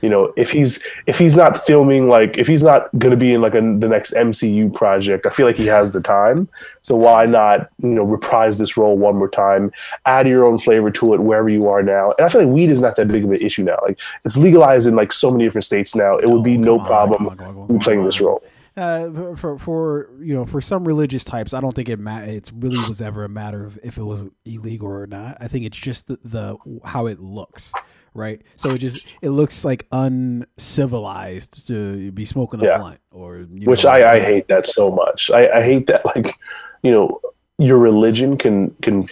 you 0.00 0.08
know, 0.08 0.32
if 0.36 0.50
he's 0.50 0.82
if 1.06 1.18
he's 1.18 1.36
not 1.36 1.64
filming 1.64 2.08
like 2.08 2.38
if 2.38 2.46
he's 2.46 2.62
not 2.62 2.88
going 2.98 3.10
to 3.10 3.16
be 3.16 3.34
in 3.34 3.40
like 3.40 3.54
a, 3.54 3.60
the 3.60 3.88
next 3.88 4.14
MCU 4.14 4.72
project, 4.72 5.26
I 5.26 5.30
feel 5.30 5.46
like 5.46 5.56
he 5.56 5.66
has 5.66 5.92
the 5.92 6.00
time. 6.00 6.48
So 6.82 6.96
why 6.96 7.26
not 7.26 7.70
you 7.82 7.88
know 7.88 8.04
reprise 8.04 8.58
this 8.58 8.76
role 8.76 8.96
one 8.96 9.16
more 9.16 9.28
time, 9.28 9.72
add 10.06 10.26
your 10.26 10.44
own 10.44 10.58
flavor 10.58 10.90
to 10.90 11.14
it 11.14 11.20
wherever 11.20 11.48
you 11.48 11.68
are 11.68 11.82
now. 11.82 12.12
And 12.18 12.26
I 12.26 12.28
feel 12.28 12.42
like 12.42 12.54
weed 12.54 12.70
is 12.70 12.80
not 12.80 12.96
that 12.96 13.08
big 13.08 13.24
of 13.24 13.30
an 13.30 13.40
issue 13.40 13.64
now. 13.64 13.78
Like 13.82 14.00
it's 14.24 14.36
legalized 14.36 14.86
in 14.86 14.96
like 14.96 15.12
so 15.12 15.30
many 15.30 15.44
different 15.44 15.64
states 15.64 15.94
now. 15.94 16.16
It 16.18 16.28
would 16.28 16.44
be 16.44 16.56
no 16.56 16.78
problem 16.78 17.80
playing 17.80 18.04
this 18.04 18.20
role. 18.20 18.42
Uh, 18.74 19.34
for 19.34 19.58
for 19.58 20.10
you 20.20 20.32
know, 20.32 20.46
for 20.46 20.62
some 20.62 20.88
religious 20.88 21.24
types, 21.24 21.52
I 21.52 21.60
don't 21.60 21.74
think 21.74 21.90
it 21.90 21.98
ma- 21.98 22.20
It 22.22 22.50
really 22.54 22.78
was 22.88 23.02
ever 23.02 23.22
a 23.24 23.28
matter 23.28 23.66
of 23.66 23.78
if 23.84 23.98
it 23.98 24.02
was 24.02 24.30
illegal 24.46 24.88
or 24.88 25.06
not. 25.06 25.36
I 25.40 25.48
think 25.48 25.66
it's 25.66 25.76
just 25.76 26.06
the, 26.06 26.18
the 26.24 26.56
how 26.86 27.06
it 27.06 27.18
looks, 27.20 27.74
right? 28.14 28.42
So 28.54 28.70
it 28.70 28.78
just 28.78 29.04
it 29.22 29.30
looks 29.30 29.64
like 29.64 29.86
uncivilized 29.92 31.66
to 31.68 32.12
be 32.12 32.24
smoking 32.24 32.60
a 32.60 32.64
Yeah. 32.64 32.78
blunt, 32.78 33.00
or 33.10 33.38
you 33.38 33.68
which 33.68 33.84
know, 33.84 33.90
I, 33.90 34.14
I 34.14 34.20
hate 34.20 34.48
that 34.48 34.66
so 34.66 34.90
much. 34.90 35.30
I, 35.30 35.48
I 35.58 35.62
hate 35.62 35.86
that 35.88 36.04
like 36.06 36.38
you 36.82 36.90
know 36.90 37.20
your 37.58 37.78
religion 37.78 38.36
can 38.36 38.70
can 38.82 39.08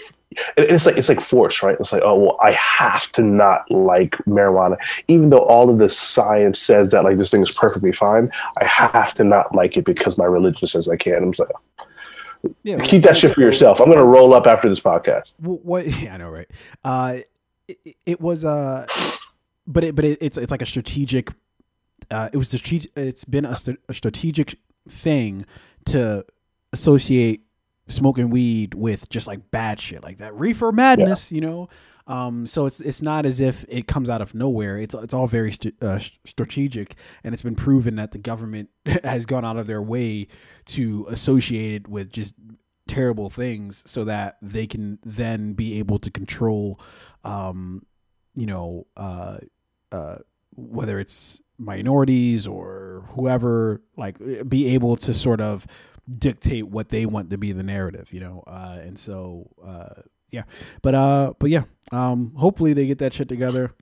it's 0.57 0.87
like 0.87 0.97
it's 0.97 1.09
like 1.09 1.21
force, 1.21 1.63
right? 1.63 1.77
It's 1.81 1.93
like 1.93 2.03
oh 2.05 2.15
well, 2.17 2.39
I 2.41 2.53
have 2.53 3.11
to 3.13 3.23
not 3.23 3.69
like 3.71 4.13
marijuana, 4.29 4.77
even 5.09 5.31
though 5.31 5.45
all 5.45 5.69
of 5.69 5.79
the 5.79 5.89
science 5.89 6.59
says 6.61 6.91
that 6.91 7.03
like 7.05 7.17
this 7.17 7.31
thing 7.33 7.43
is 7.43 7.53
perfectly 7.53 7.93
fine. 7.93 8.31
I 8.61 8.65
have 8.65 9.13
to 9.15 9.25
not 9.25 9.55
like 9.55 9.77
it 9.77 9.85
because 9.85 10.17
my 10.17 10.25
religion 10.27 10.67
says 10.69 10.89
I 10.89 10.97
can. 10.97 11.15
I'm 11.15 11.33
just 11.33 11.41
like, 11.41 12.49
Yeah, 12.63 12.79
keep 12.79 13.03
that 13.03 13.17
shit 13.17 13.35
for 13.35 13.41
yourself. 13.41 13.81
I'm 13.81 13.89
gonna 13.89 14.05
roll 14.05 14.33
up 14.33 14.47
after 14.47 14.69
this 14.69 14.81
podcast. 14.81 15.35
What 15.41 15.87
yeah, 16.01 16.15
I 16.15 16.17
know, 16.19 16.31
right? 16.31 16.49
Uh, 16.85 17.19
it, 17.85 17.97
it- 18.07 18.21
was 18.21 18.45
uh, 18.45 18.87
but 19.67 19.85
it 19.85 19.95
but 19.95 20.05
it, 20.05 20.19
it's 20.21 20.39
it's 20.39 20.51
like 20.51 20.63
a 20.63 20.67
strategic. 20.67 21.31
Uh, 22.11 22.29
it 22.33 22.37
was 22.37 22.49
the 22.51 22.59
strategic. 22.59 22.91
It's 22.97 23.25
been 23.25 23.45
a, 23.45 23.55
st- 23.55 23.79
a 23.89 23.95
strategic 23.95 24.57
thing 24.89 25.45
to 25.87 26.25
associate 26.73 27.43
smoking 27.87 28.31
weed 28.31 28.75
with 28.75 29.09
just 29.11 29.27
like 29.27 29.51
bad 29.51 29.81
shit 29.81 30.03
like 30.03 30.19
that 30.19 30.35
reefer 30.35 30.73
madness, 30.73 31.31
you 31.33 31.41
know. 31.41 31.69
Um, 32.07 32.47
so 32.47 32.67
it's 32.67 32.81
it's 32.81 33.03
not 33.03 33.27
as 33.27 33.41
if 33.41 33.65
it 33.69 33.87
comes 33.87 34.11
out 34.11 34.21
of 34.23 34.35
nowhere. 34.35 34.79
It's 34.79 34.95
it's 34.95 35.15
all 35.15 35.27
very 35.29 35.53
st- 35.53 35.81
uh, 35.83 35.99
strategic, 36.25 36.97
and 37.23 37.33
it's 37.33 37.43
been 37.43 37.55
proven 37.55 37.97
that 37.97 38.11
the 38.13 38.19
government 38.19 38.71
has 39.05 39.27
gone 39.27 39.45
out 39.45 39.59
of 39.59 39.67
their 39.69 39.83
way 39.83 40.27
to 40.67 41.07
associate 41.09 41.75
it 41.75 41.89
with 41.89 42.11
just 42.11 42.35
terrible 42.89 43.31
things, 43.31 43.85
so 43.89 44.03
that 44.05 44.37
they 44.43 44.67
can 44.67 44.99
then 45.05 45.53
be 45.53 45.79
able 45.79 46.01
to 46.01 46.11
control, 46.11 46.81
um, 47.25 47.85
you 48.35 48.47
know, 48.47 48.87
uh, 48.97 49.39
uh, 49.93 50.17
whether 50.55 50.99
it's 50.99 51.41
minorities 51.59 52.47
or 52.47 53.05
whoever, 53.11 53.83
like 53.97 54.17
be 54.49 54.75
able 54.75 54.97
to 54.97 55.13
sort 55.13 55.41
of 55.41 55.67
dictate 56.11 56.67
what 56.67 56.89
they 56.89 57.07
want 57.07 57.31
to 57.31 57.39
be 57.39 57.53
the 57.53 57.63
narrative, 57.63 58.13
you 58.13 58.21
know. 58.21 58.43
Uh, 58.47 58.79
and 58.81 58.99
so, 58.99 59.49
uh, 59.65 60.03
yeah, 60.31 60.45
but 60.83 60.95
uh, 60.95 61.35
but 61.39 61.51
yeah, 61.51 61.65
um, 61.93 62.33
hopefully 62.37 62.73
they 62.73 62.87
get 62.87 62.99
that 62.99 63.13
shit 63.13 63.29
together. 63.29 63.75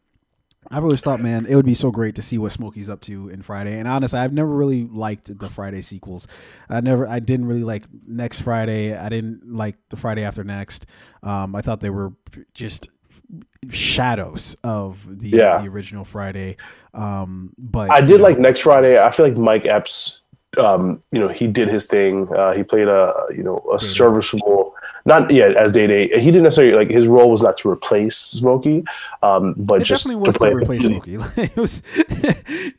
I've 0.71 0.83
always 0.83 1.03
thought, 1.03 1.21
man, 1.21 1.47
it 1.47 1.55
would 1.55 1.65
be 1.65 1.75
so 1.75 1.91
great 1.91 2.15
to 2.17 2.23
see 2.23 2.37
what 2.37 2.53
Smokey's 2.53 2.91
up 2.91 3.01
to 3.03 3.29
in 3.29 3.43
Friday. 3.43 3.79
And 3.79 3.89
honestly, 3.89 4.19
I've 4.19 4.35
never 4.35 4.51
really 4.51 4.85
liked 4.85 5.39
the 5.39 5.49
Friday 5.49 5.81
sequels. 5.81 6.29
I 6.69 6.81
never, 6.81 7.09
I 7.09 7.21
didn't 7.21 7.47
really 7.47 7.65
like 7.65 7.85
Next 8.07 8.41
Friday. 8.41 8.95
I 8.95 9.09
didn't 9.09 9.51
like 9.51 9.77
the 9.89 9.97
Friday 9.97 10.25
After 10.25 10.45
Next. 10.45 10.85
Um, 11.23 11.55
I 11.55 11.63
thought 11.63 11.81
they 11.81 11.91
were 11.91 12.13
just 12.53 12.89
shadows 13.71 14.57
of 14.65 15.19
the, 15.21 15.29
Yeah. 15.31 15.59
the 15.63 15.69
original 15.69 16.05
Friday. 16.05 16.57
Um, 16.95 17.53
but 17.59 17.91
I 17.91 17.99
you 18.01 18.07
did 18.07 18.19
know, 18.19 18.25
like 18.25 18.39
next 18.39 18.61
Friday. 18.61 18.99
I 19.03 19.11
feel 19.11 19.27
like 19.29 19.37
Mike 19.37 19.67
Epps, 19.67 20.21
um, 20.57 21.03
you 21.13 21.21
know, 21.21 21.29
he 21.29 21.47
did 21.47 21.69
his 21.69 21.87
thing. 21.87 22.29
Uh, 22.35 22.53
he 22.55 22.63
played 22.63 22.89
a 22.89 23.13
you 23.37 23.43
know 23.43 23.59
a 23.73 23.79
serviceable, 23.79 24.75
not 25.09 25.31
yeah 25.31 25.53
as 25.59 25.73
Day 25.73 25.87
Day. 25.89 26.09
He 26.21 26.27
didn't 26.27 26.45
necessarily 26.45 26.75
like 26.75 26.91
his 26.91 27.07
role 27.09 27.31
was 27.31 27.43
not 27.43 27.57
to 27.59 27.69
replace 27.71 28.17
Smokey, 28.17 28.85
um, 29.23 29.55
but 29.57 29.81
It 29.83 29.85
just 29.85 30.05
definitely 30.05 30.27
was 30.27 30.35
to, 30.35 30.39
play. 30.39 30.53
replace 30.53 30.85
Smokey. 30.85 31.15
it 31.37 31.57
was 31.57 31.83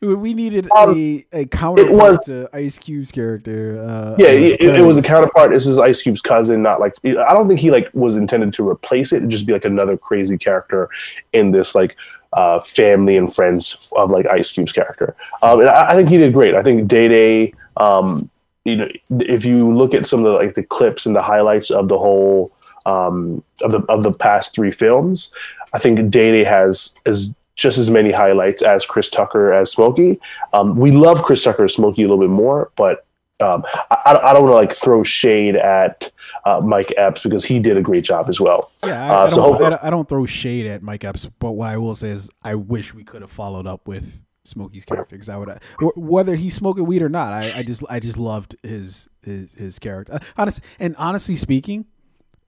we 0.00 0.32
needed 0.34 0.68
Um, 0.76 0.94
a, 0.96 1.24
a 1.32 1.44
counterpart 1.46 2.12
was- 2.12 2.24
to 2.24 2.48
Ice 2.52 2.78
Cube's 2.78 3.10
character. 3.12 3.78
Uh, 3.80 4.14
Yeah, 4.18 4.28
uh, 4.28 4.30
it, 4.30 4.60
it 4.80 4.82
was 4.86 4.96
a 4.96 5.02
counterpart. 5.02 5.50
This 5.50 5.66
is 5.66 5.78
Ice 5.78 6.00
Cube's 6.02 6.22
cousin, 6.22 6.62
not 6.62 6.80
like 6.80 6.94
I 7.04 7.34
don't 7.34 7.48
think 7.48 7.60
he 7.60 7.70
like 7.70 7.88
was 7.92 8.16
intended 8.16 8.54
to 8.54 8.68
replace 8.68 9.12
it 9.12 9.22
and 9.22 9.30
just 9.30 9.46
be 9.46 9.52
like 9.52 9.64
another 9.64 9.96
crazy 9.96 10.38
character 10.38 10.88
in 11.32 11.50
this 11.50 11.74
like 11.74 11.96
uh, 12.32 12.60
family 12.60 13.16
and 13.16 13.34
friends 13.34 13.88
of 13.96 14.10
like 14.10 14.24
Ice 14.26 14.52
Cube's 14.52 14.72
character. 14.72 15.16
Um, 15.42 15.60
and 15.60 15.68
I, 15.68 15.90
I 15.90 15.94
think 15.94 16.08
he 16.08 16.16
did 16.16 16.32
great. 16.32 16.54
I 16.54 16.62
think 16.62 16.86
Day 16.86 17.08
Day, 17.08 17.54
um, 17.76 18.29
you 18.64 18.76
know, 18.76 18.88
if 19.20 19.44
you 19.44 19.72
look 19.74 19.94
at 19.94 20.06
some 20.06 20.24
of 20.24 20.32
the 20.32 20.38
like 20.38 20.54
the 20.54 20.62
clips 20.62 21.06
and 21.06 21.14
the 21.16 21.22
highlights 21.22 21.70
of 21.70 21.88
the 21.88 21.98
whole 21.98 22.52
um, 22.86 23.42
of 23.62 23.72
the 23.72 23.80
of 23.88 24.02
the 24.02 24.12
past 24.12 24.54
three 24.54 24.70
films, 24.70 25.32
I 25.72 25.78
think 25.78 26.10
Day 26.10 26.32
Day 26.32 26.44
has 26.44 26.94
is 27.06 27.34
just 27.56 27.78
as 27.78 27.90
many 27.90 28.10
highlights 28.12 28.62
as 28.62 28.86
Chris 28.86 29.10
Tucker 29.10 29.52
as 29.52 29.70
Smokey. 29.72 30.18
Um, 30.52 30.76
we 30.76 30.90
love 30.90 31.22
Chris 31.22 31.42
Tucker 31.44 31.64
as 31.64 31.74
Smokey 31.74 32.02
a 32.02 32.08
little 32.08 32.24
bit 32.24 32.30
more, 32.30 32.70
but 32.76 33.04
um, 33.40 33.64
I, 33.90 34.18
I 34.22 34.32
don't 34.34 34.42
want 34.44 34.52
to 34.52 34.56
like 34.56 34.72
throw 34.74 35.02
shade 35.02 35.56
at 35.56 36.10
uh, 36.44 36.60
Mike 36.60 36.92
Epps 36.98 37.22
because 37.22 37.44
he 37.44 37.58
did 37.60 37.76
a 37.78 37.82
great 37.82 38.04
job 38.04 38.28
as 38.28 38.40
well. 38.40 38.70
Yeah, 38.84 39.02
I, 39.04 39.08
Uh, 39.22 39.24
I, 39.24 39.28
so 39.28 39.42
don't, 39.58 39.70
don't- 39.70 39.84
I 39.84 39.90
don't 39.90 40.08
throw 40.08 40.26
shade 40.26 40.66
at 40.66 40.82
Mike 40.82 41.04
Epps, 41.04 41.26
but 41.38 41.52
what 41.52 41.68
I 41.68 41.76
will 41.78 41.94
say 41.94 42.10
is 42.10 42.30
I 42.42 42.54
wish 42.54 42.92
we 42.94 43.04
could 43.04 43.22
have 43.22 43.30
followed 43.30 43.66
up 43.66 43.86
with 43.88 44.20
Smokey's 44.50 44.84
character 44.84 45.16
because 45.16 45.28
I 45.28 45.36
would, 45.36 45.48
whether 45.96 46.34
he's 46.34 46.54
smoking 46.54 46.84
weed 46.86 47.02
or 47.02 47.08
not, 47.08 47.32
I, 47.32 47.52
I 47.56 47.62
just 47.62 47.82
I 47.88 48.00
just 48.00 48.18
loved 48.18 48.56
his 48.62 49.08
his 49.22 49.54
his 49.54 49.78
character. 49.78 50.14
Uh, 50.14 50.18
honest 50.36 50.60
and 50.78 50.94
honestly 50.96 51.36
speaking, 51.36 51.86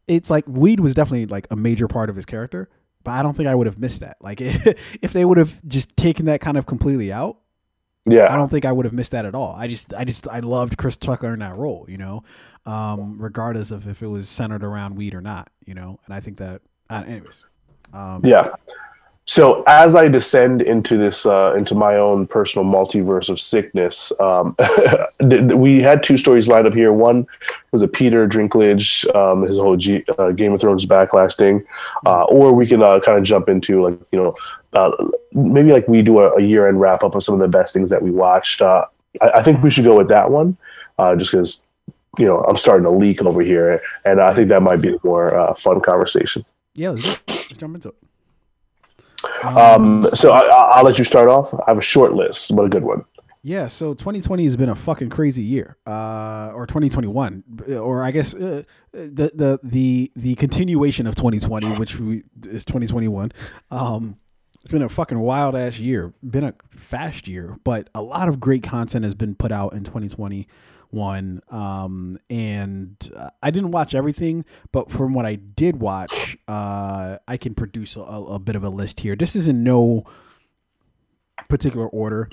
it's 0.07 0.31
like 0.31 0.45
weed 0.47 0.81
was 0.81 0.95
definitely 0.95 1.27
like 1.27 1.47
a 1.51 1.57
major 1.57 1.89
part 1.89 2.11
of 2.11 2.17
his 2.17 2.27
character, 2.27 2.69
but 3.05 3.13
I 3.13 3.23
don't 3.23 3.35
think 3.35 3.49
I 3.49 3.55
would 3.55 3.67
have 3.67 3.79
missed 3.79 4.01
that. 4.01 4.17
Like 4.21 4.41
if 4.41 5.13
they 5.13 5.25
would 5.25 5.39
have 5.39 5.67
just 5.67 5.97
taken 5.97 6.27
that 6.27 6.41
kind 6.41 6.57
of 6.59 6.67
completely 6.67 7.13
out, 7.13 7.39
Yeah, 8.05 8.27
I 8.31 8.37
don't 8.37 8.51
think 8.51 8.65
I 8.65 8.73
would 8.73 8.85
have 8.85 8.93
missed 8.93 9.13
that 9.13 9.25
at 9.25 9.35
all. 9.35 9.55
I 9.57 9.69
just, 9.69 9.95
I 9.95 10.05
just, 10.05 10.27
I 10.29 10.41
loved 10.41 10.77
Chris 10.77 10.97
Tucker 10.97 11.33
in 11.33 11.39
that 11.39 11.57
role, 11.57 11.87
you 11.89 11.99
know, 11.99 12.25
um, 12.67 13.17
regardless 13.21 13.71
of 13.71 13.87
if 13.87 14.03
it 14.03 14.09
was 14.09 14.29
centered 14.29 14.65
around 14.65 14.97
weed 14.97 15.15
or 15.15 15.21
not, 15.21 15.51
you 15.65 15.75
know. 15.75 16.01
And 16.05 16.15
I 16.15 16.19
think 16.21 16.39
that, 16.39 16.63
uh, 16.91 17.05
anyways, 17.07 17.45
um, 17.93 18.23
Yeah. 18.25 18.51
So 19.25 19.63
as 19.69 19.95
I 19.95 20.09
descend 20.09 20.63
into 20.63 20.97
this, 20.97 21.25
uh, 21.27 21.55
into 21.57 21.77
my 21.77 21.95
own 21.95 22.27
personal 22.27 22.67
multiverse 22.67 23.29
of 23.29 23.41
sickness, 23.41 24.13
um, 24.19 24.57
we 25.21 25.81
had 25.81 26.03
two 26.03 26.17
stories 26.17 26.49
lined 26.49 26.67
up 26.67 26.75
here. 26.75 26.93
One 26.93 27.27
was 27.71 27.83
a 27.83 27.89
Peter 27.89 28.27
Dinklage, 28.27 29.13
um, 29.15 29.43
his 29.43 29.59
whole 29.59 29.77
G- 29.77 30.05
uh, 30.19 30.33
Game 30.33 30.53
of 30.53 30.61
Thrones 30.61 30.87
backlash 30.87 31.37
thing, 31.37 31.65
uh, 32.05 32.25
or 32.25 32.53
we 32.53 32.67
can 32.67 32.83
uh, 32.83 32.99
kind 32.99 33.17
of 33.17 33.23
jump 33.23 33.49
into 33.49 33.83
like 33.83 33.99
you 34.11 34.19
know 34.19 34.35
uh, 34.73 34.91
maybe 35.33 35.73
like 35.73 35.87
we 35.87 36.03
do 36.03 36.19
a, 36.19 36.35
a 36.35 36.43
year 36.43 36.67
end 36.69 36.81
wrap 36.81 37.05
up 37.05 37.15
of 37.15 37.23
some 37.23 37.35
of 37.35 37.41
the 37.41 37.49
best 37.49 37.73
things 37.73 37.91
that 37.91 38.03
we 38.03 38.11
watched. 38.11 38.61
Uh, 38.61 38.87
I, 39.21 39.31
I 39.37 39.43
think 39.43 39.63
we 39.63 39.71
should 39.71 39.85
go 39.85 39.97
with 39.97 40.09
that 40.09 40.33
one, 40.33 40.57
just 41.17 41.31
because 41.31 41.65
you 42.19 42.27
know 42.27 42.41
I'm 42.41 42.57
starting 42.57 42.85
to 42.85 42.91
leak 42.91 43.23
over 43.23 43.41
here, 43.41 43.81
and 44.05 44.21
I 44.21 44.35
think 44.35 44.49
that 44.49 44.63
might 44.63 44.81
be 44.81 44.95
a 44.95 44.99
more 45.05 45.55
fun 45.57 45.81
conversation. 45.81 46.45
yeah, 46.75 46.91
let's, 46.91 47.23
let's 47.29 47.57
jump 47.57 47.77
into 47.77 47.91
it. 47.91 47.95
Um, 49.45 50.07
so 50.15 50.33
I, 50.33 50.41
I- 50.41 50.71
I'll 50.77 50.85
let 50.85 50.99
you 50.99 51.05
start 51.05 51.29
off. 51.29 51.53
I 51.55 51.65
have 51.69 51.79
a 51.79 51.83
short 51.83 52.15
list, 52.15 52.55
but 52.55 52.65
a 52.65 52.69
good 52.69 52.85
one. 52.85 53.05
Yeah, 53.45 53.67
so 53.67 53.93
2020 53.93 54.45
has 54.45 54.57
been 54.57 54.69
a 54.69 54.75
fucking 54.77 55.11
crazy 55.11 55.43
year, 55.43 55.77
uh, 55.85 56.53
or 56.55 56.65
2021, 56.65 57.43
or 57.81 58.05
I 58.05 58.13
guess 58.13 58.35
uh, 58.35 58.63
the 58.93 59.33
the 59.35 59.59
the 59.65 60.13
the 60.15 60.35
continuation 60.37 61.09
of 61.09 61.17
2020, 61.17 61.73
which 61.77 61.99
we, 61.99 62.23
is 62.47 62.65
2021. 62.65 63.33
Um, 63.73 64.17
it's 64.55 64.71
been 64.71 64.83
a 64.83 64.89
fucking 64.89 65.19
wild 65.19 65.57
ass 65.57 65.77
year, 65.81 66.15
been 66.23 66.45
a 66.45 66.55
fast 66.71 67.27
year, 67.27 67.59
but 67.65 67.91
a 67.97 68.01
lot 68.03 68.29
of 68.29 68.39
great 68.39 68.63
content 68.63 69.05
has 69.05 69.17
been 69.17 69.35
put 69.35 69.51
out 69.51 69.73
in 69.73 69.83
2021. 70.93 71.41
Um, 71.51 72.17
and 72.31 73.11
uh, 73.17 73.31
I 73.43 73.51
didn't 73.51 73.73
watch 73.73 73.95
everything, 73.95 74.45
but 74.71 74.91
from 74.91 75.15
what 75.15 75.27
I 75.27 75.37
did 75.37 75.81
watch, 75.81 76.37
uh, 76.49 77.19
I 77.27 77.37
can 77.37 77.55
produce 77.55 77.97
a, 77.97 78.01
a 78.01 78.39
bit 78.39 78.57
of 78.57 78.65
a 78.65 78.69
list 78.69 79.01
here. 79.01 79.17
This 79.17 79.35
is 79.35 79.49
in 79.49 79.65
no 79.65 80.05
particular 81.49 81.89
order 81.89 82.31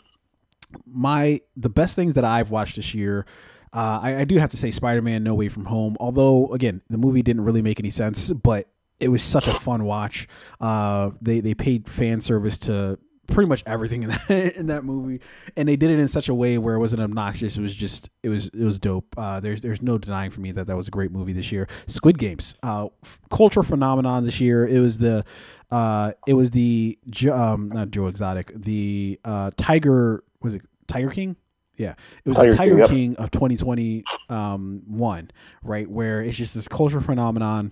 my 0.86 1.42
the 1.56 1.70
best 1.70 1.96
things 1.96 2.14
that 2.16 2.26
I've 2.26 2.52
watched 2.52 2.76
this 2.76 2.94
year. 2.94 3.26
Uh, 3.72 4.00
I, 4.02 4.18
I 4.18 4.24
do 4.24 4.38
have 4.38 4.50
to 4.52 4.58
say 4.58 4.72
Spider-Man: 4.72 5.24
No 5.24 5.36
Way 5.36 5.50
From 5.50 5.66
Home. 5.66 5.96
Although 6.00 6.54
again, 6.54 6.82
the 6.90 6.98
movie 6.98 7.22
didn't 7.22 7.44
really 7.44 7.62
make 7.62 7.80
any 7.80 7.90
sense, 7.90 8.32
but 8.32 8.68
it 9.00 9.10
was 9.10 9.24
such 9.24 9.48
a 9.48 9.52
fun 9.52 9.84
watch. 9.84 10.28
Uh, 10.60 11.12
they 11.22 11.40
they 11.40 11.54
paid 11.54 11.90
fan 11.90 12.22
service 12.22 12.58
to 12.60 13.00
pretty 13.30 13.48
much 13.48 13.64
everything 13.66 14.04
in 14.04 14.10
that 14.10 14.30
in 14.58 14.68
that 14.68 14.84
movie, 14.84 15.22
and 15.56 15.68
they 15.68 15.76
did 15.76 15.90
it 15.92 16.00
in 16.00 16.08
such 16.08 16.30
a 16.30 16.34
way 16.34 16.58
where 16.58 16.76
it 16.76 16.80
wasn't 16.80 17.02
obnoxious. 17.02 17.58
It 17.58 17.62
was 17.62 17.76
just 17.76 18.10
it 18.24 18.30
was 18.30 18.48
it 18.48 18.64
was 18.64 18.80
dope. 18.80 19.16
Uh, 19.18 19.40
there's 19.40 19.62
there's 19.62 19.82
no 19.82 19.98
denying 19.98 20.32
for 20.32 20.42
me 20.42 20.52
that 20.52 20.68
that 20.68 20.76
was 20.76 20.88
a 20.88 20.92
great 20.92 21.12
movie 21.12 21.34
this 21.34 21.52
year. 21.52 21.68
Squid 21.88 22.18
Games, 22.18 22.56
uh, 22.64 22.88
f- 23.04 23.20
cultural 23.30 23.64
phenomenon 23.66 24.26
this 24.26 24.40
year. 24.40 24.66
It 24.66 24.80
was 24.80 24.98
the 24.98 25.24
uh, 25.72 26.14
it 26.28 26.34
was 26.34 26.52
the 26.52 26.98
um, 27.32 27.70
not 27.70 27.92
Joe 27.92 28.08
Exotic, 28.08 28.52
the 28.56 29.20
uh, 29.24 29.52
Tiger 29.58 30.24
was 30.42 30.56
it 30.56 30.62
Tiger 30.88 31.10
King? 31.10 31.36
Yeah, 31.78 31.94
it 32.26 32.30
was 32.30 32.38
Tiger 32.38 32.52
the 32.52 32.58
Tiger 32.58 32.88
King, 32.88 33.12
yep. 33.12 33.20
Of 33.20 33.32
2021, 33.32 34.04
um, 34.30 35.30
right? 35.64 35.90
Where 35.90 36.22
it's 36.22 36.38
just 36.38 36.56
this 36.56 36.68
cultural 36.68 37.02
phenomenon. 37.02 37.72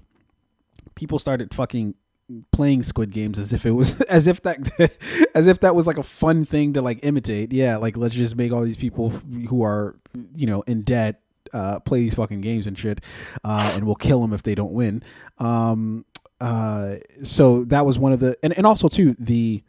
People 0.95 1.19
started 1.19 1.53
fucking 1.53 1.95
playing 2.51 2.83
Squid 2.83 3.11
Games 3.11 3.39
as 3.39 3.53
if 3.53 3.65
it 3.65 3.71
was 3.71 4.01
as 4.09 4.27
if 4.27 4.41
that 4.43 4.57
as 5.35 5.47
if 5.47 5.59
that 5.61 5.75
was 5.75 5.87
like 5.87 5.97
a 5.97 6.03
fun 6.03 6.45
thing 6.45 6.73
to 6.73 6.81
like 6.81 6.99
imitate. 7.03 7.53
Yeah, 7.53 7.77
like 7.77 7.97
let's 7.97 8.15
just 8.15 8.35
make 8.35 8.51
all 8.51 8.61
these 8.61 8.77
people 8.77 9.09
who 9.09 9.63
are 9.63 9.95
you 10.33 10.47
know 10.47 10.61
in 10.61 10.81
debt 10.81 11.21
uh, 11.53 11.79
play 11.79 11.99
these 11.99 12.15
fucking 12.15 12.41
games 12.41 12.67
and 12.67 12.77
shit, 12.77 13.03
uh, 13.43 13.71
and 13.75 13.85
we'll 13.85 13.95
kill 13.95 14.21
them 14.21 14.33
if 14.33 14.43
they 14.43 14.55
don't 14.55 14.73
win. 14.73 15.03
Um, 15.37 16.05
uh, 16.39 16.97
so 17.23 17.63
that 17.65 17.85
was 17.85 17.97
one 17.97 18.13
of 18.13 18.19
the 18.19 18.37
and, 18.43 18.55
and 18.57 18.65
also 18.65 18.87
too 18.87 19.15
the 19.17 19.63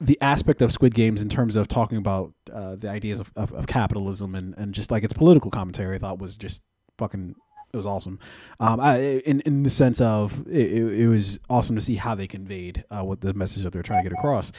the 0.00 0.18
aspect 0.22 0.62
of 0.62 0.72
Squid 0.72 0.94
Games 0.94 1.20
in 1.20 1.28
terms 1.28 1.56
of 1.56 1.68
talking 1.68 1.98
about 1.98 2.32
uh, 2.50 2.74
the 2.74 2.88
ideas 2.88 3.20
of, 3.20 3.30
of, 3.36 3.52
of 3.52 3.66
capitalism 3.66 4.34
and, 4.34 4.56
and 4.56 4.72
just 4.72 4.90
like 4.90 5.04
its 5.04 5.12
political 5.12 5.50
commentary, 5.50 5.96
I 5.96 5.98
thought 5.98 6.18
was 6.18 6.38
just 6.38 6.62
fucking 6.96 7.34
it 7.72 7.76
was 7.76 7.86
awesome. 7.86 8.18
Um, 8.58 8.80
I, 8.80 9.22
in 9.24 9.40
in 9.40 9.62
the 9.62 9.70
sense 9.70 10.00
of 10.00 10.46
it, 10.48 10.72
it, 10.72 11.08
was 11.08 11.38
awesome 11.48 11.76
to 11.76 11.82
see 11.82 11.94
how 11.94 12.14
they 12.14 12.26
conveyed 12.26 12.84
uh, 12.90 13.02
what 13.02 13.20
the 13.20 13.34
message 13.34 13.62
that 13.62 13.72
they're 13.72 13.82
trying 13.82 14.02
to 14.02 14.08
get 14.08 14.18
across. 14.18 14.52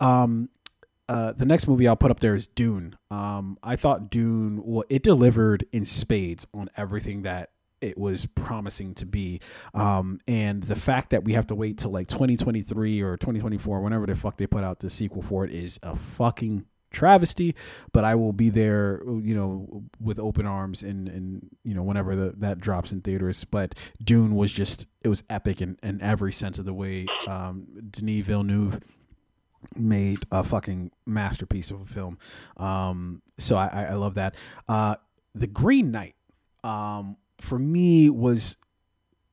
Um, 0.00 0.48
uh, 1.08 1.32
the 1.32 1.46
next 1.46 1.68
movie 1.68 1.86
I'll 1.86 1.96
put 1.96 2.10
up 2.10 2.20
there 2.20 2.34
is 2.34 2.48
Dune. 2.48 2.96
Um, 3.10 3.58
I 3.62 3.76
thought 3.76 4.10
Dune, 4.10 4.60
well, 4.64 4.84
it 4.88 5.02
delivered 5.02 5.64
in 5.72 5.84
spades 5.84 6.46
on 6.52 6.68
everything 6.76 7.22
that 7.22 7.50
it 7.80 7.96
was 7.96 8.26
promising 8.26 8.94
to 8.94 9.06
be. 9.06 9.40
Um, 9.74 10.20
and 10.26 10.62
the 10.62 10.74
fact 10.74 11.10
that 11.10 11.24
we 11.24 11.34
have 11.34 11.46
to 11.48 11.54
wait 11.54 11.78
till 11.78 11.90
like 11.90 12.08
2023 12.08 13.00
or 13.02 13.16
2024, 13.16 13.80
whenever 13.80 14.06
the 14.06 14.16
fuck 14.16 14.36
they 14.36 14.46
put 14.46 14.64
out 14.64 14.80
the 14.80 14.90
sequel 14.90 15.22
for 15.22 15.44
it, 15.44 15.52
is 15.52 15.78
a 15.82 15.94
fucking 15.94 16.64
travesty, 16.96 17.54
but 17.92 18.04
I 18.04 18.14
will 18.14 18.32
be 18.32 18.48
there, 18.48 19.02
you 19.06 19.34
know, 19.34 19.84
with 20.00 20.18
open 20.18 20.46
arms 20.46 20.82
and 20.82 21.08
and 21.08 21.48
you 21.62 21.74
know 21.74 21.82
whenever 21.82 22.16
the, 22.16 22.34
that 22.38 22.58
drops 22.58 22.90
in 22.90 23.02
theaters. 23.02 23.44
But 23.44 23.74
Dune 24.02 24.34
was 24.34 24.50
just 24.50 24.86
it 25.04 25.08
was 25.08 25.22
epic 25.28 25.60
in, 25.60 25.78
in 25.82 26.00
every 26.00 26.32
sense 26.32 26.58
of 26.58 26.64
the 26.64 26.74
way. 26.74 27.06
Um, 27.28 27.66
Denis 27.90 28.26
Villeneuve 28.26 28.80
made 29.74 30.18
a 30.30 30.42
fucking 30.42 30.90
masterpiece 31.06 31.70
of 31.70 31.80
a 31.80 31.86
film. 31.86 32.18
Um, 32.56 33.22
so 33.38 33.56
I, 33.56 33.88
I, 33.90 33.94
love 33.94 34.14
that. 34.14 34.36
Uh, 34.68 34.96
the 35.34 35.46
Green 35.46 35.90
Knight, 35.90 36.14
um, 36.62 37.16
for 37.40 37.58
me 37.58 38.08
was 38.10 38.58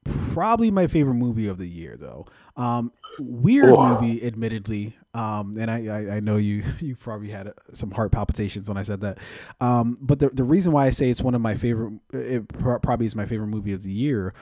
probably 0.03 0.71
my 0.71 0.87
favorite 0.87 1.15
movie 1.15 1.47
of 1.47 1.57
the 1.57 1.67
year, 1.67 1.97
though. 1.97 2.25
Um, 2.55 2.91
weird 3.19 3.77
movie, 3.77 4.25
admittedly. 4.25 4.95
Um, 5.13 5.55
and 5.59 5.69
I, 5.69 5.85
I, 5.87 6.15
I 6.15 6.19
know 6.19 6.37
you 6.37 6.63
you 6.79 6.95
probably 6.95 7.29
had 7.29 7.47
uh, 7.47 7.53
some 7.73 7.91
heart 7.91 8.11
palpitations 8.11 8.67
when 8.67 8.77
I 8.77 8.81
said 8.81 9.01
that. 9.01 9.19
Um, 9.59 9.97
but 10.01 10.19
the 10.19 10.29
the 10.29 10.43
reason 10.43 10.71
why 10.71 10.85
I 10.85 10.89
say 10.89 11.09
it's 11.09 11.21
one 11.21 11.35
of 11.35 11.41
my 11.41 11.55
favorite, 11.55 11.93
it 12.11 12.47
pro- 12.47 12.79
probably 12.79 13.05
is 13.05 13.15
my 13.15 13.25
favorite 13.25 13.47
movie 13.47 13.73
of 13.73 13.83
the 13.83 13.91
year, 13.91 14.33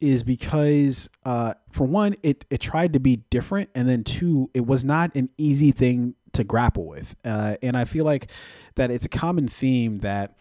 is 0.00 0.22
because 0.24 1.08
uh, 1.24 1.54
for 1.70 1.86
one, 1.86 2.16
it 2.22 2.44
it 2.50 2.60
tried 2.60 2.92
to 2.94 3.00
be 3.00 3.24
different, 3.30 3.70
and 3.74 3.88
then 3.88 4.04
two, 4.04 4.50
it 4.54 4.66
was 4.66 4.84
not 4.84 5.14
an 5.14 5.30
easy 5.38 5.70
thing 5.70 6.14
to 6.32 6.44
grapple 6.44 6.86
with. 6.86 7.16
Uh, 7.24 7.56
and 7.62 7.76
I 7.76 7.84
feel 7.84 8.04
like 8.04 8.30
that 8.74 8.90
it's 8.90 9.06
a 9.06 9.08
common 9.08 9.48
theme 9.48 9.98
that 9.98 10.36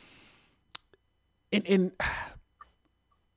in 1.52 1.62
in 1.66 1.92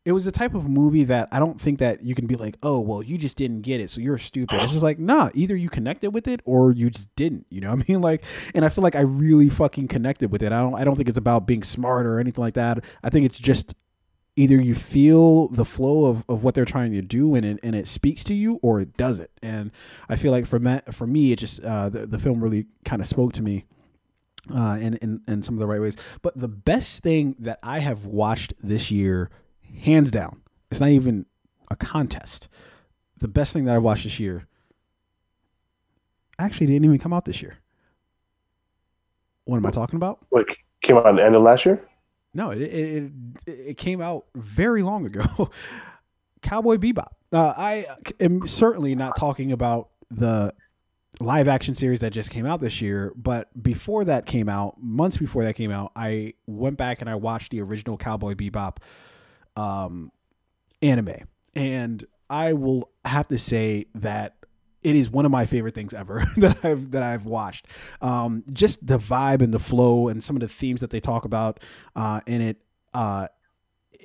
it 0.09 0.13
was 0.13 0.25
the 0.25 0.33
type 0.33 0.55
of 0.55 0.67
movie 0.67 1.05
that 1.05 1.29
I 1.33 1.39
don't 1.39 1.61
think 1.61 1.81
that 1.81 2.03
you 2.03 2.15
can 2.15 2.27
be 2.27 2.35
like, 2.35 2.57
oh, 2.63 2.81
well, 2.81 3.03
you 3.03 3.19
just 3.19 3.37
didn't 3.37 3.61
get 3.61 3.79
it, 3.79 3.91
so 3.91 4.01
you're 4.01 4.17
stupid. 4.17 4.57
It's 4.57 4.73
just 4.73 4.83
like, 4.83 4.99
nah, 4.99 5.29
either 5.35 5.55
you 5.55 5.69
connected 5.69 6.13
with 6.13 6.27
it 6.27 6.41
or 6.47 6.73
you 6.73 6.89
just 6.89 7.15
didn't. 7.15 7.45
You 7.51 7.61
know 7.61 7.71
what 7.75 7.85
I 7.87 7.93
mean? 7.93 7.99
Like, 8.09 8.25
and 8.55 8.65
I 8.65 8.71
feel 8.71 8.83
like 8.83 8.97
I 8.97 9.01
really 9.01 9.51
fucking 9.51 9.89
connected 9.89 10.33
with 10.33 10.43
it. 10.43 10.51
I 10.51 10.61
don't, 10.61 10.75
I 10.77 10.85
don't 10.85 10.95
think 10.95 11.11
it's 11.11 11.19
about 11.19 11.47
being 11.47 11.63
smart 11.63 12.07
or 12.07 12.21
anything 12.21 12.43
like 12.43 12.55
that. 12.55 12.83
I 13.03 13.11
think 13.11 13.27
it's 13.27 13.39
just 13.39 13.75
either 14.37 14.59
you 14.59 14.75
feel 14.75 15.49
the 15.49 15.65
flow 15.65 16.07
of, 16.07 16.25
of 16.27 16.43
what 16.43 16.55
they're 16.55 16.65
trying 16.65 16.93
to 16.93 17.03
do 17.03 17.35
and 17.35 17.45
it, 17.45 17.61
and 17.63 17.77
it 17.77 17.87
speaks 17.87 18.25
to 18.25 18.35
you 18.35 18.61
or 18.63 18.81
it 18.81 18.97
doesn't. 18.97 19.29
And 19.43 19.73
I 20.09 20.17
feel 20.17 20.33
like 20.33 20.47
for 20.47 20.59
me, 20.59 20.81
for 20.91 21.07
me, 21.07 21.33
it 21.33 21.41
just 21.41 21.63
uh, 21.63 21.91
the 21.91 22.07
the 22.07 22.19
film 22.19 22.43
really 22.43 22.67
kind 22.85 23.03
of 23.03 23.09
spoke 23.09 23.35
to 23.35 23.43
me 23.43 23.67
uh, 24.55 24.79
in, 24.81 24.95
in, 24.97 25.21
in 25.29 25.43
some 25.43 25.55
of 25.55 25.59
the 25.59 25.67
right 25.67 25.81
ways. 25.81 25.97
But 26.23 26.39
the 26.39 26.49
best 26.49 27.03
thing 27.03 27.37
that 27.41 27.59
I 27.63 27.81
have 27.81 28.07
watched 28.07 28.55
this 28.63 28.91
year, 28.91 29.31
hands 29.77 30.11
down, 30.11 30.43
it's 30.71 30.81
not 30.81 30.91
even 30.91 31.27
a 31.71 31.77
contest. 31.77 32.49
The 33.19 33.29
best 33.29 33.53
thing 33.53 33.65
that 33.65 33.75
I 33.75 33.79
watched 33.79 34.05
this 34.05 34.21
year 34.21 34.47
actually 36.39 36.67
didn't 36.67 36.85
even 36.85 36.99
come 36.99 37.13
out 37.13 37.25
this 37.25 37.43
year. 37.43 37.59
What 39.45 39.57
am 39.57 39.67
I 39.67 39.71
talking 39.71 39.97
about? 39.97 40.25
Like 40.31 40.59
came 40.83 40.97
out 40.97 41.07
at 41.07 41.17
the 41.17 41.25
end 41.25 41.35
of 41.35 41.43
last 41.43 41.67
year. 41.67 41.83
No, 42.35 42.51
it 42.51 42.61
it, 42.61 43.13
it, 43.47 43.51
it 43.51 43.79
came 43.79 44.01
out 44.01 44.27
very 44.35 44.83
long 44.83 45.07
ago. 45.07 45.51
Cowboy 46.43 46.77
Bebop. 46.77 47.09
Uh, 47.33 47.53
I 47.57 47.87
am 48.21 48.47
certainly 48.47 48.95
not 48.95 49.17
talking 49.17 49.53
about 49.53 49.89
the 50.11 50.55
live 51.21 51.49
action 51.49 51.75
series 51.75 52.01
that 52.01 52.13
just 52.13 52.31
came 52.31 52.47
out 52.47 52.61
this 52.61 52.81
year, 52.81 53.13
but 53.17 53.51
before 53.61 54.05
that 54.05 54.25
came 54.25 54.49
out, 54.49 54.77
months 54.81 55.17
before 55.17 55.45
that 55.45 55.55
came 55.55 55.71
out, 55.71 55.93
I 55.97 56.35
went 56.47 56.77
back 56.77 57.01
and 57.01 57.11
I 57.11 57.17
watched 57.17 57.51
the 57.51 57.61
original 57.61 57.97
Cowboy 57.97 58.35
Bebop 58.35 58.77
um, 59.59 60.13
anime, 60.83 61.17
and 61.55 62.05
I 62.31 62.53
will 62.53 62.91
have 63.05 63.29
to 63.29 63.39
say 63.39 63.87
that 63.97 64.35
it 64.83 64.95
is 64.95 65.11
one 65.11 65.25
of 65.25 65.33
my 65.33 65.45
favorite 65.45 65.75
things 65.75 65.93
ever 65.93 66.23
that 66.37 66.65
I've 66.65 66.91
that 66.93 67.03
I've 67.03 67.25
watched. 67.27 67.67
Um, 68.01 68.45
just 68.53 68.87
the 68.87 68.99
vibe 68.99 69.43
and 69.43 69.53
the 69.53 69.59
flow 69.59 70.09
and 70.09 70.23
some 70.23 70.37
of 70.37 70.41
the 70.41 70.49
themes 70.49 70.81
that 70.83 70.91
they 70.91 71.01
talk 71.01 71.25
about 71.25 71.63
uh, 71.97 72.21
in 72.27 72.41
it. 72.41 72.59
Uh, 72.95 73.27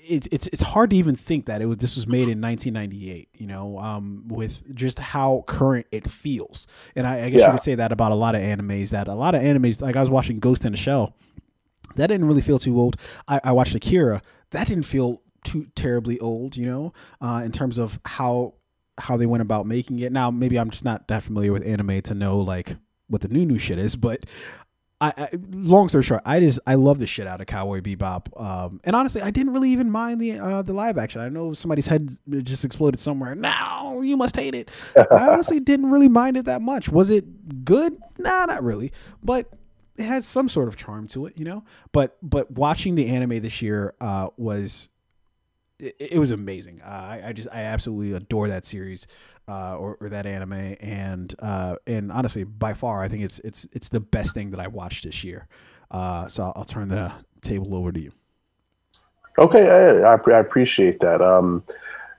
it's 0.05 0.27
it's 0.31 0.47
it's 0.47 0.61
hard 0.61 0.89
to 0.89 0.97
even 0.97 1.15
think 1.15 1.45
that 1.45 1.61
it 1.61 1.65
was 1.65 1.77
this 1.77 1.95
was 1.95 2.07
made 2.07 2.27
in 2.27 2.41
1998. 2.41 3.29
You 3.37 3.47
know, 3.47 3.77
um, 3.77 4.23
with 4.27 4.75
just 4.75 4.99
how 4.99 5.43
current 5.47 5.85
it 5.93 6.09
feels, 6.09 6.67
and 6.95 7.07
I, 7.07 7.25
I 7.25 7.29
guess 7.29 7.39
Yeah. 7.41 7.47
you 7.47 7.51
could 7.53 7.61
say 7.61 7.75
that 7.75 7.91
about 7.93 8.11
a 8.11 8.15
lot 8.15 8.35
of 8.35 8.41
animes. 8.41 8.89
That 8.89 9.07
a 9.07 9.13
lot 9.15 9.35
of 9.35 9.41
animes, 9.41 9.81
like 9.81 9.95
I 9.95 10.01
was 10.01 10.09
watching 10.09 10.39
Ghost 10.39 10.65
in 10.65 10.71
the 10.73 10.77
Shell, 10.77 11.15
that 11.95 12.07
didn't 12.07 12.25
really 12.25 12.41
feel 12.41 12.59
too 12.59 12.77
old. 12.77 12.97
I, 13.29 13.39
I 13.45 13.51
watched 13.53 13.75
Akira, 13.75 14.21
that 14.51 14.67
didn't 14.67 14.83
feel 14.83 15.21
too 15.43 15.67
terribly 15.75 16.19
old. 16.19 16.57
You 16.57 16.65
know, 16.65 16.93
uh, 17.21 17.41
in 17.45 17.51
terms 17.51 17.77
of 17.77 17.99
how 18.05 18.53
how 18.97 19.17
they 19.17 19.25
went 19.25 19.41
about 19.41 19.65
making 19.65 19.99
it. 19.99 20.11
Now, 20.11 20.29
maybe 20.31 20.57
I'm 20.57 20.69
just 20.69 20.85
not 20.85 21.07
that 21.07 21.23
familiar 21.23 21.51
with 21.51 21.65
anime 21.65 22.01
to 22.03 22.13
know 22.13 22.37
like 22.37 22.75
what 23.07 23.21
the 23.21 23.27
new 23.27 23.45
new 23.45 23.59
shit 23.59 23.79
is, 23.79 23.95
but 23.95 24.25
I, 25.01 25.13
I 25.17 25.29
long 25.51 25.89
story 25.89 26.03
short, 26.03 26.21
I 26.25 26.39
just 26.39 26.59
I 26.65 26.75
love 26.75 26.99
the 26.99 27.07
shit 27.07 27.27
out 27.27 27.41
of 27.41 27.47
Cowboy 27.47 27.81
Bebop. 27.81 28.39
Um, 28.39 28.79
and 28.83 28.95
honestly, 28.95 29.21
I 29.21 29.31
didn't 29.31 29.53
really 29.53 29.69
even 29.69 29.91
mind 29.91 30.21
the 30.21 30.39
uh, 30.39 30.61
the 30.61 30.73
live 30.73 30.97
action. 30.97 31.21
I 31.21 31.29
know 31.29 31.53
somebody's 31.53 31.87
head 31.87 32.09
just 32.43 32.63
exploded 32.63 32.99
somewhere. 32.99 33.35
Now 33.35 34.01
you 34.01 34.15
must 34.15 34.35
hate 34.35 34.55
it. 34.55 34.69
I 34.95 35.05
honestly 35.29 35.59
didn't 35.59 35.89
really 35.91 36.09
mind 36.09 36.37
it 36.37 36.45
that 36.45 36.61
much. 36.61 36.89
Was 36.89 37.09
it 37.09 37.65
good? 37.65 37.97
Nah, 38.17 38.45
not 38.45 38.63
really. 38.63 38.91
But 39.21 39.51
it 39.97 40.03
had 40.03 40.23
some 40.23 40.47
sort 40.47 40.67
of 40.67 40.77
charm 40.77 41.07
to 41.07 41.25
it, 41.25 41.37
you 41.37 41.45
know. 41.45 41.63
But 41.91 42.17
but 42.21 42.51
watching 42.51 42.95
the 42.95 43.07
anime 43.07 43.41
this 43.41 43.61
year 43.61 43.95
uh, 43.99 44.29
was 44.37 44.89
it, 45.79 45.95
it 45.99 46.19
was 46.19 46.31
amazing. 46.31 46.81
Uh, 46.81 46.87
I, 46.87 47.21
I 47.27 47.33
just 47.33 47.47
I 47.51 47.61
absolutely 47.61 48.13
adore 48.13 48.47
that 48.47 48.65
series 48.65 49.07
uh, 49.47 49.77
or, 49.77 49.97
or 49.99 50.09
that 50.09 50.25
anime, 50.25 50.75
and 50.79 51.33
uh, 51.39 51.75
and 51.87 52.11
honestly, 52.11 52.43
by 52.43 52.73
far, 52.73 53.01
I 53.01 53.07
think 53.07 53.23
it's 53.23 53.39
it's 53.39 53.67
it's 53.73 53.89
the 53.89 53.99
best 53.99 54.33
thing 54.33 54.51
that 54.51 54.59
I 54.59 54.67
watched 54.67 55.03
this 55.03 55.23
year. 55.23 55.47
Uh, 55.91 56.27
so 56.27 56.43
I'll, 56.43 56.53
I'll 56.57 56.65
turn 56.65 56.87
the 56.87 57.11
table 57.41 57.75
over 57.75 57.91
to 57.91 58.01
you. 58.01 58.11
Okay, 59.37 59.69
I, 59.69 60.13
I, 60.13 60.15
I 60.15 60.39
appreciate 60.39 60.99
that. 60.99 61.21
Um, 61.21 61.63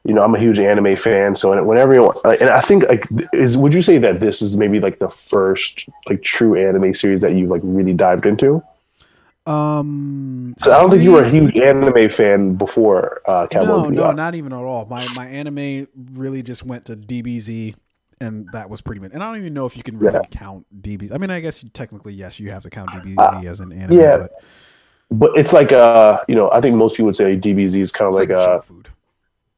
you 0.05 0.13
know, 0.13 0.23
I'm 0.23 0.35
a 0.35 0.39
huge 0.39 0.61
anime 0.61 0.97
fan, 0.97 1.35
so 1.35 1.63
whenever 1.65 1.95
you 1.95 2.03
want, 2.03 2.19
and 2.41 2.51
I 2.51 2.61
think 2.61 2.85
like 2.89 3.07
is 3.33 3.57
would 3.57 3.73
you 3.73 3.81
say 3.81 3.99
that 3.99 4.21
this 4.21 4.43
is 4.43 4.57
maybe 4.57 4.81
like 4.81 4.99
the 4.99 5.09
first 5.09 5.89
like 6.07 6.23
true 6.23 6.55
anime 6.57 6.93
series 6.93 7.21
that 7.23 7.35
you've 7.35 7.51
like 7.51 7.63
really 7.65 7.95
dived 7.95 8.27
into? 8.27 8.63
Um, 9.47 10.55
I 10.65 10.81
don't 10.81 10.91
think 10.91 11.03
you 11.03 11.13
were 11.13 11.23
a 11.23 11.29
huge 11.29 11.57
anime 11.57 12.11
fan 12.11 12.55
before 12.55 13.21
uh, 13.27 13.47
Cowboy 13.47 13.67
No, 13.67 13.83
Bebop. 13.85 13.93
no, 13.93 14.13
not 14.13 14.35
even 14.35 14.53
at 14.53 14.59
all. 14.59 14.87
My 14.87 15.07
my 15.17 15.27
anime 15.27 15.87
really 16.15 16.43
just 16.43 16.65
went 16.65 16.87
to 16.87 16.97
DBZ, 16.97 17.75
and 18.21 18.51
that 18.53 18.71
was 18.71 18.81
pretty 18.81 19.01
much. 19.01 19.11
And 19.13 19.23
I 19.23 19.27
don't 19.31 19.39
even 19.41 19.53
know 19.55 19.67
if 19.67 19.77
you 19.77 19.83
can 19.83 19.99
really 19.99 20.15
Yeah. 20.15 20.23
count 20.31 20.67
DBZ. 20.83 21.13
I 21.15 21.19
mean, 21.19 21.31
I 21.31 21.41
guess 21.41 21.63
you, 21.63 21.69
technically, 21.71 22.15
yes, 22.15 22.41
you 22.41 22.51
have 22.51 22.63
to 22.63 22.71
count 22.71 22.91
DBZ 22.91 23.45
as 23.47 23.61
an 23.61 23.73
anime. 23.73 23.99
Uh, 23.99 24.01
yeah. 24.01 24.17
but 24.17 24.33
but 25.11 25.31
it's 25.37 25.53
like 25.53 25.73
uh, 25.73 26.21
you 26.29 26.35
know, 26.35 26.51
I 26.51 26.61
think 26.61 26.77
most 26.77 26.93
people 26.97 27.07
would 27.07 27.17
say 27.17 27.37
DBZ 27.37 27.81
is 27.81 27.93
kind 27.93 28.09
of 28.09 28.15
like, 28.15 28.31
uh, 28.31 28.61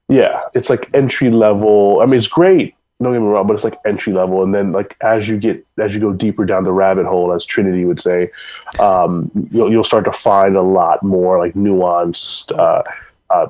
yeah, 0.09 0.43
it's 0.55 0.71
like 0.71 0.89
entry 0.95 1.31
level. 1.31 2.01
I 2.01 2.07
mean, 2.07 2.15
it's 2.17 2.29
great. 2.29 2.76
Don't 3.03 3.13
get 3.13 3.21
me 3.21 3.27
wrong, 3.27 3.47
but 3.47 3.53
it's 3.53 3.65
like 3.65 3.79
entry 3.85 4.15
level, 4.15 4.43
and 4.43 4.55
then 4.55 4.73
like 4.73 4.97
as 5.03 5.29
you 5.29 5.37
get 5.37 5.67
as 5.79 5.95
you 5.95 6.01
go 6.01 6.15
deeper 6.15 6.47
down 6.47 6.65
the 6.65 6.73
rabbit 6.73 7.05
hole, 7.05 7.35
as 7.35 7.45
Trinity 7.45 7.85
would 7.85 8.01
say, 8.01 8.31
um, 8.79 9.31
you'll 9.51 9.71
you'll 9.71 9.85
start 9.85 10.07
to 10.07 10.13
find 10.13 10.57
a 10.57 10.63
lot 10.63 11.03
more 11.03 11.39
like 11.39 11.53
nuanced. 11.53 12.57
Uh, 12.59 12.83
uh, 13.29 13.49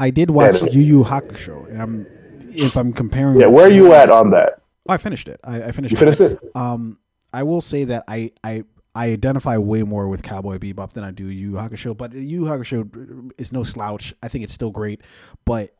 I 0.00 0.10
did 0.10 0.30
watch 0.30 0.56
anime. 0.56 0.70
Yu 0.72 0.80
Yu 0.80 1.04
Hakusho, 1.04 1.68
and 1.68 1.80
I'm 1.80 2.06
if 2.50 2.76
I'm 2.76 2.92
comparing. 2.92 3.38
Yeah, 3.38 3.46
it 3.46 3.52
where 3.52 3.66
are 3.66 3.70
you 3.70 3.92
at 3.92 4.10
on 4.10 4.30
that? 4.30 4.60
Oh, 4.88 4.94
I 4.94 4.96
finished 4.96 5.28
it. 5.28 5.38
I, 5.44 5.62
I 5.62 5.72
finished. 5.72 5.92
You 5.92 5.98
finished 5.98 6.20
it? 6.20 6.38
Um, 6.56 6.98
I 7.32 7.44
will 7.44 7.60
say 7.60 7.84
that 7.84 8.04
I 8.08 8.32
I. 8.42 8.64
I 8.92 9.10
identify 9.10 9.56
way 9.56 9.84
more 9.84 10.08
with 10.08 10.24
Cowboy 10.24 10.58
Bebop 10.58 10.94
than 10.94 11.04
I 11.04 11.12
do 11.12 11.22
Yu 11.26 11.52
Yu 11.52 11.52
Hakusho, 11.52 11.96
but 11.96 12.12
Yu 12.12 12.22
Yu 12.22 12.40
Hakusho 12.42 13.30
is 13.38 13.52
no 13.52 13.62
slouch. 13.62 14.12
I 14.20 14.26
think 14.26 14.42
it's 14.42 14.52
still 14.52 14.72
great, 14.72 15.02
but 15.44 15.76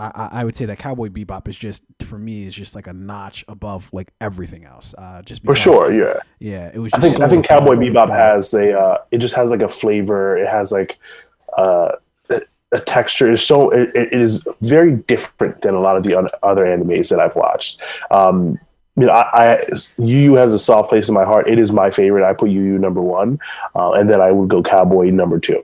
I, 0.00 0.28
I- 0.40 0.44
would 0.44 0.56
say 0.56 0.64
that 0.66 0.78
Cowboy 0.78 1.08
Bebop 1.08 1.46
is 1.48 1.56
just 1.58 1.84
for 2.00 2.18
me 2.18 2.44
is 2.44 2.54
just 2.54 2.74
like 2.74 2.86
a 2.86 2.92
notch 2.92 3.44
above 3.48 3.90
like 3.92 4.12
everything 4.20 4.64
else. 4.64 4.94
Uh, 4.96 5.22
just 5.22 5.44
For 5.44 5.54
sure, 5.56 5.92
yeah. 5.92 6.14
yeah. 6.38 6.70
It 6.74 6.78
was. 6.78 6.92
I 6.92 6.98
Just 6.98 7.08
think 7.08 7.16
so 7.18 7.24
I 7.24 7.28
think 7.28 7.46
Cowboy. 7.46 7.76
Bebop 7.76 8.08
has 8.10 8.52
a 8.54 8.78
uh, 8.78 8.98
it 9.10 9.18
just 9.18 9.34
has 9.34 9.50
like 9.50 9.62
a 9.62 9.68
flavor. 9.68 10.36
It 10.38 10.48
has 10.48 10.72
like 10.72 10.98
uh, 11.58 11.92
a- 12.30 12.80
texture. 12.80 13.32
It's 13.32 13.42
so 13.42 13.70
it, 13.70 13.90
it 13.94 14.12
is 14.12 14.46
very 14.60 14.92
different 14.96 15.60
than 15.62 15.74
a 15.74 15.80
lot 15.80 15.96
of 15.96 16.02
the 16.04 16.14
other 16.42 16.64
animes 16.64 17.08
that 17.10 17.20
I've 17.20 17.36
watched. 17.36 17.80
Um, 18.10 18.58
you 18.96 19.06
know, 19.06 19.12
I, 19.12 19.54
I 19.54 19.58
has 19.70 20.54
a 20.54 20.58
soft 20.58 20.90
place 20.90 21.08
in 21.08 21.14
my 21.14 21.24
heart. 21.24 21.48
It 21.48 21.58
is 21.58 21.72
my 21.72 21.90
favorite. 21.90 22.28
I 22.28 22.32
put 22.34 22.50
Yu 22.50 22.78
number 22.78 23.00
one, 23.00 23.38
uh, 23.74 23.92
and 23.92 24.10
then 24.10 24.20
I 24.20 24.30
would 24.30 24.48
go 24.48 24.62
Cowboy 24.62 25.10
number 25.10 25.38
two. 25.38 25.62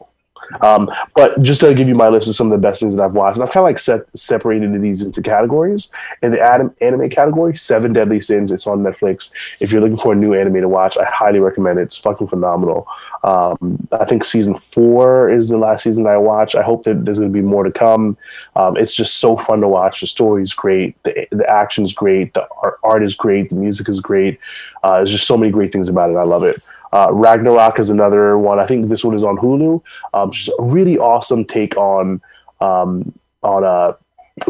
Um, 0.60 0.90
but 1.14 1.42
just 1.42 1.60
to 1.60 1.74
give 1.74 1.88
you 1.88 1.94
my 1.94 2.08
list 2.08 2.28
of 2.28 2.36
some 2.36 2.50
of 2.50 2.52
the 2.52 2.66
best 2.66 2.80
things 2.80 2.94
that 2.94 3.02
I've 3.02 3.14
watched, 3.14 3.36
and 3.36 3.42
I've 3.42 3.52
kind 3.52 3.62
of 3.62 3.68
like 3.68 3.78
set, 3.78 4.18
separated 4.18 4.80
these 4.80 5.02
into 5.02 5.22
categories. 5.22 5.90
In 6.22 6.32
the 6.32 6.42
anim- 6.42 6.74
anime 6.80 7.10
category, 7.10 7.56
Seven 7.56 7.92
Deadly 7.92 8.20
Sins. 8.20 8.52
It's 8.52 8.66
on 8.66 8.82
Netflix. 8.82 9.32
If 9.60 9.72
you're 9.72 9.80
looking 9.80 9.96
for 9.96 10.12
a 10.12 10.16
new 10.16 10.34
anime 10.34 10.60
to 10.60 10.68
watch, 10.68 10.96
I 10.96 11.04
highly 11.04 11.40
recommend 11.40 11.78
it. 11.78 11.82
It's 11.82 11.98
fucking 11.98 12.28
phenomenal. 12.28 12.86
Um, 13.24 13.88
I 13.92 14.04
think 14.04 14.24
season 14.24 14.54
four 14.54 15.28
is 15.28 15.48
the 15.48 15.58
last 15.58 15.84
season 15.84 16.04
that 16.04 16.14
I 16.14 16.18
watched. 16.18 16.54
I 16.54 16.62
hope 16.62 16.84
that 16.84 17.04
there's 17.04 17.18
going 17.18 17.32
to 17.32 17.36
be 17.36 17.42
more 17.42 17.64
to 17.64 17.72
come. 17.72 18.16
Um, 18.54 18.76
it's 18.76 18.94
just 18.94 19.16
so 19.16 19.36
fun 19.36 19.60
to 19.60 19.68
watch. 19.68 20.00
The 20.00 20.06
story's 20.06 20.52
great. 20.52 21.00
The, 21.02 21.26
the 21.30 21.48
action's 21.50 21.92
great. 21.92 22.34
The 22.34 22.46
art, 22.62 22.78
art 22.82 23.04
is 23.04 23.14
great. 23.14 23.48
The 23.48 23.56
music 23.56 23.88
is 23.88 24.00
great. 24.00 24.38
Uh, 24.82 24.96
there's 24.96 25.10
just 25.10 25.26
so 25.26 25.36
many 25.36 25.50
great 25.50 25.72
things 25.72 25.88
about 25.88 26.10
it. 26.10 26.16
I 26.16 26.22
love 26.22 26.44
it. 26.44 26.62
Uh, 26.92 27.08
Ragnarok 27.12 27.78
is 27.78 27.90
another 27.90 28.38
one. 28.38 28.58
I 28.58 28.66
think 28.66 28.88
this 28.88 29.04
one 29.04 29.14
is 29.14 29.24
on 29.24 29.36
Hulu. 29.36 29.82
Um, 30.14 30.30
just 30.30 30.48
a 30.58 30.62
really 30.62 30.98
awesome 30.98 31.44
take 31.44 31.76
on 31.76 32.20
um, 32.60 33.12
on 33.42 33.64
uh, 33.64 33.94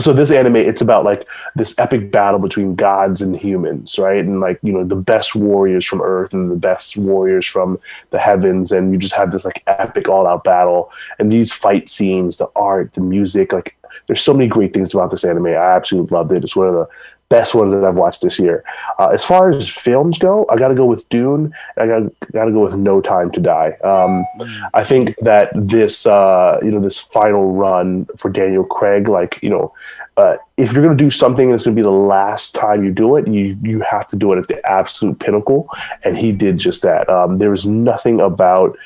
so 0.00 0.12
this 0.12 0.32
anime 0.32 0.56
it's 0.56 0.80
about 0.80 1.04
like 1.04 1.24
this 1.54 1.78
epic 1.78 2.10
battle 2.10 2.40
between 2.40 2.74
gods 2.74 3.22
and 3.22 3.36
humans 3.36 3.98
right? 3.98 4.18
And 4.18 4.40
like 4.40 4.58
you 4.62 4.72
know 4.72 4.84
the 4.84 4.96
best 4.96 5.36
warriors 5.36 5.86
from 5.86 6.02
earth 6.02 6.32
and 6.32 6.50
the 6.50 6.56
best 6.56 6.96
warriors 6.96 7.46
from 7.46 7.78
the 8.10 8.18
heavens. 8.18 8.72
And 8.72 8.92
you 8.92 8.98
just 8.98 9.14
have 9.14 9.30
this 9.30 9.44
like 9.44 9.62
epic 9.66 10.08
all 10.08 10.26
out 10.26 10.44
battle. 10.44 10.90
And 11.18 11.30
these 11.30 11.52
fight 11.52 11.88
scenes 11.88 12.36
the 12.36 12.48
art 12.56 12.94
the 12.94 13.00
music 13.00 13.52
like 13.52 13.76
there's 14.06 14.22
so 14.22 14.34
many 14.34 14.48
great 14.48 14.74
things 14.74 14.92
about 14.92 15.10
this 15.10 15.24
anime. 15.24 15.46
I 15.46 15.54
absolutely 15.56 16.14
loved 16.14 16.32
it. 16.32 16.44
It's 16.44 16.56
one 16.56 16.68
of 16.68 16.74
the 16.74 16.88
best 17.28 17.54
ones 17.54 17.72
that 17.72 17.84
I've 17.84 17.96
watched 17.96 18.22
this 18.22 18.38
year. 18.38 18.64
Uh, 18.98 19.08
as 19.08 19.24
far 19.24 19.50
as 19.50 19.68
films 19.68 20.18
go, 20.18 20.46
I 20.50 20.56
got 20.56 20.68
to 20.68 20.74
go 20.74 20.86
with 20.86 21.08
Dune. 21.08 21.52
I 21.76 21.86
got 21.86 22.02
got 22.32 22.44
to 22.44 22.52
go 22.52 22.62
with 22.62 22.76
No 22.76 23.00
Time 23.00 23.30
to 23.32 23.40
Die. 23.40 23.72
Um, 23.82 24.24
I 24.74 24.84
think 24.84 25.16
that 25.22 25.50
this 25.54 26.06
uh, 26.06 26.58
you 26.62 26.70
know 26.70 26.80
this 26.80 26.98
final 26.98 27.52
run 27.52 28.06
for 28.16 28.30
Daniel 28.30 28.64
Craig, 28.64 29.08
like 29.08 29.38
you 29.42 29.50
know, 29.50 29.74
uh, 30.16 30.36
if 30.56 30.72
you're 30.72 30.84
going 30.84 30.96
to 30.96 31.04
do 31.04 31.10
something 31.10 31.50
it's 31.50 31.64
going 31.64 31.74
to 31.74 31.80
be 31.80 31.84
the 31.84 31.90
last 31.90 32.54
time 32.54 32.84
you 32.84 32.92
do 32.92 33.16
it, 33.16 33.26
you 33.26 33.58
you 33.62 33.80
have 33.80 34.06
to 34.08 34.16
do 34.16 34.32
it 34.32 34.38
at 34.38 34.48
the 34.48 34.64
absolute 34.70 35.18
pinnacle, 35.18 35.68
and 36.04 36.16
he 36.16 36.32
did 36.32 36.58
just 36.58 36.82
that. 36.82 37.08
Um, 37.10 37.38
there 37.38 37.50
was 37.50 37.66
nothing 37.66 38.20
about 38.20 38.76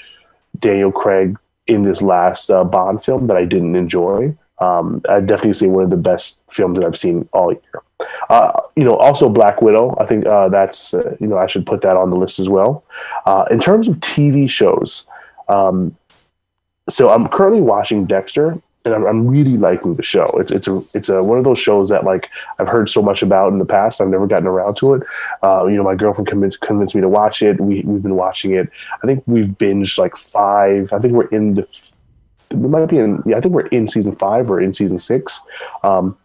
Daniel 0.58 0.92
Craig 0.92 1.36
in 1.66 1.82
this 1.82 2.02
last 2.02 2.50
uh, 2.50 2.64
Bond 2.64 3.02
film 3.02 3.26
that 3.28 3.36
I 3.36 3.44
didn't 3.44 3.76
enjoy. 3.76 4.36
Um, 4.60 5.00
I 5.08 5.20
definitely 5.20 5.54
say 5.54 5.66
one 5.66 5.84
of 5.84 5.90
the 5.90 5.96
best 5.96 6.42
films 6.50 6.78
that 6.78 6.86
I've 6.86 6.98
seen 6.98 7.28
all 7.32 7.52
year. 7.52 7.82
Uh, 8.28 8.60
you 8.76 8.84
know, 8.84 8.96
also 8.96 9.28
Black 9.28 9.62
Widow. 9.62 9.96
I 9.98 10.06
think 10.06 10.26
uh, 10.26 10.48
that's 10.48 10.94
uh, 10.94 11.16
you 11.20 11.26
know 11.26 11.38
I 11.38 11.46
should 11.46 11.66
put 11.66 11.82
that 11.82 11.96
on 11.96 12.10
the 12.10 12.16
list 12.16 12.38
as 12.38 12.48
well. 12.48 12.84
Uh, 13.26 13.46
in 13.50 13.58
terms 13.58 13.88
of 13.88 13.96
TV 13.96 14.48
shows, 14.48 15.06
um, 15.48 15.96
so 16.88 17.10
I'm 17.10 17.26
currently 17.28 17.60
watching 17.60 18.04
Dexter, 18.04 18.60
and 18.84 18.94
I'm, 18.94 19.06
I'm, 19.06 19.26
really 19.26 19.56
liking 19.56 19.94
the 19.94 20.02
show. 20.02 20.26
It's 20.38 20.52
it's 20.52 20.68
a 20.68 20.82
it's 20.94 21.08
a 21.08 21.20
one 21.22 21.38
of 21.38 21.44
those 21.44 21.58
shows 21.58 21.88
that 21.88 22.04
like 22.04 22.30
I've 22.58 22.68
heard 22.68 22.88
so 22.88 23.02
much 23.02 23.22
about 23.22 23.52
in 23.52 23.58
the 23.58 23.66
past. 23.66 24.00
I've 24.00 24.08
never 24.08 24.26
gotten 24.26 24.46
around 24.46 24.76
to 24.78 24.94
it. 24.94 25.02
Uh, 25.42 25.66
you 25.66 25.76
know, 25.76 25.84
my 25.84 25.94
girlfriend 25.94 26.28
convinced 26.28 26.60
convinced 26.60 26.94
me 26.94 27.00
to 27.00 27.08
watch 27.08 27.42
it. 27.42 27.60
We 27.60 27.82
we've 27.82 28.02
been 28.02 28.16
watching 28.16 28.52
it. 28.52 28.70
I 29.02 29.06
think 29.06 29.22
we've 29.26 29.48
binged 29.48 29.98
like 29.98 30.16
five. 30.16 30.92
I 30.92 30.98
think 30.98 31.14
we're 31.14 31.28
in 31.28 31.54
the 31.54 31.66
we 32.54 32.68
might 32.68 32.86
be 32.86 32.98
in 32.98 33.22
yeah 33.26 33.36
i 33.36 33.40
think 33.40 33.54
we're 33.54 33.66
in 33.68 33.88
season 33.88 34.14
five 34.16 34.50
or 34.50 34.60
in 34.60 34.72
season 34.72 34.98
six. 34.98 35.40
Um, 35.82 36.16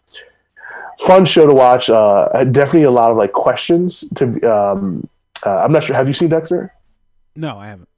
fun 1.00 1.26
show 1.26 1.46
to 1.46 1.52
watch. 1.52 1.90
Uh, 1.90 2.28
definitely 2.44 2.84
a 2.84 2.90
lot 2.90 3.10
of 3.10 3.16
like 3.16 3.32
questions 3.32 4.08
to 4.16 4.40
um, 4.50 5.08
uh, 5.44 5.58
i'm 5.58 5.72
not 5.72 5.84
sure 5.84 5.96
have 5.96 6.08
you 6.08 6.14
seen 6.14 6.28
dexter? 6.28 6.72
No 7.34 7.58
i 7.58 7.68
haven't. 7.68 7.88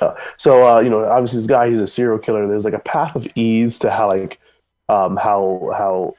Uh, 0.00 0.14
so 0.36 0.76
uh, 0.76 0.80
you 0.80 0.90
know 0.90 1.04
obviously 1.04 1.38
this 1.38 1.46
guy 1.46 1.70
he's 1.70 1.80
a 1.80 1.86
serial 1.86 2.18
killer. 2.18 2.46
There's 2.46 2.64
like 2.64 2.74
a 2.74 2.80
path 2.80 3.14
of 3.16 3.26
ease 3.36 3.78
to 3.80 3.90
how 3.90 4.08
like 4.08 4.40
um, 4.88 5.16
how 5.16 5.72
how 5.76 6.14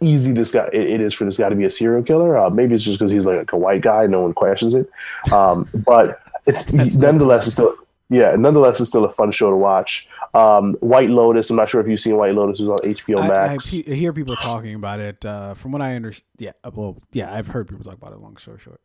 easy 0.00 0.32
this 0.32 0.52
guy 0.52 0.68
it, 0.72 0.88
it 0.88 1.00
is 1.00 1.14
for 1.14 1.24
this 1.24 1.36
guy 1.36 1.48
to 1.48 1.56
be 1.56 1.64
a 1.64 1.70
serial 1.70 2.02
killer. 2.02 2.36
Uh, 2.36 2.50
maybe 2.50 2.74
it's 2.74 2.84
just 2.84 2.98
because 2.98 3.10
he's 3.10 3.26
like 3.26 3.52
a 3.52 3.56
white 3.56 3.80
guy 3.80 4.06
no 4.06 4.20
one 4.20 4.34
questions 4.34 4.74
it. 4.74 4.88
Um, 5.32 5.66
but 5.86 6.20
it's 6.46 6.72
nonetheless 6.96 7.50
still 7.50 7.74
yeah 8.10 8.36
nonetheless 8.36 8.80
it's 8.80 8.90
still 8.90 9.04
a 9.04 9.12
fun 9.12 9.32
show 9.32 9.50
to 9.50 9.56
watch 9.56 10.08
um, 10.34 10.74
White 10.74 11.10
Lotus. 11.10 11.48
I'm 11.50 11.56
not 11.56 11.70
sure 11.70 11.80
if 11.80 11.88
you've 11.88 12.00
seen 12.00 12.16
White 12.16 12.34
Lotus. 12.34 12.60
It 12.60 12.66
was 12.66 12.80
on 12.80 12.90
HBO 12.90 13.28
Max. 13.28 13.74
I, 13.74 13.84
I 13.90 13.94
hear 13.94 14.12
people 14.12 14.36
talking 14.36 14.74
about 14.74 15.00
it. 15.00 15.24
Uh, 15.24 15.54
from 15.54 15.72
what 15.72 15.80
I 15.80 15.94
understand, 15.94 16.26
yeah, 16.38 16.52
well, 16.72 16.98
yeah, 17.12 17.32
I've 17.32 17.48
heard 17.48 17.68
people 17.68 17.84
talk 17.84 17.94
about 17.94 18.12
it. 18.12 18.18
Long 18.18 18.36
story 18.36 18.58
short. 18.58 18.80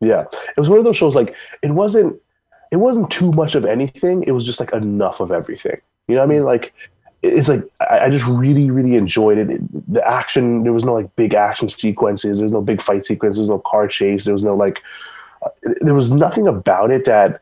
Yeah, 0.00 0.22
it 0.22 0.58
was 0.58 0.68
one 0.68 0.78
of 0.78 0.84
those 0.84 0.96
shows. 0.96 1.14
Like 1.14 1.34
it 1.62 1.70
wasn't. 1.70 2.20
It 2.72 2.76
wasn't 2.76 3.10
too 3.10 3.32
much 3.32 3.54
of 3.54 3.66
anything. 3.66 4.24
It 4.24 4.32
was 4.32 4.46
just 4.46 4.58
like 4.58 4.72
enough 4.72 5.20
of 5.20 5.30
everything. 5.30 5.78
You 6.08 6.14
know 6.14 6.22
what 6.22 6.30
I 6.30 6.34
mean? 6.34 6.44
Like 6.44 6.72
it's 7.22 7.48
like 7.48 7.64
I, 7.80 8.10
just 8.10 8.26
really, 8.26 8.70
really 8.70 8.96
enjoyed 8.96 9.38
it. 9.38 9.50
it. 9.50 9.92
The 9.92 10.04
action. 10.06 10.64
There 10.64 10.72
was 10.72 10.84
no 10.84 10.94
like 10.94 11.14
big 11.14 11.34
action 11.34 11.68
sequences. 11.68 12.38
There 12.38 12.46
was 12.46 12.52
no 12.52 12.62
big 12.62 12.82
fight 12.82 13.04
sequences. 13.04 13.38
There 13.38 13.54
was 13.54 13.62
no 13.62 13.70
car 13.70 13.86
chase. 13.86 14.24
There 14.24 14.34
was 14.34 14.42
no 14.42 14.56
like. 14.56 14.82
Uh, 15.44 15.50
there 15.80 15.94
was 15.94 16.10
nothing 16.10 16.48
about 16.48 16.90
it 16.90 17.04
that 17.04 17.41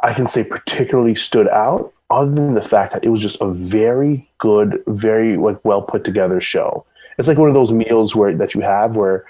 I 0.00 0.12
can 0.12 0.26
say 0.26 0.44
particularly 0.44 1.14
stood 1.14 1.48
out, 1.48 1.92
other 2.10 2.30
than 2.30 2.54
the 2.54 2.62
fact 2.62 2.92
that 2.92 3.04
it 3.04 3.08
was 3.08 3.20
just 3.20 3.40
a 3.40 3.50
very 3.50 4.28
good, 4.38 4.82
very 4.86 5.36
like 5.36 5.64
well 5.64 5.82
put 5.82 6.04
together 6.04 6.40
show. 6.40 6.84
It's 7.18 7.28
like 7.28 7.38
one 7.38 7.48
of 7.48 7.54
those 7.54 7.72
meals 7.72 8.14
where 8.14 8.34
that 8.36 8.54
you 8.54 8.60
have 8.60 8.94
where 8.94 9.24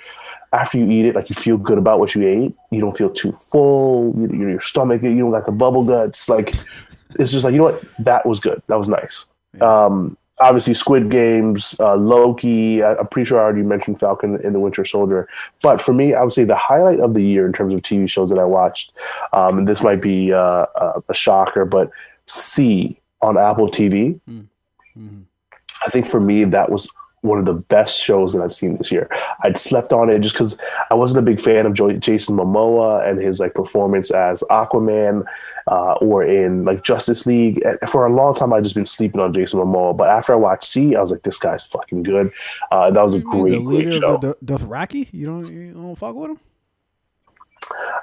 after 0.52 0.78
you 0.78 0.90
eat 0.90 1.06
it, 1.06 1.14
like 1.14 1.28
you 1.28 1.34
feel 1.34 1.56
good 1.56 1.78
about 1.78 2.00
what 2.00 2.14
you 2.14 2.26
ate. 2.26 2.54
You 2.70 2.80
don't 2.80 2.96
feel 2.96 3.10
too 3.10 3.32
full. 3.32 4.14
You, 4.16 4.48
your 4.48 4.60
stomach, 4.60 5.02
you 5.02 5.18
don't 5.18 5.30
got 5.30 5.46
the 5.46 5.52
bubble 5.52 5.84
guts. 5.84 6.28
Like 6.28 6.54
it's 7.18 7.32
just 7.32 7.44
like 7.44 7.52
you 7.52 7.58
know 7.58 7.64
what, 7.64 7.82
that 8.00 8.26
was 8.26 8.40
good. 8.40 8.62
That 8.66 8.78
was 8.78 8.88
nice. 8.88 9.28
Um, 9.60 10.16
obviously 10.40 10.74
Squid 10.74 11.10
Games, 11.10 11.74
uh, 11.80 11.96
Loki. 11.96 12.82
I, 12.82 12.92
am 12.92 13.06
pretty 13.08 13.28
sure 13.28 13.40
I 13.40 13.44
already 13.44 13.62
mentioned 13.62 14.00
Falcon 14.00 14.34
and 14.44 14.54
the 14.54 14.60
Winter 14.60 14.84
Soldier. 14.84 15.28
But 15.62 15.80
for 15.80 15.92
me, 15.92 16.14
I 16.14 16.22
would 16.22 16.32
say 16.32 16.44
the 16.44 16.56
highlight 16.56 17.00
of 17.00 17.14
the 17.14 17.22
year 17.22 17.46
in 17.46 17.52
terms 17.52 17.74
of 17.74 17.82
TV 17.82 18.08
shows 18.08 18.30
that 18.30 18.38
I 18.38 18.44
watched, 18.44 18.92
um, 19.32 19.58
and 19.58 19.68
this 19.68 19.82
might 19.82 20.02
be 20.02 20.32
uh, 20.32 20.66
a 21.08 21.14
shocker, 21.14 21.64
but 21.64 21.90
See 22.28 23.00
on 23.22 23.38
Apple 23.38 23.70
TV. 23.70 24.20
Mm-hmm. 24.28 25.20
I 25.86 25.90
think 25.90 26.06
for 26.06 26.20
me, 26.20 26.44
that 26.44 26.70
was 26.70 26.90
one 27.20 27.38
of 27.38 27.44
the 27.44 27.54
best 27.54 27.96
shows 27.98 28.32
that 28.32 28.42
I've 28.42 28.54
seen 28.54 28.76
this 28.76 28.90
year. 28.90 29.08
I'd 29.42 29.58
slept 29.58 29.92
on 29.92 30.10
it 30.10 30.20
just 30.20 30.34
because 30.34 30.58
I 30.90 30.94
wasn't 30.94 31.20
a 31.20 31.30
big 31.30 31.40
fan 31.40 31.66
of 31.66 31.74
Jason 32.00 32.36
Momoa 32.36 33.08
and 33.08 33.20
his 33.20 33.40
like 33.40 33.54
performance 33.54 34.10
as 34.10 34.42
Aquaman 34.50 35.24
uh, 35.66 35.94
or 35.94 36.24
in 36.24 36.64
like 36.64 36.84
Justice 36.84 37.26
League. 37.26 37.62
For 37.90 38.06
a 38.06 38.12
long 38.12 38.34
time, 38.34 38.52
I'd 38.52 38.64
just 38.64 38.74
been 38.74 38.84
sleeping 38.84 39.20
on 39.20 39.32
Jason 39.32 39.60
Momoa. 39.60 39.96
But 39.96 40.08
after 40.10 40.32
I 40.32 40.36
watched 40.36 40.64
See, 40.64 40.94
I 40.94 41.00
was 41.00 41.12
like, 41.12 41.22
this 41.22 41.38
guy's 41.38 41.64
fucking 41.64 42.02
good. 42.02 42.32
Uh, 42.70 42.90
that 42.90 43.02
was 43.02 43.14
a 43.14 43.20
great, 43.20 43.50
the 43.52 43.58
leader 43.58 43.90
great 43.90 44.00
show. 44.00 44.14
Of 44.14 44.20
the 44.20 44.36
Dothraki? 44.44 45.08
You 45.12 45.26
don't, 45.26 45.52
you 45.52 45.72
don't 45.72 45.96
fuck 45.96 46.14
with 46.14 46.30
him? 46.30 46.40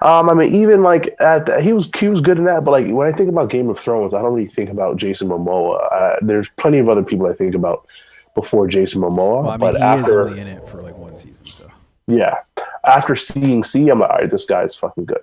Um, 0.01 0.29
I 0.29 0.33
mean, 0.33 0.53
even 0.53 0.83
like 0.83 1.15
at 1.21 1.61
he 1.61 1.71
was 1.71 1.89
he 1.97 2.09
was 2.09 2.19
good 2.19 2.37
in 2.37 2.43
that, 2.45 2.65
but 2.65 2.71
like 2.71 2.87
when 2.87 3.07
I 3.07 3.15
think 3.15 3.29
about 3.29 3.49
Game 3.49 3.69
of 3.69 3.79
Thrones, 3.79 4.13
I 4.13 4.21
don't 4.21 4.33
really 4.33 4.49
think 4.49 4.69
about 4.69 4.97
Jason 4.97 5.29
Momoa. 5.29 5.91
Uh, 5.91 6.15
there's 6.21 6.49
plenty 6.57 6.79
of 6.79 6.89
other 6.89 7.03
people 7.03 7.27
I 7.27 7.33
think 7.33 7.55
about 7.55 7.87
before 8.35 8.67
Jason 8.67 9.01
Momoa. 9.01 9.43
Well, 9.43 9.47
I 9.47 9.51
mean, 9.51 9.59
but 9.59 9.81
after, 9.81 10.27
only 10.27 10.41
in 10.41 10.47
it 10.47 10.67
for 10.67 10.81
like 10.81 10.97
one 10.97 11.15
season, 11.15 11.45
so 11.45 11.71
yeah. 12.07 12.35
After 12.83 13.15
seeing 13.15 13.63
See, 13.63 13.87
I'm 13.87 13.99
like, 13.99 14.09
all 14.09 14.17
right, 14.17 14.29
this 14.29 14.45
guy's 14.45 14.75
fucking 14.75 15.05
good. 15.05 15.21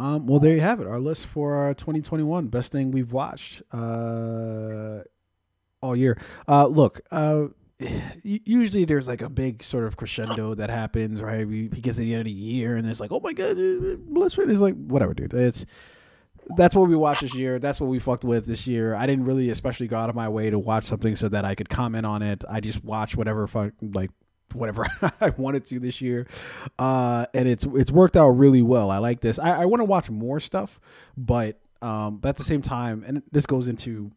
Um. 0.00 0.26
Well, 0.26 0.40
there 0.40 0.54
you 0.54 0.62
have 0.62 0.80
it. 0.80 0.86
Our 0.86 0.98
list 0.98 1.26
for 1.26 1.56
our 1.56 1.74
2021 1.74 2.48
best 2.48 2.72
thing 2.72 2.90
we've 2.90 3.12
watched 3.12 3.60
uh, 3.70 5.00
all 5.82 5.94
year. 5.94 6.18
Uh, 6.48 6.66
look. 6.66 7.02
Uh, 7.10 7.48
usually 8.22 8.84
there's 8.84 9.08
like 9.08 9.20
a 9.20 9.28
big 9.28 9.62
sort 9.62 9.84
of 9.84 9.98
crescendo 9.98 10.54
that 10.54 10.70
happens, 10.70 11.20
right? 11.22 11.46
We, 11.46 11.70
he 11.72 11.80
gets 11.80 11.98
to 11.98 12.04
the 12.04 12.12
end 12.12 12.20
of 12.20 12.26
the 12.26 12.32
year 12.32 12.76
and 12.76 12.86
it's 12.88 13.00
like, 13.00 13.10
oh 13.10 13.20
my 13.20 13.32
god, 13.32 13.56
bless 14.06 14.36
me. 14.36 14.44
It's 14.44 14.60
like 14.60 14.74
whatever, 14.74 15.14
dude. 15.14 15.32
It's 15.32 15.64
that's 16.56 16.74
what 16.74 16.88
we 16.88 16.96
watched 16.96 17.20
this 17.20 17.34
year. 17.34 17.58
That's 17.58 17.80
what 17.80 17.88
we 17.88 17.98
fucked 17.98 18.24
with 18.24 18.46
this 18.46 18.66
year. 18.66 18.94
I 18.94 19.06
didn't 19.06 19.24
really, 19.24 19.50
especially, 19.50 19.86
go 19.86 19.96
out 19.96 20.10
of 20.10 20.16
my 20.16 20.28
way 20.28 20.50
to 20.50 20.58
watch 20.58 20.84
something 20.84 21.14
so 21.16 21.28
that 21.28 21.44
I 21.44 21.54
could 21.54 21.68
comment 21.68 22.06
on 22.06 22.22
it. 22.22 22.42
I 22.50 22.60
just 22.60 22.82
watched 22.84 23.16
whatever 23.16 23.46
fuck 23.46 23.72
like 23.82 24.10
whatever 24.54 24.86
I 25.20 25.30
wanted 25.30 25.64
to 25.66 25.80
this 25.80 26.00
year, 26.00 26.26
uh, 26.78 27.26
and 27.34 27.48
it's 27.48 27.64
it's 27.74 27.90
worked 27.90 28.16
out 28.16 28.30
really 28.30 28.62
well. 28.62 28.90
I 28.90 28.98
like 28.98 29.20
this. 29.20 29.38
I, 29.38 29.62
I 29.62 29.64
want 29.66 29.80
to 29.80 29.84
watch 29.84 30.10
more 30.10 30.40
stuff, 30.40 30.80
but 31.16 31.60
um, 31.82 32.18
but 32.18 32.30
at 32.30 32.36
the 32.36 32.44
same 32.44 32.62
time, 32.62 33.04
and 33.06 33.22
this 33.32 33.46
goes 33.46 33.68
into 33.68 34.10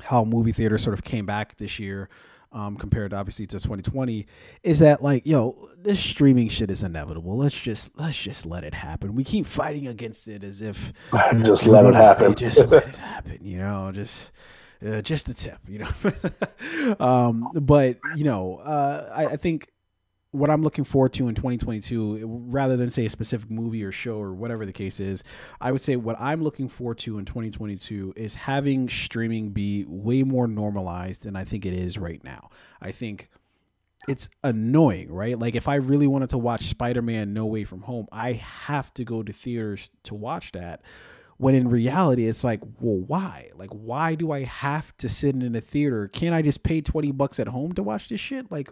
how 0.00 0.24
movie 0.24 0.52
theater 0.52 0.78
sort 0.78 0.94
of 0.94 1.04
came 1.04 1.26
back 1.26 1.56
this 1.56 1.78
year 1.78 2.08
um, 2.52 2.76
compared 2.76 3.10
to 3.10 3.16
obviously 3.16 3.46
to 3.46 3.58
2020 3.58 4.26
is 4.62 4.78
that 4.78 5.02
like 5.02 5.26
yo 5.26 5.68
this 5.76 6.00
streaming 6.00 6.48
shit 6.48 6.70
is 6.70 6.82
inevitable 6.82 7.36
let's 7.36 7.58
just 7.58 7.96
let's 7.98 8.16
just 8.16 8.46
let 8.46 8.64
it 8.64 8.74
happen 8.74 9.14
we 9.14 9.24
keep 9.24 9.44
fighting 9.44 9.86
against 9.86 10.28
it 10.28 10.42
as 10.42 10.62
if 10.62 10.92
just 11.42 11.66
let 11.66 11.84
it 11.84 11.94
happen 11.94 12.34
just 12.34 12.68
let 12.68 12.86
it 12.86 12.96
happen 12.96 13.38
you 13.42 13.58
know 13.58 13.90
just 13.92 14.32
uh, 14.86 15.02
just 15.02 15.28
a 15.28 15.34
tip 15.34 15.58
you 15.66 15.78
know 15.78 16.96
um, 17.04 17.48
but 17.54 17.98
you 18.16 18.24
know 18.24 18.56
uh, 18.56 19.12
I, 19.16 19.24
I 19.26 19.36
think 19.36 19.68
what 20.30 20.50
I'm 20.50 20.62
looking 20.62 20.84
forward 20.84 21.14
to 21.14 21.28
in 21.28 21.34
2022, 21.34 22.26
rather 22.48 22.76
than 22.76 22.90
say 22.90 23.06
a 23.06 23.10
specific 23.10 23.50
movie 23.50 23.82
or 23.82 23.90
show 23.90 24.20
or 24.20 24.34
whatever 24.34 24.66
the 24.66 24.72
case 24.72 25.00
is, 25.00 25.24
I 25.60 25.72
would 25.72 25.80
say 25.80 25.96
what 25.96 26.16
I'm 26.20 26.42
looking 26.42 26.68
forward 26.68 26.98
to 26.98 27.18
in 27.18 27.24
2022 27.24 28.12
is 28.14 28.34
having 28.34 28.88
streaming 28.88 29.50
be 29.50 29.86
way 29.88 30.22
more 30.24 30.46
normalized 30.46 31.22
than 31.22 31.34
I 31.34 31.44
think 31.44 31.64
it 31.64 31.72
is 31.72 31.96
right 31.96 32.22
now. 32.22 32.50
I 32.80 32.92
think 32.92 33.30
it's 34.06 34.28
annoying, 34.44 35.10
right? 35.10 35.38
Like 35.38 35.54
if 35.54 35.66
I 35.66 35.76
really 35.76 36.06
wanted 36.06 36.30
to 36.30 36.38
watch 36.38 36.64
Spider-Man 36.64 37.32
No 37.32 37.46
Way 37.46 37.64
From 37.64 37.82
Home, 37.82 38.06
I 38.12 38.32
have 38.32 38.92
to 38.94 39.04
go 39.04 39.22
to 39.22 39.32
theaters 39.32 39.90
to 40.04 40.14
watch 40.14 40.52
that. 40.52 40.82
When 41.38 41.54
in 41.54 41.68
reality, 41.68 42.26
it's 42.26 42.44
like, 42.44 42.60
well, 42.80 42.96
why? 43.06 43.50
Like, 43.54 43.70
why 43.70 44.14
do 44.16 44.32
I 44.32 44.42
have 44.42 44.96
to 44.98 45.08
sit 45.08 45.34
in 45.34 45.54
a 45.54 45.60
theater? 45.60 46.08
Can't 46.08 46.34
I 46.34 46.42
just 46.42 46.62
pay 46.62 46.80
20 46.80 47.12
bucks 47.12 47.38
at 47.40 47.48
home 47.48 47.72
to 47.74 47.82
watch 47.82 48.08
this 48.08 48.20
shit? 48.20 48.50
Like, 48.50 48.70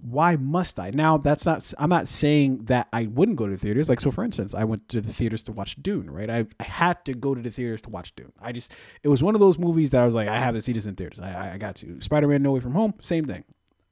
why 0.00 0.34
must 0.36 0.80
I? 0.80 0.90
Now 0.90 1.16
that's 1.16 1.46
not. 1.46 1.72
I'm 1.78 1.88
not 1.90 2.08
saying 2.08 2.64
that 2.64 2.88
I 2.92 3.06
wouldn't 3.06 3.36
go 3.36 3.46
to 3.46 3.52
the 3.52 3.58
theaters. 3.58 3.88
Like 3.88 4.00
so, 4.00 4.10
for 4.10 4.24
instance, 4.24 4.52
I 4.54 4.64
went 4.64 4.88
to 4.88 5.00
the 5.00 5.12
theaters 5.12 5.44
to 5.44 5.52
watch 5.52 5.80
Dune. 5.80 6.10
Right, 6.10 6.28
I, 6.28 6.46
I 6.58 6.64
had 6.64 7.04
to 7.04 7.14
go 7.14 7.34
to 7.36 7.40
the 7.40 7.50
theaters 7.52 7.82
to 7.82 7.90
watch 7.90 8.14
Dune. 8.16 8.32
I 8.40 8.50
just 8.50 8.74
it 9.04 9.08
was 9.08 9.22
one 9.22 9.34
of 9.36 9.40
those 9.40 9.58
movies 9.60 9.90
that 9.90 10.02
I 10.02 10.04
was 10.06 10.14
like, 10.14 10.26
I 10.28 10.38
have 10.38 10.54
to 10.54 10.60
see 10.60 10.72
this 10.72 10.86
in 10.86 10.96
theaters. 10.96 11.20
I 11.20 11.50
I, 11.50 11.54
I 11.54 11.58
got 11.58 11.76
to. 11.76 12.00
Spider 12.00 12.26
Man 12.26 12.42
No 12.42 12.50
Way 12.52 12.60
From 12.60 12.72
Home, 12.72 12.94
same 13.00 13.24
thing. 13.24 13.44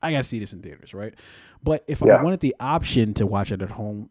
I 0.02 0.10
got 0.10 0.18
to 0.18 0.24
see 0.24 0.39
this 0.40 0.52
in 0.52 0.62
theaters, 0.62 0.94
right? 0.94 1.14
But 1.62 1.85
if 1.86 2.01
Yeah. 2.01 2.14
I 2.16 2.22
wanted 2.22 2.40
the 2.40 2.56
option 2.59 3.14
to 3.14 3.27
watch 3.27 3.52
it 3.52 3.62
at 3.62 3.70
home, 3.70 4.10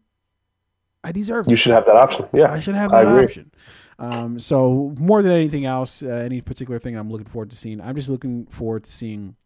I 1.02 1.12
deserve. 1.12 1.46
You 1.46 1.54
it. 1.54 1.56
should 1.56 1.72
have 1.72 1.86
that 1.86 1.96
option. 1.96 2.26
Yeah, 2.32 2.52
I 2.52 2.60
should 2.60 2.74
have 2.74 2.90
that 2.90 3.06
option. 3.06 3.50
Um, 3.98 4.38
so 4.40 4.94
more 4.98 5.22
than 5.22 5.32
anything 5.32 5.66
else, 5.66 6.02
uh, 6.02 6.08
any 6.08 6.40
particular 6.40 6.78
thing 6.78 6.96
I'm 6.96 7.10
looking 7.10 7.26
forward 7.26 7.50
to 7.50 7.56
seeing, 7.56 7.80
I'm 7.80 7.94
just 7.96 8.08
looking 8.08 8.46
forward 8.46 8.84
to 8.84 8.90
seeing 8.90 9.36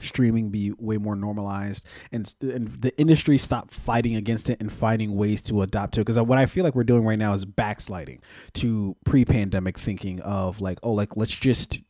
streaming 0.00 0.50
be 0.50 0.72
way 0.78 0.98
more 0.98 1.16
normalized 1.16 1.86
and, 2.12 2.34
and 2.42 2.68
the 2.82 2.94
industry 2.98 3.38
stop 3.38 3.70
fighting 3.70 4.14
against 4.14 4.50
it 4.50 4.60
and 4.60 4.70
finding 4.70 5.16
ways 5.16 5.42
to 5.42 5.62
adopt 5.62 5.94
to 5.94 6.00
it 6.00 6.04
because 6.04 6.20
what 6.20 6.36
i 6.36 6.44
feel 6.44 6.64
like 6.64 6.74
we're 6.74 6.84
doing 6.84 7.02
right 7.02 7.18
now 7.18 7.32
is 7.32 7.46
backsliding 7.46 8.20
to 8.52 8.94
pre-pandemic 9.06 9.78
thinking 9.78 10.20
of 10.20 10.60
like 10.60 10.78
oh 10.82 10.92
like 10.92 11.16
let's 11.16 11.34
just 11.34 11.82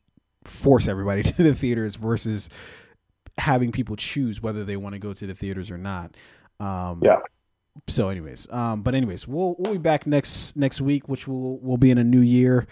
force 0.44 0.86
everybody 0.86 1.22
to 1.24 1.42
the 1.42 1.52
theaters 1.52 1.96
versus 1.96 2.48
having 3.38 3.72
people 3.72 3.96
choose 3.96 4.40
whether 4.40 4.62
they 4.62 4.76
want 4.76 4.92
to 4.92 5.00
go 5.00 5.12
to 5.12 5.26
the 5.26 5.34
theaters 5.34 5.68
or 5.68 5.76
not 5.78 6.16
um 6.60 7.00
Yeah. 7.02 7.18
So 7.88 8.08
anyways 8.08 8.50
um 8.52 8.82
but 8.82 8.94
anyways 8.94 9.26
we'll 9.28 9.54
we'll 9.58 9.72
be 9.72 9.78
back 9.78 10.06
next 10.06 10.56
next 10.56 10.80
week 10.80 11.08
which 11.08 11.28
will 11.28 11.58
will 11.60 11.76
be 11.76 11.90
in 11.90 11.98
a 11.98 12.04
new 12.04 12.20
year. 12.20 12.66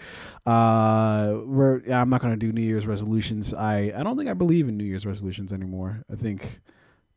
Uh 0.45 1.39
we're 1.45 1.79
i'm 1.91 2.09
not 2.09 2.21
gonna 2.21 2.37
do 2.37 2.51
new 2.51 2.61
year's 2.61 2.85
resolutions. 2.85 3.53
I 3.53 3.93
i 3.95 4.03
don't 4.03 4.17
think 4.17 4.29
i 4.29 4.33
believe 4.33 4.67
in 4.67 4.77
new 4.77 4.83
year's 4.83 5.05
resolutions 5.05 5.51
anymore. 5.53 6.03
I 6.11 6.15
think 6.15 6.59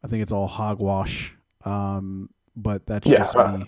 i 0.04 0.08
think 0.08 0.22
it's 0.22 0.32
all 0.32 0.46
hogwash. 0.46 1.34
Um 1.64 2.30
but 2.56 2.86
that's 2.86 3.06
Yeah. 3.06 3.18
just 3.18 3.36
me 3.36 3.64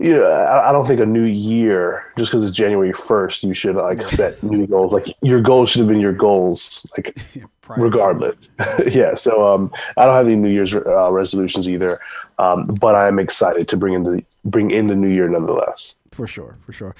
Yeah, 0.00 0.20
I, 0.20 0.68
I 0.68 0.72
don't 0.72 0.86
think 0.86 1.00
a 1.00 1.06
new 1.06 1.24
year 1.24 2.04
just 2.16 2.30
because 2.30 2.44
it's 2.44 2.56
January 2.56 2.92
first, 2.92 3.42
you 3.42 3.52
should 3.52 3.74
like 3.74 4.00
set 4.02 4.40
new 4.44 4.66
goals. 4.66 4.92
Like 4.92 5.06
your 5.22 5.42
goals 5.42 5.70
should 5.70 5.80
have 5.80 5.88
been 5.88 5.98
your 6.00 6.12
goals, 6.12 6.86
like 6.96 7.14
to- 7.32 7.48
regardless. 7.76 8.36
yeah. 8.86 9.14
So 9.16 9.46
um, 9.52 9.72
I 9.96 10.04
don't 10.04 10.14
have 10.14 10.26
any 10.26 10.36
New 10.36 10.50
Year's 10.50 10.72
uh, 10.74 11.10
resolutions 11.10 11.68
either, 11.68 11.98
um, 12.38 12.66
but 12.80 12.94
I'm 12.94 13.18
excited 13.18 13.66
to 13.68 13.76
bring 13.76 13.94
in 13.94 14.04
the 14.04 14.24
bring 14.44 14.70
in 14.70 14.86
the 14.86 14.94
new 14.96 15.08
year 15.08 15.28
nonetheless. 15.28 15.96
for 16.12 16.26
sure 16.26 16.56
for 16.60 16.72
sure 16.72 16.94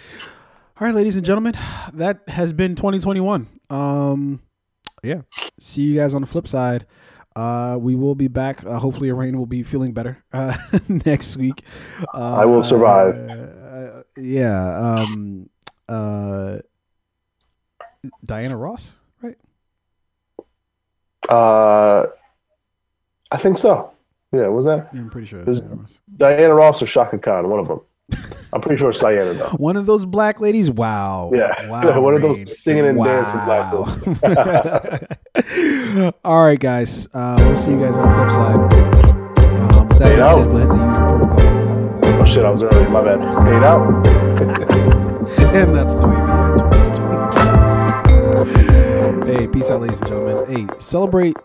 all 0.81 0.87
right 0.87 0.95
ladies 0.95 1.17
and 1.17 1.25
gentlemen 1.25 1.55
that 1.93 2.21
has 2.29 2.53
been 2.53 2.75
2021 2.77 3.49
um 3.71 4.41
yeah 5.03 5.23
see 5.59 5.83
you 5.83 5.97
guys 5.97 6.15
on 6.15 6.21
the 6.21 6.27
flip 6.27 6.47
side 6.47 6.87
uh 7.39 7.77
we 7.79 7.95
will 7.95 8.15
be 8.17 8.27
back 8.29 8.65
uh, 8.67 8.79
hopefully 8.81 9.13
Rain 9.13 9.39
will 9.39 9.47
be 9.47 9.63
feeling 9.63 9.93
better 9.93 10.15
uh 10.33 10.57
next 11.07 11.37
week 11.37 11.63
uh, 12.15 12.43
I 12.43 12.45
will 12.51 12.63
survive. 12.65 13.15
uh, 13.15 14.03
yeah 14.17 14.59
um 14.99 15.49
uh 15.89 16.59
diana 18.25 18.57
ross 18.57 18.99
right 19.23 19.39
Uh, 21.29 22.07
I 23.31 23.37
think 23.37 23.59
so. 23.59 23.93
Yeah, 24.33 24.49
was 24.49 24.65
that 24.65 24.89
yeah, 24.93 25.01
i'm 25.01 25.11
pretty 25.11 25.27
sure 25.27 25.41
Is- 25.41 25.61
that's 25.61 25.61
diana 25.61 25.77
ross 25.81 26.01
Diana 26.17 26.55
Ross 26.55 26.83
or 26.83 26.87
Chaka 26.87 27.19
Khan? 27.19 27.49
One 27.51 27.61
of 27.61 27.69
them. 27.69 27.81
I'm 28.53 28.61
pretty 28.63 28.79
sure 28.79 28.91
it's 28.91 29.01
Diana 29.01 29.33
though. 29.35 29.51
one 29.59 29.77
of 29.77 29.85
those 29.87 30.05
black 30.07 30.41
ladies 30.41 30.71
wow 30.71 31.31
Yeah. 31.35 31.69
wow 31.69 32.01
One 32.09 32.15
of 32.15 32.23
those 32.23 32.59
singing 32.59 32.87
and 32.87 32.97
dancing 32.99 33.41
black 33.45 33.71
wow. 33.73 33.85
all 36.25 36.47
right 36.47 36.59
guys 36.59 37.07
uh 37.13 37.37
we'll 37.41 37.55
see 37.57 37.73
you 37.73 37.79
guys 37.81 37.99
on 37.99 38.09
the 38.09 38.15
flip 38.15 38.31
side 38.31 38.55
um 39.75 39.89
with 39.89 39.99
that 39.99 40.09
being 40.09 40.21
out. 40.21 40.31
said 40.31 40.47
we'll 40.49 40.61
hit 40.61 40.71
the 40.71 40.77
usual 40.77 41.07
protocol 41.29 41.59
Oh 42.21 42.25
shit, 42.25 42.45
I 42.45 42.51
was 42.51 42.63
early. 42.65 42.89
My 42.91 43.01
bad. 43.03 43.21
Paid 43.21 43.63
out. 43.63 44.07
and 45.55 45.73
that's 45.75 45.95
the 45.95 46.07
way 46.09 46.17
we 46.17 46.21
end. 49.21 49.29
Hey, 49.29 49.47
peace 49.47 49.71
out, 49.71 49.81
ladies 49.83 50.01
and 50.01 50.11
gentlemen. 50.11 50.47
Hey, 50.69 50.75
celebrate 50.79 51.37